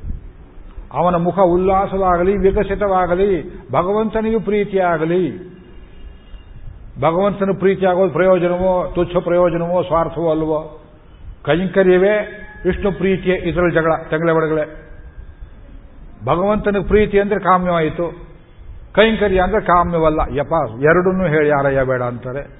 ಅವನ 0.93 1.15
ಮುಖ 1.15 1.39
ಉಲ್ಲಾಸವಾಗಲಿ, 1.39 2.37
ವಿಕಸಿತವಾಗಲಿ, 2.37 3.57
ಭಗವಂತನಿಗೂ 3.71 4.39
ಪ್ರೀತಿಯಾಗಲಿ. 4.39 5.49
ಭಗವಂತನ 6.99 7.49
ಪ್ರೀತಿ 7.59 7.85
ಆಗೋದು 7.85 8.13
ಪ್ರಯೋಜನವೋ, 8.13 8.91
ತುಚ್ಛ 8.95 9.15
ಪ್ರಯೋಜನವೋ, 9.15 9.83
ಸ್ವಾರ್ಥವೋ 9.83 10.31
ಅಲ್ವೋ? 10.31 10.81
ಕೈಂಕರ್ಯವೇ 11.45 12.45
ವಿಷ್ಣು 12.65 12.91
ಪ್ರೀತಿಯೇ 12.91 13.37
ಇದರಲ್ಲಿ 13.37 13.75
ಜಗಳ 13.75 13.91
ತೆಂಗಳೆ 14.09 14.33
ಬಡಗಳೇ. 14.33 14.85
ಭಗವಂತನ 16.25 16.75
ಪ್ರೀತಿ 16.87 17.19
ಅಂದ್ರೆ 17.19 17.39
ಕಾಮ್ಯವಾಯಿತು. 17.39 18.29
ಕೈಂಕರ್ಯ 18.93 19.39
ಅಂದ್ರೆ 19.39 19.61
ಕಾಮ್ಯವಲ್ಲ. 19.61 20.19
ಯಪ 20.37 20.53
ಎರಡನ್ನೂ 20.81 21.25
ಹೇಳಿ 21.25 21.49
ಯಾರಯ್ಯ 21.49 21.83
ಬೇಡ 21.83 22.01
ಅಂತಾರೆ. 22.01 22.59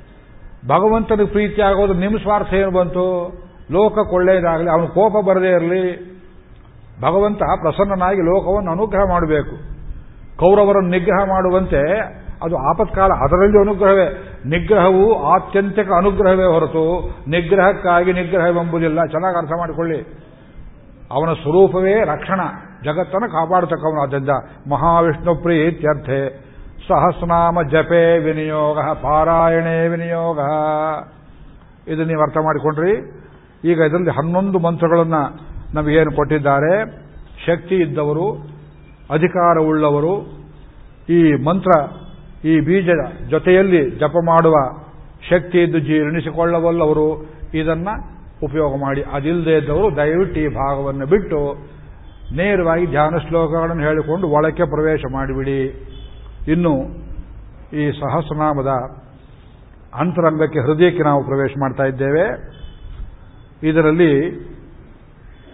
ಭಗವಂತನಿಗೆ 0.68 1.30
ಪ್ರೀತಿ 1.30 1.62
ಆಗೋದು 1.62 1.94
ನಿಮ್ಮ 1.94 2.18
ಸ್ವಾರ್ಥ 2.18 2.54
ಏನು 2.54 2.72
ಬಂತು? 2.72 3.34
ಲೋಕಕ್ಕೆ 3.72 4.16
ಒಳ್ಳೆಯದಾಗಲಿ 4.16 4.70
ಅವನು 4.70 4.88
ಕೋಪ 4.88 5.26
ಬರದೇ 5.26 5.50
ಇರಲಿ, 5.50 6.10
ಭಗವಂತ 7.02 7.38
ಪ್ರಸನ್ನನಾಗಿ 7.38 8.22
ಲೋಕವನ್ನು 8.22 8.72
ಅನುಗ್ರಹ 8.72 9.02
ಮಾಡಬೇಕು. 9.10 9.80
ಕೌರವರನ್ನು 10.38 10.90
ನಿಗ್ರಹ 10.90 11.30
ಮಾಡುವಂತೆ, 11.30 12.00
ಅದು 12.44 12.58
ಆಪತ್ಕಾಲ, 12.58 13.10
ಅದರಲ್ಲಿ 13.12 13.60
ಅನುಗ್ರಹವೇ. 13.60 14.36
ನಿಗ್ರಹವು 14.46 15.24
ಆತ್ಯಂತಿಕ 15.24 15.91
ಅನುಗ್ರಹವೇ 15.98 16.44
ಹೊರತು, 16.44 17.10
ನಿಗ್ರಹಕ್ಕಾಗಿ 17.28 18.14
ನಿಗ್ರಹವೆಂಬುದಿಲ್ಲ. 18.14 19.06
ಚೆನ್ನಾಗಿ 19.06 19.38
ಅರ್ಥ 19.38 19.52
ಮಾಡಿಕೊಳ್ಳಿ. 19.58 20.02
ಅವನ 21.12 21.34
ಸ್ವರೂಪವೇ 21.34 21.94
ರಕ್ಷಣ. 21.94 22.41
ಜಗತ್ತನ್ನು 22.84 23.30
ಕಾಪಾಡತಕ್ಕವನು 23.30 24.02
ಆದ್ದರಿಂದ 24.02 24.30
ಮಹಾವಿಷ್ಣು 24.72 25.36
ಪ್ರೀತ್ಯರ್ಥೆ. 25.36 26.50
ಸಹಸ್ರನಾಮ 26.88 27.62
ಜಪೆ 27.62 28.20
ವಿನಿಯೋಗ, 28.20 28.80
ಪಾರಾಯಣೆ 28.80 29.88
ವಿನಿಯೋಗ. 29.88 30.40
ಇದು 31.88 32.04
ನೀವು 32.04 32.22
ಅರ್ಥ 32.22 32.38
ಮಾಡಿಕೊಂಡ್ರಿ? 32.38 33.19
ಈಗ 33.64 33.77
ಇದರಲ್ಲಿ 33.77 34.10
ಹನ್ನೊಂದು 34.10 34.60
ಮಂತ್ರಗಳನ್ನು 34.60 35.49
ನಮಗೇನು 35.73 36.11
ಕೊಟ್ಟಿದ್ದಾರೆ? 36.11 36.86
ಶಕ್ತಿ 37.45 37.76
ಇದ್ದವರು 37.76 38.36
ಅಧಿಕಾರವುಳ್ಳವರು 39.11 40.14
ಈ 41.10 41.34
ಮಂತ್ರ, 41.34 41.72
ಈ 42.45 42.60
ಬೀಜದ 42.60 43.27
ಜೊತೆಯಲ್ಲಿ 43.30 43.91
ಜಪ 43.91 44.15
ಮಾಡುವ 44.26 44.56
ಶಕ್ತಿ 45.30 45.61
ಇದ್ದು 45.61 45.80
ಜೀರ್ಣಿಸಿಕೊಳ್ಳಬಲ್ಲವರು, 45.80 47.26
ಇದನ್ನ 47.53 47.88
ಉಪಯೋಗ 48.44 48.76
ಮಾಡಿ. 48.76 49.02
ಅದಿಲ್ಲದೆ 49.02 49.57
ಇದ್ದವರು 49.57 49.98
ದಯವಿಟ್ಟು 49.98 50.40
ಈ 50.40 50.48
ಭಾಗವನ್ನು 50.48 51.06
ಬಿಟ್ಟು 51.06 51.69
ನೇರವಾಗಿ 52.36 52.86
ಧ್ಯಾನ 52.86 53.18
ಶ್ಲೋಕಗಳನ್ನು 53.18 53.84
ಹೇಳಿಕೊಂಡು 53.84 54.27
ಒಳಕ್ಕೆ 54.27 54.64
ಪ್ರವೇಶ 54.64 55.02
ಮಾಡಿಬಿಡಿ. 55.14 55.88
ಇನ್ನು 56.48 56.73
ಈ 57.77 57.91
ಸಹಸ್ರನಾಮದ 57.91 58.68
ಅಂತರಂಗಕ್ಕೆ 59.99 60.60
ಹೃದಯಕ್ಕೆ 60.60 61.03
ನಾವು 61.03 61.23
ಪ್ರವೇಶ 61.23 61.52
ಮಾಡ್ತಾ 61.60 61.84
ಇದ್ದೇವೆ. 61.84 62.59
ಇದರಲ್ಲಿ 63.64 64.11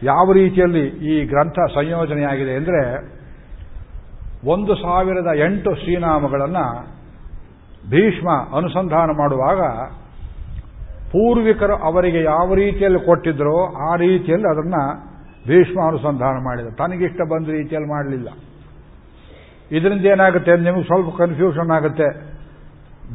ಯಾವ 0.04 0.32
ರೀತಿಯಲ್ಲಿ 0.32 0.88
ಈ 0.88 1.26
ಗ್ರಂಥ 1.26 1.60
ಸಂಯೋಜನೆಯಾಗಿದೆ 1.74 2.56
ಅಂದರೆ 2.56 3.16
ಒಂದು 4.48 4.76
ಸಾವಿರದ 4.76 5.28
ಎಂಟು 5.38 5.76
ಶ್ರೀನಾಮಗಳನ್ನು 5.76 6.96
ಭೀಷ್ಮ 7.90 8.58
ಅನುಸಂಧಾನ 8.58 9.10
ಮಾಡುವಾಗ 9.12 9.62
ಪೂರ್ವಿಕರು 11.10 11.76
ಅವರಿಗೆ 11.76 12.24
ಯಾವ 12.24 12.54
ರೀತಿಯಲ್ಲಿ 12.54 13.06
ಕೊಟ್ಟಿದ್ರೋ 13.06 13.74
ಆ 13.92 13.96
ರೀತಿಯಲ್ಲಿ 13.96 14.50
ಅದನ್ನು 14.50 15.16
ಭೀಷ್ಮ 15.48 15.88
ಅನುಸಂಧಾನ 15.88 16.38
ಮಾಡಿದ. 16.44 16.68
ತನಗಿಷ್ಟ 16.76 17.22
ಬಂದ 17.32 17.48
ರೀತಿಯಲ್ಲಿ 17.48 17.90
ಮಾಡಲಿಲ್ಲ. 17.90 18.30
ಇದರಿಂದ 19.72 20.06
ಏನಾಗುತ್ತೆ? 20.06 20.58
ನಿಮಗೆ 20.58 20.84
ಸ್ವಲ್ಪ 20.84 21.18
ಕನ್ಫ್ಯೂಷನ್ 21.18 21.72
ಆಗುತ್ತೆ. 21.72 22.08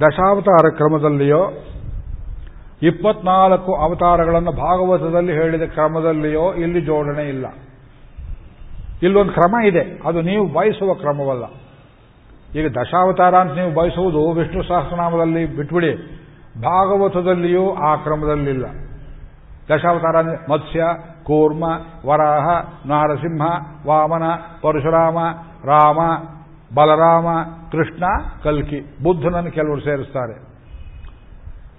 ದಶಾವತಾರ 0.01 0.69
ಕ್ರಮದಲ್ಲಿಯೋ 0.71 1.53
ಇಪ್ಪತ್ನಾಲ್ಕು 2.83 3.75
ಅವತಾರಗಳನ್ನು 3.75 4.53
ಭಾಗವತದಲ್ಲಿ 4.53 5.33
ಹೇಳಿದ 5.33 5.63
ಕ್ರಮದಲ್ಲಿಯೋ 5.63 6.55
ಇಲ್ಲಿ 6.55 6.81
ಜೋಡಣೆ 6.81 7.29
ಇಲ್ಲ. 7.29 7.47
ಇಲ್ಲೊಂದು 9.03 9.33
ಕ್ರಮ 9.33 9.57
ಇದೆ. 9.67 10.01
ಅದು 10.07 10.21
ನೀವು 10.23 10.53
ಬಯಸುವ 10.53 10.95
ಕ್ರಮವಲ್ಲ. 10.95 11.45
ಈಗ 12.59 12.73
ದಶಾವತಾರ 12.73 13.35
ಅಂತ 13.35 13.53
ನೀವು 13.53 13.75
ಬಯಸುವುದು 13.75 14.33
ವಿಷ್ಣು 14.33 14.63
ಸಹಸ್ರನಾಮದಲ್ಲಿ 14.63 15.57
ಬಿಟ್ಬಿಡಿ. 15.57 15.97
ಭಾಗವತದಲ್ಲಿಯೂ 16.63 17.75
ಆ 17.75 17.97
ಕ್ರಮದಲ್ಲಿಲ್ಲ. 17.97 18.67
ದಶಾವತಾರ 19.75 20.37
ಮತ್ಸ್ಯ, 20.51 20.85
ಕೂರ್ಮ, 21.23 21.65
ವರಾಹ, 22.07 22.49
ನಾರಸಿಂಹ, 22.87 23.43
ವಾಮನ, 23.87 24.23
ಪರಶುರಾಮ, 24.63 25.19
ರಾಮ, 25.65 25.99
ಬಲರಾಮ, 26.75 27.27
ಕೃಷ್ಣ, 27.73 28.05
ಕಲ್ಕಿ. 28.43 28.81
ಬುದ್ಧನನ್ನು 29.03 29.51
ಕೆಲವರು 29.51 29.81
ಸೇರಿಸ್ತಾರೆ. 29.81 30.50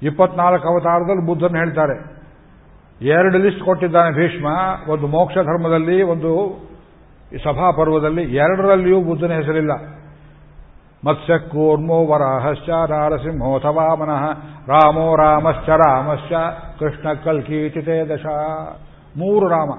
ಇಪ್ಪತ್ನಾಲ್ಕು 0.02 0.68
ಅವತಾರದಲ್ಲಿ 0.68 1.26
ಬುದ್ಧನ 1.26 1.58
ಹೇಳ್ತಾರೆ. 1.58 2.22
ಎರಡು 3.02 3.38
ಲಿಸ್ಟ್ 3.38 3.64
ಕೊಟ್ಟಿದ್ದಾನೆ 3.64 4.12
ಭೀಷ್ಮ, 4.12 4.48
ಒಂದು 4.92 5.08
ಮೋಕ್ಷ 5.08 5.36
ಧರ್ಮದಲ್ಲಿ, 5.36 6.04
ಒಂದು 6.04 6.32
ಸಭಾಪರ್ವದಲ್ಲಿ 7.44 8.36
ಎರಡರಲ್ಲಿಯೂ 8.36 9.02
ಬುದ್ಧನ 9.02 9.32
ಹೆಸರಿಲ್ಲ. 9.32 9.72
ಮತ್ಸ್ಯ 11.08 11.38
ಕೂರ್ಮೋ 11.38 12.06
ವರಾಹಶ್ಚ 12.06 12.70
ನಾರಸಿಂಹೋ 12.70 13.52
ವಾಮನಃ 13.52 14.24
ರಾಮೋ 14.68 15.16
ರಾಮಶ್ಚ 15.16 15.70
ರಾಮಶ್ಚ 15.70 16.34
ಕೃಷ್ಣ 16.80 17.14
ಕಲ್ಕೀತಿತೇ 17.14 18.06
ದಶ 18.06 18.26
ಮೂರು 19.18 19.48
ರಾಮ. 19.48 19.70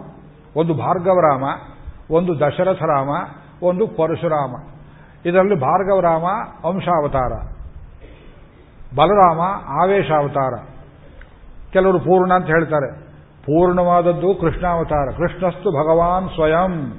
ಒಂದು 0.56 0.74
ಭಾರ್ಗವ 0.74 1.20
ರಾಮ, 1.20 1.44
ಒಂದು 2.10 2.40
ದಶರಥ 2.40 2.82
ರಾಮ, 2.82 3.10
ಒಂದು 3.62 3.86
ಪರಶುರಾಮ. 3.86 4.54
ಇದರಲ್ಲಿ 5.26 5.54
ಭಾರ್ಗವ 5.54 6.00
ರಾಮ 6.00 6.24
ಅಂಶಾವತಾರ 6.68 7.51
ಬಲರಾಮ 8.96 9.40
ಆವೇಶಾವತಾರ 9.82 10.52
ಕೆಲವರು 11.72 11.98
ಪೂರ್ಣ 11.98 12.32
ಅಂತ 12.32 12.46
ಹೇಳ್ತಾರೆ. 12.46 13.02
ಪೂರ್ಣವಾದದ್ದು 13.42 14.34
ಕೃಷ್ಣಾವತಾರ. 14.40 15.08
ಕೃಷ್ಣಸ್ತು 15.16 15.70
ಭಗವಾನ್ 15.70 16.28
ಸ್ವಯಂ. 16.34 16.92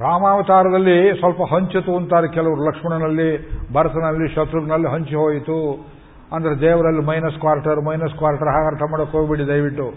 ರಾಮಾವತಾರದಲ್ಲಿ 0.00 1.18
ಸ್ವಲ್ಪ 1.18 1.54
ಹಂಚಿತು 1.54 1.96
ಅಂತಾರೆ 1.96 2.28
ಕೆಲವರು. 2.28 2.68
ಲಕ್ಷ್ಮಣನಲ್ಲಿ, 2.68 3.50
ಭರತನಲ್ಲಿ, 3.72 4.34
ಶತ್ರುಘ್ನಲ್ಲಿ 4.34 4.88
ಹಂಚಿ 4.88 5.14
ಹೋಯಿತು. 5.14 5.86
ಅಂದ್ರೆ 6.32 6.60
ದೇವರಲ್ಲಿ 6.60 7.06
ಮೈನಸ್ 7.06 7.40
ಕ್ವಾರ್ಟರ್ 7.40 7.84
ಮೈನಸ್ 7.84 8.18
ಕ್ವಾರ್ಟರ್ 8.18 8.48
ಹಾಗೆ 8.48 8.66
ಅರ್ಥ 8.66 8.82
ಮಾಡೋಕೆ 8.90 9.12
ಹೋಗ್ಬಿಡಿ 9.12 9.46
ದಯವಿಟ್ಟು. 9.46 9.92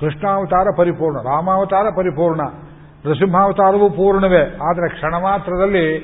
ಕೃಷ್ಣಾವತಾರ 0.00 0.66
ಪರಿಪೂರ್ಣ. 0.76 1.16
ರಾಮಾವತಾರ 1.18 1.86
ಪರಿಪೂರ್ಣ. 1.96 2.40
ನೃಸಿಂಹಾವತಾರವೂ 3.06 3.90
ಪೂರ್ಣವೇ. 3.90 4.40
ಆದರೆ 4.40 4.88
ಕ್ಷಣ 4.88 5.14
ಮಾತ್ರದಲ್ಲಿ 5.14 5.94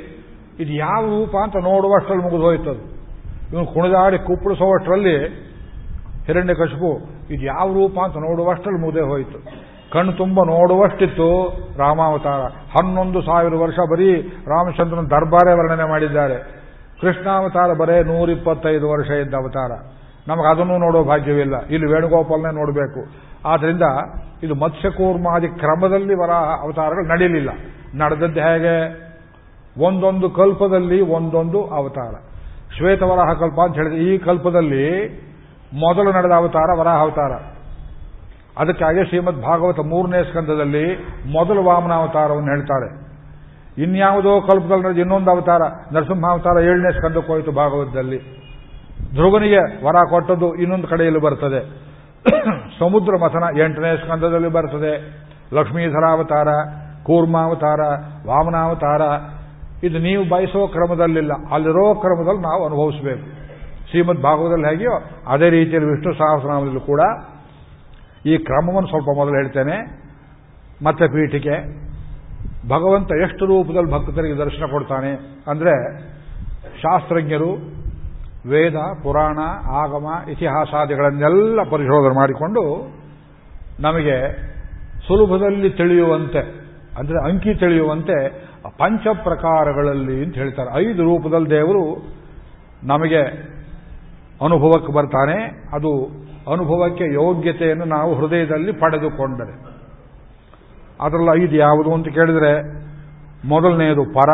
ಇದು 0.60 0.72
ಯಾವ 0.72 1.04
ರೂಪ 1.04 1.36
ಅಂತ 1.42 1.56
ನೋಡುವಷ್ಟರಲ್ಲಿ 1.56 2.24
ಮುಗಿದು 2.24 2.42
ಹೋಯ್ತದು 2.42 2.89
ಇವನು 3.52 3.66
ಕುಣಿದಾಡಿ 3.66 4.18
ಕುಪ್ಪಳಿಸುವಷ್ಟರಲ್ಲಿ 4.18 5.16
ಹಿರಣ್ಯ 6.26 6.54
ಕಶುಪು 6.54 7.00
ಇದು 7.30 7.46
ಯಾವ 7.46 7.72
ರೂಪ 7.72 7.98
ಅಂತ 7.98 8.16
ನೋಡುವಷ್ಟರಲ್ಲಿ 8.16 8.86
ಮುದೆ 8.86 9.00
ಹೋಯಿತು. 9.00 9.70
ಕಣ್ಣು 9.92 10.12
ತುಂಬ 10.12 10.40
ನೋಡುವಷ್ಟಿತ್ತು 10.44 11.48
ರಾಮಾವತಾರ. 11.78 12.40
ಹನ್ನೊಂದು 12.48 13.22
ಸಾವಿರ 13.22 13.54
ವರ್ಷ 13.54 13.78
ಬರೀ 13.92 14.14
ರಾಮಚಂದ್ರನ 14.22 15.06
ದರ್ಬಾರೇ 15.06 15.52
ವರ್ಣನೆ 15.52 15.88
ಮಾಡಿದ್ದಾರೆ. 15.88 16.60
ಕೃಷ್ಣಾವತಾರ 17.00 17.72
ಬರೇ 17.72 18.04
ನೂರಿಪ್ಪತ್ತೈದು 18.04 18.90
ವರ್ಷ 18.90 19.10
ಇದ್ದ 19.10 19.34
ಅವತಾರ. 19.34 19.70
ನಮಗೆ 20.28 20.50
ಅದನ್ನು 20.50 20.78
ನೋಡೋ 20.78 21.04
ಭಾಗ್ಯವಿಲ್ಲ. 21.04 21.66
ಇಲ್ಲಿ 21.66 21.92
ವೇಣುಗೋಪಾಲನೇ 21.92 22.54
ನೋಡಬೇಕು. 22.54 23.06
ಆದ್ದರಿಂದ 23.48 23.82
ಇದು 24.42 24.54
ಮತ್ಸ್ಯಕೂರ್ಮಾದಿ 24.54 25.48
ಕ್ರಮದಲ್ಲಿ 25.48 26.14
ವರ 26.14 26.30
ಅವತಾರಗಳು 26.60 27.08
ನಡೆಯಲಿಲ್ಲ 27.08 27.50
ನಡೆದದ್ದು 28.02 28.40
ಹೇಗೆ? 28.40 29.10
ಒಂದೊಂದು 29.84 30.30
ಕಲ್ಪದಲ್ಲಿ 30.30 31.00
ಒಂದೊಂದು 31.00 31.66
ಅವತಾರ. 31.66 32.29
ಶ್ವೇತವರಾಹ 32.76 33.32
ಕಲ್ಪ 33.32 33.60
ಅಂತ 33.60 33.74
ಹೇಳಿದ್ರೆ 33.74 33.98
ಈ 33.98 34.18
ಕಲ್ಪದಲ್ಲಿ 34.18 35.08
ಮೊದಲು 35.74 36.12
ನಡೆದ 36.12 36.30
ಅವತಾರ, 36.30 36.80
ವರಾಹ 36.80 37.00
ಅವತಾರ. 37.00 37.32
ಅದಕ್ಕಾಗಿ 38.58 39.04
ಶ್ರೀಮದ್ 39.04 39.42
ಭಾಗವತ 39.42 39.78
ಮೂರನೇ 39.80 40.24
ಸ್ಕಂದದಲ್ಲಿ 40.24 40.96
ಮೊದಲು 41.32 41.62
ವಾಮನಾವತಾರವನ್ನು 41.62 42.54
ಹೇಳ್ತಾರೆ. 42.54 43.10
ಇನ್ಯಾವುದೋ 43.82 44.40
ಕಲ್ಪದಲ್ಲಿ 44.40 44.84
ನಡೆದ 44.84 44.98
ಇನ್ನೊಂದು 44.98 45.30
ಅವತಾರ, 45.30 45.60
ನರಸಿಂಹಾವತಾರ 45.92 46.62
ಏಳನೇ 46.62 46.92
ಸ್ಕಂದಕ್ಕೆ 46.92 47.32
ಹೋಯಿತು 47.32 47.52
ಭಾಗವತದಲ್ಲಿ. 47.52 48.40
ಧ್ರುವನಿಗೆ 49.14 49.84
ವರ 49.84 49.94
ಕೊಟ್ಟದ್ದು 50.10 50.54
ಇನ್ನೊಂದು 50.54 50.88
ಕಡೆಯಲ್ಲಿ 50.88 51.20
ಬರ್ತದೆ. 51.20 51.90
ಸಮುದ್ರ 52.78 53.12
ಮಥನ 53.24 53.58
ಎಂಟನೇ 53.58 53.96
ಸ್ಕಂದದಲ್ಲಿ 53.96 54.48
ಬರ್ತದೆ. 54.48 55.20
ಲಕ್ಷ್ಮೀಧರಾವತಾರ, 55.54 56.48
ಕೂರ್ಮಾವತಾರ, 57.02 57.80
ವಾಮನಾವತಾರ 58.26 59.00
ಇದು 59.82 59.98
ನೀವು 59.98 60.22
ಬಯಸೋ 60.24 60.68
ಕ್ರಮದಲ್ಲಿಲ್ಲ. 60.68 61.32
ಅಲ್ಲಿರೋ 61.52 61.94
ಕ್ರಮದಲ್ಲಿ 61.94 62.42
ನಾವು 62.42 62.62
ಅನುಭವಿಸಬೇಕು. 62.64 63.24
ಶ್ರೀಮದ್ 63.90 64.22
ಭಾಗವತದಲ್ಲಿ 64.22 64.66
ಹೇಗೆಯೋ 64.66 64.96
ಅದೇ 65.26 65.48
ರೀತಿಯಲ್ಲಿ 65.50 65.88
ವಿಷ್ಣು 65.90 66.12
ಸಹಸ್ರನಾಮದಲ್ಲೂ 66.14 66.80
ಕೂಡ 66.80 67.00
ಈ 68.26 68.34
ಕ್ರಮವನ್ನು 68.38 68.88
ಸ್ವಲ್ಪ 68.88 69.08
ಮೊದಲು 69.16 69.34
ಹೇಳ್ತೇನೆ. 69.34 69.76
ಮತ್ತೆ 70.84 71.06
ಪೀಠಿಕೆ. 71.06 71.56
ಭಗವಂತ 72.68 73.10
ಎಷ್ಟು 73.22 73.46
ರೂಪದಲ್ಲಿ 73.46 73.90
ಭಕ್ತರಿಗೆ 73.92 74.34
ದರ್ಶನ 74.34 74.66
ಕೊಡ್ತಾನೆ 74.70 75.10
ಅಂದರೆ 75.46 75.74
ಶಾಸ್ತ್ರಜ್ಞರು, 76.82 77.50
ವೇದ, 78.50 78.76
ಪುರಾಣ, 79.02 79.38
ಆಗಮ, 79.82 80.06
ಇತಿಹಾಸಾದಿಗಳನ್ನೆಲ್ಲ 80.30 81.62
ಪರಿಶೋಧನೆ 81.70 82.14
ಮಾಡಿಕೊಂಡು 82.14 82.62
ನಮಗೆ 83.80 84.16
ಸುಲಭದಲ್ಲಿ 85.06 85.70
ತಿಳಿಯುವಂತೆ, 85.70 86.42
ಅಂದರೆ 86.98 87.18
ಅಂಕಿ 87.28 87.54
ತಿಳಿಯುವಂತೆ 87.54 88.16
ಪಂಚ 88.68 89.06
ಪ್ರಕಾರಗಳಲ್ಲಿ 89.22 90.24
ಅಂತ 90.24 90.34
ಹೇಳ್ತಾರೆ. 90.34 90.90
ಐದು 90.90 91.04
ರೂಪದಲ್ಲಿ 91.04 91.50
ದೇವರು 91.50 92.14
ನಮಗೆ 92.82 93.20
ಅನುಭವಕ್ಕೆ 94.44 94.92
ಬರ್ತಾನೆ. 94.92 95.44
ಅದು 95.76 96.04
ಅನುಭವಕ್ಕೆ 96.52 97.04
ಯೋಗ್ಯತೆಯನ್ನು 97.04 97.84
ನಾವು 97.84 98.14
ಹೃದಯದಲ್ಲಿ 98.14 98.72
ಪಡೆದುಕೊಂಡರೆ. 98.72 99.70
ಅದರಲ್ಲಿ 101.00 101.44
ಐದು 101.44 101.56
ಯಾವುದು 101.56 101.94
ಅಂತ 101.94 102.08
ಕೇಳಿದರೆ, 102.08 102.80
ಮೊದಲನೆಯದು 103.48 104.04
ಪರ, 104.04 104.28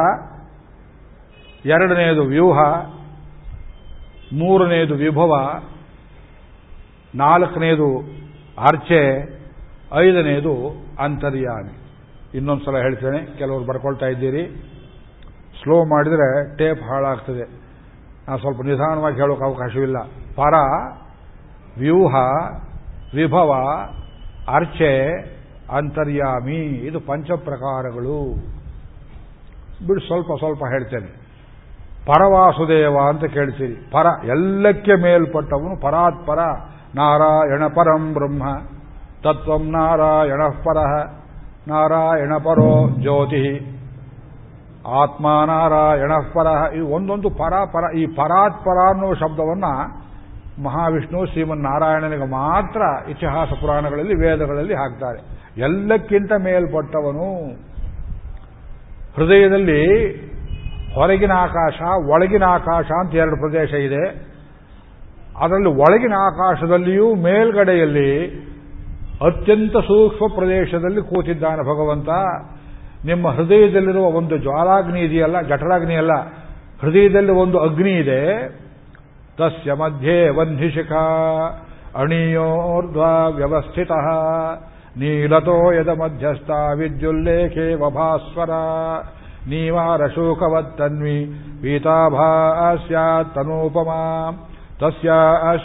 ಎರಡನೆಯದು 1.65 2.23
ವ್ಯೂಹ, 2.23 2.59
ಮೂರನೆಯದು 4.33 4.95
ವಿಭವ, 4.95 5.61
ನಾಲ್ಕನೆಯದು 7.15 7.99
ಅರ್ಚೆ, 8.59 9.23
ಐದನೆಯದು 9.95 10.85
ಅಂತರ್ಯಾಮಿ. 11.01 11.86
ಇನ್ನೊಂದು 12.35 12.65
ಸಲ 12.65 12.77
ಹೇಳ್ತೇನೆ, 12.77 13.39
ಕೆಲವರು 13.39 13.65
ಬರ್ಕೊಳ್ತಾ 13.65 14.07
ಇದ್ದೀರಿ. 14.07 14.73
ಸ್ಲೋ 15.63 15.85
ಮಾಡಿದರೆ 15.85 16.57
ಟೇಪ್ 16.57 16.83
ಹಾಳಾಗ್ತದೆ. 16.83 17.67
ನಾನು 18.29 18.39
ಸ್ವಲ್ಪ 18.39 18.63
ನಿಧಾನವಾಗಿ 18.63 19.17
ಹೇಳೋಕೆ 19.17 19.45
ಅವಕಾಶವಿಲ್ಲ. 19.45 19.99
ಪರ, 20.37 20.55
ವ್ಯೂಹ, 21.79 22.15
ವಿಭವ, 23.15 23.53
ಅರ್ಚೆ, 24.49 25.09
ಅಂತರ್ಯಾಮಿ, 25.73 26.67
ಇದು 26.67 27.01
ಪಂಚಪ್ರಕಾರಗಳು. 27.01 28.35
ಬಿಡು, 29.87 30.01
ಸ್ವಲ್ಪ 30.01 30.29
ಸ್ವಲ್ಪ 30.39 30.65
ಹೇಳ್ತೇನೆ. 30.65 31.27
ಪರವಾಸುದೇವ 32.07 32.99
ಅಂತ 33.09 33.25
ಕೇಳ್ತೀರಿ. 33.25 33.73
ಪರ, 33.73 34.07
ಎಲ್ಲಕ್ಕೆ 34.27 34.95
ಮೇಲ್ಪಟ್ಟವನು 34.95 35.81
ಪರಾತ್ಪರ. 35.81 36.39
ನಾರಾಯಣ 36.95 37.67
ಪರಂ 37.67 38.15
ಬ್ರಹ್ಮ, 38.15 38.59
ತತ್ವಂ 39.23 39.71
ನಾರಾಯಣ 39.71 40.43
ಪರ. 40.43 41.07
ನಾರಾಯಣ 41.69 42.35
ಪರೋ 42.37 43.01
ಜ್ಯೋತಿ. 43.01 43.73
ಆತ್ಮ 44.89 45.45
ನಾರಾಯಣ 45.47 46.13
ಪರ. 46.35 46.75
ಈ 46.75 46.81
ಒಂದೊಂದು 46.81 47.31
ಪರ 47.31 47.55
ಪರ, 47.65 47.97
ಈ 47.97 48.07
ಪರಾತ್ಪರ 48.07 48.79
ಅನ್ನೋ 48.89 49.15
ಶಬ್ದವನ್ನ 49.15 49.65
ಮಹಾವಿಷ್ಣು 50.63 51.27
ಶ್ರೀಮನ್ನಾರಾಯಣನಿಗೆ 51.27 52.31
ಮಾತ್ರ 52.31 53.11
ಇತಿಹಾಸ 53.11 53.49
ಪುರಾಣಗಳಲ್ಲಿ, 53.61 54.15
ವೇದಗಳಲ್ಲಿ 54.15 54.75
ಹಾಕ್ತಾರೆ. 54.75 55.21
ಎಲ್ಲಕ್ಕಿಂತ 55.61 56.33
ಮೇಲ್ಪಟ್ಟವನು 56.33 57.49
ಹೃದಯದಲ್ಲಿ 59.17 60.13
ಹೊರಗಿನ 60.95 61.33
ಆಕಾಶ, 61.33 61.83
ಒಳಗಿನ 62.11 62.43
ಆಕಾಶ 62.43 62.85
ಅಂತ 63.01 63.15
ಎರಡು 63.15 63.37
ಪ್ರದೇಶ 63.37 63.73
ಇದೆ. 63.73 64.09
ಅದರಲ್ಲಿ 65.45 65.69
ಒಳಗಿನ 65.69 66.15
ಆಕಾಶದಲ್ಲಿಯೂ 66.19 67.15
ಮೇಲ್ಗಡೆಯಲ್ಲಿ 67.15 68.46
ಅತ್ಯಂತ 69.23 69.73
ಸೂಕ್ಷ್ಮ 69.73 70.35
ಪ್ರದೇಶದಲ್ಲಿ 70.35 71.03
ಕೂತಿದ್ದಾನೆ 71.03 71.63
ಭಗವಂತ. 71.63 72.09
ನಿಮ್ಮ 73.05 73.29
ಹೃದಯದಲ್ಲಿರುವ 73.29 74.05
ಒಂದು 74.05 74.39
ಜ್ವಾಲಾಗ್ನಿ 74.39 75.01
ಇದೆಯಲ್ಲ, 75.01 75.41
ಜಠರಾಗ್ನಿ 75.41 75.95
ಅಲ್ಲ, 75.95 76.13
ಹೃದಯದಲ್ಲಿ 76.81 77.33
ಒಂದು 77.33 77.59
ಅಗ್ನಿ 77.59 77.91
ಇದೆ. 77.91 78.49
ತಸ್ಯ 79.39 79.73
ಮಧ್ಯೆ 79.73 80.29
ವಂಧಿಶಿಖಾ 80.29 81.05
ಅಣಿಯೋರ್ಧ್ವ 81.97 83.01
ವ್ಯವಸ್ಥಿತ, 83.35 83.93
ನೀಲತೋ 84.97 85.73
ಯದ 85.73 85.89
ಮಧ್ಯಸ್ಥ, 85.89 86.51
ವಿದ್ಯುಲ್ಲೇಖೇ 86.51 87.75
ವಭಾಸ್ವರ, 87.75 88.51
ನೀವಾರ 89.49 90.07
ಪೀತಾಭಾ 91.63 92.75
ಸ್ಯಾತ್ 92.77 93.35
ತನೂಪಮಾ 93.35 94.33
ತಸ್ಯ 94.79 95.11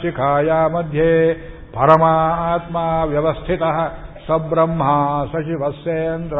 ಶಿಖಾಯ 0.02 0.52
ಮಧ್ಯೆ 0.74 1.34
ಪರಮಾತ್ಮ 1.74 2.78
ವ್ಯವಸ್ಥಿತ, 3.06 3.62
ಸಬ್ರಹ್ಮ 4.28 4.84
ಸಚಿವಸ್ಸೇಂದ್ರ 5.32 6.40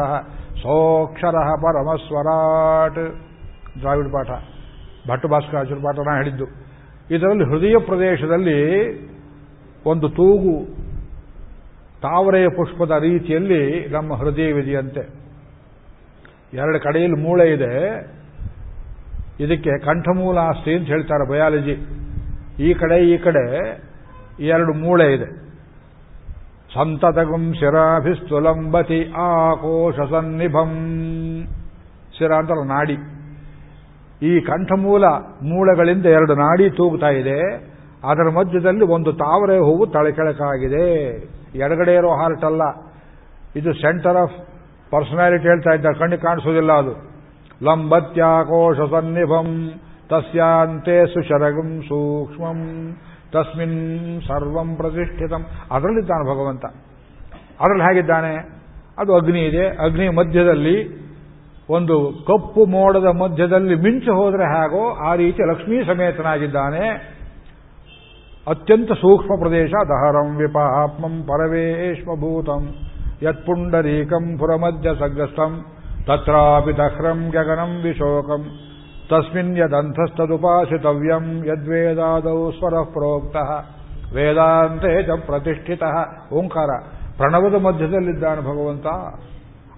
ಸೋಕ್ಷರ 0.62 1.34
ಪರಮಸ್ವರಾಟ್. 1.34 3.16
ದ್ರಾವಿಡ 3.80 4.06
ಪಾಠ. 4.06 4.30
ಭಟ್ಟು 5.10 5.28
ಭಾಸ್ಕರಾಚಾರ್ಯ 5.28 5.82
ಪಾಠ 5.82 5.94
ನಾ 5.94 6.16
ಹೇಳಿದ್ದು. 6.16 6.44
ಇದರಲ್ಲಿ 7.10 7.44
ಹೃದಯ 7.44 7.74
ಪ್ರದೇಶದಲ್ಲಿ 7.78 8.62
ಒಂದು 9.86 10.08
ತೂಗು 10.08 10.66
ತಾವರೆಯ 12.02 12.48
ಪುಷ್ಪದ 12.48 12.90
ರೀತಿಯಲ್ಲಿ 13.00 13.88
ನಮ್ಮ 13.88 14.14
ಹೃದಯವಿದೆಯಂತೆ. 14.14 15.22
ಎರಡು 16.54 16.80
ಕಡೆಯಲ್ಲಿ 16.80 17.22
ಮೂಳೆ 17.22 17.52
ಇದೆ. 17.52 18.06
ಇದಕ್ಕೆ 19.40 19.78
ಕಂಠಮೂಲಾಸ್ತಿ 19.78 20.74
ಅಂತ 20.74 20.86
ಹೇಳ್ತಾರೆ 20.86 21.30
ಬಯಾಲಜಿ. 21.30 21.72
ಈ 22.70 22.74
ಕಡೆ 22.74 23.10
ಈ 23.10 23.18
ಕಡೆ 23.18 23.58
ಎರಡು 24.46 24.72
ಮೂಳೆ 24.72 25.14
ಇದೆ. 25.14 25.42
ಸಂತತಗುಂ 26.74 27.54
ಶಿರಾಭಿಸ್ತುಲಂಬತಿ 27.54 29.12
ಆಕೋಶ 29.16 29.94
ಸನ್ನಿಭಂ. 29.94 30.70
ಶಿರ 32.18 32.32
ಅಂತಲ್ಲ 32.32 32.62
ನಾಡಿ. 32.68 32.96
ಈ 34.22 34.40
ಕಂಠಮೂಲ 34.40 35.04
ಮೂಳೆಗಳಿಂದ 35.42 36.06
ಎರಡು 36.06 36.34
ನಾಡಿ 36.34 36.70
ತೂಗುತ್ತಾ 36.70 37.08
ಇದೆ. 37.08 37.72
ಅದರ 38.04 38.30
ಮಧ್ಯದಲ್ಲಿ 38.30 38.84
ಒಂದು 38.84 39.12
ತಾವರೆ 39.12 39.58
ಹೂವು 39.58 39.86
ತಳಕೆಳಕಾಗಿದೆ 39.86 41.10
ಎಡಗಡೆ 41.54 41.94
ಇರೋ 41.94 42.10
ಹಾರ್ಟ್ 42.10 42.44
ಅಲ್ಲ 42.44 42.62
ಇದು 43.56 43.72
ಸೆಂಟರ್ 43.72 44.16
ಆಫ್ 44.16 44.32
ಪರ್ಸನಾಲಿಟಿ 44.90 45.42
ಹೇಳ್ತಾ 45.42 45.70
ಇದ್ದಾರೆ. 45.70 45.98
ಕಣ್ಣಿಗೆ 45.98 46.22
ಕಾಣಿಸೋದಿಲ್ಲ 46.22 46.72
ಅದು. 46.72 47.12
ಲಂಬತ್ಯಾಕೋಶ 47.62 48.76
ಸನ್ನಿಭಂ 48.76 49.70
ತಸ್ಯಾಂತೆ 50.08 51.06
ಸುಶರಗಂ 51.06 51.82
ಸೂಕ್ಷ್ಮಂ. 51.82 52.92
ತಸ್ಮಿನ್ 53.32 54.22
ಸರ್ವಂ 54.22 54.76
ಪ್ರತಿಷ್ಠಿತಂ. 54.76 55.46
ಅದರಲ್ಲಿದ್ದಾನೆ 55.70 56.24
ಭಗವಂತ. 56.24 56.64
ಅದರಲ್ಲಿ 57.60 57.84
ಹೇಗಿದ್ದಾನೆ? 57.84 58.62
ಅದು 58.98 59.16
ಅಗ್ನಿ 59.16 59.40
ಇದೆ. 59.40 59.66
ಅಗ್ನಿ 59.66 60.08
ಮಧ್ಯದಲ್ಲಿ 60.08 61.02
ಒಂದು 61.70 62.24
ಕಪ್ಪು 62.26 62.66
ಮೋಡದ 62.66 63.04
ಮಧ್ಯದಲ್ಲಿ 63.04 63.74
ಮಿಂಚು 63.74 64.14
ಹೋದರೆ 64.14 64.42
ಹೇಗೋ 64.42 65.06
ಆ 65.06 65.14
ರೀತಿ 65.14 65.50
ಲಕ್ಷ್ಮೀ 65.50 65.84
ಸಮೇತನಾಗಿದ್ದಾನೆ. 65.84 66.88
ಅತ್ಯಂತ 68.48 68.92
ಸೂಕ್ಷ್ಮ 68.92 69.34
ಪ್ರದೇಶ, 69.38 69.70
ದಹರಂ 69.70 70.36
ವಿಪಾತ್ಮಂ 70.36 71.22
ಪರವೇಶ್ಮಭೂತಂ 71.22 72.74
ಯತ್ಪುಂಡರೀಕಂ 73.22 74.38
ಪುರಮಧ್ಯ 74.38 74.90
ಸಗ್ರಸ್ತಂ 74.94 75.64
ತತ್ರಾಪಿ 76.06 76.76
ದಹ್ರಂ 76.76 77.28
ಗಗನಂ 77.28 77.82
ವಿಶೋಕಂ. 77.82 78.71
ತಸ್ಮಿನ್ 79.08 79.58
ಯದಂಥಸ್ತದುಪಾಸಿತವ್ಯಂ 79.58 81.44
ಯದ್ವೇದಾದೌ 81.46 82.50
ಸ್ವರ 82.50 82.74
ಪ್ರೋಕ್ತ 82.82 83.36
ವೇದಾಂತೆ 84.14 85.02
ಚ 85.02 85.08
ಪ್ರತಿಷ್ಠಿತ 85.26 85.82
ಓಂಕಾರ 86.32 86.68
ಪ್ರಣವದ 87.16 87.54
ಮಧ್ಯದಲ್ಲಿದ್ದಾನೆ 87.54 88.40
ಭಗವಂತ। 88.40 88.86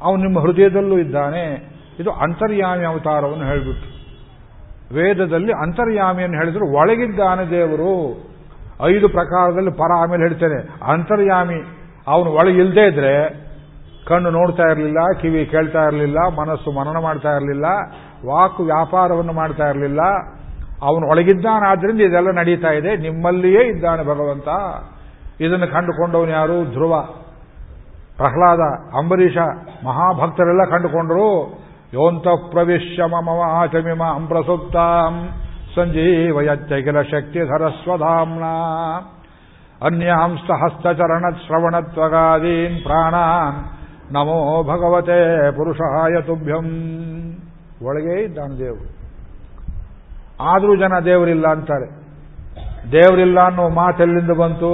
ಅವನು 0.03 0.23
ನಿಮ್ಮ 0.23 0.41
ಹೃದಯದಲ್ಲೂ 0.41 0.99
ಇದ್ದಾನೆ। 0.99 1.75
ಇದು 2.01 2.11
ಅಂತರ್ಯಾಮಿ 2.11 2.85
ಅವತಾರವನ್ನು 2.85 3.45
ಹೇಳಿಬಿಟ್ಟು। 3.45 3.95
ವೇದದಲ್ಲಿ 4.95 5.53
ಅಂತರ್ಯಾಮಿಯನ್ನು 5.53 6.39
ಹೇಳಿದ್ರು, 6.39 6.77
ಒಳಗಿದ್ದಾನೆ 6.77 7.51
ದೇವರು. 7.51 8.23
ಐದು 8.87 9.09
ಪ್ರಕಾರದಲ್ಲಿ 9.09 9.71
ಪರ 9.71 9.93
ಆಮೇಲೆ 9.97 10.23
ಹೇಳ್ತೇನೆ, 10.23 10.69
ಅಂತರ್ಯಾಮಿ, 10.83 11.79
ಅವನು 12.09 12.31
ಒಳಗಿಲ್ಲದೆ 12.31 12.87
ಇದ್ರೆ, 12.87 13.45
ಕಣ್ಣು 14.07 14.31
ನೋಡ್ತಾ 14.31 14.63
ಇರಲಿಲ್ಲ, 14.63 14.99
ಕಿವಿ 15.21 15.47
ಕೇಳ್ತಾ 15.47 15.83
ಇರಲಿಲ್ಲ, 15.83 16.19
ಮನಸ್ಸು 16.29 16.73
ಮನನ 16.73 16.99
ಮಾಡ್ತಾ 16.99 17.29
ಇರಲಿಲ್ಲ 17.29 17.65
ವಾಕು 18.27 18.63
ವ್ಯಾಪಾರವನ್ನು 18.63 19.33
ಮಾಡ್ತಾ 19.33 19.69
ಇರಲಿಲ್ಲ. 19.69 20.01
ಅವನು 20.83 21.11
ಒಳಗಿದ್ದಾನಾದ್ರಿಂದ 21.11 22.01
ಇದೆಲ್ಲ 22.01 22.31
ನಡೀತಾ 22.31 22.69
ಇದೆ. 22.69 22.97
ನಿಮ್ಮಲ್ಲಿಯೇ 22.97 23.65
ಇದ್ದಾನೆ 23.65 24.03
ಭಗವಂತ. 24.03 24.49
ಇದನ್ನು 25.41 25.67
ಕಂಡುಕೊಂಡವನು 25.67 26.31
ಯಾರು? 26.31 26.65
ಧ್ರುವ. 26.65 27.01
ಪ್ರಹ್ಲಾದ, 28.17 28.61
ಅಂಬರೀಷ, 28.99 29.37
ಮಹಾಭಕ್ತರೆಲ್ಲ 29.85 30.65
ಕಂಡುಕೊಂಡರು. 30.71 31.65
ಯೋಂತ 31.95 32.29
ಪ್ರವಿಶ್ಯ 32.51 33.05
ಮಮ 33.05 33.29
ಆಚಮಿಮ 33.51 34.03
ಅಂಪ್ರಸುಪ್ತಾಂ 34.03 35.29
ಸಂಜೀವಯತ್ಯಖಿಲ 35.75 37.03
ಶಕ್ತಿಧರಸ್ವಧಾಮ್ನ 37.03 38.45
ಅನ್ಯಾಂಸ್ತ 39.85 40.51
ಹಸ್ತಚರಣ 40.51 41.25
ಶ್ರವಣತ್ವಗಾದೀನ್ 41.47 42.83
ಪ್ರಾಣಾನ್. 42.83 43.65
ನಮೋ 44.13 44.63
ಭಗವತೆ 44.63 45.51
ಪುರುಷಾಯ 45.57 46.23
ತುಭ್ಯಂ. 46.23 46.65
ಒಳಗೇ 47.83 48.23
ಇದ್ದಾನೆ 48.23 48.59
ದೇವರು. 48.59 49.05
ಆದರೂ 50.41 50.77
ಜನ 50.77 50.93
ದೇವರಿಲ್ಲ 51.05 51.47
ಅಂತಾರೆ. 51.47 52.05
ದೇವರಿಲ್ಲ 52.93 53.41
ಅನ್ನೋ 53.41 53.69
ಮಾತೆಲ್ಲಿಂದ 53.69 54.31
ಬಂತು? 54.31 54.71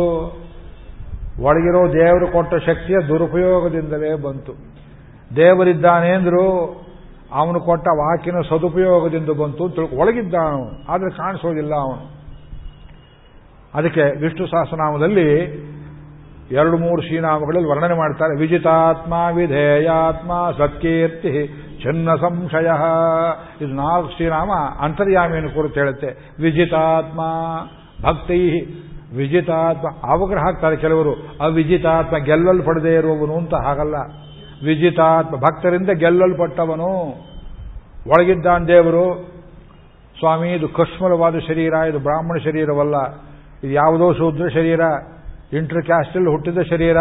ಒಳಗಿರೋ 1.41 1.93
ದೇವರು 1.93 2.33
ಕೊಟ್ಟ 2.33 2.55
ಶಕ್ತಿಯ 2.55 3.09
ದುರುಪಯೋಗದಿಂದಲೇ 3.09 4.15
ಬಂತು. 4.15 4.53
ದೇವರಿದ್ದಾನೆ 5.37 6.11
ಅಂದ್ರು 6.11 6.67
ಅವನು 7.33 7.61
ಕೊಟ್ಟ 7.61 7.89
ವಾಕಿನ 7.89 8.41
ಸದುಪಯೋಗದಿಂದ 8.49 9.31
ಬಂತು 9.31 9.69
ತಿಳ್ಕೊ 9.69 9.97
ಒಳಗಿದ್ದಾನು 9.97 10.93
ಆದರೆ 10.93 11.11
ಕಾಣಿಸೋದಿಲ್ಲ 11.11 11.75
ಅವನು. 11.75 12.21
ಅದಕ್ಕೆ 13.75 14.21
ವಿಷ್ಣು 14.21 14.47
ಸಹಸ್ರನಾಮದಲ್ಲಿ 14.47 15.45
ಎರಡು 16.51 16.77
ಮೂರು 16.77 17.03
ಶ್ರೀನಾಮಗಳಲ್ಲಿ 17.03 17.69
ವರ್ಣನೆ 17.69 17.95
ಮಾಡ್ತಾರೆ. 17.95 18.41
ವಿಜಿತಾತ್ಮ 18.41 19.13
ವಿಧೇಯಾತ್ಮ 19.35 20.51
ಸತ್ಕೀರ್ತಿ 20.59 21.65
ಚಿನ್ನ 21.83 22.15
ಸಂಶಯ. 22.15 22.71
ಇದು 23.65 23.75
ನಾಲ್ಕು 23.75 24.13
ಶ್ರೀರಾಮ 24.13 24.51
ಅಂತರ್ಯಾಮಿಯನ್ನು 24.81 25.51
ಕುರಿತು 25.51 25.75
ಹೇಳುತ್ತೆ. 25.75 26.07
ವಿಜಿತಾತ್ಮ, 26.43 27.21
ಭಕ್ತಿ, 28.03 28.51
ವಿಜಿತಾತ್ಮ. 29.17 29.89
ಅವಗ್ರಹ 29.89 30.43
ಆಗ್ತಾರೆ 30.43 30.77
ಕೆಲವರು. 30.77 31.13
ಅವಿಜಿತಾತ್ಮ, 31.41 32.17
ಗೆಲ್ಲಲ್ಪಡದೇ 32.17 32.95
ಇರುವವನು 32.95 33.37
ಅಂತ 33.37 33.55
ಹಾಗಲ್ಲ. 33.55 33.95
ವಿಜಿತಾತ್ಮ, 34.67 35.37
ಭಕ್ತರಿಂದ 35.37 35.91
ಗೆಲ್ಲಲ್ಪಟ್ಟವನು. 35.91 36.91
ಒಳಗಿದ್ದಾನ್ 38.09 38.69
ದೇವರು. 38.69 39.31
ಸ್ವಾಮಿ, 40.19 40.53
ಇದು 40.53 40.69
ಕಶ್ಮಲವಾದ 40.69 41.39
ಶರೀರ, 41.39 41.73
ಇದು 41.73 41.99
ಬ್ರಾಹ್ಮಣ 41.99 42.39
ಶರೀರವಲ್ಲ. 42.39 42.97
ಇದು 43.65 43.73
ಯಾವುದೋ 43.73 44.13
ಶೂದ್ರ 44.13 44.49
ಶರೀರ. 44.49 44.81
ಇಂಟರ್ 45.53 45.83
ಕ್ಯಾಸ್ಟಲ್ 45.83 46.29
ಹುಟ್ಟಿದ 46.29 46.59
ಶರೀರ. 46.59 46.97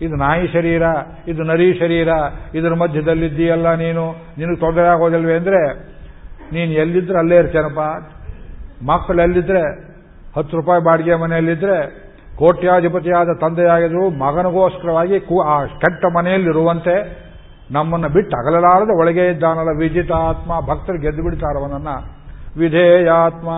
ಇದು 0.00 0.16
ನಾಯಿ 0.16 0.48
ಶರೀರ, 0.48 0.82
ಇದು 1.28 1.42
ನರಿ 1.42 1.78
ಶರೀರ, 1.78 2.08
ಇದರ 2.54 2.74
ಮಧ್ಯದಲ್ಲಿದ್ದೀಯಲ್ಲ 2.74 3.74
ನೀನು, 3.74 4.04
ನಿನಗೆ 4.38 4.60
ತೊಂದರೆ 4.60 4.86
ಆಗೋದಿಲ್ವೇ 4.86 5.36
ಅಂದ್ರೆ, 5.36 5.60
ನೀನು 6.52 6.72
ಎಲ್ಲಿದ್ರೆ 6.72 7.18
ಅಲ್ಲೇ 7.18 7.36
ಇರ್ತೇನಪ್ಪ 7.36 7.80
ಮಕ್ಕಳು 8.84 9.22
ಎಲ್ಲಿದ್ರೆ, 9.22 9.62
ಹತ್ತು 10.36 10.56
ರೂಪಾಯಿ 10.56 10.84
ಬಾಡಿಗೆ 10.84 11.14
ಮನೆಯಲ್ಲಿದ್ರೆ, 11.14 12.10
ಕೋಟ್ಯಾಧಿಪತಿಯಾದ 12.38 13.28
ತಂದೆಯಾಗಿದ್ರು 13.40 14.10
ಮಗನಿಗೋಸ್ಕರವಾಗಿ 14.10 15.18
ಆ 15.44 15.64
ಕೆಟ್ಟ 15.64 16.04
ಮನೆಯಲ್ಲಿರುವಂತೆ 16.16 16.94
ನಮ್ಮನ್ನು 17.70 18.08
ಬಿಟ್ಟು 18.08 18.36
ಅಗಲಲಾರದೆ 18.36 18.98
ಒಳಗೆ 18.98 19.28
ಇದ್ದಾನಲ್ಲ 19.28 19.78
ವಿಜಿತಾತ್ಮ, 19.78 20.60
ಭಕ್ತರು 20.60 20.98
ಗೆದ್ದು 20.98 21.22
ಬಿಡ್ತಾರವನನ್ನ 21.22 21.88
ವಿಧೇಯಾತ್ಮ, 22.56 23.48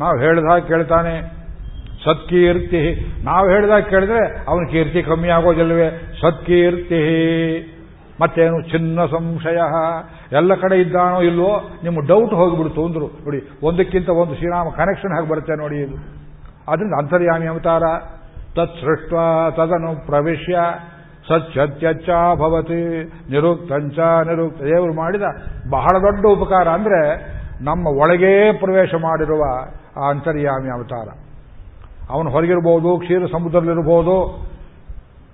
ನಾವು 0.00 0.18
ಹೇಳ್ದಾಗ 0.18 0.58
ಕೇಳ್ತಾನೆ 0.58 1.45
ಸತ್ಕೀರ್ತಿ. 2.06 3.06
ನಾವು 3.24 3.48
ಹೇಳಿದಾಗ 3.48 3.82
ಕೇಳಿದ್ರೆ 3.82 4.44
ಅವನ 4.48 4.64
ಕೀರ್ತಿ 4.64 5.02
ಕಮ್ಮಿ 5.02 5.28
ಆಗೋದಿಲ್ವೇ 5.28 6.14
ಸತ್ಕೀರ್ತಿ. 6.20 7.02
ಮತ್ತೇನು 8.22 8.62
ಚಿನ್ನ 8.62 9.06
ಸಂಶಯ? 9.06 9.58
ಎಲ್ಲ 10.36 10.54
ಕಡೆ 10.54 10.80
ಇದ್ದಾನೋ 10.80 11.20
ಇಲ್ವೋ 11.20 11.70
ನಿಮ್ಮ 11.84 12.06
ಡೌಟ್ 12.06 12.34
ಹೋಗಿಬಿಡ್ತು 12.34 12.86
ಅಂದ್ರು. 12.86 13.06
ನೋಡಿ, 13.06 13.50
ಒಂದಕ್ಕಿಂತ 13.62 14.08
ಒಂದು 14.08 14.34
ಶ್ರೀರಾಮ 14.34 14.68
ಕನೆಕ್ಷನ್ 14.68 15.14
ಹಾಗೆ 15.14 15.28
ಬರುತ್ತೆ 15.28 15.52
ನೋಡಿ 15.52 15.76
ಇದು. 15.76 15.96
ಅದರಿಂದ 16.72 16.94
ಅಂತರ್ಯಾಮಿ 16.98 17.46
ಅವತಾರ. 17.46 17.82
ತತ್ 18.56 18.80
ಸೃಷ್ಟ 18.80 19.14
ತದನು 19.50 20.06
ಪ್ರವೇಶ್ಯ. 20.06 20.58
ಸತ್ಯತ್ಯಚ್ಚಾಭವತಿ 21.28 23.04
ನಿರುಕ್ತಂಚ 23.04 23.98
ನಿರುಕ್ತ. 23.98 24.62
ದೇವರು 24.62 24.94
ಮಾಡಿದ 24.94 25.22
ಬಹಳ 25.70 25.98
ದೊಡ್ಡ 25.98 26.26
ಉಪಕಾರ 26.26 26.68
ಅಂದ್ರೆ 26.68 27.16
ನಮ್ಮ 27.64 27.86
ಒಳಗೇ 27.86 28.52
ಪ್ರವೇಶ 28.52 28.94
ಮಾಡಿರುವ 28.94 29.42
ಆ 30.04 30.10
ಅಂತರ್ಯಾಮಿ 30.10 30.70
ಅವತಾರ. 30.72 31.08
ಅವನು 32.10 32.30
ಹೊರಗಿರ್ಬೋದು, 32.30 32.98
ಕ್ಷೀರ 32.98 33.26
ಸಮುದ್ರದಲ್ಲಿರ್ಬೋದು, 33.32 34.46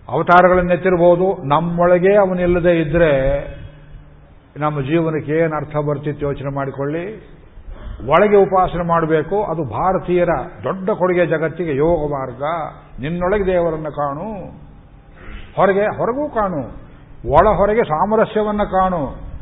ಅವತಾರಗಳನ್ನೆತ್ತಿರ್ಬೋದು, 0.09 1.49
ನಮ್ಮೊಳಗೆ 1.49 2.16
ಅವನಿಲ್ಲದೆ 2.16 2.81
ಇದ್ರೆ 2.81 3.12
ನಮ್ಮ 4.57 4.81
ಜೀವನಕ್ಕೆ 4.81 5.32
ಏನು 5.32 5.57
ಅರ್ಥ 5.57 5.77
ಬರ್ತಿತ್ತು 5.77 6.27
ಯೋಚನೆ 6.27 6.55
ಮಾಡಿಕೊಳ್ಳಿ. 6.55 7.32
ಒಳಗೆ 8.07 8.36
ಉಪಾಸನೆ 8.36 8.86
ಮಾಡಬೇಕು, 8.86 9.44
ಅದು 9.44 9.65
ಭಾರತೀಯರ 9.65 10.28
ದೊಡ್ಡ 10.65 10.90
ಕೊಡುಗೆ 10.90 11.27
ಜಗತ್ತಿಗೆ 11.27 11.77
ಯೋಗ 11.77 12.11
ಮಾರ್ಗ. 12.11 12.43
ನಿನ್ನೊಳಗೆ 13.01 13.47
ದೇವರನ್ನು 13.47 13.90
ಕಾಣು. 13.90 14.51
ಹೊರಗೆ, 15.57 15.85
ಹೊರಗೂ 15.85 16.28
ಕಾಣು. 16.28 16.82
ಒಳ 17.28 17.57
ಹೊರಗೆ 17.57 17.85
ಸಾಮರಸ್ಯವನ್ನು 17.85 18.70
ಕಾಣು. 18.70 19.32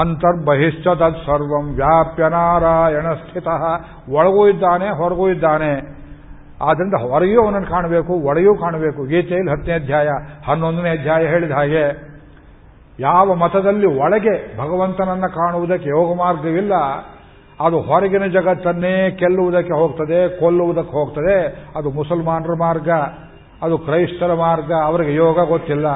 ಅಂತರ್ಬಹಿಶ್ಚ 0.00 0.86
ತತ್ 0.86 1.26
ಸರ್ವಂ 1.26 1.74
ವ್ಯಾಪ್ಯ 1.74 2.28
ನಾರಾಯಣ 2.28 3.12
ಸ್ಥಿತ. 3.14 3.46
ಒಳಗೂ 4.08 4.48
ಇದ್ದಾನೆ, 4.48 4.88
ಹೊರಗೂ 4.88 5.28
ಇದ್ದಾನೆ. 5.28 6.03
ಆದ್ರಿಂದ 6.62 7.10
ಹೊರೆಯೂ 7.10 7.44
ಅವನನ್ನು 7.44 7.68
ಕಾಣಬೇಕು, 7.68 8.12
ಒಡೆಯೂ 8.12 8.54
ಕಾಣಬೇಕು. 8.54 9.04
ಗೀತೆಯಲ್ಲಿ 9.04 9.50
ಹತ್ತನೇ 9.50 9.74
ಅಧ್ಯಾಯ, 9.74 10.08
ಹನ್ನೊಂದನೇ 10.46 10.90
ಅಧ್ಯಾಯ 10.90 11.26
ಹೇಳಿದ 11.26 11.50
ಹಾಗೆ, 11.50 12.14
ಯಾವ 13.00 13.34
ಮತದಲ್ಲಿ 13.34 13.86
ಒಳಗೆ 13.86 14.58
ಭಗವಂತನನ್ನ 14.58 15.26
ಕಾಣುವುದಕ್ಕೆ 15.26 15.88
ಯೋಗ 15.88 16.16
ಮಾರ್ಗವಿಲ್ಲ, 16.16 16.72
ಅದು 17.60 17.80
ಹೊರಗಿನ 17.80 18.26
ಜಗತ್ತನ್ನೇ 18.26 19.10
ಕೆಲ್ಲುವುದಕ್ಕೆ 19.10 19.72
ಹೋಗ್ತದೆ, 19.72 20.40
ಕೊಲ್ಲುವುದಕ್ಕೆ 20.40 20.92
ಹೋಗ್ತದೆ. 20.92 21.66
ಅದು 21.76 21.90
ಮುಸಲ್ಮಾನರ 21.90 22.54
ಮಾರ್ಗ, 22.58 22.90
ಅದು 23.62 23.78
ಕ್ರೈಸ್ತರ 23.78 24.34
ಮಾರ್ಗ, 24.34 24.72
ಅವರಿಗೆ 24.84 25.14
ಯೋಗ 25.14 25.48
ಗೊತ್ತಿಲ್ಲ. 25.48 25.86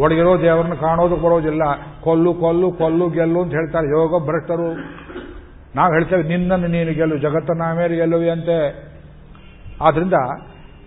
ಒಳಗಿರೋ 0.00 0.40
ದೇವರನ್ನು 0.40 0.76
ಕಾಣೋದಕ್ಕೆ 0.76 1.22
ಬರೋದಿಲ್ಲ. 1.22 1.62
ಕೊಲ್ಲು 2.00 2.34
ಕೊಲ್ಲು 2.34 2.72
ಕೊಲ್ಲು, 2.72 3.08
ಗೆಲ್ಲು 3.08 3.42
ಅಂತ 3.42 3.52
ಹೇಳ್ತಾರೆ. 3.52 3.86
ಯೋಗ 3.86 4.22
ಭ್ರಷ್ಟರು. 4.22 4.74
ನಾವು 5.76 5.92
ಹೇಳ್ತೇವೆ, 5.92 6.22
ನಿನ್ನನ್ನು 6.22 6.66
ನೀನು 6.66 6.92
ಗೆಲ್ಲು, 6.92 7.18
ಜಗತ್ತನ್ನ 7.18 7.62
ಮೇಲೆ 7.76 7.96
ಗೆಲ್ಲುವಿ 7.96 8.30
ಅಂತೆ? 8.30 8.93
ಆದ್ರಿಂದ 9.80 10.12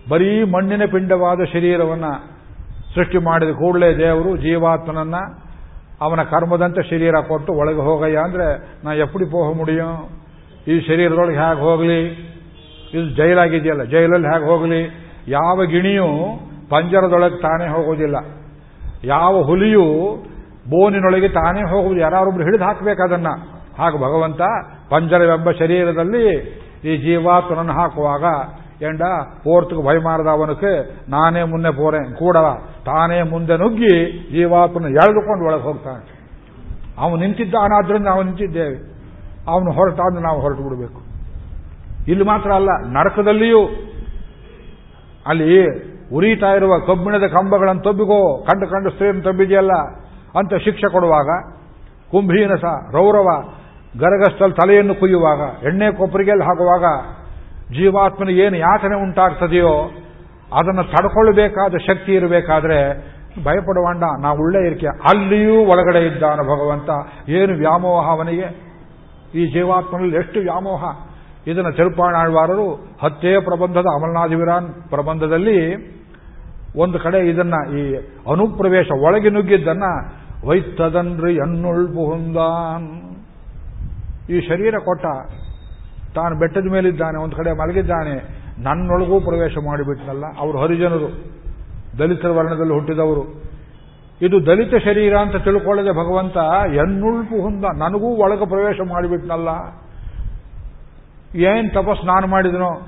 ಬರೀ 0.10 0.44
ಮಣ್ಣಿನ 0.44 0.86
ಪಿಂಡವಾದ 0.86 1.44
ಶರೀರವನ್ನು 1.44 2.38
ಸೃಷ್ಟಿ 2.96 3.18
ಮಾಡಿದ 3.18 3.50
ಕೂಡಲೇ 3.50 3.98
ದೇವರು 3.98 4.38
ಜೀವಾತ್ಮನನ್ನ 4.38 5.16
ಅವನ 6.02 6.24
ಕರ್ಮದಂತೆ 6.24 6.90
ಶರೀರ 6.90 7.16
ಕೊಟ್ಟು 7.28 7.54
ಒಳಗೆ 7.54 7.80
ಹೋಗಯ್ಯ 7.80 8.18
ಅಂದ್ರೆ 8.18 8.78
ನಾ 8.86 8.94
ಎಪ್ಪಡಿ 8.94 9.26
ಪೋಹ 9.26 9.58
ಮುಡಿಯೋ? 9.58 10.10
ಈ 10.68 10.80
ಶರೀರದೊಳಗೆ 10.80 11.38
ಹೇಗೆ 11.38 11.62
ಹೋಗಲಿ? 11.62 12.12
ಇದು 12.94 13.16
ಜೈಲಾಗಿದೆಯಲ್ಲ, 13.16 13.84
ಜೈಲಲ್ಲಿ 13.84 14.28
ಹೇಗೆ 14.28 14.46
ಹೋಗಲಿ? 14.46 15.08
ಯಾವ 15.28 15.66
ಗಿಣಿಯೂ 15.66 16.08
ಪಂಜರದೊಳಗೆ 16.70 17.42
ತಾನೇ 17.42 17.68
ಹೋಗೋದಿಲ್ಲ. 17.68 18.16
ಯಾವ 19.04 19.42
ಹುಲಿಯು 19.42 20.16
ಬೋನಿನೊಳಗೆ 20.70 21.30
ತಾನೇ 21.30 21.62
ಹೋಗುವುದು. 21.62 22.02
ಯಾರೊಬ್ರು 22.02 22.44
ಹಿಡಿದು 22.44 22.64
ಹಾಕಬೇಕು 22.64 23.04
ಅದನ್ನ. 23.04 23.28
ಹಾಗೆ 23.78 23.98
ಭಗವಂತ 23.98 24.42
ಪಂಜರವೆಂಬ 24.90 25.52
ಶರೀರದಲ್ಲಿ 25.52 26.38
ಈ 26.86 26.98
ಜೀವಾತ್ಮನನ್ನು 26.98 27.74
ಹಾಕುವಾಗ 27.74 28.24
ಎಂಡ 28.82 29.02
ಪೋರ್ತ್ಗೆ 29.44 29.82
ಅವನಕ್ಕೆ, 30.30 30.72
ನಾನೇ 31.10 31.44
ಮುನ್ನೆ 31.44 31.72
ಪೋರೆ 31.72 32.14
ಕೂಡ 32.14 32.38
ತಾನೇ 32.86 33.22
ಮುಂದೆ 33.22 33.58
ನುಗ್ಗಿ 33.58 34.10
ಜೀವಾತ್ಮನ 34.32 34.86
ಎಳೆದುಕೊಂಡು 34.86 35.45
ಒಳಗೆ 35.45 35.64
ಹೋಗ್ತಾನೆ. 35.64 36.18
ಅವನು 36.98 37.16
ನಿಂತಿದ್ದಾನಾದ್ರಿಂದ 37.16 38.06
ನಾವು 38.06 38.24
ನಿಂತಿದ್ದೇವೆ. 38.24 38.76
ಅವನು 39.48 39.72
ಹೊರಟಾದ್ರೆ 39.72 40.24
ನಾವು 40.24 40.41
ಹೊರಟು 40.41 40.64
ಬಿಡಬೇಕು. 40.64 41.02
ಇಲ್ಲಿ 42.08 42.26
ಮಾತ್ರ 42.26 42.52
ಅಲ್ಲ, 42.52 42.70
ನರಕದಲ್ಲಿಯೂ 42.86 43.62
ಅಲ್ಲಿ 45.28 45.66
ಉರಿತಾ 46.16 46.48
ಇರುವ 46.48 46.80
ಕಬ್ಬಿಣದ 46.80 47.28
ಕಂಬಗಳನ್ನು 47.28 47.82
ತಬ್ಬಿಗೋ, 47.82 48.44
ಕಂಡು 48.44 48.68
ಕಂಡು 48.68 48.90
ಸ್ತ್ರೀಯನ್ನು 48.90 49.22
ತಬ್ಬಿದೆಯಲ್ಲ 49.22 49.72
ಅಂತ 50.40 50.54
ಶಿಕ್ಷೆ 50.54 50.91
ಕೊಡುವಾಗ, 50.91 51.30
ಕುಂಭೀನಸ, 52.12 52.64
ರೌರವ 52.91 53.41
ಗರಗಸ್ತಲ್ 53.99 54.54
ತಲೆಯನ್ನು 54.54 54.95
ಕುಯ್ಯುವಾಗ, 54.95 55.64
ಎಣ್ಣೆ 55.66 55.91
ಕೊಪ್ಪರಿಗೆಲ್ಲಿ 55.91 56.44
ಹಾಕುವಾಗ 56.44 56.84
ಜೀವಾತ್ಮನಿಗೆ 57.76 58.41
ಏನು 58.41 58.57
ಯಾತನೆ 58.57 58.95
ಉಂಟಾಗ್ತದೆಯೋ 59.02 59.91
ಅದನ್ನು 60.57 60.84
ತಡ್ಕೊಳ್ಬೇಕಾದ 60.84 61.73
ಶಕ್ತಿ 61.77 62.14
ಇರಬೇಕಾದ್ರೆ 62.14 63.07
ಭಯಪಡುವಂಡ 63.44 64.03
ನಾವು 64.22 64.38
ಉಳ್ಳೇ 64.41 64.68
ಇರ್ಕೆ, 64.68 64.88
ಅಲ್ಲಿಯೂ 64.88 65.65
ಒಳಗಡೆ 65.65 66.06
ಇದ್ದಾನ 66.06 66.39
ಭಗವಂತ. 66.41 66.89
ಏನು 67.30 67.53
ವ್ಯಾಮೋಹ 67.53 68.10
ಅವನಿಗೆ? 68.10 68.48
ಈ 69.35 69.48
ಜೀವಾತ್ಮನಲ್ಲಿ 69.48 70.18
ಎಷ್ಟು 70.18 70.39
ವ್ಯಾಮೋಹ? 70.39 70.84
ಇದನ್ನು 71.48 71.72
ತಿರುಪಾಣಾಳ್ವಾರರು 71.72 72.95
ಹತ್ತೇ 73.02 73.39
ಪ್ರಬಂಧದ 73.39 73.85
ಅಮಲ್ನಾಥವಿರಾನ್ 73.95 74.89
ಪ್ರಬಂಧದಲ್ಲಿ 74.89 75.88
ಒಂದು 76.76 76.99
ಕಡೆ 76.99 77.30
ಇದನ್ನ 77.30 77.53
ಈ 77.77 77.95
ಅನುಪ್ರವೇಶ 78.31 78.88
ಒಳಗೆ 79.02 79.30
ನುಗ್ಗಿದ್ದನ್ನ 79.30 79.84
ವೈತ್ತದನ್ರಿ 80.48 81.35
ಎನ್ನುಳ್ 81.35 81.88
ಪುಹುಂದಾನ್ 81.88 82.89
ಈ 84.30 84.39
ಶರೀರ 84.48 84.76
ಕೊಟ್ಟ 84.80 85.06
ತಾನು 86.16 86.40
ಬೆಟ್ಟದ 86.40 86.72
ಮೇಲಿದ್ದಾನೆ, 86.72 87.24
ಒಂದು 87.24 87.36
ಕಡೆ 87.36 87.52
ಮಲಗಿದ್ದಾನೆ, 87.52 88.16
ನನ್ನೊಳಗೂ 88.64 89.20
ಪ್ರವೇಶ 89.20 89.58
ಮಾಡಿಬಿಟ್ನಲ್ಲ. 89.66 90.24
ಅವರು 90.40 90.62
ಹರಿಜನರು, 90.62 91.38
ದಲಿತರ 92.00 92.30
ವರ್ಣದಲ್ಲಿ 92.30 92.74
ಹುಟ್ಟಿದವರು. 92.74 93.48
ಇದು 94.22 94.46
ದಲಿತ 94.46 94.76
ಶರೀರ 94.76 95.16
ಅಂತ 95.16 95.36
ತಿಳ್ಕೊಳ್ಳದೆ 95.36 95.92
ಭಗವಂತ 95.92 96.38
ಎನ್ನುಳ್ಪು 96.74 97.42
ಹೊಂದ, 97.42 97.66
ನನಗೂ 97.78 98.08
ಒಳಗೆ 98.24 98.46
ಪ್ರವೇಶ 98.46 98.80
ಮಾಡಿಬಿಟ್ನಲ್ಲ. 98.90 99.50
ಏನ್ 101.36 101.72
ತಪಸ್ 101.72 102.06
ನಾನು 102.06 102.28
ಮಾಡಿದನೋ? 102.28 102.82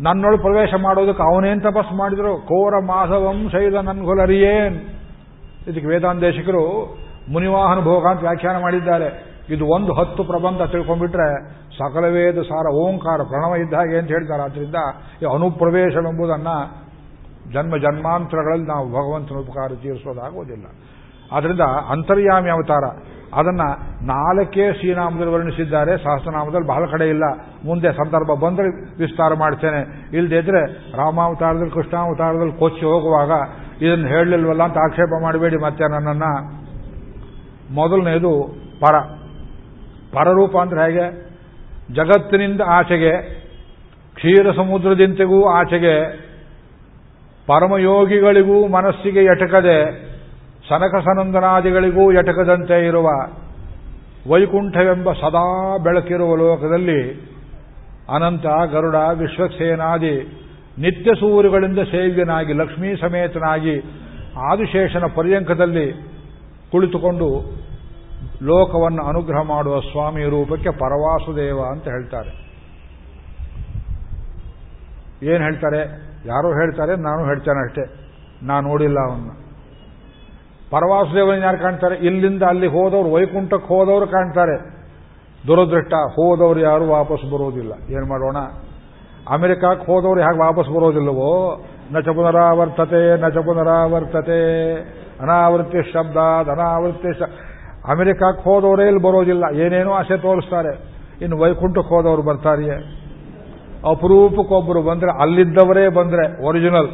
ನನ್ನೊಳಗೆ 0.00 0.42
ಪ್ರವೇಶ 0.42 0.74
ಮಾಡೋದಕ್ಕೆ 0.82 1.22
ಅವನೇನ್ 1.22 1.62
ತಪಸ್ 1.62 1.92
ಮಾಡಿದ್ರು? 1.92 2.36
ಕೋರ 2.36 2.74
ಮಾಧವಂ 2.86 3.48
ಶೈಲ 3.52 3.80
ನನ್ಗೊಲರಿಯೇನ್. 3.80 4.80
ಇದಕ್ಕೆ 5.68 5.86
ವೇದಾಂತೇಶಕರು 5.86 6.96
ಮುನಿವಾಹನ 7.28 7.80
ಭೋಗ 7.80 8.06
ಅಂತ 8.06 8.20
ವ್ಯಾಖ್ಯಾನ 8.20 8.60
ಮಾಡಿದ್ದಾರೆ. 8.60 9.35
ಇದು 9.50 9.64
ಒಂದು 9.66 9.92
ಹತ್ತು 9.94 10.24
ಪ್ರಬಂಧ 10.24 10.62
ತಿಳ್ಕೊಂಡ್ಬಿಟ್ರೆ 10.62 11.28
ಸಕಲವೇದ 11.78 12.38
ಸಾರ 12.42 12.66
ಓಂಕಾರ 12.74 13.22
ಪ್ರಣವ 13.22 13.56
ಇದ್ದ 13.56 13.74
ಹಾಗೆ 13.74 13.98
ಅಂತ 13.98 14.08
ಹೇಳ್ತಾರೆ. 14.08 14.42
ಆದ್ರಿಂದ 14.42 14.74
ಅನುಪ್ರವೇಶವೆಂಬುದನ್ನು 15.34 16.56
ಜನ್ಮ 17.52 17.76
ಜನ್ಮಾಂತರಗಳಲ್ಲಿ 17.76 18.66
ನಾವು 18.66 18.86
ಭಗವಂತನ 18.88 19.34
ಉಪಕಾರ 19.34 19.74
ತೀರಿಸೋದಾಗೋದಿಲ್ಲ. 19.82 20.66
ಆದ್ರಿಂದ 21.32 21.60
ಅಂತರ್ಯಾಮಿ 21.90 22.50
ಅವತಾರ, 22.50 22.84
ಅದನ್ನ 23.34 23.62
ನಾಲ್ಕೇ 24.02 24.72
ಶ್ರೀನಾಮದಲ್ಲಿ 24.72 25.32
ವರ್ಣಿಸಿದ್ದಾರೆ. 25.32 25.96
ಸಹಸ್ರನಾಮದಲ್ಲಿ 25.96 26.68
ಬಹಳ 26.68 26.86
ಕಡೆ 26.86 27.08
ಇಲ್ಲ. 27.08 27.24
ಮುಂದೆ 27.64 27.92
ಸಂದರ್ಭ 27.92 28.30
ಬಂದರೆ 28.42 28.68
ವಿಸ್ತಾರ 28.98 29.34
ಮಾಡ್ತೇನೆ. 29.34 30.10
ಇಲ್ಲದೇ 30.16 30.36
ಇದ್ರೆ 30.36 30.62
ರಾಮಾವತಾರದಲ್ಲಿ, 30.96 31.70
ಕೃಷ್ಣಾವತಾರದಲ್ಲಿ 31.70 32.52
ಕೊಚ್ಚಿ 32.52 32.84
ಹೋಗುವಾಗ 32.86 33.32
ಇದನ್ನು 33.82 34.06
ಹೇಳಲಿಲ್ವಲ್ಲ 34.06 34.62
ಅಂತ 34.62 34.78
ಆಕ್ಷೇಪ 34.78 35.12
ಮಾಡಬೇಡಿ 35.22 35.56
ಮತ್ತೆ 35.56 35.84
ನನ್ನನ್ನು. 35.88 36.32
ಮೊದಲನೇದು 37.74 38.32
ಪರ. 38.80 38.94
ಪರರೂಪ 40.12 40.56
ಅಂದ್ರೆ 40.56 40.84
ಹೇಗೆ? 40.84 41.26
ಜಗತ್ತಿನಿಂದ 41.94 42.60
ಆಚೆಗೆ, 42.66 43.12
ಕ್ಷೀರ 44.14 44.52
ಸಮುದ್ರದಿಂತೆಗೂ 44.52 45.48
ಆಚೆಗೆ, 45.48 46.26
ಪರಮಯೋಗಿಗಳಿಗೂ 47.46 48.68
ಮನಸ್ಸಿಗೆ 48.68 49.24
ಎಟಕದೆ, 49.24 50.06
ಸನಕ 50.68 50.94
ಸನಂದನಾದಿಗಳಿಗೂ 51.04 52.12
ಎಟಕದಂತೆ 52.12 52.86
ಇರುವ 52.86 53.06
ವೈಕುಂಠವೆಂಬ 54.30 55.12
ಸದಾ 55.12 55.76
ಬೆಳಕಿರುವ 55.78 56.36
ಲೋಕದಲ್ಲಿ 56.36 57.12
ಅನಂತ, 58.14 58.46
ಗರುಡ, 58.70 58.94
ವಿಶ್ವಸೇನಾದಿ, 58.94 60.42
ನಿತ್ಯ 60.78 61.14
ಸೂರ್ಯಗಳಿಂದ 61.14 61.78
ಸೇವ್ಯನಾಗಿ, 61.78 62.52
ಲಕ್ಷ್ಮೀ 62.52 62.96
ಸಮೇತನಾಗಿ, 62.96 63.80
ಆದಿಶೇಷನ 64.52 65.04
ಪರ್ಯಂಕದಲ್ಲಿ 65.14 65.92
ಕುಳಿತುಕೊಂಡು 66.72 67.28
ಲೋಕವನ್ನು 68.42 69.04
ಅನುಗ್ರಹ 69.04 69.42
ಮಾಡುವ 69.42 69.80
ಸ್ವಾಮಿ 69.80 70.24
ರೂಪಕ್ಕೆ 70.24 70.70
ಪರವಾಸುದೇವ 70.70 71.58
ಅಂತ 71.70 71.84
ಹೇಳ್ತಾರೆ. 71.84 72.46
ಏನು 75.22 75.44
ಹೇಳ್ತಾರೆ? 75.44 75.78
ಯಾರೋ 76.26 76.48
ಹೇಳ್ತಾರೆ, 76.48 76.96
ನಾನು 76.96 77.24
ಹೇಳ್ತೇನೆ 77.24 77.64
ಅಷ್ಟೇ. 77.64 78.10
ನಾನು 78.42 78.68
ನೋಡಿಲ್ಲ 78.68 78.96
ಅವನ್ನ 79.00 79.30
ಪರವಾಸುದೇವನ 80.70 81.42
ಯಾರು 81.42 81.58
ಕಾಣ್ತಾರೆ? 81.58 81.96
ಇಲ್ಲಿಂದ 81.96 82.42
ಅಲ್ಲಿ 82.42 82.66
ಹೋದವರು, 82.66 83.12
ವೈಕುಂಠಕ್ಕೆ 83.12 83.68
ಹೋದವರು 83.68 84.06
ಕಾಣ್ತಾರೆ. 84.06 84.76
ದುರದೃಷ್ಟ, 85.46 85.94
ಹೋದವರು 85.94 86.60
ಯಾರು 86.60 86.88
ವಾಪಸ್ 86.88 87.32
ಬರೋದಿಲ್ಲ. 87.32 87.72
ಏನು 87.92 88.08
ಮಾಡೋಣ? 88.08 88.36
ಅಮೆರಿಕಕ್ಕೆ 89.30 89.86
ಹೋದವರು 89.86 90.20
ಹೇಗೆ 90.20 90.38
ವಾಪಸ್ 90.38 90.68
ಬರೋದಿಲ್ಲವೋ? 90.68 91.64
ನಚ 91.92 92.04
ಪುನರಾವರ್ತತೆ 92.04 93.20
ನಚ 93.20 93.32
ಪುನರಾವರ್ತತೆ. 93.32 94.74
ಅನಾವೃತ್ತಿ 95.20 95.92
ಶಬ್ದ 95.92 96.16
ಅನಾವೃತ್ತಿ 96.48 97.18
ಅಮೆರಿಕಕ್ಕೆ 97.90 98.44
ಹೋದವರೇ 98.44 98.86
ಇಲ್ಲಿ 98.86 99.02
ಬರೋದಿಲ್ಲ. 99.02 99.44
ಏನೇನೋ 99.56 99.92
ಆಸೆ 99.92 100.16
ತೋರಿಸ್ತಾರೆ. 100.16 100.96
ಇನ್ನು 101.20 101.38
ವೈಕುಂಠಕ್ಕೆ 101.38 101.94
ಹೋದವರು 101.94 102.22
ಬರ್ತಾರಿಯೇ? 102.22 103.02
ಅಪರೂಪಕ್ಕೊಬ್ಬರು 103.90 104.82
ಬಂದ್ರೆ, 104.82 105.22
ಅಲ್ಲಿದ್ದವರೇ 105.22 105.88
ಬಂದ್ರೆ 105.88 106.46
ಒರಿಜಿನಲ್ 106.46 106.88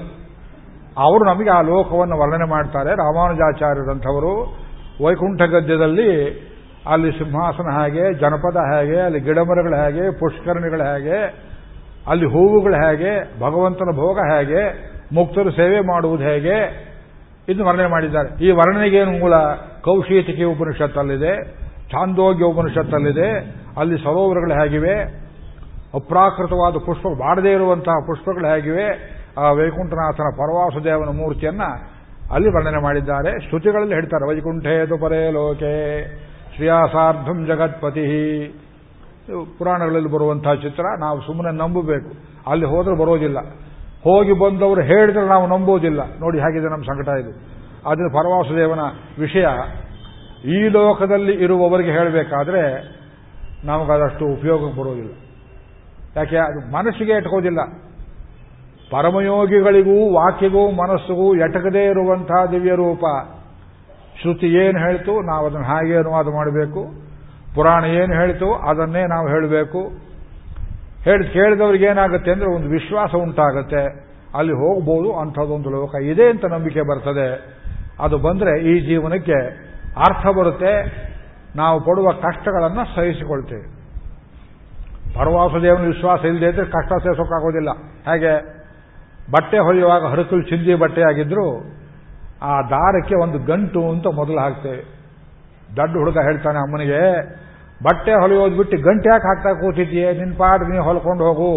ಅವರು 0.98 1.24
ನಮಗೆ 1.24 1.50
ಆ 1.50 1.60
ಲೋಕವನ್ನು 1.60 2.18
ವರ್ಣನೆ 2.18 2.50
ಮಾಡ್ತಾರೆ. 2.50 2.90
ರಾಮಾನುಜಾಚಾರ್ಯರಂಥವರು 2.90 4.56
ವೈಕುಂಠ 5.04 5.42
ಗದ್ಯದಲ್ಲಿ 5.42 6.28
ಅಲ್ಲಿ 6.86 7.12
ಸಿಂಹಾಸನ 7.12 7.84
ಹೇಗೆ, 7.84 8.14
ಜನಪದ 8.14 8.56
ಹೇಗೆ, 8.56 9.00
ಅಲ್ಲಿ 9.00 9.20
ಗಿಡಮರಗಳು 9.20 9.84
ಹೇಗೆ, 9.84 10.18
ಪುಷ್ಕರಣಿಗಳು 10.18 10.82
ಹೇಗೆ, 10.82 11.48
ಅಲ್ಲಿ 12.06 12.26
ಹೂವುಗಳು 12.26 12.74
ಹೇಗೆ, 12.74 13.40
ಭಗವಂತನ 13.40 13.96
ಭೋಗ 13.96 14.18
ಹೇಗೆ, 14.18 14.92
ಮುಕ್ತರು 15.14 15.50
ಸೇವೆ 15.50 15.80
ಮಾಡುವುದು 15.80 16.22
ಹೇಗೆ? 16.22 16.91
ಇದು 17.48 17.64
ವರ್ಣನೆ 17.64 17.88
ಮಾಡಿದ್ದಾರೆ. 17.88 18.44
ಈ 18.44 18.50
ವರ್ಣನೆಗೇನು 18.50 19.10
ಮೂಲ 19.10 19.32
ಕೌಶೀತಿಕೆ 19.84 20.44
ಉಪನಿಷತ್ತಲ್ಲಿದೆ, 20.44 21.44
ಛಾಂದೋಗ್ಯ 21.90 22.44
ಉಪನಿಷತ್ತಲ್ಲಿದೆ, 22.44 23.28
ಅಲ್ಲಿ 23.76 23.98
ಸರೋವರಗಳು 23.98 24.54
ಹೇಗಿವೆ, 24.54 25.22
ಅಪ್ರಾಕೃತವಾದ 25.94 26.72
ಪುಷ್ಪ 26.72 27.06
ಬಾಡದೇ 27.06 27.52
ಇರುವಂತಹ 27.52 27.92
ಪುಷ್ಪಗಳು 28.06 28.54
ಹೇಗಿವೆ, 28.54 28.86
ಆ 29.38 29.50
ವೈಕುಂಠನಾಥನ 29.50 30.24
ಪರವಾಸುದೇವನ 30.36 31.16
ಮೂರ್ತಿಯನ್ನ 31.16 31.62
ಅಲ್ಲಿ 32.32 32.48
ವರ್ಣನೆ 32.48 32.82
ಮಾಡಿದ್ದಾರೆ. 32.82 33.48
ಶ್ರುತಿಗಳಲ್ಲಿ 33.48 33.94
ಹೇಳ್ತಾರೆ 33.94 34.28
ವೈಕುಂಠೇತು 34.28 34.98
ಪರೇ 34.98 35.30
ಲೋಕೆ, 35.30 36.04
ಶ್ರೇಯಾಸಾರ್ಧಂ 36.56 37.46
ಜಗತ್ಪತಿ. 37.46 38.04
ಪುರಾಣಗಳಲ್ಲಿ 39.58 40.08
ಬರುವಂತಹ 40.08 40.54
ಚಿತ್ರ, 40.54 40.84
ನಾವು 41.00 41.20
ಸುಮ್ಮನೆ 41.20 41.56
ನಂಬಬೇಕು. 41.56 42.10
ಅಲ್ಲಿ 42.50 42.66
ಹೋದ್ರೆ 42.66 42.96
ಬರೋದಿಲ್ಲ. 42.96 43.38
ಹೋಗಿ 44.04 44.32
ಬಂದವರು 44.32 44.80
ಹೇಳಿದ್ರೆ 44.80 45.26
ನಾವು 45.26 45.46
ನಂಬೋದಿಲ್ಲ 45.46 46.00
ನೋಡಿ 46.04 46.38
ಹೇಗಿದೆ 46.38 46.70
ನಮ್ಮ 46.70 46.84
ಸಂಕಟ 46.84 47.08
ಇದು. 47.08 47.52
ಆದರೆ 47.88 48.12
ಪರವಾಸುದೇವನ 48.12 48.80
ವಿಷಯ 49.18 49.46
ಈ 50.44 50.68
ಲೋಕದಲ್ಲಿ 50.68 51.32
ಇರುವವರಿಗೆ 51.32 51.92
ಹೇಳಬೇಕಾದ್ರೆ 51.92 52.62
ನಮಗದಷ್ಟು 53.64 54.24
ಉಪಯೋಗಕ್ಕೆ 54.26 54.80
ಬರೋದಿಲ್ಲ. 54.80 55.10
ಯಾಕೆ? 56.16 56.36
ಅದು 56.36 56.72
ಮನಸ್ಸಿಗೆ 56.72 57.12
ಎಟಕೋದಿಲ್ಲ 57.12 57.60
ಪರಮಯೋಗಿಗಳಿಗೂ 58.90 60.12
ವಾಕ್ಯಗೂ 60.12 60.70
ಮನಸ್ಸಿಗೂ 60.70 61.36
ಎಟಕದೇ 61.36 61.84
ಇರುವಂತಹ 61.84 62.44
ದಿವ್ಯ 62.44 62.74
ರೂಪ. 62.74 63.04
ಶ್ರುತಿ 64.20 64.46
ಏನು 64.46 64.78
ಹೇಳ್ತು? 64.78 65.26
ನಾವು 65.26 65.46
ಅದನ್ನು 65.46 65.66
ಹಾಗೆ 65.66 65.96
ಅನುವಾದ 65.96 66.26
ಮಾಡಬೇಕು. 66.26 66.86
ಪುರಾಣ 67.54 67.84
ಏನು 67.84 68.14
ಹೇಳ್ತು? 68.14 68.54
ಅದನ್ನೇ 68.54 69.06
ನಾವು 69.06 69.28
ಹೇಳಬೇಕು. 69.28 70.11
ಹೇಳಿ 71.04 71.28
ಕೇಳಿದವ್ರಿಗೆ 71.28 71.84
ಏನಾಗುತ್ತೆ 71.84 72.30
ಅಂದ್ರೆ 72.30 72.48
ಒಂದು 72.54 72.68
ವಿಶ್ವಾಸ 72.68 73.14
ಉಂಟಾಗುತ್ತೆ. 73.14 73.82
ಅಲ್ಲಿ 74.34 74.52
ಹೋಗ್ಬೋದು, 74.52 75.08
ಅಂಥದ್ದೊಂದು 75.20 75.70
ಲೋಕ 75.70 75.94
ಇದೆ 76.02 76.26
ಅಂತ 76.30 76.44
ನಂಬಿಕೆ 76.44 76.80
ಬರ್ತದೆ. 76.80 77.28
ಅದು 78.00 78.18
ಬಂದರೆ 78.18 78.52
ಈ 78.60 78.80
ಜೀವನಕ್ಕೆ 78.80 79.38
ಅರ್ಥ 79.96 80.26
ಬರುತ್ತೆ. 80.36 80.72
ನಾವು 81.56 81.80
ಪಡುವ 81.80 82.12
ಕಷ್ಟಗಳನ್ನು 82.12 82.94
ಸಹಿಸಿಕೊಳ್ತೇವೆ. 82.94 83.66
ಪರವಾಸುದೇವನ 85.14 85.86
ವಿಶ್ವಾಸ 85.86 86.24
ಇಲ್ಲದೆ 86.24 86.48
ಇದ್ರೆ 86.48 86.66
ಕಷ್ಟ 86.66 86.92
ಸಹಿಸೋಕ್ಕಾಗೋದಿಲ್ಲ 86.92 87.70
ಹೇಗೆ? 88.10 88.32
ಬಟ್ಟೆ 89.32 89.58
ಹೊಲಿಯುವಾಗ 89.58 90.04
ಹರಕಲು 90.04 90.42
ಚಿಂದಿ 90.42 90.74
ಬಟ್ಟೆ 90.74 91.02
ಆಗಿದ್ರು, 91.02 91.46
ಆ 92.42 92.52
ದಾರಕ್ಕೆ 92.70 93.14
ಒಂದು 93.14 93.38
ಗಂಟು 93.38 93.82
ಅಂತ 93.90 94.06
ಮೊದಲು 94.06 94.38
ಹಾಕ್ತೇವೆ. 94.38 94.82
ದೊಡ್ಡ 95.76 95.92
ಹುಡುಗ 95.96 96.18
ಹೇಳ್ತಾನೆ 96.18 96.58
ಅಮ್ಮನಿಗೆ 96.58 97.02
ಬಟ್ಟೆ 97.84 98.12
ಹೊಲಿಯೋದು 98.20 98.56
ಬಿಟ್ಟು 98.56 98.76
ಗಂಟೆ 98.76 99.08
ಯಾಕೆ 99.08 99.26
ಹಾಕ್ತಾ 99.28 99.52
ಕೂತಿದ್ದೀಯ? 99.52 100.12
ನಿನ್ನ 100.12 100.34
ಪಾಡಿಗೆ 100.36 100.70
ನೀವು 100.70 100.84
ಹೊಲ್ಕೊಂಡು 100.84 101.24
ಹೋಗು. 101.24 101.52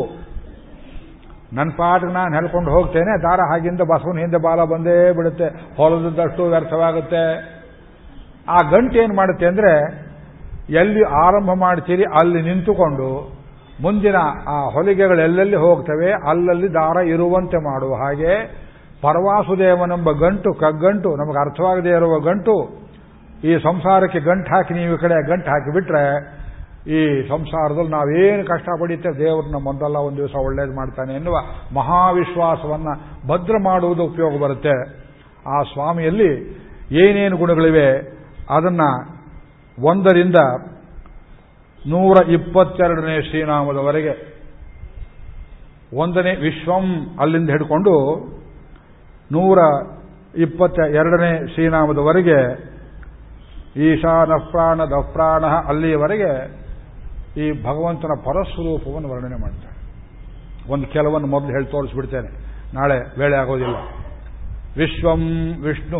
ನನ್ನ 1.53 1.69
ಪಾಟಿಗೆ 1.69 2.13
ನಾನು 2.13 2.35
ಹೇಳ್ಕೊಂಡು 2.35 2.71
ಹೋಗ್ತೇನೆ. 2.71 3.21
ದಾರ 3.23 3.39
ಹಾಗಿಂದ 3.49 3.81
ಬಸವನ 3.81 4.17
ಹಿಂದೆ 4.17 4.37
ಬಾಲ 4.37 4.63
ಬಂದೇ 4.63 5.11
ಬಿಡುತ್ತೆ. 5.11 5.47
ಹೊಲದಷ್ಟು 5.77 6.43
ವ್ಯರ್ಥವಾಗುತ್ತೆ. 6.43 7.23
ಆ 8.49 8.57
ಗಂಟೆ 8.71 8.99
ಏನು 8.99 9.15
ಮಾಡುತ್ತೆ 9.15 9.45
ಅಂದರೆ, 9.45 9.73
ಎಲ್ಲಿ 10.69 11.03
ಆರಂಭ 11.03 11.49
ಮಾಡ್ತೀರಿ, 11.53 12.03
ಅಲ್ಲಿ 12.19 12.41
ನಿಂತುಕೊಂಡು 12.41 13.35
ಮುಂದಿನ 13.81 14.15
ಆ 14.47 14.57
ಹೊಲಿಗೆಗಳು 14.69 15.21
ಎಲ್ಲೆಲ್ಲಿ 15.21 15.55
ಹೋಗ್ತವೆ, 15.55 16.11
ಅಲ್ಲಲ್ಲಿ 16.11 16.73
ದಾರ 16.73 16.97
ಇರುವಂತೆ 17.07 17.57
ಮಾಡುವ 17.57 17.95
ಹಾಗೆ 17.95 18.33
ಪರವಾಸುದೇವನೆಂಬ 19.01 20.11
ಗಂಟು 20.11 20.53
ಕಗ್ಗಂಟು, 20.53 21.15
ನಮಗೆ 21.15 21.39
ಅರ್ಥವಾಗದೇ 21.41 21.89
ಇರುವ 21.89 22.19
ಗಂಟು 22.19 22.55
ಈ 23.47 23.53
ಸಂಸಾರಕ್ಕೆ 23.63 24.19
ಗಂಟು 24.19 24.49
ಹಾಕಿ 24.55 24.73
ನೀವು 24.73 24.93
ಈ 24.95 24.97
ಕಡೆ 24.97 25.17
ಗಂಟು 25.29 25.49
ಹಾಕಿಬಿಟ್ರೆ 25.49 26.03
ಈ 26.97 27.01
ಸಂಸಾರದಲ್ಲಿ 27.29 27.91
ನಾವೇನು 27.91 28.43
ಕಷ್ಟ 28.47 28.69
ಪಡೀತೇವೆ 28.79 29.17
ದೇವ್ರನ್ನ 29.19 29.57
ಮೊದಲ 29.63 29.97
ಒಂದು 30.07 30.17
ದಿವಸ 30.17 30.35
ಒಳ್ಳೇದು 30.45 30.73
ಮಾಡ್ತಾನೆ 30.75 31.13
ಎನ್ನುವ 31.13 31.37
ಮಹಾವಿಶ್ವಾಸವನ್ನು 31.75 32.93
ಭದ್ರ 33.27 33.55
ಮಾಡುವುದು 33.63 34.03
ಉಪಯೋಗ 34.03 34.41
ಬರುತ್ತೆ. 34.41 34.75
ಆ 35.47 35.63
ಸ್ವಾಮಿಯಲ್ಲಿ 35.73 36.29
ಏನೇನು 36.95 37.37
ಗುಣಗಳಿವೆ, 37.37 37.87
ಅದನ್ನ 38.49 38.83
ಒಂದರಿಂದ 39.83 40.39
ನೂರ 41.87 42.15
ಇಪ್ಪತ್ತೆರಡನೇ 42.29 43.15
ಶ್ರೀನಾಮದವರೆಗೆ 43.21 44.13
ಒಂದನೇ 45.97 46.35
ವಿಶ್ವಂ 46.35 46.85
ಅಲ್ಲಿಂದ 47.19 47.49
ಹಿಡ್ಕೊಂಡು 47.49 47.93
ನೂರ 49.31 49.59
ಇಪ್ಪತ್ತ 50.37 50.79
ಎರಡನೇ 50.79 51.53
ಶ್ರೀನಾಮದವರೆಗೆ 51.53 52.39
ಈಶಾನ 53.75 54.29
ಪ್ರಾಣ 54.51 54.81
ದಪ್ರಾಣ 54.81 55.45
ಅಲ್ಲಿಯವರೆಗೆ 55.45 56.31
ಈ 57.37 57.51
ಭಗವಂತನ 57.63 58.09
ಪರಸ್ವರೂಪವನ್ನು 58.25 59.09
ವರ್ಣನೆ 59.09 59.41
ಮಾಡ್ತಾರೆ 59.41 59.75
ಒಂದು 60.71 60.87
ಕೆಲವನ್ನು 60.87 61.27
ಮೊದಲು 61.27 61.49
ಹೇಳಿ 61.49 61.65
ತೋರಿಸ್ಬಿಡ್ತೇನೆ. 61.65 62.45
ನಾಳೆ 62.75 63.19
ವೇಳೆ 63.19 63.35
ಆಗೋದಿಲ್ಲ. 63.35 63.75
ವಿಶ್ವಂ 64.77 65.21
ವಿಷ್ಣು 65.63 65.99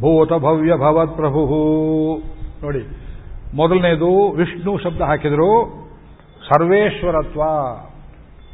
ಭೂತ 0.00 0.32
ಭವ್ಯ 0.32 0.74
ಭವತ್ 0.74 1.16
ಪ್ರಭು. 1.16 1.42
ನೋಡಿ, 2.62 2.86
ಮೊದಲನೇದು 3.54 4.30
ವಿಷ್ಣು 4.30 4.78
ಶಬ್ದ 4.78 5.00
ಹಾಕಿದರು. 5.00 5.50
ಸರ್ವೇಶ್ವರತ್ವ. 6.48 7.42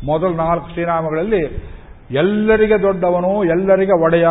ಮೊದಲ 0.06 0.36
ನಾಲ್ಕು 0.36 0.68
ಶ್ರೀನಾಮಗಳಲ್ಲಿ 0.68 1.42
ಎಲ್ಲರಿಗೆ 2.10 2.82
ದೊಡ್ಡವನು, 2.82 3.44
ಎಲ್ಲರಿಗೆ 3.44 4.02
ಒಡೆಯ. 4.02 4.28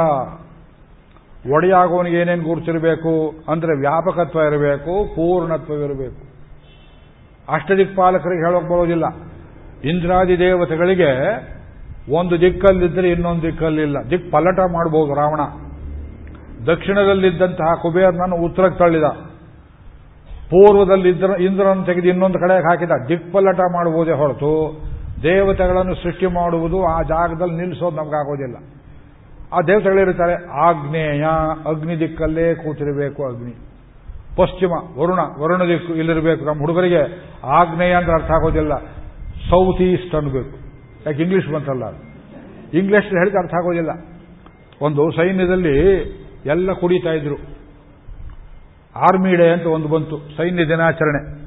ಒಡೆಯಾಗುವವನಿಗೆ 1.48 2.18
ಏನೇನು 2.18 2.44
ಗುರುತಿರಬೇಕು? 2.44 3.34
ಅಂದರೆ 3.48 3.80
ವ್ಯಾಪಕತ್ವ 3.80 4.40
ಇರಬೇಕು, 4.40 5.16
ಪೂರ್ಣತ್ವವಿರಬೇಕು. 5.16 6.30
ಪಾಲಕರಿಗೆ 7.96 8.46
ಹೇಳೋಕೆ 8.46 8.70
ಬರೋದಿಲ್ಲ. 8.74 9.06
ಇಂದ್ರಾದಿ 9.84 10.40
ದೇವತೆಗಳಿಗೆ 10.40 11.12
ಒಂದು 12.14 12.42
ದಿಕ್ಕಲ್ಲಿದ್ದರೆ 12.42 13.12
ಇನ್ನೊಂದು 13.12 13.42
ದಿಕ್ಕಲ್ಲಿಲ್ಲ. 13.42 13.98
ದಿಕ್ 14.10 14.32
ಪಲ್ಲಟ 14.32 14.60
ಮಾಡಬಹುದು 14.72 15.14
ರಾವಣ. 15.14 15.40
ದಕ್ಷಿಣದಲ್ಲಿದ್ದಂತಹ 16.68 17.74
ಕುಬೇರನನ್ನು 17.82 18.36
ಉತ್ತರಕ್ಕೆ 18.36 18.80
ತಳ್ಳಿದ. 18.80 19.04
ಪೂರ್ವದಲ್ಲಿ 20.50 21.10
ಇಂದ್ರನನ್ನು 21.46 21.86
ತೆಗೆದು 21.86 22.08
ಇನ್ನೊಂದು 22.08 22.40
ಕಡೆಗೆ 22.40 22.64
ಹಾಕಿದ. 22.64 22.92
ದಿಕ್ಪಲ್ಲಟ 23.08 23.60
ಮಾಡಬಹುದೇ 23.60 24.12
ಹೊರತು 24.12 24.82
ದೇವತೆಗಳನ್ನು 25.24 25.96
ಸೃಷ್ಟಿ 25.96 26.26
ಮಾಡುವುದು 26.26 26.86
ಆ 26.86 27.02
ಜಾಗದಲ್ಲಿ 27.02 27.56
ನಿಲ್ಲಿಸೋದು 27.56 27.96
ನಮಗಾಗೋದಿಲ್ಲ. 27.96 28.58
ಆ 29.54 29.62
ದೇವತೆಗಳಿರ್ತಾರೆ 29.68 30.34
ಆಗ್ನೇಯ, 30.52 31.26
ಅಗ್ನಿ 31.68 32.00
ದಿಕ್ಕಲ್ಲೇ 32.00 32.56
ಕೂತಿರಬೇಕು 32.56 33.28
ಅಗ್ನಿ. 33.28 33.52
ಪಶ್ಚಿಮ, 34.36 34.70
ವರುಣ 34.70 35.20
ವರುಣ 35.40 35.64
ದಿಕ್ಕು 35.64 35.96
ಇಲ್ಲಿರಬೇಕು. 35.96 36.46
ನಮ್ಮ 36.46 36.60
ಹುಡುಗರಿಗೆ 36.60 37.24
ಆಗ್ನೇಯ 37.44 37.94
ಅಂದ್ರೆ 37.94 38.14
ಅರ್ಥ 38.14 38.32
ಆಗೋದಿಲ್ಲ. 38.32 38.78
ಸೌತ್ 39.50 39.82
ಈಸ್ಟ್ 39.82 40.16
ಅನ್ಬೇಕು. 40.16 40.58
ಯಾಕೆ 41.06 41.24
ಇಂಗ್ಲಿಷ್ 41.24 41.48
ಬಂತಲ್ಲ 41.48 41.84
ಇಂಗ್ಲಿಷ್ 42.74 43.06
ಹೇಳಿದ 43.06 43.36
ಅರ್ಥ 43.36 43.54
ಆಗೋದಿಲ್ಲ. 43.54 43.90
ಒಂದು 44.82 45.12
ಸೈನ್ಯದಲ್ಲಿ 45.12 46.00
ಎಲ್ಲ 46.46 46.72
ಕುಡಿತಾ 46.72 47.10
ಇದ್ರು. 47.10 47.36
ಆರ್ಮಿ 48.96 49.36
ಡೇ 49.36 49.50
ಅಂತ 49.50 49.66
ಒಂದು 49.66 49.88
ಬಂತು, 49.88 50.18
ಸೈನ್ಯ 50.38 50.66
ದಿನಾಚರಣೆ. 50.66 51.40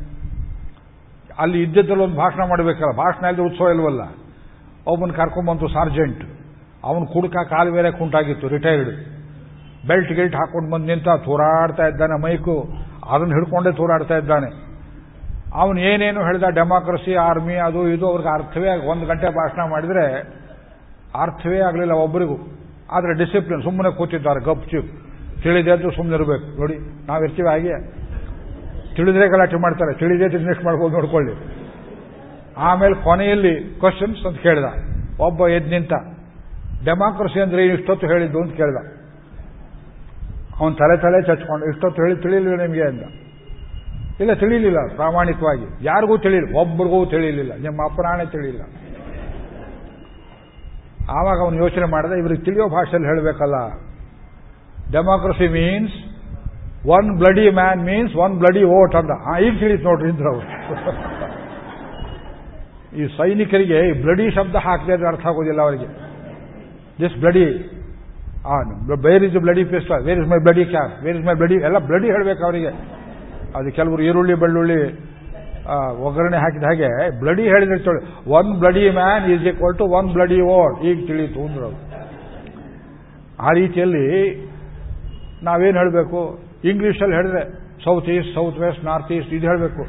ಅಲ್ಲಿ 1.39 1.63
ಇದ್ದಿದ್ದಲ್ಲಿ 1.63 2.03
ಒಂದು 2.03 2.17
ಭಾಷಣ 2.17 2.49
ಮಾಡಬೇಕಲ್ಲ. 2.49 2.97
ಭಾಷಣ 2.97 3.27
ಇಲ್ಲದೆ 3.27 3.43
ಉತ್ಸವ 3.43 3.69
ಇಲ್ವಲ್ಲ? 3.69 4.01
ಒಬ್ಬನ 4.87 5.11
ಕರ್ಕೊಂಬಂತು 5.11 5.69
ಸಾರ್ಜೆಂಟ್ 5.69 6.32
ಅವನು 6.85 7.07
ಕುಡ್ಕ 7.07 7.37
ಕಾಲು 7.37 7.73
ಬೇರೆ 7.73 7.91
ಕುಂಟಾಗಿತ್ತು 7.91 8.49
ರಿಟೈರ್ಡ್ 8.49 8.91
ಬೆಲ್ಟ್ 9.87 10.13
ಗಿಲ್ಟ್ 10.13 10.37
ಹಾಕೊಂಡು 10.37 10.71
ಬಂದು 10.71 10.87
ನಿಂತ 10.87 11.05
ತೂರಾಡ್ತಾ 11.05 11.87
ಇದ್ದಾನೆ 11.87 12.23
ಮೈಕು. 12.23 12.69
ಅದನ್ನು 13.11 13.35
ಹಿಡ್ಕೊಂಡೇ 13.35 13.73
ತೂರಾಡ್ತಾ 13.73 14.17
ಇದ್ದಾನೆ. 14.17 14.73
ಅವನು 15.55 15.81
ಏನೇನು 15.81 16.25
ಹೇಳಿದ, 16.25 16.43
ಡೆಮಾಕ್ರಸಿ, 16.55 17.15
ಆರ್ಮಿ, 17.15 17.55
ಅದು 17.55 17.89
ಇದು, 17.89 18.07
ಅವ್ರಿಗೆ 18.07 18.35
ಅರ್ಥವೇ 18.35 18.87
ಒಂದು 18.87 19.07
ಗಂಟೆ 19.07 19.27
ಭಾಷಣ 19.27 19.71
ಮಾಡಿದರೆ 19.71 20.15
ಅರ್ಥವೇ 21.21 21.59
ಆಗಲಿಲ್ಲ 21.59 21.93
ಒಬ್ಬರಿಗೂ 21.93 22.37
ಆದರೆ 22.91 23.19
ಡಿಸಿಪ್ಲಿನ್ 23.19 23.63
ಸುಮ್ಮನೆ 23.63 23.97
ಕೂತಿದ್ದಾರೆ, 23.97 24.45
ಗಪ್ 24.45 24.65
ಚಿಪ್. 24.65 24.93
ತಿಳಿದೆದ್ದು 25.43 25.91
ಸುಮ್ಮನೆ 25.91 26.17
ಇರಬೇಕು. 26.17 26.61
ನೋಡಿ, 26.61 27.07
ನಾವು 27.07 27.25
ಇರ್ತೀವಿ 27.25 27.49
ಹಾಗೆ. 27.49 28.03
ತಿಳಿದ್ರೆ 28.95 29.29
ಗಲಾಟೆ 29.29 29.57
ಮಾಡ್ತಾರೆ. 29.57 29.99
ತಿಳಿದೇ 29.99 30.39
ನೆಕ್ಸ್ಟ್ 30.39 30.65
ಮಾಡ್ಬೋದು 30.65 30.95
ನೋಡ್ಕೊಳ್ಳಿ. 30.95 31.35
ಆಮೇಲೆ 32.57 32.95
ಕೊನೆಯಲ್ಲಿ 32.95 33.79
ಕ್ವಶನ್ಸ್ 33.79 34.27
ಅಂತ 34.27 34.41
ಕೇಳಿದ. 34.41 34.65
ಒಬ್ಬ 35.21 35.49
ಎದ್ದು 35.49 35.71
ನಿಂತ. 35.71 35.93
ಡೆಮಾಕ್ರಸಿ 36.85 37.41
ಅಂದ್ರೆ 37.41 37.65
ಇಷ್ಟೊತ್ತು 37.67 38.07
ಹೇಳಿದ್ದು 38.07 38.41
ಅಂತ 38.43 38.53
ಕೇಳಿದ. 38.57 38.81
ಅವನು 40.61 40.75
ತಲೆ 40.75 40.97
ತಲೆ 41.03 41.23
ಚಚ್ಕೊಂಡು, 41.23 41.67
ಇಷ್ಟೊತ್ತು 41.67 42.03
ಹೇಳಿ 42.03 42.17
ತಿಳಿಲಿಲ್ಲ 42.17 42.63
ನಿಮಗೆ 42.63 42.83
ಅಂದ 42.83 43.03
ಇಲ್ಲ, 44.21 44.33
ತಿಳಿಲಿಲ್ಲ, 44.33 44.79
ಪ್ರಾಮಾಣಿಕವಾಗಿ. 44.95 45.85
ಯಾರಿಗೂ 45.85 46.19
ತಿಳಿಲ್ಲ 46.19 46.57
ಒಬ್ಬರಿಗೂ 46.57 47.07
ತಿಳಿಲಿಲ್ಲ. 47.07 47.53
ನಿಮ್ಮ 47.55 47.83
ಅಪರಾಣೆ 47.93 48.25
ತಿಳಿಲಿಲ್ಲ. 48.27 48.63
ಆವಾಗ 51.11 51.39
ಅವನು 51.41 51.57
ಯೋಚನೆ 51.57 51.85
ಮಾಡಿದ, 51.85 52.13
ಇವ್ರಿಗೆ 52.13 52.45
ತಿಳಿಯೋ 52.45 52.69
ಭಾಷೆಯಲ್ಲಿ 52.69 53.09
ಹೇಳಬೇಕಲ್ಲ. 53.09 53.57
Democracy 54.93 55.49
means 55.49 55.95
one 56.87 57.19
bloody 57.19 57.51
man 57.51 57.83
means 57.85 58.17
one 58.17 58.39
bloody 58.39 58.63
vote 58.63 58.95
ಅಂತ. 58.95 59.11
ಈಗ 59.45 59.61
ತಿಳಿತು 59.61 59.85
ನೋಡ್ರಿ 59.85 60.09
ಇಂದ್ರ 60.09 60.27
ಅವರು. 60.35 60.49
ಈ 62.97 63.07
ಸೈನಿಕರಿಗೆ 63.17 63.89
ಈ 63.89 63.93
ಬ್ಲಡಿ 64.03 64.31
ಶಬ್ದ 64.31 64.57
ಹಾಕದೇ 64.57 65.07
ಅರ್ಥ 65.07 65.27
ಆಗೋದಿಲ್ಲ 65.27 65.61
ಅವರಿಗೆ. 65.63 66.12
This 67.03 67.17
bloody 67.23 67.47
where 69.07 69.25
is 69.29 69.37
bloody 69.45 69.65
paste 69.73 69.91
where 70.07 70.21
is 70.23 70.31
my 70.33 70.39
bloody 70.47 70.65
cap 70.75 70.95
where 71.05 71.17
is 71.19 71.27
my 71.29 71.35
bloody 71.41 71.57
ಎಲ್ಲ 71.69 71.79
ಬ್ಲಡಿ 71.91 72.09
ಹೇಳಬೇಕು 72.15 72.43
ಅವರಿಗೆ. 72.49 72.73
ಅದು 73.59 73.71
ಕೆಲವರು 73.79 74.03
ಈರುಳ್ಳಿ, 74.09 74.35
ಬೆಳ್ಳುಳ್ಳಿ 74.43 74.81
ಒಗ್ಗರಣೆ 76.07 76.39
ಹಾಕಿದ 76.43 76.65
ಹಾಗೆ 76.71 76.89
ಬ್ಲಡಿ 77.21 77.45
ಹೇಳಿದ್ರೆ 77.53 77.79
one 78.39 78.51
bloody 78.63 78.85
man 79.01 79.25
is 79.33 79.45
equal 79.51 79.77
to 79.81 79.85
one 79.99 80.09
bloody 80.17 80.39
vote 80.51 80.79
ಈಗ 80.91 80.97
ತಿಳಿಯಿತು 81.11 81.41
ಅಂದ್ರೆ 81.49 81.69
ಆ 83.47 83.53
ರೀತಿಯಲ್ಲಿ 83.61 84.07
ನಾವೇನು 85.49 85.77
ಹೇಳಬೇಕು? 85.81 86.21
ಇಂಗ್ಲೀಷಲ್ಲಿ 86.71 87.15
ಹೇಳಿದ್ರೆ 87.19 87.43
south 87.85 88.09
east 88.17 88.33
south 88.35 88.59
west 88.65 88.83
north 88.89 89.13
east 89.17 89.33
ಇದು 89.37 89.47
ಹೇಳಬೇಕು. 89.51 89.85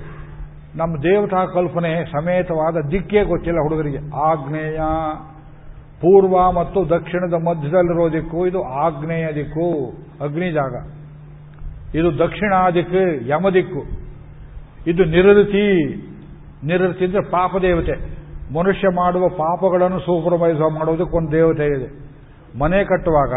ನಮ್ಮ 0.79 0.93
ದೇವತಾ 1.03 1.41
ಕಲ್ಪನೆ 1.55 1.91
ಸಮೇತವಾದ 2.11 2.75
ದಿಕ್ಕೇ 2.91 3.21
ಗೊತ್ತಿಲ್ಲ 3.33 3.59
ಹುಡುಗರಿಗೆ. 3.65 4.01
ಆಗ್ನೇಯ 4.29 4.79
ಪೂರ್ವ 6.03 6.51
ಮತ್ತು 6.51 6.89
ದಕ್ಷಿಣದ 6.89 7.33
ಮಧ್ಯದಲ್ಲಿರೋ 7.33 8.13
ದಿಕ್ಕು, 8.13 8.47
ಇದು 8.47 8.63
ಆಗ್ನೇಯ 8.63 9.27
ದಿಕ್ಕು, 9.35 9.93
ಅಗ್ನಿ 10.23 10.51
ಜಾಗ. 10.51 10.75
ಇದು 11.95 12.17
ದಕ್ಷಿಣ 12.17 12.53
ದಿಕ್ಕು, 12.73 13.27
ಯಮ 13.27 13.49
ದಿಕ್ಕು. 13.49 13.83
ಇದು 14.87 15.03
ನಿರೃತಿ. 15.05 15.95
ನಿರೃತಿ 16.65 17.05
ಅಂದ್ರೆ 17.05 17.21
ಪಾಪ 17.21 17.57
ದೇವತೆ. 17.61 18.23
ಮನುಷ್ಯ 18.53 18.87
ಮಾಡುವ 18.95 19.29
ಪಾಪಗಳನ್ನು 19.29 19.99
ಸೂಪರ್ವೈಸ್ 19.99 20.59
ಮಾಡೋದಕ್ಕೆ 20.59 21.17
ಒಂದು 21.17 21.31
ದೇವತೆ 21.31 21.65
ಇದೆ. 21.65 22.03
ಮನೆ 22.59 22.83
ಕಟ್ಟುವಾಗ 22.83 23.33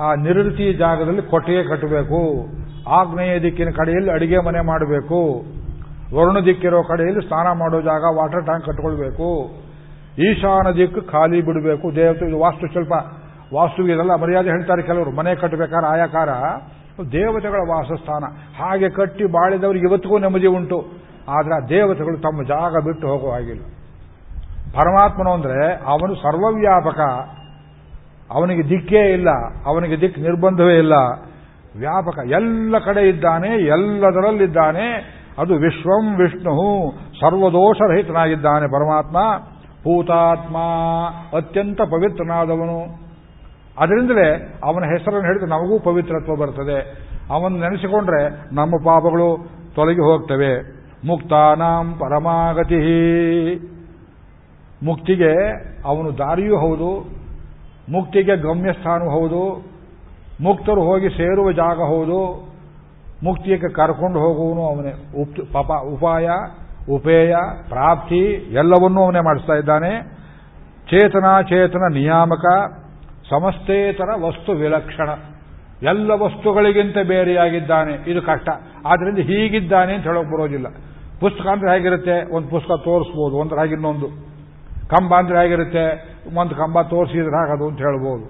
ಆ 0.00 0.14
ನಿರೃತಿ 0.14 0.72
ಜಾಗದಲ್ಲಿ 0.72 1.22
ಕೊಟ್ಟಿಗೆ 1.22 1.62
ಕಟ್ಟಬೇಕು. 1.62 2.46
ಆಗ್ನೇಯ 2.88 3.40
ದಿಕ್ಕಿನ 3.40 3.70
ಕಡೆಯಲ್ಲಿ 3.70 4.10
ಅಡಿಗೆ 4.10 4.38
ಮನೆ 4.38 4.66
ಮಾಡಬೇಕು. 4.66 5.44
ವರುಣ 6.14 6.38
ದಿಕ್ಕಿರೋ 6.40 6.82
ಕಡೆಯಲ್ಲಿ 6.82 7.26
ಸ್ನಾನ 7.26 7.58
ಮಾಡೋ 7.58 7.80
ಜಾಗ, 7.80 8.16
ವಾಟರ್ 8.16 8.44
ಟ್ಯಾಂಕ್ 8.44 8.66
ಕಟ್ಕೊಳ್ಬೇಕು. 8.66 9.50
ಈಶಾನ 10.18 10.70
ದಿಕ್ಕು 10.70 11.00
ಖಾಲಿ 11.00 11.42
ಬಿಡಬೇಕು. 11.42 11.96
ದೇವತೆ 11.96 12.28
ಇದು 12.28 12.38
ವಾಸ್ತು 13.54 13.82
ಇದಲ್ಲ 13.82 14.14
ಮರ್ಯಾದೆ 14.14 14.48
ಹೇಳ್ತಾರೆ 14.48 14.82
ಕೆಲವರು. 14.82 15.10
ಮನೆ 15.10 15.34
ಕಟ್ಟಬೇಕಾದ್ರೆ 15.34 15.86
ಆಯಾಕಾರ 15.90 16.28
ದೇವತೆಗಳ 17.12 17.58
ವಾಸಸ್ಥಾನ. 17.68 18.24
ಹಾಗೆ 18.58 18.90
ಕಟ್ಟಿ 18.90 19.24
ಬಾಳಿದವರಿಗೆ 19.24 19.90
ಇವತ್ತಿಗೂ 19.90 20.18
ನೆಮ್ಮದಿ 20.18 20.46
ಉಂಟು. 20.46 20.86
ಆದರೆ 21.28 21.54
ಆ 21.54 21.66
ದೇವತೆಗಳು 21.68 22.18
ತಮ್ಮ 22.18 22.42
ಜಾಗ 22.42 22.84
ಬಿಟ್ಟು 22.84 23.08
ಹೋಗೋ 23.08 23.30
ಹಾಗಿಲ್ಲ. 23.30 23.62
ಪರಮಾತ್ಮನು 24.74 25.30
ಅಂದ್ರೆ 25.32 25.74
ಅವನು 25.74 26.14
ಸರ್ವವ್ಯಾಪಕ. 26.14 27.00
ಅವನಿಗೆ 28.30 28.68
ದಿಕ್ಕೇ 28.68 29.12
ಇಲ್ಲ. 29.12 29.28
ಅವನಿಗೆ 29.66 30.00
ದಿಕ್ 30.00 30.18
ನಿರ್ಬಂಧವೇ 30.18 30.78
ಇಲ್ಲ. 30.78 30.92
ವ್ಯಾಪಕ. 31.78 32.18
ಎಲ್ಲ 32.18 32.78
ಕಡೆ 32.78 33.08
ಇದ್ದಾನೆ, 33.08 33.48
ಎಲ್ಲದರಲ್ಲಿದ್ದಾನೆ. 33.48 35.14
ಅದು 35.38 35.54
ವಿಶ್ವಂ 35.54 36.16
ವಿಷ್ಣು 36.16 36.90
ಸರ್ವದೋಷರಹಿತನಾಗಿದ್ದಾನೆ 37.20 38.66
ಪರಮಾತ್ಮ. 38.66 39.18
ಭೂತಾತ್ಮ 39.84 40.56
ಅತ್ಯಂತ 41.36 41.80
ಪವಿತ್ರನಾದವನು. 41.94 42.78
ಅದರಿಂದಲೇ 43.82 44.28
ಅವನ 44.64 44.84
ಹೆಸರನ್ನು 44.92 45.26
ಹೇಳಿದ್ರೆ 45.28 45.48
ನಮಗೂ 45.50 45.76
ಪವಿತ್ರತ್ವ 45.80 46.34
ಬರ್ತದೆ 46.36 46.78
ಅವನು 47.30 47.54
ನೆನೆಸಿಕೊಂಡ್ರೆ 47.56 48.22
ನಮ್ಮ 48.54 48.74
ಪಾಪಗಳು 48.84 49.28
ತೊಲಗಿ 49.74 50.02
ಹೋಗ್ತವೆ. 50.08 50.52
ಮುಕ್ತಾನಾಂ 51.06 51.86
ಪರಮಾಗತಿ. 52.00 52.80
ಮುಕ್ತಿಗೆ 54.82 55.32
ಅವನು 55.84 56.08
ದಾರಿಯೂ 56.18 56.56
ಹೌದು, 56.56 56.90
ಮುಕ್ತಿಗೆ 57.92 58.34
ಗಮ್ಯಸ್ಥಾನವೂ 58.36 59.10
ಹೌದು, 59.10 59.42
ಮುಕ್ತರು 60.40 60.82
ಹೋಗಿ 60.82 61.08
ಸೇರುವ 61.08 61.50
ಜಾಗ 61.52 61.78
ಹೌದು, 61.92 62.20
ಮುಕ್ತಿಯಕ್ಕೆ 63.24 63.70
ಕರ್ಕೊಂಡು 63.72 64.18
ಹೋಗುವನು 64.20 64.62
ಅವನೇ. 64.66 64.92
ಉಪಾಯ 65.94 66.28
ಉಪೇಯ, 66.90 67.36
ಪ್ರಾಪ್ತಿ 67.68 68.20
ಎಲ್ಲವನ್ನೂ 68.52 69.04
ಅವನೇ 69.04 69.20
ಮಾಡಿಸ್ತಾ 69.20 69.54
ಇದ್ದಾನೆ. 69.54 70.02
ಚೇತನ 70.90 71.40
ಚೇತನ 71.40 71.80
ನಿಯಾಮಕ, 71.92 72.70
ಸಮಸ್ತೇತರ 73.30 74.08
ವಸ್ತು 74.20 74.52
ವಿಲಕ್ಷಣ. 74.52 75.08
ಎಲ್ಲ 75.82 76.10
ವಸ್ತುಗಳಿಗಿಂತ 76.10 76.98
ಬೇರೆಯಾಗಿದ್ದಾನೆ. 77.08 78.10
ಇದು 78.10 78.22
ಕಷ್ಟ. 78.22 78.48
ಆದ್ರಿಂದ 78.86 79.18
ಹೀಗಿದ್ದಾನೆ 79.18 79.94
ಅಂತ 79.94 80.04
ಹೇಳೋಕೆ 80.04 80.34
ಬರೋದಿಲ್ಲ. 80.34 80.66
ಪುಸ್ತಕ 81.20 81.46
ಅಂದ್ರೆ 81.46 81.72
ಹೇಗಿರುತ್ತೆ? 81.72 82.34
ಒಂದು 82.34 82.48
ಪುಸ್ತಕ 82.48 82.72
ತೋರಿಸ್ಬೋದು. 82.84 83.36
ಒಂದ್ರ 83.36 83.58
ಹಾಗೆ 83.58 83.72
ಇನ್ನೊಂದು. 83.72 84.08
ಕಂಬ 84.88 85.14
ಅಂದ್ರೆ 85.14 85.42
ಹೇಗಿರುತ್ತೆ? 85.42 86.14
ಒಂದು 86.34 86.54
ಕಂಬ 86.54 86.82
ತೋರಿಸಿದ್ರೆ 86.82 87.48
ಹಾಗದು 87.48 87.68
ಅಂತ 87.68 87.78
ಹೇಳ್ಬೋದು. 87.78 88.24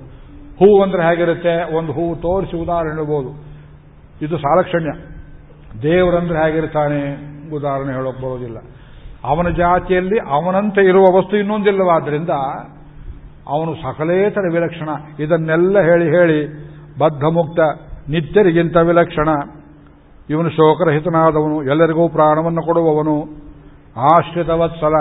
ಹೂ 0.58 0.82
ಅಂದ್ರೆ 0.82 1.02
ಹೇಗಿರುತ್ತೆ? 1.02 1.76
ಒಂದು 1.76 1.92
ಹೂ 1.92 2.14
ತೋರಿಸಿ 2.14 2.56
ಉದಾಹರಣೆ 2.56 2.94
ಹೇಳ್ಬೋದು. 2.94 3.44
ಇದು 4.22 4.38
ಸಾಲಕ್ಷಣ್ಯ. 4.38 4.92
ದೇವರಂದ್ರೆ 5.82 6.38
ಹೇಗಿರ್ತಾನೆ? 6.38 7.33
ಉದಾಹರಣೆ 7.52 7.92
ಹೇಳೋಕೆ 7.92 8.22
ಬರೋದಿಲ್ಲ. 8.22 8.56
ಅವನ 9.24 9.48
ಜಾತಿಯಲ್ಲಿ 9.48 10.18
ಅವನಂತೆ 10.18 10.84
ಇರುವ 10.84 11.02
ವಸ್ತು 11.02 11.36
ಇನ್ನೊಂದಿಲ್ಲವಾದ್ರಿಂದ 11.36 12.28
ಅವನು 13.48 13.74
ಸಕಲೇತರ 13.74 14.40
ವಿಲಕ್ಷಣ. 14.40 14.88
ಇದನ್ನೆಲ್ಲ 15.18 15.80
ಹೇಳಿ 15.80 16.04
ಹೇಳಿ 16.04 16.64
ಬದ್ಧ 16.98 17.24
ಮುಕ್ತ 17.24 17.60
ನಿತ್ಯರಿಗಿಂತ 18.08 18.76
ವಿಲಕ್ಷಣ. 18.76 19.28
ಇವನು 20.30 20.50
ಶೋಕರಹಿತನಾದವನು, 20.50 21.62
ಎಲ್ಲರಿಗೂ 21.62 22.08
ಪ್ರಾಣವನ್ನು 22.08 22.62
ಕೊಡುವವನು. 22.62 23.22
ಆಶ್ರಿತ 23.96 24.48
ವತ್ಸಲ, 24.48 24.94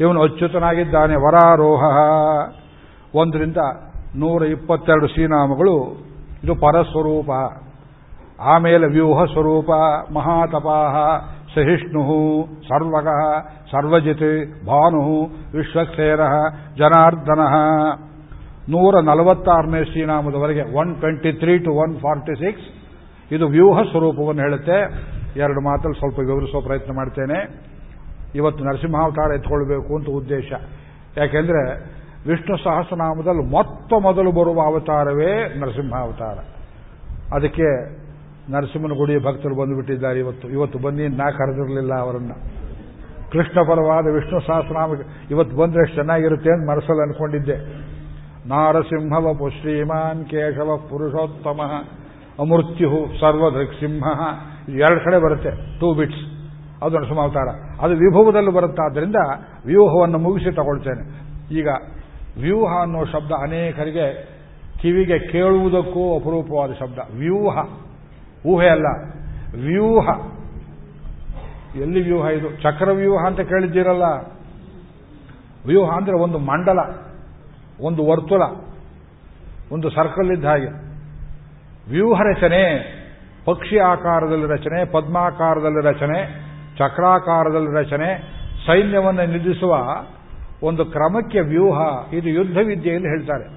ಇವನು 0.00 0.22
ಅಚ್ಯುತನಾಗಿದ್ದಾನೆ. 0.22 1.14
ವರಾರೋಹ. 1.14 1.84
ಒಂದರಿಂದ 3.14 3.56
ನೂರ 4.16 4.42
ಇಪ್ಪತ್ತೆರಡು 4.42 5.06
ಶ್ರೀನಾಮಗಳು. 5.06 6.06
ಇದು 6.44 6.54
ಪರಸ್ವರೂಪ. 6.54 7.30
ಆಮೇಲೆ 8.40 8.86
ವ್ಯೂಹ 8.86 9.24
ಸ್ವರೂಪ 9.24 9.70
ಮಹಾತಪಾಹ. 10.12 10.94
ಸಹಿಷ್ಣು 11.54 12.02
ಸರ್ವಗ 12.68 13.08
ಸರ್ವಜಿತ್ 13.70 14.66
ಭಾನು 14.66 15.24
ವಿಶ್ವಕ್ಷೇರ 15.58 16.20
ಜನಾರ್ದನ 16.78 17.42
ನೂರ 18.68 18.94
ನಲವತ್ತಾರನೇ 19.02 19.84
ಶ್ರೀನಾಮದವರೆಗೆ 19.84 20.78
one 20.78 20.96
twenty 20.96 21.32
three 21.32 21.58
to 21.58 21.72
one 21.72 21.96
forty 21.98 22.34
six 22.34 22.66
ಇದು 23.32 23.46
ವ್ಯೂಹ 23.46 23.82
ಸ್ವರೂಪವನ್ನು 23.82 24.42
ಹೇಳುತ್ತೆ. 24.42 24.78
ಎರಡು 25.36 25.60
ಮಾತಲ್ಲಿ 25.60 25.98
ಸ್ವಲ್ಪ 25.98 26.18
ವಿವರಿಸೋ 26.18 26.60
ಪ್ರಯತ್ನ 26.60 26.92
ಮಾಡ್ತೇನೆ. 26.96 27.38
ಇವತ್ತು 28.34 28.64
ನರಸಿಂಹಾವತಾರ 28.64 29.34
ಎತ್ಕೊಳ್ಬೇಕು 29.34 29.96
ಅಂತ 29.96 30.08
ಉದ್ದೇಶ. 30.08 30.52
ಯಾಕೆಂದ್ರೆ 31.16 31.62
ವಿಷ್ಣು 32.28 32.56
ಸಹಸ್ರನಾಮದಲ್ಲಿ 32.56 33.50
ಮೊತ್ತ 33.50 33.92
ಮೊದಲು 34.02 34.32
ಬರುವ 34.32 34.60
ಅವತಾರವೇ 34.66 35.58
ನರಸಿಂಹಾವತಾರ. 35.58 36.38
ಅದಕ್ಕೆ 37.34 37.68
ನರಸಿಂಹನ 38.50 38.92
ಗುಡಿ 38.92 39.24
ಭಕ್ತರು 39.24 39.54
ಬಂದುಬಿಟ್ಟಿದ್ದಾರೆ 39.54 40.18
ಇವತ್ತು. 40.18 40.48
ಇವತ್ತು 40.48 40.78
ಬನ್ನಿ 40.78 41.08
ನಾ 41.08 41.30
ಕರೆದಿರಲಿಲ್ಲ 41.30 41.94
ಅವರನ್ನ. 41.94 42.32
ಕೃಷ್ಣ 43.32 43.60
ಪರವಾದ 43.60 44.04
ವಿಷ್ಣು 44.14 44.40
ಸಹಸ್ರನಾಮ, 44.40 44.90
ಇವತ್ತು 45.30 45.56
ಬಂದ್ರೆ 45.56 45.80
ಎಷ್ಟು 45.80 45.94
ಚೆನ್ನಾಗಿರುತ್ತೆ 45.94 46.52
ಅಂತ 46.52 46.70
ಮನಸ್ಸಲ್ಲಿ 46.70 47.02
ಅನ್ಕೊಂಡಿದ್ದೆ. 47.02 47.90
ನಾರಸಿಂಹವ 48.48 49.48
ಶ್ರೀಮಾನ್ 49.48 50.24
ಕೇಶವ 50.24 50.76
ಪುರುಷೋತ್ತಮ 50.76 51.60
ಅಮೃತ್ಯು 52.38 53.20
ಸರ್ವದೃಕ್ಸಿಂಹ. 53.20 54.04
ಎರಡು 54.68 55.04
ಕಡೆ 55.04 55.18
ಬರುತ್ತೆ 55.18 55.50
ಟೂ 55.80 55.94
ಬಿಟ್ಸ್ 55.94 56.40
ಅದು 56.82 56.98
ನರಸಿಂಹಾವತಾರ. 56.98 57.48
ಅದು 57.80 57.94
ವಿಭವದಲ್ಲಿ 57.94 58.52
ಬರುತ್ತಾದ್ದರಿಂದ 58.52 59.16
ವ್ಯೂಹವನ್ನು 59.66 60.18
ಮುಗಿಸಿ 60.18 60.52
ತಗೊಳ್ತೇನೆ. 60.52 61.20
ಈಗ 61.54 61.68
ವ್ಯೂಹ 62.40 62.82
ಅನ್ನೋ 62.82 63.04
ಶಬ್ದ 63.04 63.32
ಅನೇಕರಿಗೆ 63.42 64.28
ಕಿವಿಗೆ 64.82 65.18
ಕೇಳುವುದಕ್ಕೂ 65.18 66.18
ಅಪರೂಪವಾದ 66.18 66.70
ಶಬ್ದ. 66.72 66.98
ವ್ಯೂಹ. 67.14 67.58
ಊಹೆ 68.46 68.68
ಅಲ್ಲ. 68.68 68.86
ವ್ಯೂಹ. 69.54 70.08
ಎಲ್ಲಿ 71.76 72.02
ವ್ಯೂಹ 72.02 72.26
ಇದು? 72.26 72.62
ಚಕ್ರವ್ಯೂಹ 72.62 73.26
ಅಂತ 73.26 73.40
ಕೇಳಿದ್ದೀರಲ್ಲ. 73.40 74.02
ವ್ಯೂಹ 75.66 75.96
ಅಂದ್ರೆ 75.96 76.16
ಒಂದು 76.16 76.38
ಮಂಡಲ, 76.38 76.78
ಒಂದು 77.80 78.06
ವರ್ತುಲ, 78.06 78.42
ಒಂದು 79.72 79.90
ಸರ್ಕಲ್ 79.90 80.32
ಇದ್ದ 80.32 80.44
ಹಾಗೆ. 80.44 80.90
ವ್ಯೂಹ 81.90 82.20
ರಚನೆ, 82.20 83.00
ಪಕ್ಷಿ 83.44 83.78
ಆಕಾರದಲ್ಲಿ 83.78 84.46
ರಚನೆ, 84.46 84.84
ಪದ್ಮಾಕಾರದಲ್ಲಿ 84.84 85.86
ರಚನೆ, 85.86 86.50
ಚಕ್ರಾಕಾರದಲ್ಲಿ 86.78 87.78
ರಚನೆ, 87.78 88.40
ಸೈನ್ಯವನ್ನು 88.66 89.26
ನಿಲ್ಲಿಸುವ 89.26 89.76
ಒಂದು 90.62 90.84
ಕ್ರಮಕ್ಕೆ 90.84 91.40
ವ್ಯೂಹ, 91.40 91.78
ಇದು 92.12 92.28
ಯುದ್ಧ 92.28 92.58
ವಿದ್ಯೆಯಲ್ಲಿ 92.58 93.08
ಹೇಳ್ತಾರೆ. 93.08 93.48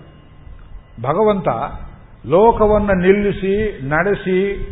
ಭಗವಂತ 1.01 1.47
ಲೋಕವನ್ನು 2.25 2.93
ನಿಲ್ಲಿಸಿ, 2.93 3.81
ನಡೆಸಿ, 3.89 4.69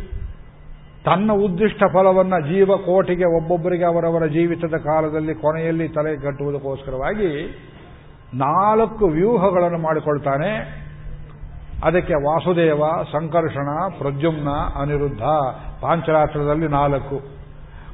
ತನ್ನ 1.05 1.31
ಉದ್ದಿಷ್ಟ 1.31 1.83
ಫಲವನ್ನು 1.93 2.53
ಜೀವಕೋಟಿಗೆ 2.53 3.25
ಒಬ್ಬೊಬ್ಬರಿಗೆ 3.25 3.85
ಅವರವರ 3.85 4.25
ಜೀವಿತದ 4.25 4.77
ಕಾಲದಲ್ಲಿ 4.77 5.35
ಕೊನೆಯಲ್ಲಿ 5.35 5.89
ತಲೆ 5.89 6.15
ಕಟ್ಟುವುದಕ್ಕೋಸ್ಕರವಾಗಿ 6.15 7.59
ನಾಲ್ಕು 8.33 9.05
ವ್ಯೂಹಗಳನ್ನು 9.05 9.77
ಮಾಡಿಕೊಳ್ತಾನೆ. 9.77 10.81
ಅದಕ್ಕೆ 11.83 12.13
ವಾಸುದೇವ, 12.13 12.83
ಸಂಕರ್ಷಣ, 13.11 13.67
ಪ್ರದ್ಯುಮ್ನ, 13.97 14.49
ಅನಿರುದ್ಧ 14.81 15.21
ಪಾಂಚರಾತ್ರದಲ್ಲಿ 15.81 16.67
ನಾಲ್ಕು, 16.67 17.21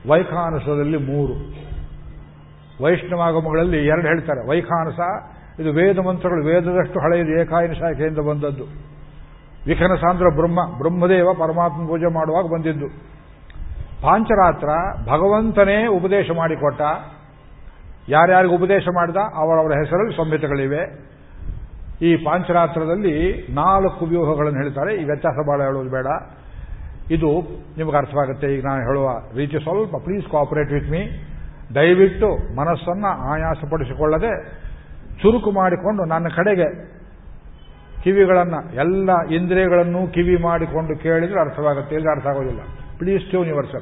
ವೈಖಾನಸದಲ್ಲಿ 0.09 0.97
ಮೂರು. 0.97 1.33
ವೈಷ್ಣವಾಗಮಗಳಲ್ಲಿ 2.83 3.85
ಎರಡು 3.85 4.01
ಹೇಳ್ತಾರೆ. 4.01 4.49
ವೈಖಾನಸ, 4.49 4.99
ಇದು 5.59 5.71
ವೇದ 5.71 5.99
ಮಂತ್ರಗಳು, 5.99 6.45
ವೇದದಷ್ಟು 6.45 6.99
ಹಳೆಯದು 6.99 7.41
ಏಕಾಯನ 7.41 7.73
ಬಂದದ್ದು. 8.27 8.96
ವಿಖನಸ 9.67 9.99
ಸಾಂದ್ರ 9.99 10.25
ಬ್ರಹ್ಮ, 10.35 10.77
ಬ್ರಹ್ಮದೇವ 10.77 11.33
ಪರಮಾತ್ಮ 11.33 11.87
ಪೂಜೆ 11.87 12.13
ಮಾಡುವಾಗ 12.13 12.45
ಬಂದಿದ್ದು. 12.45 12.87
ಪಾಂಚರಾತ್ರ 14.01 14.67
ಭಗವಂತನೇ 15.03 15.87
ಉಪದೇಶ 15.87 16.25
ಮಾಡಿಕೊಟ್ಟ. 16.37 16.81
ಯಾರ್ಯಾರಿಗೆ 18.09 18.53
ಉಪದೇಶ 18.53 18.83
ಮಾಡಿದ? 18.93 19.15
ಅವರವರ 19.15 19.71
ಹೆಸರಲ್ಲಿ 19.71 20.17
ಸಂಹಿತೆಗಳಿವೆ. 20.17 21.07
ಈ 22.01 22.15
ಪಾಂಚರಾತ್ರದಲ್ಲಿ 22.15 23.47
ನಾಲ್ಕು 23.49 24.05
ವ್ಯೂಹಗಳನ್ನು 24.05 24.59
ಹೇಳ್ತಾರೆ. 24.59 24.95
ಈ 24.95 25.03
ವ್ಯತ್ಯಾಸ 25.03 25.47
ಬಹಳ 25.47 25.61
ಹೇಳೋದು 25.61 25.89
ಬೇಡ. 25.89 26.07
ಇದು 27.11 27.41
ನಿಮಗೆ 27.77 27.97
ಅರ್ಥವಾಗುತ್ತೆ. 27.97 28.47
ಈಗ 28.55 28.65
ನಾನು 28.65 28.81
ಹೇಳುವ 28.81 29.09
ರೀತಿ 29.35 29.63
ಸ್ವಲ್ಪ 29.63 29.95
ಪ್ಲೀಸ್ 29.95 30.25
ಕೋಆಪರೇಟ್ 30.25 30.71
ವಿತ್ 30.71 30.91
ಮೀ 30.91 30.99
ದಯವಿಟ್ಟು 31.75 32.55
ಮನಸ್ಸನ್ನು 32.55 33.31
ಆಯಾಸಪಡಿಸಿಕೊಳ್ಳದೆ 33.31 34.49
ಚುರುಕು 35.21 35.51
ಮಾಡಿಕೊಂಡು 35.51 36.05
ನನ್ನ 36.05 36.27
ಕಡೆಗೆ 36.27 36.96
ಕಿವಿಗಳನ್ನು 38.07 38.75
ಎಲ್ಲ 38.75 39.09
ಇಂದ್ರಿಯಗಳನ್ನು 39.35 40.07
ಕಿವಿ 40.07 40.41
ಮಾಡಿಕೊಂಡು 40.41 40.97
ಕೇಳಿದ್ರೆ 40.97 41.39
ಅರ್ಥವಾಗುತ್ತೆ. 41.39 41.95
ಇಲ್ಲಿ 41.95 42.11
ಅರ್ಥ 42.11 42.27
ಆಗೋದಿಲ್ಲ. 42.27 42.59
ಪ್ಲೀಸ್ 42.97 43.29
ಟ್ಯೂನ್ 43.29 43.47
ಯೂನಿವರ್ಸಲ್ 43.47 43.81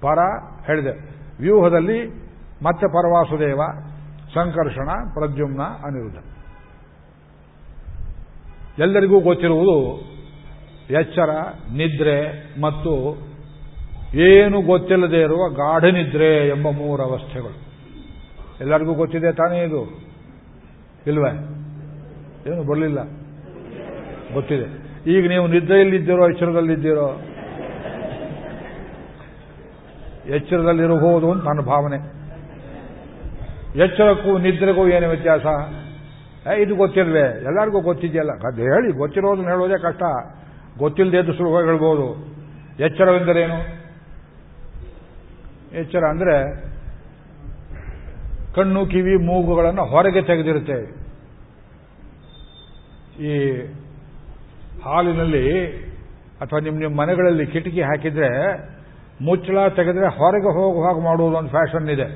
ಪರ 0.00 0.18
ಹೇಳಿದೆ. 0.66 0.90
ವ್ಯೂಹದಲ್ಲಿ 1.40 2.08
ಮತ್ತೆ 2.62 2.86
ಪರವಾಸುದೇವ, 2.86 3.60
ಸಂಕರ್ಷಣ, 4.34 4.88
ಪ್ರದ್ಯುಮ್ನ, 5.14 5.62
ಅನಿರುದ್ಧ. 5.62 6.18
ಎಲ್ಲರಿಗೂ 8.80 9.20
ಗೊತ್ತಿರುವುದು 9.20 10.00
ಎಚ್ಚರ, 11.00 11.30
ನಿದ್ರೆ 11.72 12.30
ಮತ್ತು 12.60 13.18
ಏನು 14.14 14.62
ಗೊತ್ತಿಲ್ಲದೆ 14.62 15.20
ಇರುವ 15.20 15.48
ಗಾಢ 15.48 15.84
ನಿದ್ರೆ 15.84 16.48
ಎಂಬ 16.48 16.66
ಮೂರು 16.70 17.02
ಅವಸ್ಥೆಗಳು. 17.02 17.66
ಎಲ್ಲರಿಗೂ 18.60 18.94
ಗೊತ್ತಿದೆ 18.94 19.32
ತಾನೇ 19.32 19.64
ಇದು? 19.64 20.02
ಇಲ್ವೇ? 21.06 21.56
ಏನು 22.52 22.64
ಬರಲಿಲ್ಲ. 22.64 22.98
ಗೊತ್ತಿದೆ. 24.32 24.66
ಈಗ 25.10 25.28
ನೀವು 25.28 25.46
ನಿದ್ರೆಯಲ್ಲಿದ್ದೀರೋ 25.46 26.28
ಎಚ್ಚರದಲ್ಲಿದ್ದೀರೋ? 26.28 27.20
ಎಚ್ಚರದಲ್ಲಿರಬಹುದು 30.26 31.32
ಅಂತ 31.32 31.44
ನನ್ನ 31.44 31.60
ಭಾವನೆ. 31.60 32.16
ಎಚ್ಚರಕ್ಕೂ 33.78 34.38
ನಿದ್ರೆಗೂ 34.38 34.88
ಏನು 34.88 35.08
ವ್ಯತ್ಯಾಸ? 35.08 35.46
ಇದು 36.58 36.74
ಗೊತ್ತಿಲ್ವೇ? 36.74 37.42
ಎಲ್ಲರಿಗೂ 37.44 37.80
ಗೊತ್ತಿದೆಯಲ್ಲ. 37.80 38.30
ಅದು 38.30 38.62
ಹೇಳಿ, 38.62 38.92
ಗೊತ್ತಿರೋದನ್ನ 38.92 39.48
ಹೇಳೋದೇ 39.48 39.78
ಕಷ್ಟ. 39.78 40.02
ಗೊತ್ತಿಲ್ಲದೆ 40.78 41.36
ಸುಲಭವಾಗಿ 41.36 41.66
ಹೇಳ್ಬೋದು. 41.66 42.36
ಎಚ್ಚರವೆಂದರೇನು 42.84 43.86
ಎಚ್ಚರ 45.76 45.98
ಅಂದರೆ 45.98 46.60
ಕಣ್ಣು, 48.54 48.86
ಕಿವಿ, 48.86 49.16
ಮೂಗುಗಳನ್ನು 49.16 49.84
ಹೊರಗೆ 49.84 50.22
ತೆಗೆದಿರುತ್ತೇವೆ 50.22 51.06
ಈ 53.24 53.62
ಹಾಲಿನಲ್ಲಿ 54.86 55.44
ಅಥವಾ 56.40 56.58
ನಿಮ್ಮ 56.58 56.78
ನಿಮ್ಮ 56.78 57.00
ಮನೆಗಳಲ್ಲಿ 57.00 57.46
ಕಿಟಕಿ 57.46 57.82
ಹಾಕಿದ್ರೆ 57.82 58.30
ಮುಚ್ಚಳ 59.24 59.68
ತೆಗೆದ್ರೆ 59.68 60.06
ಹೊರಗೆ 60.06 60.50
ಹೋಗುವಾಗ 60.54 60.94
ಹಾಗೆ 60.94 61.04
ಮಾಡುವುದು 61.04 61.36
ಒಂದು 61.36 61.50
ಫ್ಯಾಷನ್ 61.50 61.88
ಇದೆ. 61.88 62.06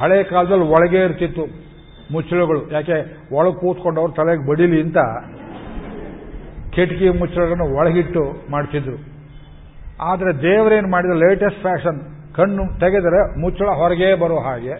ಹಳೆ 0.00 0.22
ಕಾಲದಲ್ಲಿ 0.24 0.64
ಒಳಗೆ 0.64 1.00
ಇರ್ತಿತ್ತು 1.04 1.44
ಮುಚ್ಚಳಗಳು. 2.12 2.70
ಯಾಕೆ? 2.72 2.96
ಒಳಗೆ 3.34 3.60
ಕೂತ್ಕೊಂಡವ್ರು 3.60 4.12
ತಲೆಗೆ 4.12 4.50
ಬಡಿಲಿ 4.50 4.82
ಅಂತ 4.82 4.98
ಕಿಟಕಿ 6.74 7.08
ಮುಚ್ಚಳಗಳನ್ನು 7.08 7.76
ಒಳಗಿಟ್ಟು 7.76 8.22
ಮಾಡ್ತಿದ್ರು. 8.50 8.96
ಆದರೆ 10.02 10.30
ದೇವರೇನು 10.42 10.90
ಮಾಡಿದ 10.90 11.14
ಲೇಟೆಸ್ಟ್ 11.22 11.60
ಫ್ಯಾಷನ್ 11.60 12.00
ಕಣ್ಣು 12.34 12.64
ತೆಗೆದರೆ 12.80 13.40
ಮುಚ್ಚಳ 13.40 13.66
ಹೊರಗೆ 13.66 14.14
ಬರೋ 14.14 14.38
ಹಾಗೆ, 14.38 14.74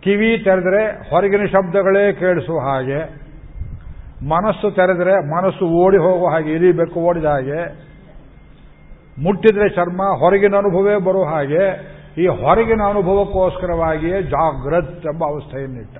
ಕಿವಿ 0.00 0.38
ತೆರೆದರೆ 0.44 1.10
ಹೊರಗಿನ 1.10 1.44
ಶಬ್ದಗಳೇ 1.46 2.12
ಕೇಳಿಸುವ 2.12 2.58
ಹಾಗೆ 2.60 3.27
ಮನಸ್ಸು 4.26 4.70
ತೆರೆದರೆ 4.70 5.30
ಮನಸ್ಸು 5.30 5.64
ಓಡಿ 5.64 5.96
ಹೋಗುವ 5.96 6.28
ಹಾಗೆ 6.28 6.50
ಇರಿಬೇಕು 6.52 7.00
ಓಡಿದ 7.00 7.24
ಹಾಗೆ. 7.24 7.88
ಮುಟ್ಟಿದ್ರೆ 9.22 9.68
ಚರ್ಮ, 9.68 10.02
ಹೊರಗಿನ 10.18 10.56
ಅನುಭವವೇ 10.56 10.96
ಬರೋ 10.96 11.24
ಹಾಗೆ. 11.24 11.98
ಈ 12.22 12.26
ಹೊರಗಿನ 12.26 12.82
ಅನುಭವಕ್ಕೋಸ್ಕರವಾಗಿಯೇ 12.88 14.22
ಜಾಗ್ರತ್ 14.22 15.06
ಎಂಬ 15.06 15.24
ಅವಸ್ಥೆಯನ್ನಿಟ್ಟ 15.24 15.98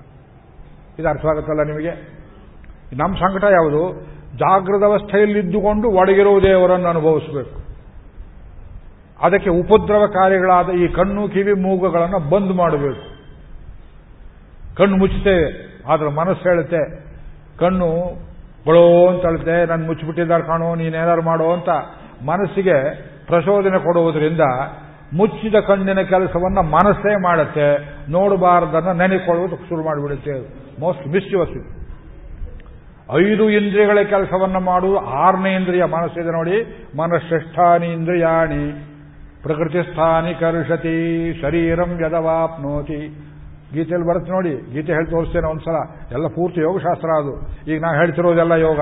ಇದು 0.99 1.09
ಅರ್ಥವಾಗುತ್ತಲ್ಲ 1.09 1.62
ನಿಮಗೆ? 1.62 2.19
ನಮ್ಮ 2.97 3.16
ಸಂಕಟ 3.16 3.45
ಯಾವುದು? 3.45 4.07
ಜಾಗೃತ 4.36 4.85
ಅವಸ್ಥೆಯಲ್ಲಿದ್ದುಕೊಂಡು 4.85 5.89
ಒಳಗಿರುವ 5.89 6.40
ದೇವರನ್ನು 6.40 6.89
ಅನುಭವಿಸಬೇಕು. 6.89 7.69
ಅದಕ್ಕೆ 9.23 9.51
ಉಪದ್ರವಕಾರಿಗಳಾದ 9.51 10.69
ಈ 10.69 10.89
ಕಣ್ಣು, 10.89 11.28
ಕಿವಿ, 11.28 11.53
ಮೂಗುಗಳನ್ನು 11.53 12.31
ಬಂದ್ 12.31 12.53
ಮಾಡಬೇಕು. 12.53 13.19
ಕಣ್ಣು 14.77 14.97
ಮುಚ್ಚುತ್ತೇವೆ 14.97 15.69
ಆದರೆ 15.86 16.09
ಮನಸ್ಸು 16.09 16.49
ಹೇಳುತ್ತೆ 16.49 17.07
ಕಣ್ಣು 17.59 17.89
ಬಳೋ 18.66 19.09
ಅಂತ 19.09 19.26
ಹೇಳುತ್ತೆ 19.26 19.66
ನಾನು 19.66 19.86
ಮುಚ್ಚಿಬಿಟ್ಟಿದ್ದಾರೆ 19.86 20.43
ಕಾಣೋ 20.43 20.74
ನೀನೇನಾರು 20.74 21.22
ಮಾಡೋ 21.22 21.52
ಅಂತ 21.52 21.68
ಮನಸ್ಸಿಗೆ 22.26 23.09
ಪ್ರಚೋದನೆ 23.26 23.78
ಕೊಡುವುದರಿಂದ 23.78 24.40
ಮುಚ್ಚಿದ 25.16 25.55
ಕಣ್ಣಿನ 25.55 26.01
ಕೆಲಸವನ್ನ 26.01 26.59
ಮನಸ್ಸೇ 26.59 27.22
ಮಾಡುತ್ತೆ. 27.22 27.97
ನೋಡಬಾರದನ್ನ 28.10 29.01
ನೆನೆಕೊಳ್ಳುವುದು 29.01 29.56
ಶುರು 29.56 29.85
ಮಾಡಿಬಿಡುತ್ತೆ. 29.85 30.32
ಮೋಸ್ಟ್ 30.80 31.09
ಇದು 31.09 31.78
ಐದು 33.20 33.51
ಇಂದ್ರಿಯಗಳ 33.51 33.98
ಕೆಲಸವನ್ನ 34.02 34.56
ಮಾಡುವುದು 34.56 34.98
ಆರನೇ 34.98 35.55
ಇಂದ್ರಿಯ 35.55 35.85
ಮನಸ್ಸಿದೆ 35.85 36.32
ನೋಡಿ, 36.32 36.86
ಮನಶ್ರೇಷ್ಠಾನಿ 36.97 37.86
ಇಂದ್ರಿಯಾಣಿ. 37.86 38.89
ಪ್ರಕೃತಿ 39.43 39.90
ಸ್ಥಾನಿ 39.90 40.35
ಕರ್ಷತಿ, 40.35 41.39
ಶರೀರಂ 41.43 42.01
ಯದವಾಪ್ನೋತಿ 42.06 43.24
ಗೀತೆಯಲ್ಲಿ 43.74 44.09
ಬರುತ್ತೆ 44.09 44.32
ನೋಡಿ, 44.32 44.73
ಗೀತೆ 44.73 44.93
ಹೇಳಿ 44.93 45.11
ತೋರಿಸ್ತೇನೆ 45.11 45.47
ಒಂದ್ಸಲ. 45.47 45.74
ಎಲ್ಲ 46.12 46.27
ಪೂರ್ತಿ 46.27 46.61
ಯೋಗಶಾಸ್ತ್ರ 46.61 47.09
ಅದು. 47.09 47.49
ಈಗ 47.70 47.81
ನಾವು 47.81 47.97
ಹೇಳ್ತಿರೋದೆಲ್ಲ 47.97 48.53
ಯೋಗ. 48.53 48.81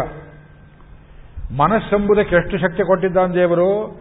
ಮನಸ್ಸೆಂಬುದಕ್ಕೆ 1.56 2.36
ಎಷ್ಟು 2.36 2.58
ಶಕ್ತಿ 2.58 2.86
ಕೊಟ್ಟಿದ್ದಾನೆ 2.86 3.34
ದೇವರು. 3.34 4.00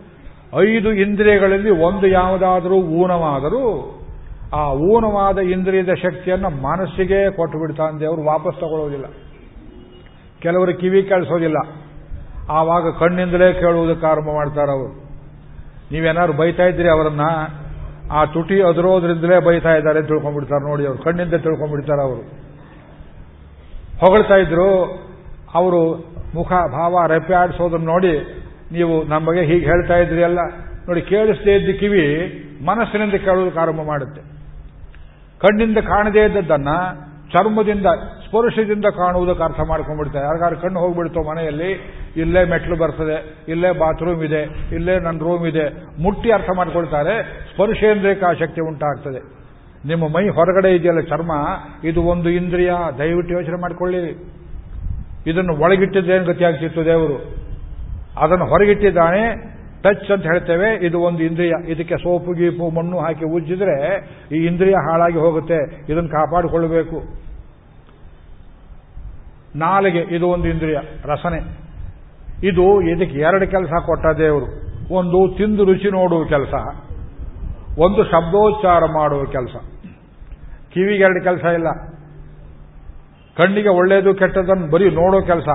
ಐದು 0.59 0.93
ಇಂದ್ರಿಯಗಳಲ್ಲಿ 0.93 1.69
ಒಂದು 1.69 2.07
ಯಾವುದಾದರೂ 2.07 2.75
ಊನವಾದರೂ, 2.75 3.91
ಆ 4.53 4.73
ಊನವಾದ 4.73 5.37
ಇಂದ್ರಿಯದ 5.37 5.93
ಶಕ್ತಿಯನ್ನು 5.93 6.49
ಮನಸ್ಸಿಗೆ 6.49 7.31
ಕೊಟ್ಟು 7.31 7.59
ಬಿಡ್ತಾನೆ 7.59 7.99
ದೇವರು, 7.99 8.23
ವಾಪಸ್ 8.23 8.55
ತಗೊಳ್ಳೋದಿಲ್ಲ. 8.55 9.05
ಕೆಲವರು 10.39 10.77
ಕಿವಿ 10.77 11.03
ಕೇಳಿಸೋದಿಲ್ಲ. 11.03 11.57
ಆವಾಗ 12.49 12.83
ಕಣ್ಣಿಂದಲೇ 12.99 13.53
ಕೇಳುವುದಕ್ಕೆ 13.53 14.07
ಆರಂಭ 14.07 14.29
ಮಾಡ್ತಾರೆ 14.33 14.71
ಅವರು. 14.71 15.05
ನೀವೇನಾದ್ರು 15.91 16.33
ಬೈತಾ 16.33 16.63
ಇದ್ರಿ 16.63 16.89
ಅವರನ್ನ? 16.89 17.21
ಆ 18.11 18.25
ತುಟಿ 18.25 18.61
ಅದರೋದ್ರಿಂದಲೇ 18.61 19.39
ಬೈತಾ 19.39 19.75
ಇದ್ದಾರೆ 19.75 20.01
ತಿಳ್ಕೊಂಡ್ಬಿಡ್ತಾರೆ. 20.01 20.69
ನೋಡಿ, 20.69 20.85
ಅವರು 20.85 20.97
ಕಣ್ಣಿಂದ 20.97 21.33
ತಿಳ್ಕೊಂಡ್ಬಿಡ್ತಾರೆ 21.33 22.01
ಅವರು. 22.01 22.21
ಹೊಗಳ್ತಾ 23.99 24.35
ಇದ್ರು. 24.35 24.69
ಅವರು 25.55 25.95
ಮುಖ, 26.33 26.49
ಭಾವ 26.51 27.05
ರೆಪ್ಪೆ 27.07 27.33
ಆಡಿಸೋದನ್ನು 27.33 27.85
ನೋಡಿ 27.85 28.43
ನೀವು 28.71 29.03
ನಮಗೆ 29.03 29.41
ಹೀಗೆ 29.41 29.65
ಹೇಳ್ತಾ 29.65 29.97
ಇದ್ರಿ 29.97 30.23
ಅಲ್ಲ. 30.23 30.39
ನೋಡಿ, 30.87 31.01
ಕೇಳಿಸದೇ 31.01 31.55
ಇದ್ದ 31.55 31.79
ಕಿವಿ 31.79 32.05
ಮನಸ್ಸಿನಿಂದ 32.65 33.13
ಕೇಳೋದಕ್ಕೆ 33.13 33.59
ಆರಂಭ 33.59 33.81
ಮಾಡುತ್ತೆ. 33.81 34.21
ಕಣ್ಣಿಂದ 35.39 35.77
ಕಾಣದೇ 35.77 36.19
ಇದ್ದದ್ದನ್ನ 36.19 36.67
ಚರ್ಮದಿಂದ, 37.33 37.85
ಸ್ಪರ್ಶದಿಂದ 38.25 38.85
ಕಾಣುವುದಕ್ಕೆ 38.85 39.43
ಅರ್ಥ 39.43 39.59
ಮಾಡ್ಕೊಂಡ್ಬಿಡ್ತಾರೆ. 39.67 40.25
ಯಾರಿಗಾರು 40.25 40.57
ಕಣ್ಣು 40.57 40.79
ಹೋಗ್ಬಿಡ್ತೋ 40.79 41.23
ಮನೆಯಲ್ಲಿ, 41.23 41.69
ಇಲ್ಲೇ 42.17 42.45
ಮೆಟ್ಲು 42.45 42.75
ಬರ್ತದೆ, 42.75 43.35
ಇಲ್ಲೇ 43.47 43.71
ಬಾತ್ರೂಮ್ 43.71 44.23
ಇದೆ, 44.23 44.41
ಇಲ್ಲೇ 44.75 44.99
ನನ್ನ 44.99 45.19
ರೂಮ್ 45.19 45.45
ಇದೆ, 45.47 45.65
ಮುಟ್ಟಿ 46.03 46.31
ಅರ್ಥ 46.31 46.49
ಮಾಡ್ಕೊಳ್ತಾರೆ 46.57 47.23
ಸ್ಪರ್ಶೇಂದ್ರಿಕ 47.23 48.23
ಶಕ್ತಿ 48.39 48.61
ಉಂಟಾಗ್ತದೆ. 48.61 49.21
ನಿಮ್ಮ 49.87 50.03
ಮೈ 50.07 50.27
ಹೊರಗಡೆ 50.27 50.75
ಇದೆಯಲ್ಲ 50.75 50.99
ಚರ್ಮ, 50.99 51.31
ಇದು 51.83 52.01
ಒಂದು 52.01 52.29
ಇಂದ್ರಿಯ, 52.29 52.73
ದಯವಿಟ್ಟು 52.97 53.33
ಯೋಚನೆ 53.33 53.61
ಮಾಡಿಕೊಳ್ಳಿ. 53.61 54.03
ಇದನ್ನು 55.27 55.53
ಒಳಗಿಟ್ಟಿದ್ದೇನು 55.55 56.25
ಗತಿ 56.25 56.43
ಆಗ್ತಿತ್ತು 56.43 56.85
ದೇವರು? 56.85 57.17
ಅದನ್ನು 58.17 58.45
ಹೊರಗಿಟ್ಟಿದ್ದಾನೆ 58.45 59.54
ಟಚ್ 59.85 60.11
ಅಂತ 60.11 60.23
ಹೇಳ್ತೇವೆ, 60.23 60.85
ಇದು 60.85 60.99
ಒಂದು 60.99 61.23
ಇಂದ್ರಿಯ. 61.23 61.51
ಇದಕ್ಕೆ 61.67 61.97
ಸೋಪು 61.97 62.33
ಗೀಪು 62.33 62.69
ಮಣ್ಣು 62.69 62.99
ಹಾಕಿ 62.99 63.35
ಉಜ್ಜಿದ್ರೆ 63.35 63.97
ಈ 64.31 64.45
ಇಂದ್ರಿಯ 64.45 64.73
ಹಾಳಾಗಿ 64.73 65.17
ಹೋಗುತ್ತೆ. 65.17 65.85
ಇದನ್ನು 65.91 66.09
ಕಾಪಾಡಿಕೊಳ್ಳಬೇಕು. 66.09 67.03
ನಾಲಿಗೆ, 69.55 70.15
ಇದು 70.15 70.27
ಒಂದು 70.27 70.47
ಇಂದ್ರಿಯ, 70.47 70.77
ರಸನೆ. 71.05 71.65
ಇದು 72.47 72.81
ಇದಕ್ಕೆ 72.81 73.19
ಎರಡು 73.19 73.47
ಕೆಲಸ 73.47 73.69
ಕೊಟ್ಟ 73.85 74.05
ದೇವರು. 74.17 74.45
ಒಂದು 74.93 75.37
ತಿಂದು 75.37 75.65
ರುಚಿ 75.65 75.89
ನೋಡುವ 75.91 76.23
ಕೆಲಸ. 76.23 76.53
ಒಂದು 77.79 78.03
ಶಬ್ದೋಚ್ಚಾರ 78.03 78.83
ಮಾಡುವ 78.85 79.23
ಕೆಲಸ. 79.23 79.55
ಕಿವಿಗೆ 80.73 81.03
ಎರಡು 81.03 81.23
ಕೆಲಸ 81.23 81.43
ಇಲ್ಲ. 81.43 81.67
ಕಣ್ಣಿಗೆ 83.37 83.69
ಒಳ್ಳೆಯದು 83.69 84.13
ಕೆಟ್ಟದನ್ನು 84.13 84.71
ಬರೀ 84.71 84.89
ನೋಡೋ 84.89 85.21
ಕೆಲಸ. 85.21 85.47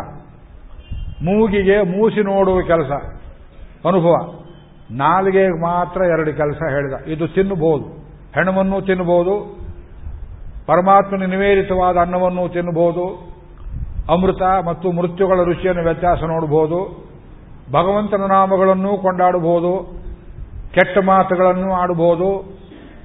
ಮೂಗಿಗೆ 1.22 1.82
ಮೂಸಿ 1.82 2.20
ನೋಡುವ 2.20 2.60
ಕೆಲಸ. 2.60 3.19
ಅನುಭವ. 3.88 4.14
ನಾಲಿಗೆ 4.90 5.48
ಮಾತ್ರ 5.48 6.00
ಎರಡು 6.00 6.34
ಕೆಲಸ 6.36 6.58
ಹೇಳಿದ. 6.70 7.06
ಇದು 7.06 7.28
ತಿನ್ನಬಹುದು. 7.28 7.84
ಹೆಣವನ್ನು 8.34 8.80
ತಿನ್ನಬಹುದು. 8.80 9.60
ಪರಮಾತ್ಮನ 10.66 11.24
ನಿವೇದಿತವಾದ 11.24 11.96
ಅನ್ನವನ್ನು 11.96 12.48
ತಿನ್ನಬಹುದು. 12.48 13.30
ಅಮೃತ 14.12 14.42
ಮತ್ತು 14.42 14.92
ಮೃತ್ಯುಗಳ 14.92 15.42
ರುಚಿಯನ್ನು 15.44 15.84
ವ್ಯತ್ಯಾಸ 15.84 16.18
ನೋಡಬಹುದು. 16.18 17.10
ಭಗವಂತನ 17.72 18.22
ನಾಮಗಳನ್ನು 18.28 18.98
ಕೊಂಡಾಡಬಹುದು. 18.98 20.00
ಕೆಟ್ಟ 20.74 20.98
ಮಾತುಗಳನ್ನು 20.98 21.72
ಆಡಬಹುದು. 21.72 22.58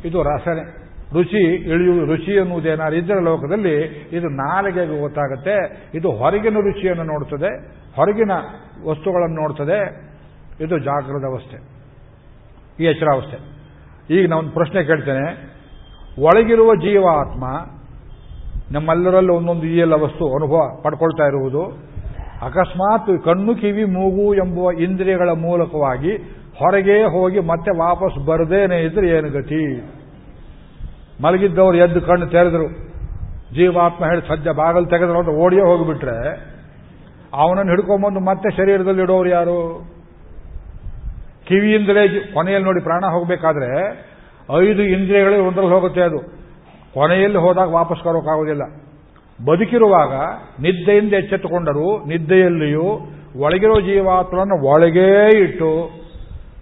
ಇದು 0.06 0.24
ರಸನೆ. 0.24 0.86
ರುಚಿ 1.14 1.54
ಇಳಿಯು 1.54 2.06
ರುಚಿ 2.06 2.32
ಎನ್ನುವುದೇನಾದ್ರು 2.32 2.96
ಇದ್ದರ 2.96 3.20
ಲೋಕದಲ್ಲಿ 3.20 3.82
ಇದು 4.12 4.30
ನಾಲಿಗೆಗೆ 4.30 5.02
ಗೊತ್ತಾಗುತ್ತೆ. 5.02 5.90
ಇದು 5.94 6.12
ಹೊರಗಿನ 6.12 6.54
ರುಚಿಯನ್ನು 6.54 7.04
ನೋಡ್ತದೆ. 7.04 7.68
ಹೊರಗಿನ 7.96 8.32
ವಸ್ತುಗಳನ್ನು 8.90 9.42
ನೋಡ್ತದೆ. 9.42 10.05
ಇದು 10.60 10.78
ಜಾಗೃತ 10.80 11.26
ಅವಸ್ಥೆ 11.26 11.58
ಈ 12.80 12.84
ಎಚ್ಚರಾವಸ್ಥೆ. 12.84 13.38
ಈಗ 14.16 14.30
ನಾನು 14.30 14.50
ಪ್ರಶ್ನೆ 14.50 14.84
ಕೇಳ್ತೇನೆ. 14.84 15.26
ಒಳಗಿರುವ 16.22 16.76
ಜೀವಾತ್ಮ 16.76 17.46
ನಮ್ಮೆಲ್ಲರಲ್ಲೂ 18.72 19.34
ಒಂದೊಂದು 19.34 19.66
ಈ 19.66 19.78
ಎಲ್ಲ 19.78 19.94
ವಸ್ತು 19.94 20.26
ಅನುಭವ 20.36 20.62
ಪಡ್ಕೊಳ್ತಾ 20.84 21.26
ಇರುವುದು, 21.28 21.64
ಅಕಸ್ಮಾತ್ 22.42 23.10
ಕಣ್ಣು, 23.26 23.56
ಕಿವಿ, 23.56 23.86
ಮೂಗು 23.86 24.34
ಎಂಬುವ 24.34 24.72
ಇಂದ್ರಿಯಗಳ 24.72 25.30
ಮೂಲಕವಾಗಿ 25.30 26.14
ಹೊರಗೆ 26.60 27.04
ಹೋಗಿ 27.04 27.40
ಮತ್ತೆ 27.40 27.72
ವಾಪಸ್ 27.78 28.26
ಬರದೇನೆ 28.26 28.78
ಇದ್ರೆ 28.84 29.10
ಏನು 29.10 29.30
ಗತಿ? 29.30 29.62
ಮಲಗಿದ್ದವರು 31.24 31.78
ಎದ್ದು 31.78 32.02
ಕಣ್ಣು 32.02 32.28
ತೆರೆದರು. 32.28 32.68
ಜೀವಾತ್ಮ 33.56 34.06
ಹೇಳಿ 34.06 34.28
ಸದ್ಯ 34.28 34.52
ಬಾಗಲು 34.52 34.86
ತೆಗೆದ್ರು 34.86 35.20
ಅಂತ 35.20 35.30
ಓಡಿಯೇ 35.30 35.62
ಹೋಗಿಬಿಟ್ರೆ, 35.62 36.18
ಅವನನ್ನು 37.34 37.72
ಹಿಡ್ಕೊಂಬಂದು 37.72 38.20
ಮತ್ತೆ 38.20 38.50
ಶರೀರದಲ್ಲಿ 38.58 39.02
ಇಡೋರು 39.02 39.30
ಯಾರು? 39.30 39.60
ಕಿವಿಯಿಂದಲೇ 41.48 42.34
ಕೊನೆಯಲ್ಲಿ 42.34 42.66
ನೋಡಿ 42.66 42.84
ಪ್ರಾಣ 42.84 43.06
ಹೋಗಬೇಕಾದ್ರೆ 43.06 43.70
ಐದು 44.64 44.82
ಇಂದ್ರಿಯಗಳು 44.84 45.48
ಒಂದರಲ್ಲಿ 45.48 45.74
ಹೋಗುತ್ತೆ 45.74 46.02
ಅದು. 46.02 46.20
ಕೊನೆಯಲ್ಲಿ 46.94 47.38
ಹೋದಾಗ 47.38 47.70
ವಾಪಸ್ 47.70 48.04
ಕರೋಕ್ಕಾಗೋದಿಲ್ಲ 48.04 48.64
ಬದುಕಿರುವಾಗ 49.46 50.14
ನಿದ್ದೆಯಿಂದ 50.62 51.14
ಎಚ್ಚೆತ್ತುಕೊಂಡರೂ 51.14 52.06
ನಿದ್ದೆಯಲ್ಲಿಯೂ 52.08 52.88
ಒಳಗಿರೋ 53.40 53.80
ಜೀವಾತ್ಮನನ್ನು 53.80 54.68
ಒಳಗೇ 54.68 55.40
ಇಟ್ಟು 55.40 55.90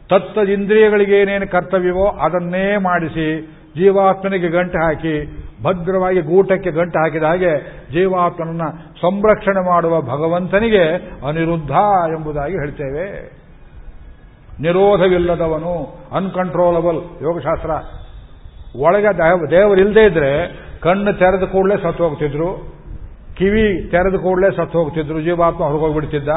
ತತ್ತ 0.09 0.37
ಇಂದ್ರಿಯಗಳಿಗೆ 0.49 1.21
ಏನೇನು 1.21 1.47
ಕರ್ತವ್ಯವೋ 1.51 2.05
ಅದನ್ನೇ 2.07 2.77
ಮಾಡಿಸಿ 2.77 3.41
ಜೀವಾತ್ಮನಿಗೆ 3.77 4.47
ಗಂಟು 4.47 4.77
ಹಾಕಿ 4.77 5.43
ಭದ್ರವಾಗಿ 5.63 6.21
ಗೂಟಕ್ಕೆ 6.21 6.71
ಗಂಟು 6.71 6.99
ಹಾಕಿದ 6.99 7.23
ಹಾಗೆ 7.23 7.51
ಜೀವಾತ್ಮನನ್ನ 7.93 8.61
ಸಂರಕ್ಷಣೆ 9.01 9.69
ಮಾಡುವ 9.69 10.01
ಭಗವಂತನಿಗೆ 10.01 10.83
ಅನಿರುದ್ಧ 11.27 11.71
ಎಂಬುದಾಗಿ 12.15 12.53
ಹೇಳ್ತೇವೆ. 12.53 13.42
ನಿರೋಧವಿಲ್ಲದವನು 14.59 15.97
ಅನ್ಕಂಟ್ರೋಲಬಲ್ 16.11 17.23
ಯೋಗಶಾಸ್ತ್ರ. 17.23 17.71
ಒಳಗೆ 18.79 19.17
ದೇವರಿಲ್ಲದೆ 19.51 20.05
ಇದ್ರೆ 20.05 20.63
ಕಣ್ಣು 20.79 21.13
ತೆರೆದ 21.13 21.43
ಕೂಡಲೇ 21.43 21.81
ಸತ್ತು 21.81 22.03
ಹೋಗ್ತಿದ್ರು, 22.03 22.73
ಕಿವಿ 23.37 23.89
ತೆರೆದ 23.91 24.15
ಕೂಡಲೇ 24.15 24.55
ಸತ್ತು 24.55 24.79
ಹೋಗ್ತಿದ್ರು, 24.79 25.21
ಜೀವಾತ್ಮ 25.21 25.63
ಹೊರಗೋಗ್ಬಿಡ್ತಿದ್ದ. 25.63 26.29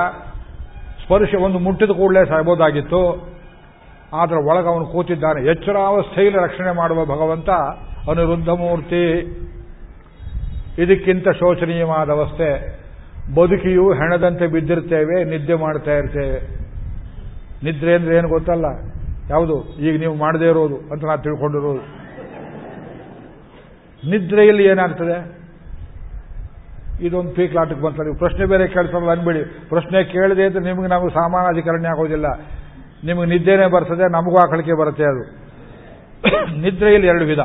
ಸ್ಪರ್ಶ 1.04 1.34
ಒಂದು 1.34 1.58
ಮುಟ್ಟಿದ 1.58 1.90
ಕೂಡಲೇ 1.90 2.24
ಸಾಯ್ಬೋದಾಗಿತ್ತು. 2.24 3.28
ಆದರೆ 4.12 4.50
ಒಳಗೆ 4.50 4.68
ಅವನು 4.68 4.86
ಕೂತಿದ್ದಾನೆ. 4.86 5.50
ಎಚ್ಚರಾವಸ್ಥೆಯಲ್ಲಿ 5.50 6.42
ರಕ್ಷಣೆ 6.42 6.70
ಮಾಡುವ 6.70 7.04
ಭಗವಂತ 7.04 7.50
ಅನಿರುದ್ಧ 8.10 8.48
ಮೂರ್ತಿ 8.48 9.20
ಇದಕ್ಕಿಂತ 10.78 11.28
ಶೋಚನೀಯವಾದ 11.28 12.10
ಅವಸ್ಥೆ. 12.10 12.78
ಬದುಕಿಯು 13.34 13.92
ಹೆಣದಂತೆ 13.92 14.46
ಬಿದ್ದಿರ್ತೇವೆ, 14.46 15.24
ನಿದ್ದೆ 15.24 15.54
ಮಾಡ್ತಾ 15.54 15.92
ಇರ್ತೇವೆ. 15.92 16.65
ನಿದ್ರೆ 17.64 17.94
ಅಂದ್ರೆ 17.94 18.16
ಏನು 18.16 18.28
ಗೊತ್ತಲ್ಲ. 18.28 18.64
ಯಾವುದು? 19.30 19.76
ಈಗ 19.78 20.00
ನೀವು 20.00 20.14
ಮಾಡದೇ 20.14 20.44
ಇರೋದು 20.44 20.76
ಅಂತ 20.76 21.04
ನಾನು 21.04 21.22
ತಿಳ್ಕೊಂಡಿರೋದು. 21.22 22.06
ನಿದ್ರೆಯಲ್ಲಿ 24.10 24.64
ಏನಾಗ್ತದೆ? 24.64 25.36
ಇದೊಂದು 27.06 27.30
ಪೀಕ್ಲಾಟಕ್ಕೆ 27.30 27.82
ಬಂತ 27.82 28.00
ನೀವು 28.00 28.18
ಪ್ರಶ್ನೆ 28.18 28.46
ಬೇರೆ 28.46 28.68
ಕೇಳ್ತಾರಲ್ಲ 28.68 29.10
ಅನ್ಬೇಡಿ. 29.10 29.68
ಪ್ರಶ್ನೆ 29.68 30.04
ಕೇಳದೆ 30.04 30.44
ಅಂದ್ರೆ 30.44 30.64
ನಿಮಗೆ 30.64 30.88
ನಮಗೆ 30.88 31.10
ಸಾಮಾನಾಧಿಕರಣೆ 31.10 31.88
ಆಗೋದಿಲ್ಲ. 31.88 32.26
ನಿಮಗೆ 33.04 33.26
ನಿದ್ದೆನೇ 33.26 33.66
ಬರ್ತದೆ, 33.66 34.12
ನಮಗೂ 34.12 34.36
ಆಕಳಿಕೆ 34.36 34.72
ಬರುತ್ತೆ 34.72 35.04
ಅದು. 35.04 35.24
ನಿದ್ರೆಯಲ್ಲಿ 36.60 37.08
ಎರಡು 37.08 37.24
ವಿಧ. 37.24 37.38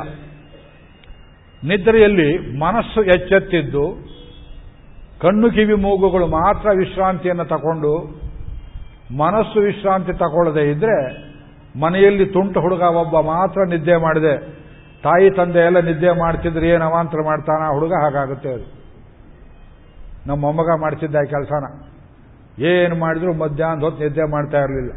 ನಿದ್ರೆಯಲ್ಲಿ 1.64 2.58
ಮನಸ್ಸು 2.58 3.02
ಎಚ್ಚೆತ್ತಿದ್ದು, 3.02 4.12
ಕಣ್ಣು 5.20 5.50
ಕಿವಿ 5.50 5.74
ಮೂಗುಗಳು 5.74 6.26
ಮಾತ್ರ 6.26 6.68
ವಿಶ್ರಾಂತಿಯನ್ನು 6.78 7.44
ತಗೊಂಡು 7.44 8.21
ಮನಸ್ಸು 9.16 9.60
ವಿಶ್ರಾಂತಿ 9.60 10.12
ತಗೊಳ್ಳದೆ 10.12 10.70
ಇದ್ರೆ 10.70 11.32
ಮನೆಯಲ್ಲಿ 11.80 12.26
ತುಂಟು 12.26 12.60
ಹುಡುಗ 12.60 12.80
ಒಬ್ಬ 12.80 13.20
ಮಾತ್ರ 13.20 13.60
ನಿದ್ದೆ 13.64 13.96
ಮಾಡಿದೆ. 13.96 14.62
ತಾಯಿ 15.02 15.30
ತಂದೆ 15.30 15.58
ಎಲ್ಲ 15.58 15.80
ನಿದ್ದೆ 15.80 16.10
ಮಾಡ್ತಿದ್ರೆ 16.10 16.68
ಏನು 16.68 16.84
ಅವಾಂತರ 16.84 17.18
ಮಾಡ್ತಾನ? 17.24 17.74
ಹುಡುಗ 17.74 17.92
ಹಾಗಾಗುತ್ತೆ 17.92 18.52
ಅದು. 18.52 18.82
ನಮ್ಮ 20.26 20.42
ಮೊಮ್ಮಗ 20.42 20.70
ಮಾಡ್ತಿದ್ದ 20.80 21.16
ಕೆಲಸನ. 21.16 21.92
ಏನು 22.64 22.94
ಮಾಡಿದ್ರು 22.94 23.32
ಮಧ್ಯಾಹ್ನದ 23.32 23.82
ಹೊತ್ತು 23.82 24.04
ನಿದ್ದೆ 24.04 24.30
ಮಾಡ್ತಾ 24.30 24.58
ಇರಲಿಲ್ಲ. 24.58 24.92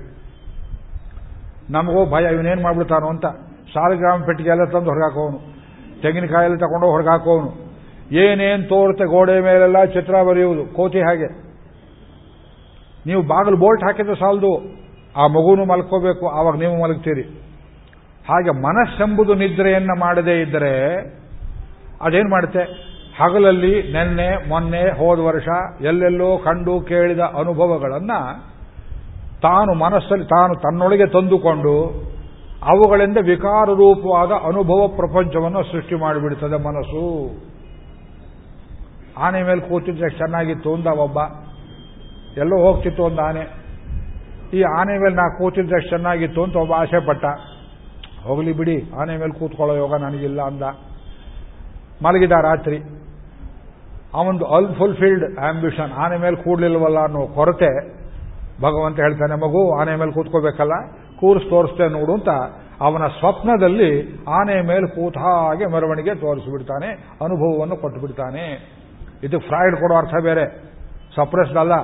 ನಮಗೂ 1.69 2.05
ಭಯ 2.05 2.23
ಇವನೇನು 2.33 2.61
ಮಾಡ್ಬಿಡ್ತಾನೋ 2.61 3.07
ಅಂತ. 3.07 3.25
ಸಾಲಗ್ರಾಮ 3.73 4.23
ಪೆಟ್ಟಿಗೆ 4.25 4.49
ಎಲ್ಲ 4.49 4.63
ತಂದು 4.63 4.85
ಹೊರಗಾಕೋನು 4.85 5.39
ತೆಂಗಿನಕಾಯಲ್ಲಿ 6.01 6.57
ತಗೊಂಡು 6.57 6.87
ಹೊರಗಾಕೋನು 6.87 7.73
ಏನೇನು 8.11 8.63
ತೋರುತ್ತೆ 8.63 9.05
ಗೋಡೆ 9.05 9.39
ಮೇಲೆಲ್ಲ 9.39 9.85
ಚಿತ್ರ 9.85 10.23
ಬರೆಯುವುದು. 10.23 10.73
ಕೋತಿ 10.73 11.01
ಹಾಗೆ. 11.01 11.44
ನೀವು 13.05 13.21
ಬಾಗಿಲು 13.21 13.57
ಬೋಲ್ಟ್ 13.57 13.83
ಹಾಕಿದ್ರೆ 13.83 14.15
ಸಾಲದು. 14.15 14.85
ಆ 15.17 15.27
ಮಗುನು 15.27 15.65
ಮಲ್ಕೋಬೇಕು, 15.65 16.27
ಆವಾಗ 16.27 16.55
ನೀವು 16.55 16.83
ಮಲಗ್ತೀರಿ. 16.83 17.21
ಹಾಗೆ 18.29 18.61
ಮನಸ್ಸೆಂಬುದು 18.61 19.33
ನಿದ್ರೆಯನ್ನ 19.33 19.91
ಮಾಡದೇ 19.99 20.41
ಇದ್ದರೆ 20.41 20.95
ಅದೇನು 22.01 22.29
ಮಾಡುತ್ತೆ? 22.29 22.95
ಹಗಲಲ್ಲಿ 23.23 23.93
ನೆನ್ನೆ, 23.93 24.49
ಮೊನ್ನೆ, 24.49 24.81
ಹೋದ 24.97 25.19
ವರ್ಷ 25.19 25.47
ಎಲ್ಲೆಲ್ಲೋ 25.81 26.37
ಕಂಡು 26.37 26.81
ಕೇಳಿದ 26.81 27.19
ಅನುಭವಗಳನ್ನ 27.19 28.11
ತಾನು 29.41 29.73
ಮನಸ್ಸಲ್ಲಿ, 29.73 30.25
ತಾನು 30.25 30.55
ತನ್ನೊಳಗೆ 30.55 31.07
ತಂದುಕೊಂಡು 31.07 31.75
ಅವುಗಳಿಂದ 32.63 33.17
ವಿಕಾರ 33.21 33.65
ರೂಪವಾದ 33.69 34.31
ಅನುಭವ 34.31 34.87
ಪ್ರಪಂಚವನ್ನು 34.87 35.63
ಸೃಷ್ಟಿ 35.63 35.95
ಮಾಡಿಬಿಡ್ತದೆ 35.95 36.57
ಮನಸ್ಸು. 36.63 37.05
ಆನೆ 39.17 39.43
ಮೇಲೆ 39.43 39.61
ಕೂತಿದ್ರೆ 39.61 40.09
ಚೆನ್ನಾಗಿತ್ತು 40.17 40.73
ಅಂದ 40.73 40.87
ಒಬ್ಬ. 40.87 41.19
ಎಲ್ಲೋ 42.41 42.55
ಹೋಗ್ತಿತ್ತು 42.65 43.01
ಒಂದು 43.03 43.21
ಆನೆ. 43.27 43.43
ಈ 44.57 44.61
ಆನೆ 44.79 44.93
ಮೇಲೆ 45.03 45.15
ನಾ 45.15 45.27
ಕೂತಿದ್ರೆ 45.37 45.79
ಚೆನ್ನಾಗಿತ್ತು 45.89 46.41
ಅಂತ 46.43 46.55
ಒಬ್ಬ 46.63 46.73
ಆಸೆ 46.81 46.99
ಪಟ್ಟ 47.07 47.25
ಹೋಗಲಿ 48.27 48.53
ಬಿಡಿ, 48.59 48.75
ಆನೆ 49.01 49.13
ಮೇಲೆ 49.21 49.33
ಕೂತ್ಕೊಳ್ಳೋ 49.39 49.73
ಯೋಗ 49.75 49.93
ನನಗಿಲ್ಲ 50.03 50.41
ಅಂದ. 50.51 50.63
ಮಲಗಿದ 52.05 52.35
ರಾತ್ರಿ. 52.49 52.77
ಅವನದು 54.19 54.45
ಅನ್ಫುಲ್ಫಿಲ್ಡ್ 54.57 55.25
ಆಂಬಿಷನ್ 55.47 55.91
ಆನೆ 56.03 56.17
ಮೇಲೆ 56.17 56.37
ಕೂಡ್ಲಿಲ್ವಲ್ಲ 56.43 56.99
ಅನ್ನೋ 57.07 57.21
ಕೊರತೆ 57.37 57.71
ಭಗವಂತ 58.61 58.97
ಹೇಳ್ತಾನೆ, 59.05 59.35
ಮಗು, 59.35 59.61
ಆನೆ 59.79 59.93
ಮೇಲೆ 60.01 60.11
ಕೂತ್ಕೋಬೇಕಲ್ಲ, 60.11 60.75
ಕೂರ್ಸ್ 61.19 61.47
ತೋರಿಸ್ತೇ 61.49 61.87
ನೋಡು 61.97 62.13
ಅಂತ 62.13 62.31
ಅವನ 62.81 63.03
ಸ್ವಪ್ನದಲ್ಲಿ 63.19 63.91
ಆನೆ 64.39 64.55
ಮೇಲೆ 64.69 64.87
ಕೂತ 64.95 65.17
ಹಾಗೆ 65.25 65.65
ಮೆರವಣಿಗೆ 65.73 66.13
ತೋರಿಸಿಬಿಡ್ತಾನೆ, 66.23 66.89
ಅನುಭವವನ್ನು 67.25 67.75
ಕೊಟ್ಟು 67.83 67.99
ಬಿಡ್ತಾನೆ 68.01 68.45
ಇದು 69.23 69.37
ಫ್ರಾಯ್ಡ್ 69.39 69.77
ಕೊಡೋ 69.81 69.95
ಅರ್ಥ 69.95 70.15
ಬೇರೆ. 70.23 70.45
ಸಪ್ರೆಸ್ಡ್ 71.15 71.59
ಅಲ್ಲ. 71.63 71.75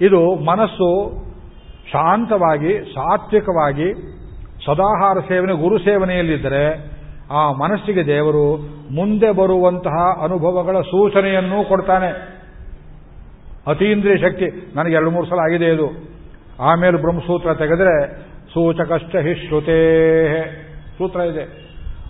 ಇದು 0.00 0.34
ಮನಸ್ಸು 0.34 1.12
ಶಾಂತವಾಗಿ, 1.92 2.78
ಸಾತ್ವಿಕವಾಗಿ, 2.94 3.94
ಸದಾಹಾರ 4.66 5.18
ಸೇವನೆ, 5.20 5.52
ಗುರು 5.52 5.78
ಸೇವನೆಯಲ್ಲಿದ್ದರೆ 5.78 6.96
ಆ 7.30 7.52
ಮನಸ್ಸಿಗೆ 7.52 8.06
ದೇವರು 8.06 8.56
ಮುಂದೆ 8.94 9.30
ಬರುವಂತಹ 9.30 10.24
ಅನುಭವಗಳ 10.24 10.80
ಸೂಚನೆಯನ್ನೂ 10.80 11.64
ಕೊಡ್ತಾನೆ. 11.64 12.06
ಅತೀಂದ್ರಿಯ 13.66 14.16
ಶಕ್ತಿ. 14.16 14.72
ನನಗೆ 14.76 14.94
ಎರಡು 14.94 15.10
ಮೂರು 15.10 15.26
ಸಲ 15.26 15.38
ಆಗಿದೆ 15.38 15.64
ಇದು. 15.64 16.16
ಆಮೇಲೆ 16.60 16.96
ಬ್ರಹ್ಮಸೂತ್ರ 16.96 17.54
ತೆಗೆದ್ರೆ 17.54 18.06
ಹಿ 19.22 19.46
ಶ್ರುತೇ. 19.46 20.34
ಸೂತ್ರ 20.98 21.20
ಇದೆ. 21.20 21.66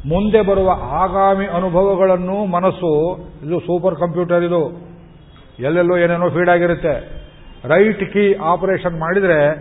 ಮುಂದೆ 0.08 0.40
ಬರುವ 0.40 0.70
ಆಗಾಮಿ 0.82 1.46
ಅನುಭವಗಳನ್ನು 1.46 2.46
ಮನಸ್ಸು, 2.46 3.16
ಇದು 3.46 3.60
ಸೂಪರ್ 3.60 3.96
ಕಂಪ್ಯೂಟರ್ 3.96 4.44
ಇದು. 4.44 4.88
ಎಲ್ಲೆಲ್ಲೋ 5.58 5.96
ಏನೇನೋ 5.96 6.28
ಫೀಡ್ 6.28 6.50
ಆಗಿರುತ್ತೆ. 6.50 7.26
ರೈಟ್ 7.68 8.12
ಕೀ 8.12 8.34
ಆಪರೇಷನ್ 8.34 9.01
ಮಾಡಿದ್ರೆ 9.01 9.55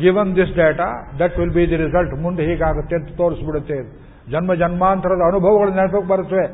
given 0.00 0.36
this 0.36 0.56
data 0.56 1.12
that 1.18 1.38
will 1.38 1.50
be 1.50 1.70
the 1.70 1.76
result 1.76 2.22
ಮುಂದೆ 2.22 2.42
ಹೀಗಾಗುತ್ತೆ 2.42 2.96
ಅಂತ 2.96 3.08
ತೋರಿಸ್ಬಿಡುತ್ತೆ. 3.16 4.06
ಜನ್ಮ 4.30 4.54
ಜನ್ಮಾಂತರದ 4.54 5.20
ಅನುಭವಗಳು 5.26 5.70
ನೆನಪಕ್ಕೆ 5.70 6.08
ಬರುತ್ತವೆ. 6.08 6.46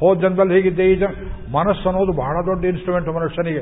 ಹೋದ 0.00 0.18
ಜನ್ಮದಲ್ಲಿ 0.18 0.54
ಹೀಗಿದ್ದೆ. 0.54 0.84
ಈ 0.84 0.94
ಜನ್ 0.94 1.52
ಮನಸ್ಸು 1.52 1.88
ಅನ್ನೋದು 1.88 2.12
ಬಹಳ 2.12 2.46
ದೊಡ್ಡ 2.46 2.64
ಇನ್ಸ್ಟ್ರೂಮೆಂಟ್ 2.64 3.08
ಮನುಷ್ಯನಿಗೆ. 3.08 3.58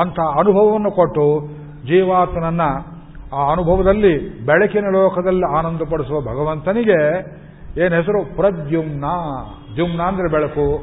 ಅಂತ 0.00 0.20
ಅನುಭವವನ್ನು 0.20 0.90
ಕೊಟ್ಟು 0.90 1.46
ಜೀವಾತ್ಮನನ್ನ 1.86 2.60
ಆ 3.32 3.52
ಅನುಭವದಲ್ಲಿ 3.52 4.46
ಬೆಳಕಿನ 4.46 4.84
ಲೋಕದಲ್ಲಿ 4.92 5.58
ಆನಂದಪಡಿಸುವ 5.58 6.20
ಭಗವಂತನಿಗೆ 6.20 7.18
ಏನು 7.84 7.96
ಹೆಸರು? 7.96 8.36
ಪ್ರದ್ಯುಮ್ನ. 8.36 9.04
ದ್ಯುಮ್ನ 9.74 10.02
ಅಂದ್ರೆ 10.02 10.30
ಬೆಳಕು. 10.30 10.82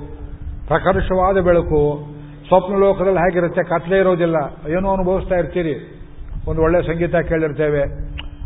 ಪ್ರಕರ್ಷವಾದ 0.68 1.38
ಬೆಳಕು. 1.44 2.15
ಸ್ವಪ್ನ 2.48 2.76
ಲೋಕದಲ್ಲಿ 2.76 3.20
ಹೇಗಿರುತ್ತೆ? 3.20 3.64
ಕತ್ಲೆ 3.64 3.98
ಇರೋದಿಲ್ಲ. 3.98 4.36
ಏನೋ 4.72 4.94
ಅನುಭವಿಸ್ತಾ 4.94 5.36
ಇರ್ತೀರಿ. 5.36 6.02
ಒಂದು 6.48 6.62
ಒಳ್ಳೆ 6.62 6.82
ಸಂಗೀತ 6.82 7.16
ಕೇಳಿರ್ತೇವೆ. 7.16 7.82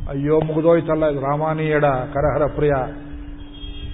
ಅಯ್ಯೋ, 0.10 0.40
ಮುಗಿದೋಯ್ತಲ್ಲ 0.40 1.06
ಇದು. 1.06 1.22
ರಾಮಾನೀಯಡ 1.22 1.86
ಕರಹರ 1.86 2.46
ಪ್ರಿಯ. 2.56 2.72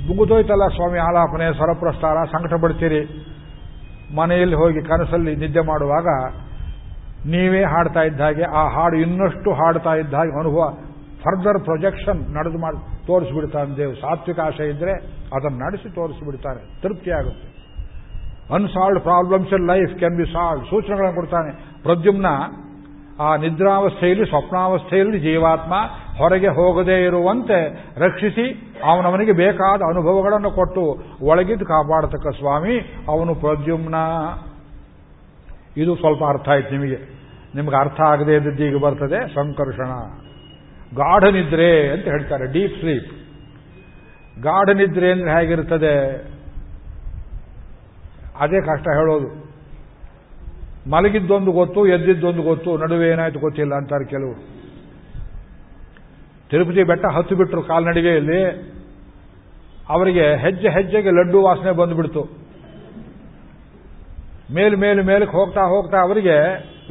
ಮುಗಿದೋಯ್ತಲ್ಲ 0.08 0.68
ಸ್ವಾಮಿ 0.68 1.00
ಆಲಾಪನೆ, 1.00 1.54
ಸ್ವರಪ್ರಸ್ತಾರ, 1.54 2.26
ಸಂಕಟ 2.26 2.54
ಪಡ್ತೀರಿ. 2.62 3.26
ಮನೆಯಲ್ಲಿ 4.16 4.56
ಹೋಗಿ 4.56 4.82
ಕನಸಲ್ಲಿ 4.82 5.36
ನಿದ್ದೆ 5.36 5.60
ಮಾಡುವಾಗ 5.60 6.08
ನೀವೇ 7.28 7.64
ಹಾಡ್ತಾ 7.64 8.02
ಇದ್ದ 8.02 8.22
ಹಾಗೆ, 8.22 8.44
ಆ 8.44 8.68
ಹಾಡು 8.68 8.98
ಇನ್ನಷ್ಟು 8.98 9.54
ಹಾಡ್ತಾ 9.54 9.94
ಇದ್ದ 9.94 10.14
ಹಾಗೆ 10.14 10.40
ಅನುಭವ 10.40 10.74
ಫರ್ದರ್ 11.18 11.64
ಪ್ರೊಜೆಕ್ಷನ್ 11.64 12.36
ನಡೆದು 12.36 12.58
ಮಾಡಿ, 12.58 13.08
ತೋರಿಸ್ಬಿಡ್ತಾನೆ 13.08 13.78
ದೇವ್. 13.78 13.96
ಸಾತ್ವಿಕ 13.96 14.40
ಆಶೆ 14.40 14.70
ಇದ್ರೆ 14.70 14.92
ಅದನ್ನು 15.36 15.58
ನಡೆಸಿ 15.58 15.96
ತೋರಿಸಿಬಿಡ್ತಾನೆ. 15.96 16.82
ತೃಪ್ತಿ 16.82 17.12
ಆಗುತ್ತೆ 18.50 18.64
unsolved 18.64 19.00
problems 19.00 19.54
in 19.54 19.68
life 19.68 19.98
can 19.98 20.18
be 20.18 20.26
solve 20.26 20.66
ಸೂಚನೆಗಳನ್ನು 20.66 21.16
ಕೊಡ್ತಾನೆ. 21.16 21.84
ಪ್ರದ್ಯುಮ್ನ, 21.84 22.26
ಆ 23.20 23.36
ನಿದ್ರಾವಸ್ಥೆಯಲ್ಲಿ, 23.36 24.26
ಸ್ವಪ್ನಾವಸ್ಥೆಯಲ್ಲಿ 24.26 25.20
ಜೀವಾತ್ಮ 25.20 25.74
ಹೊರಗೆ 26.18 26.48
ಹೋಗದೇ 26.48 27.04
ಇರುವಂತೆ 27.04 27.86
ರಕ್ಷಿಸಿ 27.98 28.74
ಅವನವನಿಗೆ 28.84 29.32
ಬೇಕಾದ 29.32 29.82
ಅನುಭವಗಳನ್ನು 29.82 30.52
ಕೊಟ್ಟು 30.52 31.04
ಒಳಗಿದ್ದು 31.22 31.66
ಕಾಪಾಡತಕ್ಕ 31.66 32.28
ಸ್ವಾಮಿ, 32.38 33.06
ಅವನು 33.08 33.36
ಪ್ರದ್ಯುಮ್ನ. 33.36 33.96
ಇದು 35.78 35.96
ಸ್ವಲ್ಪ 35.96 36.24
ಅರ್ಥ 36.24 36.50
ಆಯ್ತು 36.50 36.72
ನಿಮಗೆ. 36.72 37.16
ನಿಮ್ಗೆ 37.56 37.76
ಅರ್ಥ 37.76 38.02
ಆಗದೆ 38.02 38.36
ಇದ್ದದ್ದು 38.36 38.64
ಈಗ 38.64 38.78
ಬರ್ತದೆ. 38.78 39.36
ಸಂಕರ್ಷಣ. 39.36 39.90
ಗಾಢನಿದ್ರೆ 40.96 41.90
ಅಂತ 41.90 42.04
ಹೇಳ್ತಾರೆ. 42.04 42.46
Deep 42.46 42.80
sleep. 42.80 43.12
ಗಾಢನಿದ್ರೆ 44.44 45.12
ಅಂದ್ರೆ 45.12 45.32
ಹೇಗಿರ್ತದೆ? 45.32 46.35
ಅದೇ 48.40 48.62
ಕಷ್ಟ 48.62 48.88
ಹೇಳೋದು. 48.88 49.28
ಮಲಗಿದ್ದೊಂದು 50.90 51.52
ಗೊತ್ತು, 51.52 51.88
ಎದ್ದಿದ್ದೊಂದು 51.88 52.42
ಗೊತ್ತು, 52.42 52.78
ನಡುವೆ 52.78 53.08
ಏನಾಯ್ತು 53.10 53.40
ಗೊತ್ತಿಲ್ಲ 53.40 53.76
ಅಂತಾರೆ 53.76 54.06
ಕೆಲವರು. 54.06 54.40
ತಿರುಪತಿ 56.50 56.84
ಬೆಟ್ಟ 56.84 57.06
ಹತ್ತು 57.06 57.36
ಬಿಟ್ರು 57.36 57.64
ಕಾಲ್ನಡಿಗೆಯಲ್ಲಿ. 57.64 58.42
ಅವರಿಗೆ 59.90 60.36
ಹೆಜ್ಜೆ 60.36 60.70
ಹೆಜ್ಜೆಗೆ 60.70 61.12
ಲಡ್ಡು 61.12 61.42
ವಾಸನೆ 61.44 61.72
ಬಂದುಬಿಡ್ತು. 61.72 62.24
ಮೇಲ್ 64.54 64.78
ಮೇಲ್ 64.78 65.06
ಮೇಲಕ್ಕೆ 65.06 65.38
ಹೋಗ್ತಾ 65.38 65.62
ಹೋಗ್ತಾ 65.62 65.98
ಅವರಿಗೆ, 66.02 66.36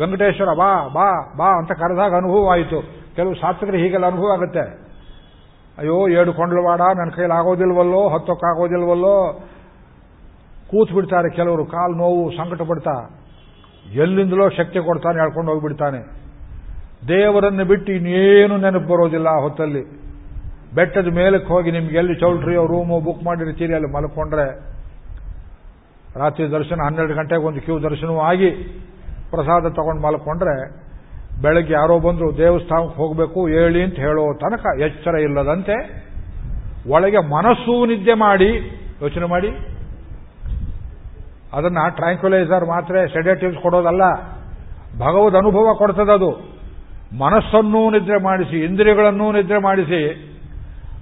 ವೆಂಕಟೇಶ್ವರ, 0.00 0.54
ಬಾ 0.54 0.88
ಬಾ 0.88 1.34
ಬಾ 1.36 1.58
ಅಂತ 1.58 1.72
ಕರೆದಾಗ 1.72 2.14
ಅನುಭವ 2.14 2.50
ಆಯಿತು 2.50 2.80
ಕೆಲವು 3.16 3.34
ಶಾಸ್ತ್ರಗಳು 3.34 3.76
ಹೀಗೆಲ್ಲ 3.76 4.06
ಅನುಭವ 4.06 4.30
ಆಗುತ್ತೆ. 4.32 4.64
ಅಯ್ಯೋ 5.78 6.08
ಏಡು 6.08 6.32
ಕೊಂಡ್ಲವಾಡ, 6.32 6.80
ನನ್ನ 6.80 7.10
ಕೈಲಾಗೋದಿಲ್ವಲ್ಲೋ, 7.10 8.08
ಹತ್ತೋಕ್ಕಾಗೋದಿಲ್ವಲ್ಲೋ 8.08 9.16
ಕೂತ್ 10.74 10.92
ಬಿಡ್ತಾರೆ 10.96 11.28
ಕೆಲವರು, 11.38 11.64
ಕಾಲು 11.74 11.94
ನೋವು 12.02 12.22
ಸಂಕಟ 12.36 12.62
ಪಡ್ತಾ 12.70 12.94
ಎಲ್ಲಿಂದಲೋ 14.02 14.44
ಶಕ್ತಿ 14.58 14.78
ಕೊಡ್ತಾನೆ 14.86 15.18
ಹೇಳ್ಕೊಂಡು 15.22 15.50
ಹೋಗ್ಬಿಡ್ತಾನೆ. 15.52 16.00
ದೇವರನ್ನು 17.10 17.64
ಬಿಟ್ಟು 17.70 17.90
ಇನ್ನೇನು 17.98 18.54
ನೆನಪು 18.62 18.88
ಬರೋದಿಲ್ಲ 18.92 19.28
ಆ 19.36 19.40
ಹೊತ್ತಲ್ಲಿ. 19.44 19.82
ಬೆಟ್ಟದ 20.76 21.08
ಮೇಲಕ್ಕೆ 21.18 21.50
ಹೋಗಿ 21.54 21.70
ನಿಮ್ಗೆ 21.76 21.96
ಎಲ್ಲಿ 22.00 22.14
ಚೌಲ್ಟ್ರಿಯೋ 22.22 22.62
ರೂಮು 22.70 22.96
ಬುಕ್ 23.06 23.20
ಮಾಡಿರ್ತೀರಿ 23.26 23.74
ಅಲ್ಲಿ 23.78 23.90
ಮಲ್ಕೊಂಡ್ರೆ, 23.96 24.46
ರಾತ್ರಿ 26.22 26.44
ದರ್ಶನ 26.54 26.80
ಹನ್ನೆರಡು 26.86 27.14
ಗಂಟೆಗೆ 27.18 27.46
ಒಂದು 27.50 27.60
ಕ್ಯೂ 27.66 27.76
ದರ್ಶನವೂ 27.86 28.20
ಆಗಿ 28.30 28.50
ಪ್ರಸಾದ 29.32 29.70
ತಗೊಂಡು 29.78 30.02
ಮಲ್ಕೊಂಡ್ರೆ, 30.06 30.56
ಬೆಳಗ್ಗೆ 31.44 31.74
ಯಾರೋ 31.80 31.94
ಬಂದರು, 32.06 32.28
ದೇವಸ್ಥಾನಕ್ಕೆ 32.38 32.96
ಹೋಗಬೇಕು, 33.02 33.40
ಹೇಳಿ 33.54 33.80
ಅಂತ 33.86 33.98
ಹೇಳೋ 34.06 34.24
ತನಕ 34.42 34.64
ಎಚ್ಚರ 34.86 35.14
ಇಲ್ಲದಂತೆ 35.26 35.76
ಒಳಗೆ 36.94 37.20
ಮನಸ್ಸು 37.36 37.74
ನಿದ್ದೆ 37.92 38.14
ಮಾಡಿ, 38.24 38.50
ಯೋಚನೆ 39.04 39.28
ಮಾಡಿ 39.34 39.50
ಅದನ್ನ 41.54 41.78
ಟ್ರಾಂಕ್ಯುಲೈಸರ್ 41.88 42.64
ಮಾತ್ರ 42.64 43.06
ಸೆಡೇಟಿವ್ಸ್ 43.06 43.58
ಕೊಡೋದಲ್ಲ. 43.58 44.02
ಭಗವದ್ 44.98 45.36
ಅನುಭವ 45.36 45.74
ಕೊಡ್ತದದು. 45.74 46.30
ಮನಸ್ಸನ್ನೂ 47.18 47.90
ನಿದ್ರೆ 47.90 48.22
ಮಾಡಿಸಿ, 48.22 48.64
ಇಂದ್ರಿಯಗಳನ್ನೂ 48.64 49.32
ನಿದ್ರೆ 49.32 49.58
ಮಾಡಿಸಿ, 49.58 50.30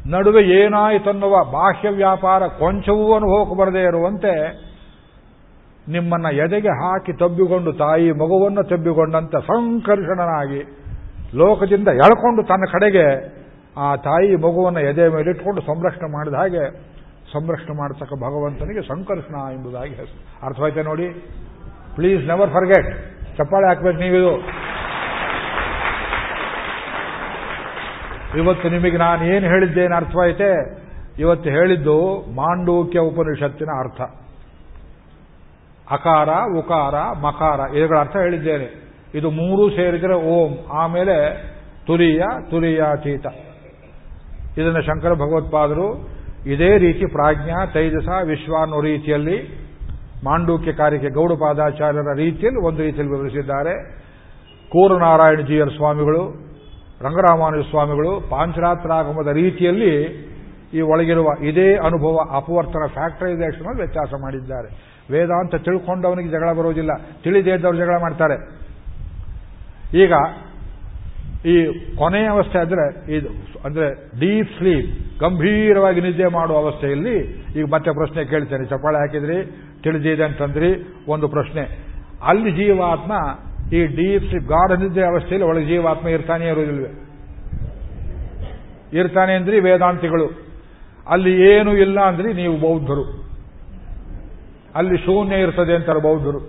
ನಡುವೆ 0.06 0.42
ಏನಾಯಿತನ್ನುವ 0.42 1.44
ಬಾಹ್ಯ 1.52 1.88
ವ್ಯಾಪಾರ 1.88 2.46
ಕೊಂಚವೂ 2.46 3.14
ಅನುಭವಕ್ಕೆ 3.14 3.58
ಬರದೇ 3.58 3.82
ಇರುವಂತೆ 3.82 4.32
ನಿಮ್ಮನ್ನ 5.88 6.26
ಎದೆಗೆ 6.36 6.68
ಹಾಕಿ 6.68 7.12
ತಬ್ಬಿಕೊಂಡು 7.12 7.72
ತಾಯಿ 7.72 8.12
ಮಗುವನ್ನು 8.12 8.62
ತಬ್ಬಿಕೊಂಡಂತೆ 8.62 9.40
ಸಂಕರ್ಷಣನಾಗಿ 9.40 10.60
ಲೋಕದಿಂದ 11.36 11.88
ಎಳ್ಕೊಂಡು 11.88 12.42
ತನ್ನ 12.42 12.64
ಕಡೆಗೆ 12.72 13.06
ಆ 13.76 13.96
ತಾಯಿ 13.96 14.36
ಮಗುವನ್ನು 14.36 14.80
ಎದೆ 14.80 15.08
ಮೇಲೆ 15.08 15.30
ಇಟ್ಕೊಂಡು 15.30 15.60
ಸಂರಕ್ಷಣೆ 15.60 16.12
ಮಾಡಿದ 16.12 16.34
ಹಾಗೆ 16.34 16.91
ಸಂರಕ್ಷಣೆ 17.32 17.76
ಮಾಡತಕ್ಕ 17.76 18.12
ಭಗವಂತನಿಗೆ 18.12 18.88
ಸಂಕರ್ಷಣ 18.88 19.34
ಎಂಬುದಾಗಿ 19.52 19.94
ಹೆಸರು 19.94 20.46
ಅರ್ಥವಾಯ್ತೆ 20.46 20.82
ನೋಡಿ? 20.82 21.08
ಪ್ಲೀಸ್ 21.94 22.26
ನೆವರ್ 22.26 22.50
ಫರ್ಗೆಟ್ 22.50 23.12
ಚಪ್ಪಾಳೆ 23.36 23.68
ಹಾಕ್ಬೇಕು 23.68 23.98
ನೀವಿದು. 23.98 24.62
ಇವತ್ತು 28.38 28.68
ನಿಮಗೆ 28.68 28.96
ನಾನು 28.96 29.24
ಏನು 29.24 29.46
ಹೇಳಿದ್ದೇನು 29.46 29.96
ಅರ್ಥವಾಯ್ತೆ? 29.96 30.82
ಇವತ್ತು 31.18 31.50
ಹೇಳಿದ್ದು 31.50 32.24
ಮಾಂಡೂಕ್ಯ 32.34 32.98
ಉಪನಿಷತ್ತಿನ 32.98 33.68
ಅರ್ಥ. 33.78 34.00
ಅಕಾರ, 35.90 36.28
ಉಕಾರ, 36.58 36.94
ಮಕಾರ, 37.20 37.76
ಇವುಗಳ 37.76 37.98
ಅರ್ಥ 37.98 38.16
ಹೇಳಿದ್ದೇನೆ. 38.16 38.92
ಇದು 39.14 39.30
ಮೂರು 39.30 39.76
ಸೇರಿದರೆ 39.76 40.14
ಓಂ, 40.14 40.58
ಆಮೇಲೆ 40.72 41.46
ತುರಿಯ, 41.86 42.22
ತುರಿಯಾತೀತ. 42.50 43.26
ಇದನ್ನು 44.58 44.82
ಶಂಕರ 44.82 45.14
ಭಗವತ್ಪಾದರು 45.14 46.11
ಇದೇ 46.46 46.78
ರೀತಿ 46.78 47.06
ಪ್ರಾಜ್ಞಾ, 47.06 47.66
ತೈಜಸ, 47.66 48.08
ವಿಶ್ವ 48.24 48.62
ಅನ್ನೋ 48.62 48.80
ರೀತಿಯಲ್ಲಿ 48.80 49.62
ಮಾಂಡೂಕ್ಯ 50.24 50.72
ಕಾರ್ಯಕ್ಕೆ 50.72 51.08
ಗೌಡಪಾದಾಚಾರ್ಯರ 51.08 52.14
ರೀತಿಯಲ್ಲಿ 52.16 52.60
ಒಂದು 52.60 52.82
ರೀತಿಯಲ್ಲಿ 52.82 53.14
ವಿವರಿಸಿದ್ದಾರೆ. 53.16 54.02
ಕೂರನಾರಾಯಣಜಿಯರ 54.68 55.68
ಸ್ವಾಮಿಗಳು, 55.68 56.52
ರಂಗರಾಮಾನುಜ 57.00 57.64
ಸ್ವಾಮಿಗಳು 57.70 58.20
ಪಾಂಚರಾತ್ರಾಗಮದ 58.20 59.26
ರೀತಿಯಲ್ಲಿ 59.26 60.22
ಈ 60.74 60.80
ಒಳಗಿರುವ 60.80 61.44
ಇದೇ 61.44 61.74
ಅನುಭವ 61.74 62.36
ಅಪವರ್ತನ 62.36 62.86
ಫ್ಯಾಕ್ಟರೈಸೇಷನ್ 62.94 63.76
ವ್ಯತ್ಯಾಸ 63.76 64.08
ಮಾಡಿದ್ದಾರೆ. 64.20 64.68
ವೇದಾಂತ 65.10 65.54
ತಿಳ್ಕೊಂಡವನಿಗೆ 65.54 66.28
ಜಗಳ 66.28 66.52
ಬರೋದಿಲ್ಲ 66.52 66.90
ತಿಳಿದೇ 67.22 67.50
ಇದ್ದವರು 67.50 67.76
ಜಗಳ 67.76 68.00
ಮಾಡ್ತಾರೆ. 68.00 68.36
ಈಗ 69.98 70.12
ಈ 71.46 71.54
ಕೊನೆಯ 71.96 72.26
ಅವಸ್ಥೆ 72.26 72.58
ಅಂದ್ರೆ 72.58 73.14
ಇದು 73.16 73.28
ಅಂದ್ರೆ 73.64 73.86
ಡೀಪ್ 74.20 74.50
ಸ್ಲೀಪ್, 74.58 75.20
ಗಂಭೀರವಾಗಿ 75.20 76.00
ನಿದ್ದೆ 76.00 76.26
ಮಾಡುವ 76.26 76.56
ಅವಸ್ಥೆಯಲ್ಲಿ 76.56 77.14
ಈಗ 77.56 77.64
ಮತ್ತೆ 77.72 77.90
ಪ್ರಶ್ನೆ 77.90 78.24
ಕೇಳ್ತೇನೆ. 78.24 78.64
ಚಪ್ಪಾಳೆ 78.64 78.98
ಹಾಕಿದ್ರಿ, 78.98 79.56
ತಿಳಿದಿದೆ 79.82 80.24
ಅಂತಂದ್ರಿ, 80.24 80.94
ಒಂದು 81.08 81.28
ಪ್ರಶ್ನೆ. 81.28 81.78
ಅಲ್ಲಿ 82.22 82.52
ಜೀವಾತ್ಮ, 82.52 83.12
ಈ 83.76 83.86
ಡೀಪ್ 83.86 84.24
ಸ್ಲೀಪ್, 84.24 84.44
ಗಾಢ 84.44 84.78
ನಿದ್ದೆ 84.78 85.04
ಅವಸ್ಥೆಯಲ್ಲಿ 85.04 85.48
ಒಳಗೆ 85.48 85.66
ಜೀವಾತ್ಮ 85.66 86.08
ಇರ್ತಾನೆ 86.08 86.46
ಇರೋದಿಲ್ವೇ 86.46 86.90
ಇರ್ತಾನೆ 88.98 89.34
ಅಂದ್ರಿ 89.34 89.60
ವೇದಾಂತಿಗಳು. 89.60 90.26
ಅಲ್ಲಿ 91.08 91.52
ಏನು 91.52 91.76
ಇಲ್ಲ 91.76 92.00
ಅಂದ್ರಿ 92.00 92.32
ನೀವು 92.32 92.56
ಬೌದ್ಧರು. 92.56 93.04
ಅಲ್ಲಿ 94.74 94.98
ಶೂನ್ಯ 94.98 95.36
ಇರ್ತದೆ 95.36 95.74
ಅಂತಾರೆ 95.74 96.00
ಬೌದ್ಧರು. 96.00 96.40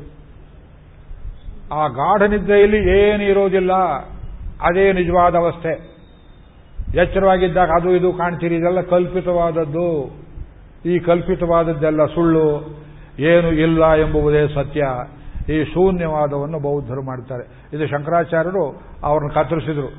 ಆ 1.74 1.88
ಗಾಢ 1.88 2.22
ನಿದ್ದೆಯಲ್ಲಿ 2.22 2.90
ಏನು 3.00 3.24
ಇರೋದಿಲ್ಲ 3.24 3.72
ಅದೇ 4.64 4.94
ನಿಜವಾದ 4.94 5.36
ಅವಸ್ಥೆ. 5.36 5.72
ಎಚ್ಚರವಾಗಿದ್ದಾಗ 6.96 7.70
ಅದು 7.76 7.92
ಇದು 7.92 8.14
ಕಾಣ್ತೀರಿ, 8.14 8.56
ಇದೆಲ್ಲ 8.56 8.82
ಕಲ್ಪಿತವಾದದ್ದು. 8.82 9.88
ಈ 10.86 11.00
ಕಲ್ಪಿತವಾದದ್ದೆಲ್ಲ 11.00 12.06
ಸುಳ್ಳು, 12.06 12.48
ಏನು 13.20 13.50
ಇಲ್ಲ 13.52 13.94
ಎಂಬುವುದೇ 13.94 14.48
ಸತ್ಯ. 14.48 14.84
ಈ 15.54 15.64
ಶೂನ್ಯವಾದವನ್ನು 15.64 16.60
ಬೌದ್ಧರು 16.60 17.02
ಮಾಡ್ತಾರೆ. 17.02 17.44
ಇದು 17.74 17.88
ಶಂಕರಾಚಾರ್ಯರು 17.88 18.66
ಅವರನ್ನು 19.04 19.34
ಕತ್ತರಿಸಿದರು. 19.34 19.90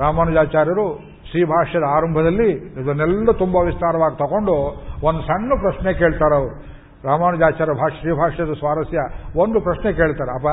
ರಾಮಾನುಜಾಚಾರ್ಯರು 0.00 0.86
ಶ್ರೀಭಾಷ್ಯದ 1.30 1.82
ಆರಂಭದಲ್ಲಿ 1.88 2.50
ಇದನ್ನೆಲ್ಲ 2.52 3.30
ತುಂಬಾ 3.32 3.62
ವಿಸ್ತಾರವಾಗಿ 3.62 4.18
ತಗೊಂಡು 4.18 4.54
ಒಂದು 5.02 5.20
ಸಣ್ಣ 5.20 5.52
ಪ್ರಶ್ನೆ 5.60 5.92
ಕೇಳ್ತಾರೆ 5.92 6.36
ಅವರು 6.36 6.54
ರಾಮಾನುಜಾಚಾರ್ಯ 7.04 7.72
ಭಾಷೆ 7.72 8.00
ಶ್ರೀಭಾಷ್ಯದ 8.00 8.52
ಸ್ವಾರಸ್ಯ 8.52 8.98
ಒಂದು 9.36 9.60
ಪ್ರಶ್ನೆ 9.60 9.92
ಕೇಳ್ತಾರೆ. 9.92 10.30
ಅಪ್ಪ 10.34 10.50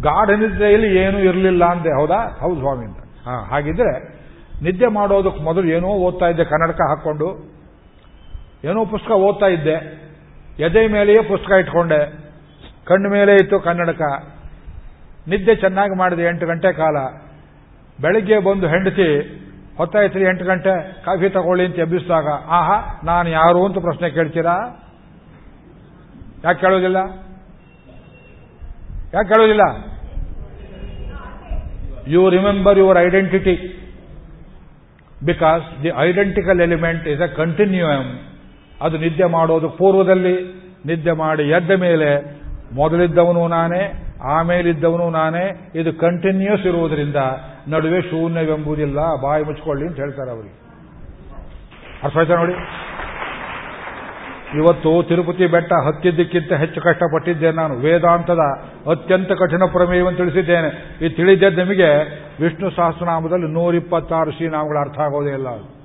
ಗಾಢ 0.00 0.30
ನಿದ್ರೆಯಲ್ಲಿ 0.30 0.96
ಏನೂ 0.96 1.18
ಇರಲಿಲ್ಲ 1.18 1.64
ಅಂದೆ. 1.64 2.00
ಹೌದಾ? 2.00 2.36
ಹೌದು 2.40 2.60
ಸ್ವಾಮಿ 2.60 2.84
ಅಂತ. 2.84 2.98
ಹಾಗಿದ್ರೆ 3.28 4.14
ನಿದ್ದೆ 4.62 4.86
ಮಾಡೋದಕ್ಕೆ 4.86 5.42
ಮೊದಲು 5.42 5.68
ಏನೋ 5.68 5.86
ಓದ್ತಾ 5.86 6.26
ಇದ್ದೆ, 6.26 6.44
ಕನ್ನಡಕ 6.44 6.80
ಹಾಕ್ಕೊಂಡು. 6.88 7.54
ಏನೋ 8.64 8.84
ಪುಸ್ತಕ 8.84 9.10
ಓದ್ತಾ 9.10 9.46
ಇದ್ದೆ. 9.46 10.04
ಎದೆ 10.58 10.86
ಮೇಲೆಯೇ 10.86 11.22
ಪುಸ್ತಕ 11.22 11.50
ಇಟ್ಕೊಂಡೆ. 11.50 12.24
ಕಣ್ಣು 12.84 13.10
ಮೇಲೆ 13.10 13.34
ಇತ್ತು 13.34 13.60
ಕನ್ನಡಕ. 13.60 14.02
ನಿದ್ದೆ 15.28 15.54
ಚೆನ್ನಾಗಿ 15.54 15.98
ಮಾಡಿದೆ 15.98 16.22
ಎಂಟು 16.22 16.46
ಗಂಟೆ 16.46 16.72
ಕಾಲ. 16.72 16.96
ಬೆಳಿಗ್ಗೆ 18.02 18.38
ಬಂದು 18.38 18.68
ಹೆಂಡತಿ 18.68 19.40
ಹೊತ್ತಾಯ್ತ್ರಿ 19.76 20.24
ಎಂಟು 20.24 20.44
ಗಂಟೆ, 20.44 21.02
ಕಾಫಿ 21.04 21.28
ತಗೊಳ್ಳಿ 21.28 21.66
ಅಂತ 21.66 21.78
ಎಬ್ಬಿಸಿದಾಗ, 21.78 22.28
ಆಹಾ, 22.46 23.00
ನಾನು 23.04 23.30
ಯಾರು? 23.30 23.66
ಅಂತ 23.66 23.78
ಪ್ರಶ್ನೆ 23.78 24.10
ಕೇಳ್ತೀರಾ? 24.10 24.58
ಯಾಕೆ 26.44 26.60
ಕೇಳೋದಿಲ್ಲ? 26.60 26.96
ಯಾಕೆ 29.14 29.28
ಕೇಳೋದಿಲ್ಲ? 29.28 29.64
You 32.08 32.30
remember 32.30 32.78
your 32.78 32.98
identity 32.98 33.54
because 35.26 35.82
the 35.82 35.88
identical 35.98 36.60
element 36.60 37.08
is 37.08 37.20
a 37.20 37.26
continuum 37.26 38.18
ಅದು 38.82 38.98
ನಿದ್ದೆ 38.98 39.24
ಮಾಡೋದು 39.24 39.68
ಪೂರ್ವದಲ್ಲಿ, 39.68 40.34
ನಿದ್ದೆ 40.86 41.12
ಮಾಡಿ 41.12 41.42
ಎದ್ದ 41.42 41.70
ಮೇಲೆ, 41.70 42.40
ಮೊದಲಿದ್ದವನು 42.74 43.48
ನಾನೇ, 43.48 44.12
ಆಮೇಲಿದ್ದವನು 44.22 45.10
ನಾನೇ, 45.10 45.70
ಇದು 45.74 45.92
ಕಂಟಿನ್ಯೂಸ್ 45.92 46.66
ಇರುವುದರಿಂದ 46.66 47.16
ನಡುವೆ 47.68 48.00
ಶೂನ್ಯವೆಂಬುದಿಲ್ಲ. 48.02 48.98
ಬಾಯಿ 49.22 49.44
ಮುಚ್ಕೊಳ್ಳಿ 49.44 49.86
ಅಂತ 49.86 49.96
ಹೇಳ್ತಾರೆ 49.96 50.30
ಅವರಿಗೆ. 50.30 50.54
ಅರ್ಥ 52.02 52.16
ಆಯ್ತಾ 52.16 52.34
ನೋಡಿ? 52.34 52.54
ಇವತ್ತು 54.56 55.02
ತಿರುಪತಿ 55.02 55.46
ಬೆಟ್ಟ 55.46 55.72
ಹತ್ತಿದ್ದಕ್ಕಿಂತ 55.72 56.52
ಹೆಚ್ಚು 56.52 56.80
ಕಷ್ಟಪಟ್ಟಿದ್ದೇನೆ 56.80 57.56
ನಾನು. 57.56 57.74
ವೇದಾಂತದ 57.74 58.38
ಅತ್ಯಂತ 58.90 59.32
ಕಠಿಣ 59.32 59.62
ಪ್ರಮೇಯವನ್ನು 59.72 60.16
ತಿಳಿಸಿದ್ದೇನೆ. 60.16 60.98
ಈ 61.06 61.08
ತಿಳಿದದ್ದು 61.08 61.56
ನಿಮಗೆ 61.56 61.98
ವಿಷ್ಣು 62.40 62.70
ಸಹಸ್ರನಾಮದಲ್ಲಿ 62.70 63.52
ನೂರಿಪ್ಪತ್ತಾರು 63.52 64.30
ಶ್ರೀನಾಮಗಳು 64.30 64.78
ಅರ್ಥ 64.78 65.00
ಆಗೋದೇ 65.00 65.30
ಇಲ್ಲ. 65.30 65.48
ಅದು 65.48 65.84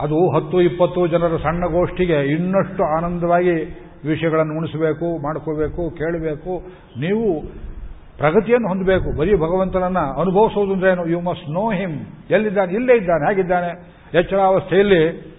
ಅದು 0.00 0.30
ಹತ್ತು, 0.30 0.60
ಇಪ್ಪತ್ತು 0.60 1.06
ಜನರ 1.06 1.36
ಸಣ್ಣ 1.36 1.66
ಗೋಷ್ಠಿಗೆ 1.66 2.20
ಇನ್ನಷ್ಟು 2.20 2.84
ಆನಂದವಾಗಿ 2.84 3.78
ವಿಷಯಗಳನ್ನು 4.08 4.58
ಉಣಿಸಬೇಕು, 4.58 5.22
ಮಾಡ್ಕೋಬೇಕು, 5.22 5.90
ಕೇಳಬೇಕು. 5.90 6.62
ನೀವು 7.00 7.40
ಪ್ರಗತಿಯನ್ನು 8.18 8.68
ಹೊಂದಬೇಕು. 8.68 9.18
ಬರೀ 9.18 9.34
ಭಗವಂತನನ್ನ 9.34 9.98
ಅನುಭವಿಸೋದು 9.98 10.72
ಅಂದ್ರೇನು 10.72 11.08
ಯು 11.08 11.20
ಮಸ್ಟ್ 11.20 11.50
ನೋ 11.50 11.72
ಹಿಮ್ 11.72 12.00
ಎಲ್ಲಿದ್ದಾನೆ? 12.30 12.72
ಇಲ್ಲೇ 12.72 12.96
ಇದ್ದಾನೆ. 12.96 13.30
ಹೇಗಿದ್ದಾನೆ? 13.30 14.02
ಎಚ್ಚರಾವಸ್ಥೆಯಲ್ಲಿ 14.18 15.31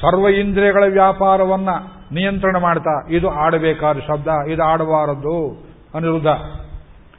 ಸರ್ವ 0.00 0.28
ಇಂದ್ರಿಯಗಳ 0.28 0.84
ವ್ಯಾಪಾರವನ್ನ 0.88 1.68
ನಿಯಂತ್ರಣ 2.12 2.56
ಮಾಡ್ತಾ, 2.56 3.06
ಇದು 3.10 3.30
ಆಡಬೇಕಾದ 3.30 3.98
ಶಬ್ದ, 3.98 4.28
ಇದು 4.48 4.64
ಆಡಬಾರದು 4.64 5.66
ಅನಿರುದ್ಧ. 5.94 6.26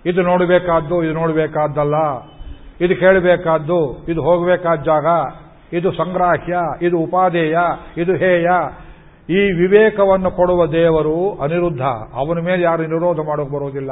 ಇದು 0.06 0.22
ನೋಡಬೇಕಾದ್ದು, 0.22 1.04
ಇದು 1.04 1.14
ನೋಡಬೇಕಾದ್ದಲ್ಲ. 1.14 1.96
ಇದು 2.82 3.00
ಕೇಳಬೇಕಾದ್ದು, 3.00 4.06
ಇದು 4.10 4.24
ಹೋಗಬೇಕಾದ 4.24 4.80
ಜಾಗ. 4.82 5.06
ಇದು 5.74 5.92
ಸಂಗ್ರಾಹ್ಯ, 5.92 6.58
ಇದು 6.82 7.00
ಉಪಾದೇಯ 7.00 7.58
ಇದು 7.98 8.14
ಹೇಯ. 8.14 8.48
ಈ 9.30 9.52
ವಿವೇಕವನ್ನು 9.52 10.32
ಕೊಡುವ 10.32 10.66
ದೇವರು 10.66 11.42
ಅನಿರುದ್ಧ. 11.44 11.82
ಅವನ 12.14 12.40
ಮೇಲೆ 12.40 12.64
ಯಾರು 12.64 12.82
ನಿರೋಧ 12.84 13.18
ಮಾಡೋಕೆ 13.18 13.56
ಬರೋದಿಲ್ಲ. 13.56 13.92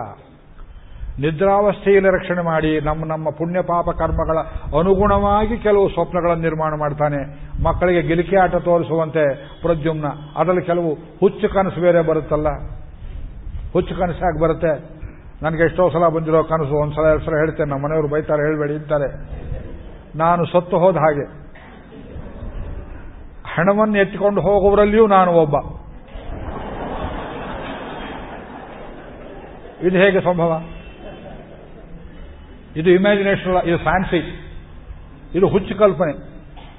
ನಿದ್ರಾವಸ್ಥೆಯಲ್ಲಿ 1.20 2.10
ರಕ್ಷಣೆ 2.12 2.42
ಮಾಡಿ 2.42 2.80
ನಮ್ಮ 2.82 3.06
ನಮ್ಮ 3.06 3.30
ಪುಣ್ಯ 3.30 3.62
ಪಾಪ 3.62 3.90
ಕರ್ಮಗಳ 3.90 4.38
ಅನುಗುಣವಾಗಿ 4.80 5.58
ಕೆಲವು 5.58 5.90
ಸ್ವಪ್ನಗಳನ್ನು 5.90 6.44
ನಿರ್ಮಾಣ 6.44 6.74
ಮಾಡ್ತಾನೆ. 6.80 7.18
ಮಕ್ಕಳಿಗೆ 7.64 8.02
ಗಿಲಿಕೆ 8.02 8.38
ಆಟ 8.38 8.56
ತೋರಿಸುವಂತೆ 8.56 9.36
ಪ್ರದ್ಯುಮ್ನ. 9.62 10.06
ಅದರಲ್ಲಿ 10.38 10.62
ಕೆಲವು 10.62 10.94
ಹುಚ್ಚು 11.20 11.50
ಕನಸು 11.50 11.82
ಬೇರೆ 11.82 12.02
ಬರುತ್ತಲ್ಲ. 12.02 12.48
ಹುಚ್ಚು 13.74 13.96
ಕನಸಾಗಿ 13.96 14.42
ಬರುತ್ತೆ? 14.42 14.98
ನನಗೆ 15.44 15.64
ಎಷ್ಟೋ 15.64 15.90
ಸಲ 15.90 16.08
ಬಂದಿರೋ 16.08 16.44
ಕನಸು, 16.44 16.82
ಒಂದ್ಸಲ, 16.82 17.02
ಎರಡು 17.02 17.26
ಸಲ 17.26 17.32
ಹೇಳ್ತೇನೆ. 17.32 17.70
ನಮ್ಮ 17.70 17.86
ಮನೆಯವರು 17.86 18.08
ಬೈತಾರೆ, 18.08 18.48
ಹೇಳಬೇಡಿ 18.48 18.74
ಅಂತಾರೆ. 18.74 19.38
ನಾನು 20.18 20.46
ಸತ್ತು 20.46 20.78
ಹೋದ 20.78 20.96
ಹಾಗೆ. 20.96 21.48
ಹಣವನ್ನು 23.56 23.98
ಎತ್ತಿಕೊಂಡು 23.98 24.42
ಹೋಗುವವರಲ್ಲಿಯೂ 24.42 25.08
ನಾನು 25.08 25.32
ಒಬ್ಬ. 25.32 25.56
ಇದು 29.82 29.98
ಹೇಗೆ 29.98 30.22
ಸಂಭವ? 30.22 30.62
ಇದು 32.78 32.90
ಇಮ್ಯಾಜಿನೇಷನ್ 32.90 33.68
ಇದು 33.68 33.78
ಫ್ಯಾನ್ಸಿ 33.78 34.44
ಇದು 35.36 35.48
ಹುಚ್ಚು 35.48 35.76
ಕಲ್ಪನೆ. 35.76 36.14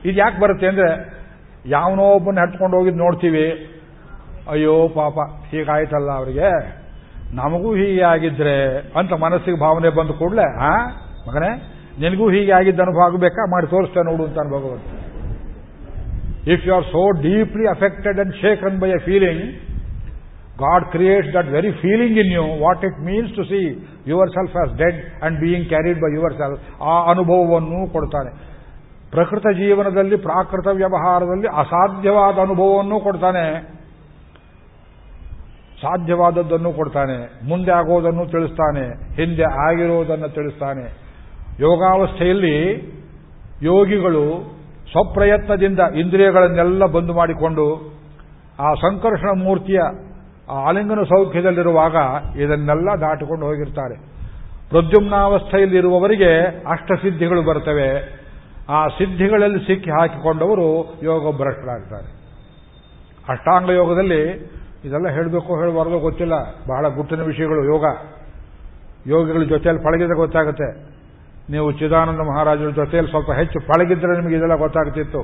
ಇದು 0.05 0.19
ಯಾಕೆ 0.19 0.41
ಬರುತ್ತೆ 0.41 0.67
ಅಂದ್ರೆ, 0.67 1.19
ಯಾವನೋ 1.67 2.03
ಒಬ್ಬನ 2.03 2.39
ಹಟ್ಕೊಂಡು 2.41 2.77
ಹೋಗಿದ್ 2.77 2.97
ನೋಡ್ತೀವಿ. 2.97 3.75
ಅಯ್ಯೋ 4.51 4.89
ಪಾಪ, 4.89 5.15
ಹೀಗಾಯ್ತಲ್ಲ 5.51 6.11
ಅವರಿಗೆ. 6.11 6.51
ನಮಗೂ 7.37 7.75
ಹೀಗೆ 7.75 8.03
ಆಗಿದ್ರೆ, 8.03 8.79
ಅಂತ 8.79 9.13
ಮನಸ್ಸಿಗೆ 9.13 9.61
ಭಾವನೆ 9.61 9.89
ಬಂದ 9.89 10.11
ಕೂಡಲೇ 10.11 10.61
ಹಾ 10.61 10.87
ಮಗನೇ, 11.29 11.73
ನಿನಗೂ 12.01 12.31
ಹೀಗೆ 12.31 12.53
ಆಗಿದ್ದ 12.53 12.81
ಅನುಭವ 12.81 13.01
ಆಗಬೇಕಾ? 13.01 13.51
ಮಾಡಿ 13.51 13.67
ತೋರಿಸ್ತೇನೆ 13.67 14.11
ನೋಡು 14.11 14.25
ಅಂತ 14.25 14.39
ಅನುಭವ 14.39 14.79
if 16.53 16.67
you 16.67 16.75
are 16.75 16.85
so 16.85 17.11
deeply 17.11 17.69
affected 17.69 18.21
and 18.21 18.35
shaken 18.35 18.81
by 18.81 18.91
a 18.91 18.99
feeling 18.99 19.43
God 20.59 20.85
creates 20.97 21.35
that 21.35 21.49
very 21.49 21.71
feeling 21.71 22.19
in 22.19 22.33
you 22.33 22.43
what 22.43 22.85
it 22.85 23.01
means 23.01 23.35
to 23.35 23.43
see. 23.43 23.75
Yourself 24.09 24.79
dead 24.79 25.23
dead 25.23 25.41
being 25.41 25.69
carried 25.69 26.01
by 26.01 26.15
yourself 26.35 26.83
ಆ 26.83 27.11
ಅನುಭವವನ್ನು 27.11 27.93
ಕೊಡ್ತಾನೆ. 27.93 28.49
ಪ್ರಕೃತ 29.11 29.43
ಜೀವನದಲ್ಲಿ, 29.43 30.17
ಪ್ರಾಕೃತ 30.17 30.67
ವ್ಯವಹಾರದಲ್ಲಿ 30.67 31.49
ಅಸಾಧ್ಯವಾದ 31.49 32.39
ಅನುಭವವನ್ನು 32.39 33.01
ಕೊಡ್ತಾನೆ. 33.01 33.79
ಸಾಧ್ಯವಾದದ್ದನ್ನು 35.83 36.73
ಕೊಡ್ತಾನೆ. 36.73 37.49
ಮುಂದೆ 37.49 37.71
ಆಗೋದನ್ನು 37.71 38.27
ತಿಳಿಸ್ತಾನೆ. 38.27 38.87
ಹಿಂದೆ 39.15 39.43
ಆಗಿರೋದನ್ನು 39.43 40.29
ತಿಳಿಸ್ತಾನೆ. 40.29 41.09
ಯೋಗಾವಸ್ಥೆಯಲ್ಲಿ 41.61 42.73
ಯೋಗಿಗಳು 43.63 44.59
ಸ್ವಪ್ರಯತ್ನದಿಂದ 44.93 45.79
ಇಂದ್ರಿಯಗಳನ್ನೆಲ್ಲ 45.97 46.87
ಬಂದು 46.87 47.15
ಮಾಡಿಕೊಂಡು 47.15 47.95
ಆ 48.61 48.75
ಸಂಕರ್ಷಣ 48.75 49.29
ಮೂರ್ತಿಯ 49.39 49.81
ಆಲಿಂಗನ 50.51 51.03
ಸೌಖ್ಯದಲ್ಲಿರುವಾಗ 51.03 51.97
ಇದನ್ನೆಲ್ಲ 52.37 52.89
ದಾಟಿಕೊಂಡು 53.01 53.47
ಹೋಗಿರ್ತಾರೆ. 53.47 53.95
ಪ್ರದ್ಯುಮ್ನಾವಸ್ಥೆಯಲ್ಲಿರುವವರಿಗೆ 54.71 56.63
ಅಷ್ಟಸಿದ್ಧಿಗಳು 56.67 57.43
ಬರ್ತವೆ. 57.43 58.19
ಆ 58.69 58.87
ಸಿದ್ಧಿಗಳಲ್ಲಿ 58.89 59.67
ಸಿಕ್ಕಿ 59.67 59.91
ಹಾಕಿಕೊಂಡವರು 59.91 61.01
ಯೋಗ 61.03 61.37
ಭ್ರಷ್ಟರಾಗ್ತಾರೆ 61.37 62.19
ಅಷ್ಟಾಂಗ 63.29 63.71
ಯೋಗದಲ್ಲಿ 63.71 64.51
ಇದೆಲ್ಲ 64.85 65.09
ಹೇಳಬೇಕು 65.09 65.61
ಹೇಳಬಾರ್ದು 65.61 65.99
ಗೊತ್ತಿಲ್ಲ. 65.99 66.33
ಬಹಳ 66.69 66.89
ಗುಟ್ಟಿನ 66.89 67.23
ವಿಷಯಗಳು 67.23 67.65
ಯೋಗ. 67.65 67.85
ಯೋಗಿಗಳ 69.07 69.43
ಜೊತೆಯಲ್ಲಿ 69.43 69.85
ಪಳಗಿದ್ರೆ 69.85 70.17
ಗೊತ್ತಾಗುತ್ತೆ. 70.17 70.99
ನೀವು 71.51 71.73
ಚಿದಾನಂದ 71.73 72.19
ಮಹಾರಾಜರ 72.19 72.71
ಜೊತೆಯಲ್ಲಿ 72.71 73.11
ಸ್ವಲ್ಪ 73.11 73.31
ಹೆಚ್ಚು 73.31 73.61
ಪಳಗಿದ್ರೆ 73.61 74.17
ನಿಮಗೆ 74.17 74.37
ಇದೆಲ್ಲ 74.37 74.55
ಗೊತ್ತಾಗ್ತಿತ್ತು. 74.55 75.21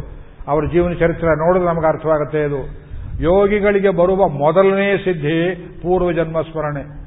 ಅವರ 0.49 0.65
ಜೀವನ 0.65 0.93
ಚರಿತ್ರೆ 0.93 1.27
ನೋಡಿದ್ರೆ 1.27 1.69
ನಮಗೆ 1.69 1.87
ಅರ್ಥವಾಗುತ್ತೆ 1.87 2.43
ಇದು. 2.43 2.84
ಯೋಗಿಗಳಿಗೆ 3.21 3.89
ಬರುವ 3.89 4.29
ಮೊದಲನೇ 4.29 4.97
ಸಿದ್ಧಿ 4.97 5.55
ಪೂರ್ವ 5.83 6.13
ಜನ್ಮ 6.13 6.41
ಸ್ಮರಣೆ. 6.41 7.05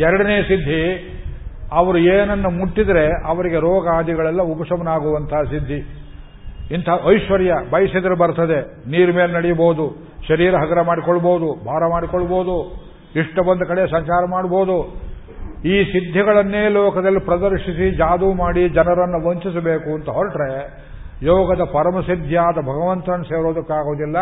ಎರಡನೇ 0.00 0.42
ಸಿದ್ಧಿ, 0.42 0.82
ಅವರು 1.72 1.98
ಏನನ್ನು 1.98 2.50
ಮುಟ್ಟಿದರೆ 2.50 3.06
ಅವರಿಗೆ 3.26 3.56
ರೋಗ 3.56 3.88
ಆದಿಗಳೆಲ್ಲ 3.94 4.42
ಉಪಶಮನ 4.42 4.88
ಆಗುವಂತಹ 4.88 5.42
ಸಿದ್ಧಿ. 5.42 6.10
ಇಂಥ 6.74 6.88
ಐಶ್ವರ್ಯ 7.08 7.54
ಬಯಸಿದ್ರೆ 7.70 8.16
ಬರ್ತದೆ. 8.16 8.90
ನೀರು 8.90 9.14
ಮೇಲೆ 9.14 9.32
ನಡೆಯಬಹುದು, 9.32 9.96
ಶರೀರ 10.28 10.54
ಹಗರ 10.56 10.82
ಮಾಡಿಕೊಳ್ಬಹುದು, 10.82 11.64
ಭಾರ 11.64 11.90
ಮಾಡಿಕೊಳ್ಬಹುದು, 11.90 12.56
ಇಷ್ಟ 13.16 13.38
ಬಂದ 13.38 13.62
ಕಡೆ 13.68 13.90
ಸಂಚಾರ 13.90 14.24
ಮಾಡಬಹುದು 14.30 15.10
ಈ 15.64 15.84
ಸಿದ್ಧಿಗಳನ್ನೇ 15.84 16.68
ಲೋಕದಲ್ಲಿ 16.68 17.20
ಪ್ರದರ್ಶಿಸಿ, 17.20 17.90
ಜಾದೂ 17.90 18.32
ಮಾಡಿ 18.32 18.68
ಜನರನ್ನು 18.68 19.28
ವಂಚಿಸಬೇಕು 19.28 19.94
ಅಂತ 19.94 20.08
ಹೊರಟ್ರೆ 20.08 20.89
ಯೋಗದ 21.22 21.64
ಪರಮಸಿದ್ಧಿಯಾದ 21.64 22.54
ಭಗವಂತನ 22.54 23.22
ಸೇರೋದಕ್ಕಾಗೋದಿಲ್ಲ 23.22 24.18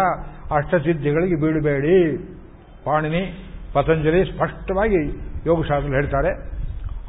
ಅಷ್ಟಸಿದ್ಧಿಗಳಿಗೆ 0.56 1.40
ಬೀಳಬೇಡಿ. 1.40 2.16
ಪಾಣಿನಿ, 2.84 3.52
ಪತಂಜಲಿ 3.72 4.24
ಸ್ಪಷ್ಟವಾಗಿ 4.24 5.08
ಯೋಗಶಾಸ್ತ್ರ 5.46 5.92
ಹೇಳ್ತಾರೆ. 5.92 6.58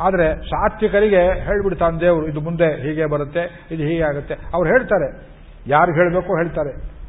ಆದರೆ 0.01 0.35
ಸಾತ್ವಿಕರಿಗೆ 0.35 1.21
ಹೇಳ್ಬಿಡ್ತಾನೆ 1.39 1.99
ದೇವರು, 1.99 2.27
ಇದು 2.27 2.41
ಮುಂದೆ 2.41 2.89
ಹೀಗೆ 2.89 3.05
ಬರುತ್ತೆ, 3.05 3.67
ಇದು 3.71 3.83
ಹೀಗೆ 3.83 4.03
ಆಗುತ್ತೆ. 4.03 4.33
ಅವ್ರು 4.53 4.69
ಹೇಳ್ತಾರೆ. 4.69 5.27
ಯಾರು 5.67 5.91
ಹೇಳಬೇಕು 5.91 6.37
ಹೇಳ್ತಾರೆ. 6.37 6.99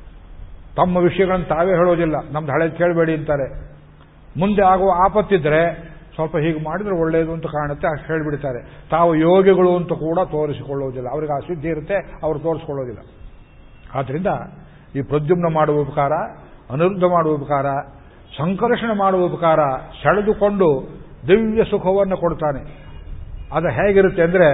ತಮ್ಮ 0.76 0.96
ವಿಷಯಗಳನ್ನು 0.96 1.44
ತಾವೇ 1.44 1.70
ಹೇಳೋದಿಲ್ಲ. 1.70 2.14
ನಮ್ದು 2.32 2.52
ಹಳೆ 2.52 2.70
ಕೇಳಬೇಡಿ 2.70 3.14
ಅಂತಾರೆ. 3.14 3.70
ಮುಂದೆ 4.38 4.62
ಆಗುವ 4.62 4.90
ಆಪತ್ತಿದ್ರೆ 5.04 5.89
ಸ್ವಲ್ಪ 6.20 6.36
ಹೀಗೆ 6.44 6.60
ಮಾಡಿದ್ರೆ 6.68 6.94
ಒಳ್ಳೆಯದು 7.02 7.32
ಅಂತ 7.34 7.46
ಕಾಣುತ್ತೆ 7.56 7.86
ಅಷ್ಟು 7.92 8.08
ಹೇಳಿಬಿಡ್ತಾರೆ. 8.12 8.60
ತಾವು 8.94 9.10
ಯೋಗಿಗಳು 9.26 9.70
ಅಂತ 9.80 9.92
ಕೂಡ 10.04 10.18
ತೋರಿಸಿಕೊಳ್ಳುವುದಿಲ್ಲ. 10.32 11.08
ಅವರಿಗೆ 11.16 11.32
ಆ 11.36 11.40
ಸಿದ್ಧಿ 11.48 11.68
ಇರುತ್ತೆ, 11.74 11.96
ಅವರು 12.24 12.38
ತೋರಿಸ್ಕೊಳ್ಳೋದಿಲ್ಲ 12.46 13.00
ಆದ್ದರಿಂದ 13.98 14.30
ಈ 14.96 15.00
ಪ್ರದ್ಯುಮ್ನ 15.10 15.48
ಮಾಡುವ 15.56 15.82
ಉಪಕಾರ, 15.86 16.12
ಅನಿರುದ್ಧ 16.72 17.06
ಮಾಡುವ 17.14 17.32
ಉಪಕಾರ, 17.40 17.66
ಸಂಕರ್ಷಣೆ 18.38 18.94
ಮಾಡುವ 19.00 19.22
ಉಪಕಾರ 19.30 19.60
ಸೆಳೆದುಕೊಂಡು 20.02 20.68
ದಿವ್ಯ 21.28 21.62
ಸುಖವನ್ನು 21.70 22.16
ಕೊಡ್ತಾನೆ. 22.16 22.60
ಅದು 23.56 23.68
ಹೇಗಿರುತ್ತೆ 23.78 24.22
ಅಂದರೆ 24.22 24.48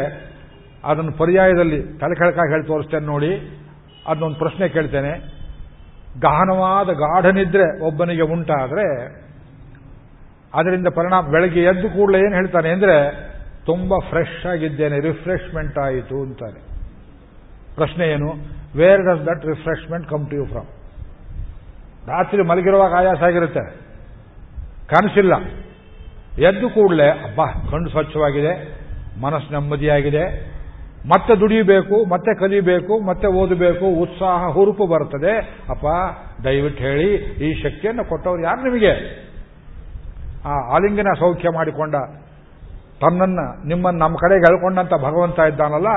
ಅದನ್ನು 0.91 1.13
ಪರ್ಯಾಯದಲ್ಲಿ 1.19 1.79
ತಲೆ 2.01 2.15
ಕೆಳಕಾಗಿ 2.15 2.53
ಹೇಳಿ 2.55 2.67
ತೋರಿಸ್ತೇನೆ 2.67 3.07
ನೋಡಿ, 3.07 3.33
ಅದನ್ನೊಂದು 4.07 4.39
ಪ್ರಶ್ನೆ 4.39 4.67
ಕೇಳ್ತೇನೆ. 4.69 5.13
ಗಹನವಾದ 6.21 6.91
ಗಾಢನಿದ್ರೆ 7.01 7.67
ಒಬ್ಬನಿಗೆ 7.87 8.25
ಉಂಟಾದರೆ 8.35 8.87
ಅದರಿಂದ 10.57 10.89
ಪರಿಣಾಮ, 10.89 11.27
ಬೆಳಗ್ಗೆ 11.31 11.63
ಎದ್ದು 11.63 11.89
ಕೂಡಲೇ 11.89 12.19
ಏನು 12.19 12.35
ಹೇಳ್ತಾನೆ 12.35 12.69
ಅಂದರೆ, 12.69 12.97
ತುಂಬ 13.67 13.95
ಫ್ರೆಶ್ 14.11 14.47
ಆಗಿದ್ದೇನೆ 14.47 15.01
ರಿಫ್ರೆಶ್ಮೆಂಟ್ 15.01 15.79
ಆಯಿತು 15.79 16.23
ಅಂತಾನೆ. 16.23 16.61
ಪ್ರಶ್ನೆ 17.75 18.09
ಏನು? 18.09 18.29
Where 18.77 19.03
does 19.03 19.27
that 19.27 19.47
refreshment 19.47 20.09
come 20.09 20.31
to 20.31 20.37
you 20.37 20.45
from 20.45 20.67
ರಾತ್ರಿ 22.09 22.43
ಮಲಗಿರುವಾಗ 22.43 22.93
ಆಯಾಸ 22.93 23.23
ಆಗಿರುತ್ತೆ. 23.23 23.65
ಕನಸಿಲ್ಲ 24.87 25.35
ಎದ್ದು 26.39 26.69
ಕೂಡಲೇ, 26.69 27.09
ಅಬ್ಬ, 27.09 27.71
ಕಣ್ಣು 27.71 27.89
ಸ್ವಚ್ಛವಾಗಿದೆ, 27.89 28.53
ಮನಸ್ಸು 29.21 29.53
ನೆಮ್ಮದಿಯಾಗಿದೆ. 29.53 30.57
ಮತ್ತೆ 31.09 31.41
ದುಡಿಯಬೇಕು 31.41 32.05
ಮತ್ತೆ 32.05 32.39
ಕಲಿಬೇಕು, 32.39 33.01
ಮತ್ತೆ 33.01 33.27
ಓದಬೇಕು, 33.27 33.87
ಉತ್ಸಾಹ, 33.87 34.49
ಹುರುಪು 34.49 34.87
ಬರ್ತದೆ. 34.87 35.37
ಅಪ್ಪ, 35.71 35.87
ದಯವಿಟ್ಟು 36.45 36.83
ಹೇಳಿ, 36.83 37.15
ಈ 37.17 37.63
ಶಕ್ತಿಯನ್ನು 37.63 38.05
ಕೊಟ್ಟವ್ರು 38.05 38.43
ಯಾರು 38.43 38.63
ನಿಮಗೆ? 38.63 39.26
ಆ 40.47 40.55
ಆಲಿಂಗನ 40.75 41.13
ಸೌಖ್ಯ 41.19 41.49
ಮಾಡಿಕೊಂಡ 41.55 41.95
ತನ್ನನ್ನ, 43.01 43.41
ನಿಮ್ಮನ್ನು 43.69 44.01
ನಮ್ಮ 44.01 44.17
ಕಡೆಗೆ 44.17 44.53
ಎಳ್ಕೊಂಡಂತ 44.53 44.93
ಭಗವಂತ 44.95 45.39
ಇದ್ದಾನಲ್ಲ, 45.39 45.89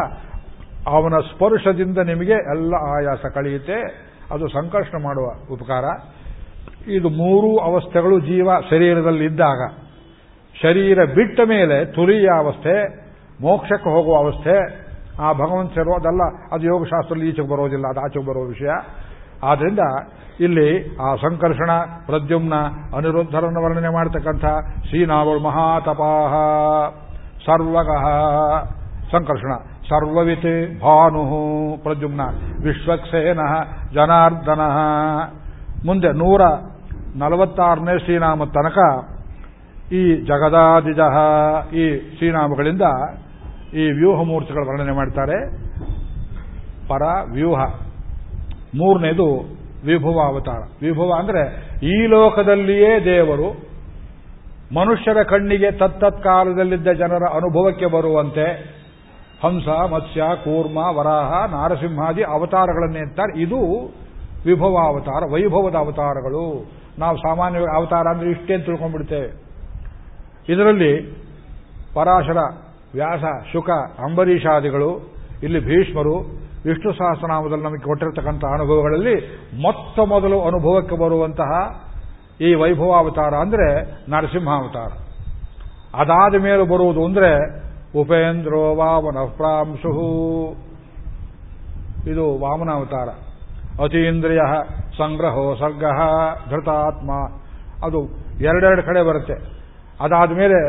ಅವನ 0.87 1.13
ಸ್ಪರ್ಶದಿಂದ 1.19 1.97
ನಿಮಗೆ 1.97 2.31
ಎಲ್ಲ 2.31 2.73
ಆಯಾಸ 2.73 3.25
ಕಳೆಯುತ್ತೆ. 3.33 4.09
ಅದು 4.31 4.47
ಸಂಕರ್ಷಣ 4.47 5.03
ಮಾಡುವ 5.03 5.27
ಉಪಕಾರ. 5.53 5.85
ಇದು 6.91 7.09
ಮೂರೂ 7.09 7.57
ಅವಸ್ಥೆಗಳು 7.57 8.19
ಜೀವ 8.19 8.49
ಶರೀರದಲ್ಲಿ 8.69 9.25
ಇದ್ದಾಗ. 9.25 9.61
ಶರೀರ 10.61 11.05
ಬಿಟ್ಟ 11.05 11.39
ಮೇಲೆ 11.45 11.85
ತುರಿಯ 11.85 12.29
ಅವಸ್ಥೆ, 12.37 12.75
ಮೋಕ್ಷಕ್ಕೆ 13.41 13.89
ಹೋಗುವ 13.89 14.15
ಅವಸ್ಥೆ, 14.17 14.55
ಆ 15.21 15.33
ಭಗವಂತ 15.33 15.69
ಸೇರೋದಲ್ಲ 15.69 16.21
ಅದು 16.51 16.63
ಯೋಗಶಾಸ್ತ್ರದಲ್ಲಿ 16.65 17.29
ಈಚೆಗೆ 17.29 17.47
ಬರೋದಿಲ್ಲ, 17.47 17.85
ಅದು 17.87 17.99
ಆಚೆಗೆ 17.99 18.25
ಬರೋ 18.25 18.45
ವಿಷಯ. 18.47 18.69
ಆದ್ರಿಂದ 19.43 19.79
ಇಲ್ಲಿ 20.39 20.97
ಆ 20.97 21.15
ಸಂಕರ್ಷಣ, 21.15 21.69
ಪ್ರದ್ಯುಮ್ನ, 22.05 22.53
ಅನಿರುದ್ಧರನ್ನು 22.97 23.63
ವರ್ಣನೆ 23.63 23.89
ಮಾಡತಕ್ಕಂಥ 23.89 24.45
ಶ್ರೀನಾವಳು 24.87 25.39
ಮಹಾತಪಾಹ. 25.39 26.33
ಸರ್ವಗಃ 27.45 28.05
ಸಂಕರ್ಷಣ. 29.11 29.51
ಸರ್ವವಿತ್ 29.89 30.81
ಭಾನು 30.81 31.23
ಪ್ರದ್ಯುಮ್ನ. 31.83 32.21
ವಿಶ್ವಕ್ಸೇನ 32.63 33.39
ಜನಾರ್ದನ. 33.93 34.61
ಮುಂದೆ 35.85 36.11
ನೂರ 36.11 36.41
ನಲವತ್ತಾರನೇ 37.15 37.99
ಶ್ರೀನಾಮ 37.99 38.43
ತನಕ 38.43 38.77
ಈ 39.93 40.15
ಜಗದಾದಿಜ, 40.15 40.99
ಈ 41.73 42.17
ಶ್ರೀನಾಮಗಳಿಂದ 42.17 42.81
ಈ 43.73 43.91
ವ್ಯೂಹ 43.91 44.23
ಮೂರ್ತಿಗಳ 44.23 44.61
ವರ್ಣನೆ 44.67 44.91
ಮಾಡ್ತಾರೆ. 44.91 45.37
ಪರ 46.87 47.01
ವ್ಯೂಹ. 47.33 47.88
ಮೂರನೇದು 48.77 49.59
ವಿಭವ 49.85 50.21
ಅವತಾರ 50.25 50.61
ವಿಭವ 50.81 51.13
ಅಂದ್ರೆ 51.19 51.69
ಈ 51.83 52.07
ಲೋಕದಲ್ಲಿಯೇ 52.07 53.05
ದೇವರು, 53.05 53.69
ಮನುಷ್ಯರ 54.75 55.23
ಕಣ್ಣಿಗೆ 55.23 55.71
ತತ್ತತ್ಕಾಲದಲ್ಲಿದ್ದ 55.71 56.87
ಜನರ 56.87 57.33
ಅನುಭವಕ್ಕೆ 57.33 57.85
ಬರುವಂತೆ 57.85 58.79
ಹಂಸ, 59.43 59.67
ಮತ್ಸ್ಯ, 59.67 60.21
ಕೂರ್ಮ, 60.43 60.77
ವರಾಹ, 60.77 61.51
ನಾರಸಿಂಹಾದಿ 61.51 62.23
ಅವತಾರಗಳನ್ನೇ 62.23 62.99
ಇರ್ತಾರೆ 62.99 63.41
ಇದು 63.41 63.59
ವಿಭವ 64.45 64.77
ಅವತಾರ 64.87 65.23
ವೈಭವದ 65.33 65.75
ಅವತಾರಗಳು. 65.75 66.71
ನಾವು 66.99 67.17
ಸಾಮಾನ್ಯ 67.17 67.59
ಅವತಾರ 67.59 68.07
ಅಂದ್ರೆ 68.07 68.29
ಇಷ್ಟೇ 68.29 68.57
ತಿಳ್ಕೊಂಡ್ಬಿಡ್ತೇವೆ. 68.57 69.27
ಇದರಲ್ಲಿ 70.49 71.01
ಪರಾಶರ, 71.93 72.37
ವ್ಯಾಸ, 72.93 73.23
ಶುಕ, 73.51 73.69
ಅಂಬರೀಷಾದಿಗಳು, 73.99 75.13
ಇಲ್ಲಿ 75.43 75.59
ಭೀಷ್ಮರು 75.59 76.48
ವಿಷ್ಣು 76.65 76.93
ಸಹಸ್ರನಾಮದಲ್ಲಿ 76.93 77.63
ನಮಗೆ 77.63 77.83
ಕೊಟ್ಟಿರತಕ್ಕಂಥ 77.83 78.43
ಅನುಭವಗಳಲ್ಲಿ 78.53 79.15
ಮೊತ್ತ 79.61 79.99
ಮೊದಲು 79.99 80.41
ಅನುಭವಕ್ಕೆ 80.41 80.95
ಬರುವಂತಹ 80.95 81.51
ಈ 82.41 82.53
ವೈಭವಾವತಾರ 82.53 83.33
ಅಂದರೆ 83.33 83.67
ನರಸಿಂಹಾವತಾರ. 84.09 84.91
ಅದಾದ 85.95 86.41
ಮೇಲೆ 86.41 86.63
ಬರುವುದು 86.63 87.05
ಅಂದರೆ 87.05 87.31
ಉಪೇಂದ್ರೋ 87.99 88.75
ವಾಮನ 88.75 89.17
ಪ್ರಾಂಶು 89.37 89.93
ಇದು 92.11 92.25
ವಾಮನಾವತಾರ. 92.39 93.09
ಅತೀಂದ್ರಿಯ 93.83 94.41
ಸಂಗ್ರಹೋ 94.97 95.55
ಸರ್ಗ 95.55 95.83
ಧೃತಾತ್ಮ. 96.49 97.11
ಅದು 97.85 97.99
ಎರಡೆರಡು 98.39 98.83
ಕಡೆ 98.83 99.01
ಬರುತ್ತೆ. 99.03 99.33
ಅದಾದ 100.01 100.31
ಮೇಲೆ 100.31 100.59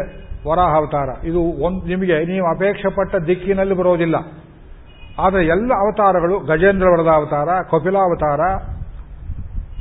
ವರಾಹ 0.49 0.73
ಅವತಾರ 0.75 1.27
ಇದು 1.27 1.41
ಒಂದು 1.65 1.87
ನಿಮಗೆ 1.87 2.17
ನೀವು 2.25 2.47
ಅಪೇಕ್ಷೆ 2.57 2.91
ಪಟ್ಟ 2.95 3.15
ದಿಕ್ಕಿನಲ್ಲಿ 3.17 3.75
ಬರೋದಿಲ್ಲ. 3.75 4.17
ಆದರೆ 5.21 5.47
ಎಲ್ಲ 5.47 5.73
ಅವತಾರಗಳು 5.75 6.41
ಗಜೇಂದ್ರವರದ 6.41 7.07
ಅವತಾರ, 7.07 7.49
ಕಪಿಲಾವತಾರ 7.63 8.41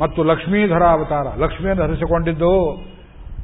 ಮತ್ತು 0.02 0.24
ಲಕ್ಷ್ಮೀಧರ 0.24 0.84
ಅವತಾರ. 0.84 1.28
ಲಕ್ಷ್ಮಿಯನ್ನು 1.38 1.84
ಹರಿಸಿಕೊಂಡಿದ್ದು 1.84 2.52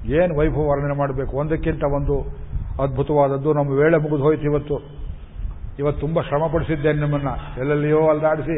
ಏನು 0.06 0.38
ವೈಭವ 0.40 0.68
ವರ್ಣನೆ 0.68 0.98
ಮಾಡಬೇಕು? 0.98 1.38
ಒಂದಕ್ಕಿಂತ 1.38 1.84
ಒಂದು 1.84 2.46
ಅದ್ಭುತವಾದದ್ದು. 2.84 3.54
ನಮ್ಮ 3.54 3.70
ವೇಳೆ 3.70 3.98
ಮುಗಿದು 3.98 4.24
ಹೋಯ್ತು 4.24 4.44
ಇವತ್ತು. 4.44 4.78
ಇವತ್ತು 5.80 6.02
ತುಂಬ 6.02 6.22
ಶ್ರಮ 6.22 6.42
ಪಡಿಸಿದ್ದೇನೆ 6.54 7.00
ನಿಮ್ಮನ್ನ. 7.00 7.28
ಎಲ್ಲೆಲ್ಲಿಯೋ 7.58 8.08
ಅಲ್ದಾಡಿಸಿ, 8.08 8.58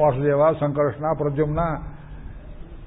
ವಾಸುದೇವ 0.00 0.52
ಸಂಕರ್ಷಣ 0.60 1.04
ಪ್ರದ್ಯುಮ್ನ 1.18 1.58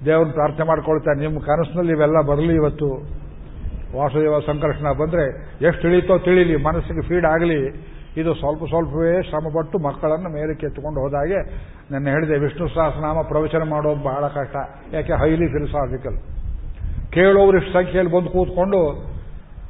ದೇವರನ್ನು 0.06 0.34
ಪ್ರಾರ್ಥನೆ 0.34 0.68
ಮಾಡ್ಕೊಳ್ತಾರೆ 0.68 1.20
ನಿಮ್ಮ 1.20 1.40
ಕನಸಿನಲ್ಲಿ 1.40 1.92
ಇವೆಲ್ಲ 1.92 2.22
ಬರಲಿ 2.22 2.56
ಇವತ್ತು. 2.56 2.90
ವಾಸುದೇವ 3.98 4.40
ಸಂಕರ್ಷಣ 4.40 4.92
ಬಂದರೆ 4.92 5.26
ಎಷ್ಟು 5.66 5.82
ತಿಳಿಯುತ್ತೋ 5.82 6.18
ತಿಳಿಲಿ, 6.18 6.56
ಮನಸ್ಸಿಗೆ 6.64 7.08
ಫೀಡ್ 7.08 7.26
ಆಗಲಿ. 7.26 7.92
ಇದು 8.18 8.34
ಸ್ವಲ್ಪ 8.34 8.64
ಸ್ವಲ್ಪವೇ 8.64 9.24
ಶ್ರಮಪಟ್ಟು 9.24 9.80
ಮಕ್ಕಳನ್ನು 9.80 10.30
ಮೇಲಕ್ಕೆ 10.30 10.66
ಎತ್ತುಕೊಂಡು 10.66 11.02
ಹೋದಾಗೆ 11.02 11.40
ನನ್ನ 11.92 12.08
ಹೇಳಿದೆ, 12.08 12.40
ವಿಷ್ಣು 12.40 12.68
ಸಹಸ್ರನಾಮ 12.68 13.18
ಪ್ರವಚನ 13.28 13.64
ಮಾಡೋದು 13.70 14.04
ಬಹಳ 14.04 14.28
ಕಷ್ಟ. 14.28 14.56
ಯಾಕೆ? 14.94 15.14
ಹೈಲಿ 15.14 15.48
ಫಿಲಸಾಫಿಕಲ್ 15.48 16.18
ಕೇಳೋರು 17.14 17.58
ಇಷ್ಟು 17.58 17.74
ಸಂಖ್ಯೆಯಲ್ಲಿ 17.74 18.14
ಬಂದು 18.14 18.30
ಕೂತ್ಕೊಂಡು, 18.30 19.12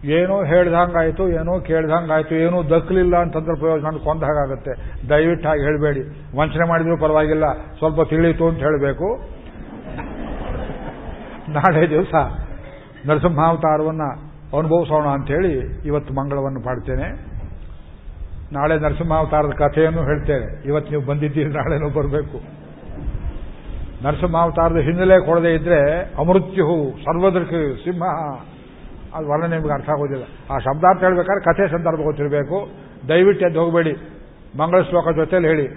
ಏನೋ 0.04 0.44
ಹೇಳ್ದಂಗಾಯ್ತು, 0.44 1.30
ಏನೋ 1.30 1.60
ಕೇಳ್ದಂಗಾಯ್ತು, 1.60 2.36
ಏನೋ 2.36 2.70
ದಕ್ಕಲಿಲ್ಲ 2.70 3.18
ಅಂತಂದ್ರೆ 3.18 3.60
ಪ್ರಯೋಜನ 3.60 3.90
ಕೊಂದ 3.90 4.24
ಹಾಗಾಗುತ್ತೆ. 4.24 4.72
ದಯವಿಟ್ಟು 5.10 5.48
ಹಾಗೆ 5.48 5.62
ಹೇಳಬೇಡಿ. 5.62 6.02
ವಂಚನೆ 6.38 6.70
ಮಾಡಿದ್ರು 6.70 6.98
ಪರವಾಗಿಲ್ಲ. 6.98 7.54
ಸ್ವಲ್ಪ 7.54 8.10
ತಿಳಿಯಿತು 8.10 8.48
ಅಂತ 8.48 8.58
ಹೇಳಬೇಕು. 8.58 9.20
ನಾಳೆ 11.52 11.90
ದಿವಸ 11.90 12.14
ನರಸಿಂಹಾವತಾರವನ್ನು 13.06 14.32
ಅನುಭವಿಸೋಣ 14.58 15.08
ಅಂತೇಳಿ 15.08 15.82
ಇವತ್ತು 15.86 16.14
ಮಂಗಳವನ್ನು 16.14 16.62
ಪಾಡ್ತೇನೆ. 16.62 17.31
ನಾಳೆ 18.52 18.80
ನರಸಿಂಹಾವತಾರದ 18.80 19.50
ಕಥೆಯನ್ನು 19.50 20.04
ಹೇಳ್ತೇವೆ 20.04 20.68
ಇವತ್ತು 20.68 20.92
ನೀವು 20.92 21.06
ಬಂದಿದ್ದೀರಿ, 21.06 21.50
ನಾಳೆನೂ 21.50 21.90
ಬರಬೇಕು. 21.90 22.38
ನರಸಿಂಹಾವತಾರದ 24.04 24.78
ಹಿನ್ನೆಲೆ 24.78 25.26
ಕೊಡದೇ 25.26 25.54
ಇದ್ರೆ 25.54 25.80
ಅಮೃತ್ಯು 26.20 26.96
ಸರ್ವದೃಕ್ 27.06 27.78
ಸಿಂಹ. 27.84 28.04
ಅದು 29.16 29.30
ವರ್ಣನೆ 29.30 29.56
ನಿಮಗೆ 29.56 29.74
ಅರ್ಥ 29.74 29.90
ಆಗೋದಿಲ್ಲ. 29.90 30.24
ಆ 30.52 30.58
ಶಬ್ದಾರ್ಥ 30.58 31.04
ಹೇಳ್ಬೇಕಾದ್ರೆ 31.04 31.44
ಕಥೆ 31.44 31.68
ಸಂದರ್ಭ 31.68 32.02
ಗೊತ್ತಿರಬೇಕು. 32.02 32.70
ದಯವಿಟ್ಟು 33.08 33.48
ಎದ್ದು 33.48 33.62
ಹೋಗಬೇಡಿ. 33.62 33.94
ಮಂಗಳ 34.58 34.82
ಶ್ಲೋಕ 34.82 35.16
ಜೊತೆಲಿ 35.16 35.48
ಹೇಳಿ. 35.48 35.68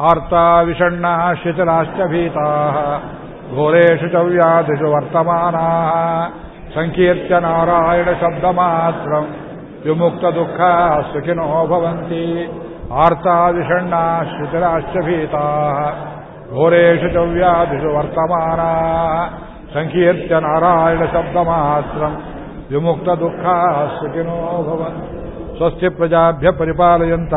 ಆರ್ತ 0.00 0.32
ವಿಷಣ್ಣ 0.64 1.06
ಶಿಥಿಲಾಶ್ಚ 1.42 2.00
ಭೀತಾ 2.10 2.46
ಘೋರೇಶು 3.50 4.08
ಚವ್ಯಾದಿಷು 4.08 4.90
ವರ್ತಮಾನ 4.92 5.54
ವರ್ತಮಾನಾ 5.54 5.64
ಸಂಕೀರ್ತ್ಯ 6.74 7.38
ನಾರಾಯಣ 7.40 8.04
ಶಬ್ದ 8.04 8.44
ಮಾತ್ರ. 8.44 9.12
ವಿಮುಕ್ತ 9.88 10.24
ದುಃಖ 10.24 10.60
ಸುಖಿನೋ 11.12 11.66
ಭವಂತಿ. 11.66 12.24
ಆರ್ತ 12.92 13.26
ವಿಷಣ್ಣ 13.50 13.94
ಶಿಥಿಲಾಶ್ಚ 14.22 14.96
ಭೀತಾ 15.04 15.44
ಘೋರೇಶು 16.50 17.12
ಚ 17.12 17.16
ವ್ಯಾಧಿಷು 17.16 17.98
ವರ್ತಮಾನಾ. 17.98 18.70
ಸಂಕೀರ್ತ್ಯ 19.74 20.40
ನಾರಾಯಣ 20.40 21.04
ಶಬ್ದ 21.04 21.36
ಮಾತ್ರ. 21.36 22.02
ವಿಮುಕ್ತ 22.70 23.08
ದುಃಖ 23.08 23.44
ಸುಖಿನೋ 24.00 24.62
ಭವನ್ 24.62 24.98
ಸ್ವಸ್ತಿ 25.56 25.88
ಪ್ರಜಾಭ್ಯ 25.88 26.50
ಪರಿಪಾಲಯಂತ. 26.50 27.34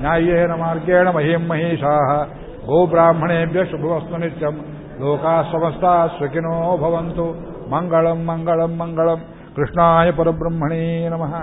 ನ್ಯಾಯೇನ 0.00 0.52
ಮಾರ್ಗೇಣ 0.52 1.10
ಮಹಿಂ 1.10 1.48
ಮಹಿಷಾ 1.48 2.24
ಗೋಬ್ರಾಹ್ಮಣೇಭ್ಯ 2.66 3.64
ಶುಭವಸ್ತು 3.64 4.16
ನಿತ್ಯಂ. 4.16 4.56
ಲೋಕಾ 5.00 5.42
ಸಮಸ್ತಾ 5.42 6.06
ಸುಖಿನೋ 6.06 6.76
ಕೃಷ್ಣಾಯ 9.56 10.10
ಪರಬ್ರಹ್ಮಣೇ 10.10 11.08
ನಮಃ. 11.08 11.34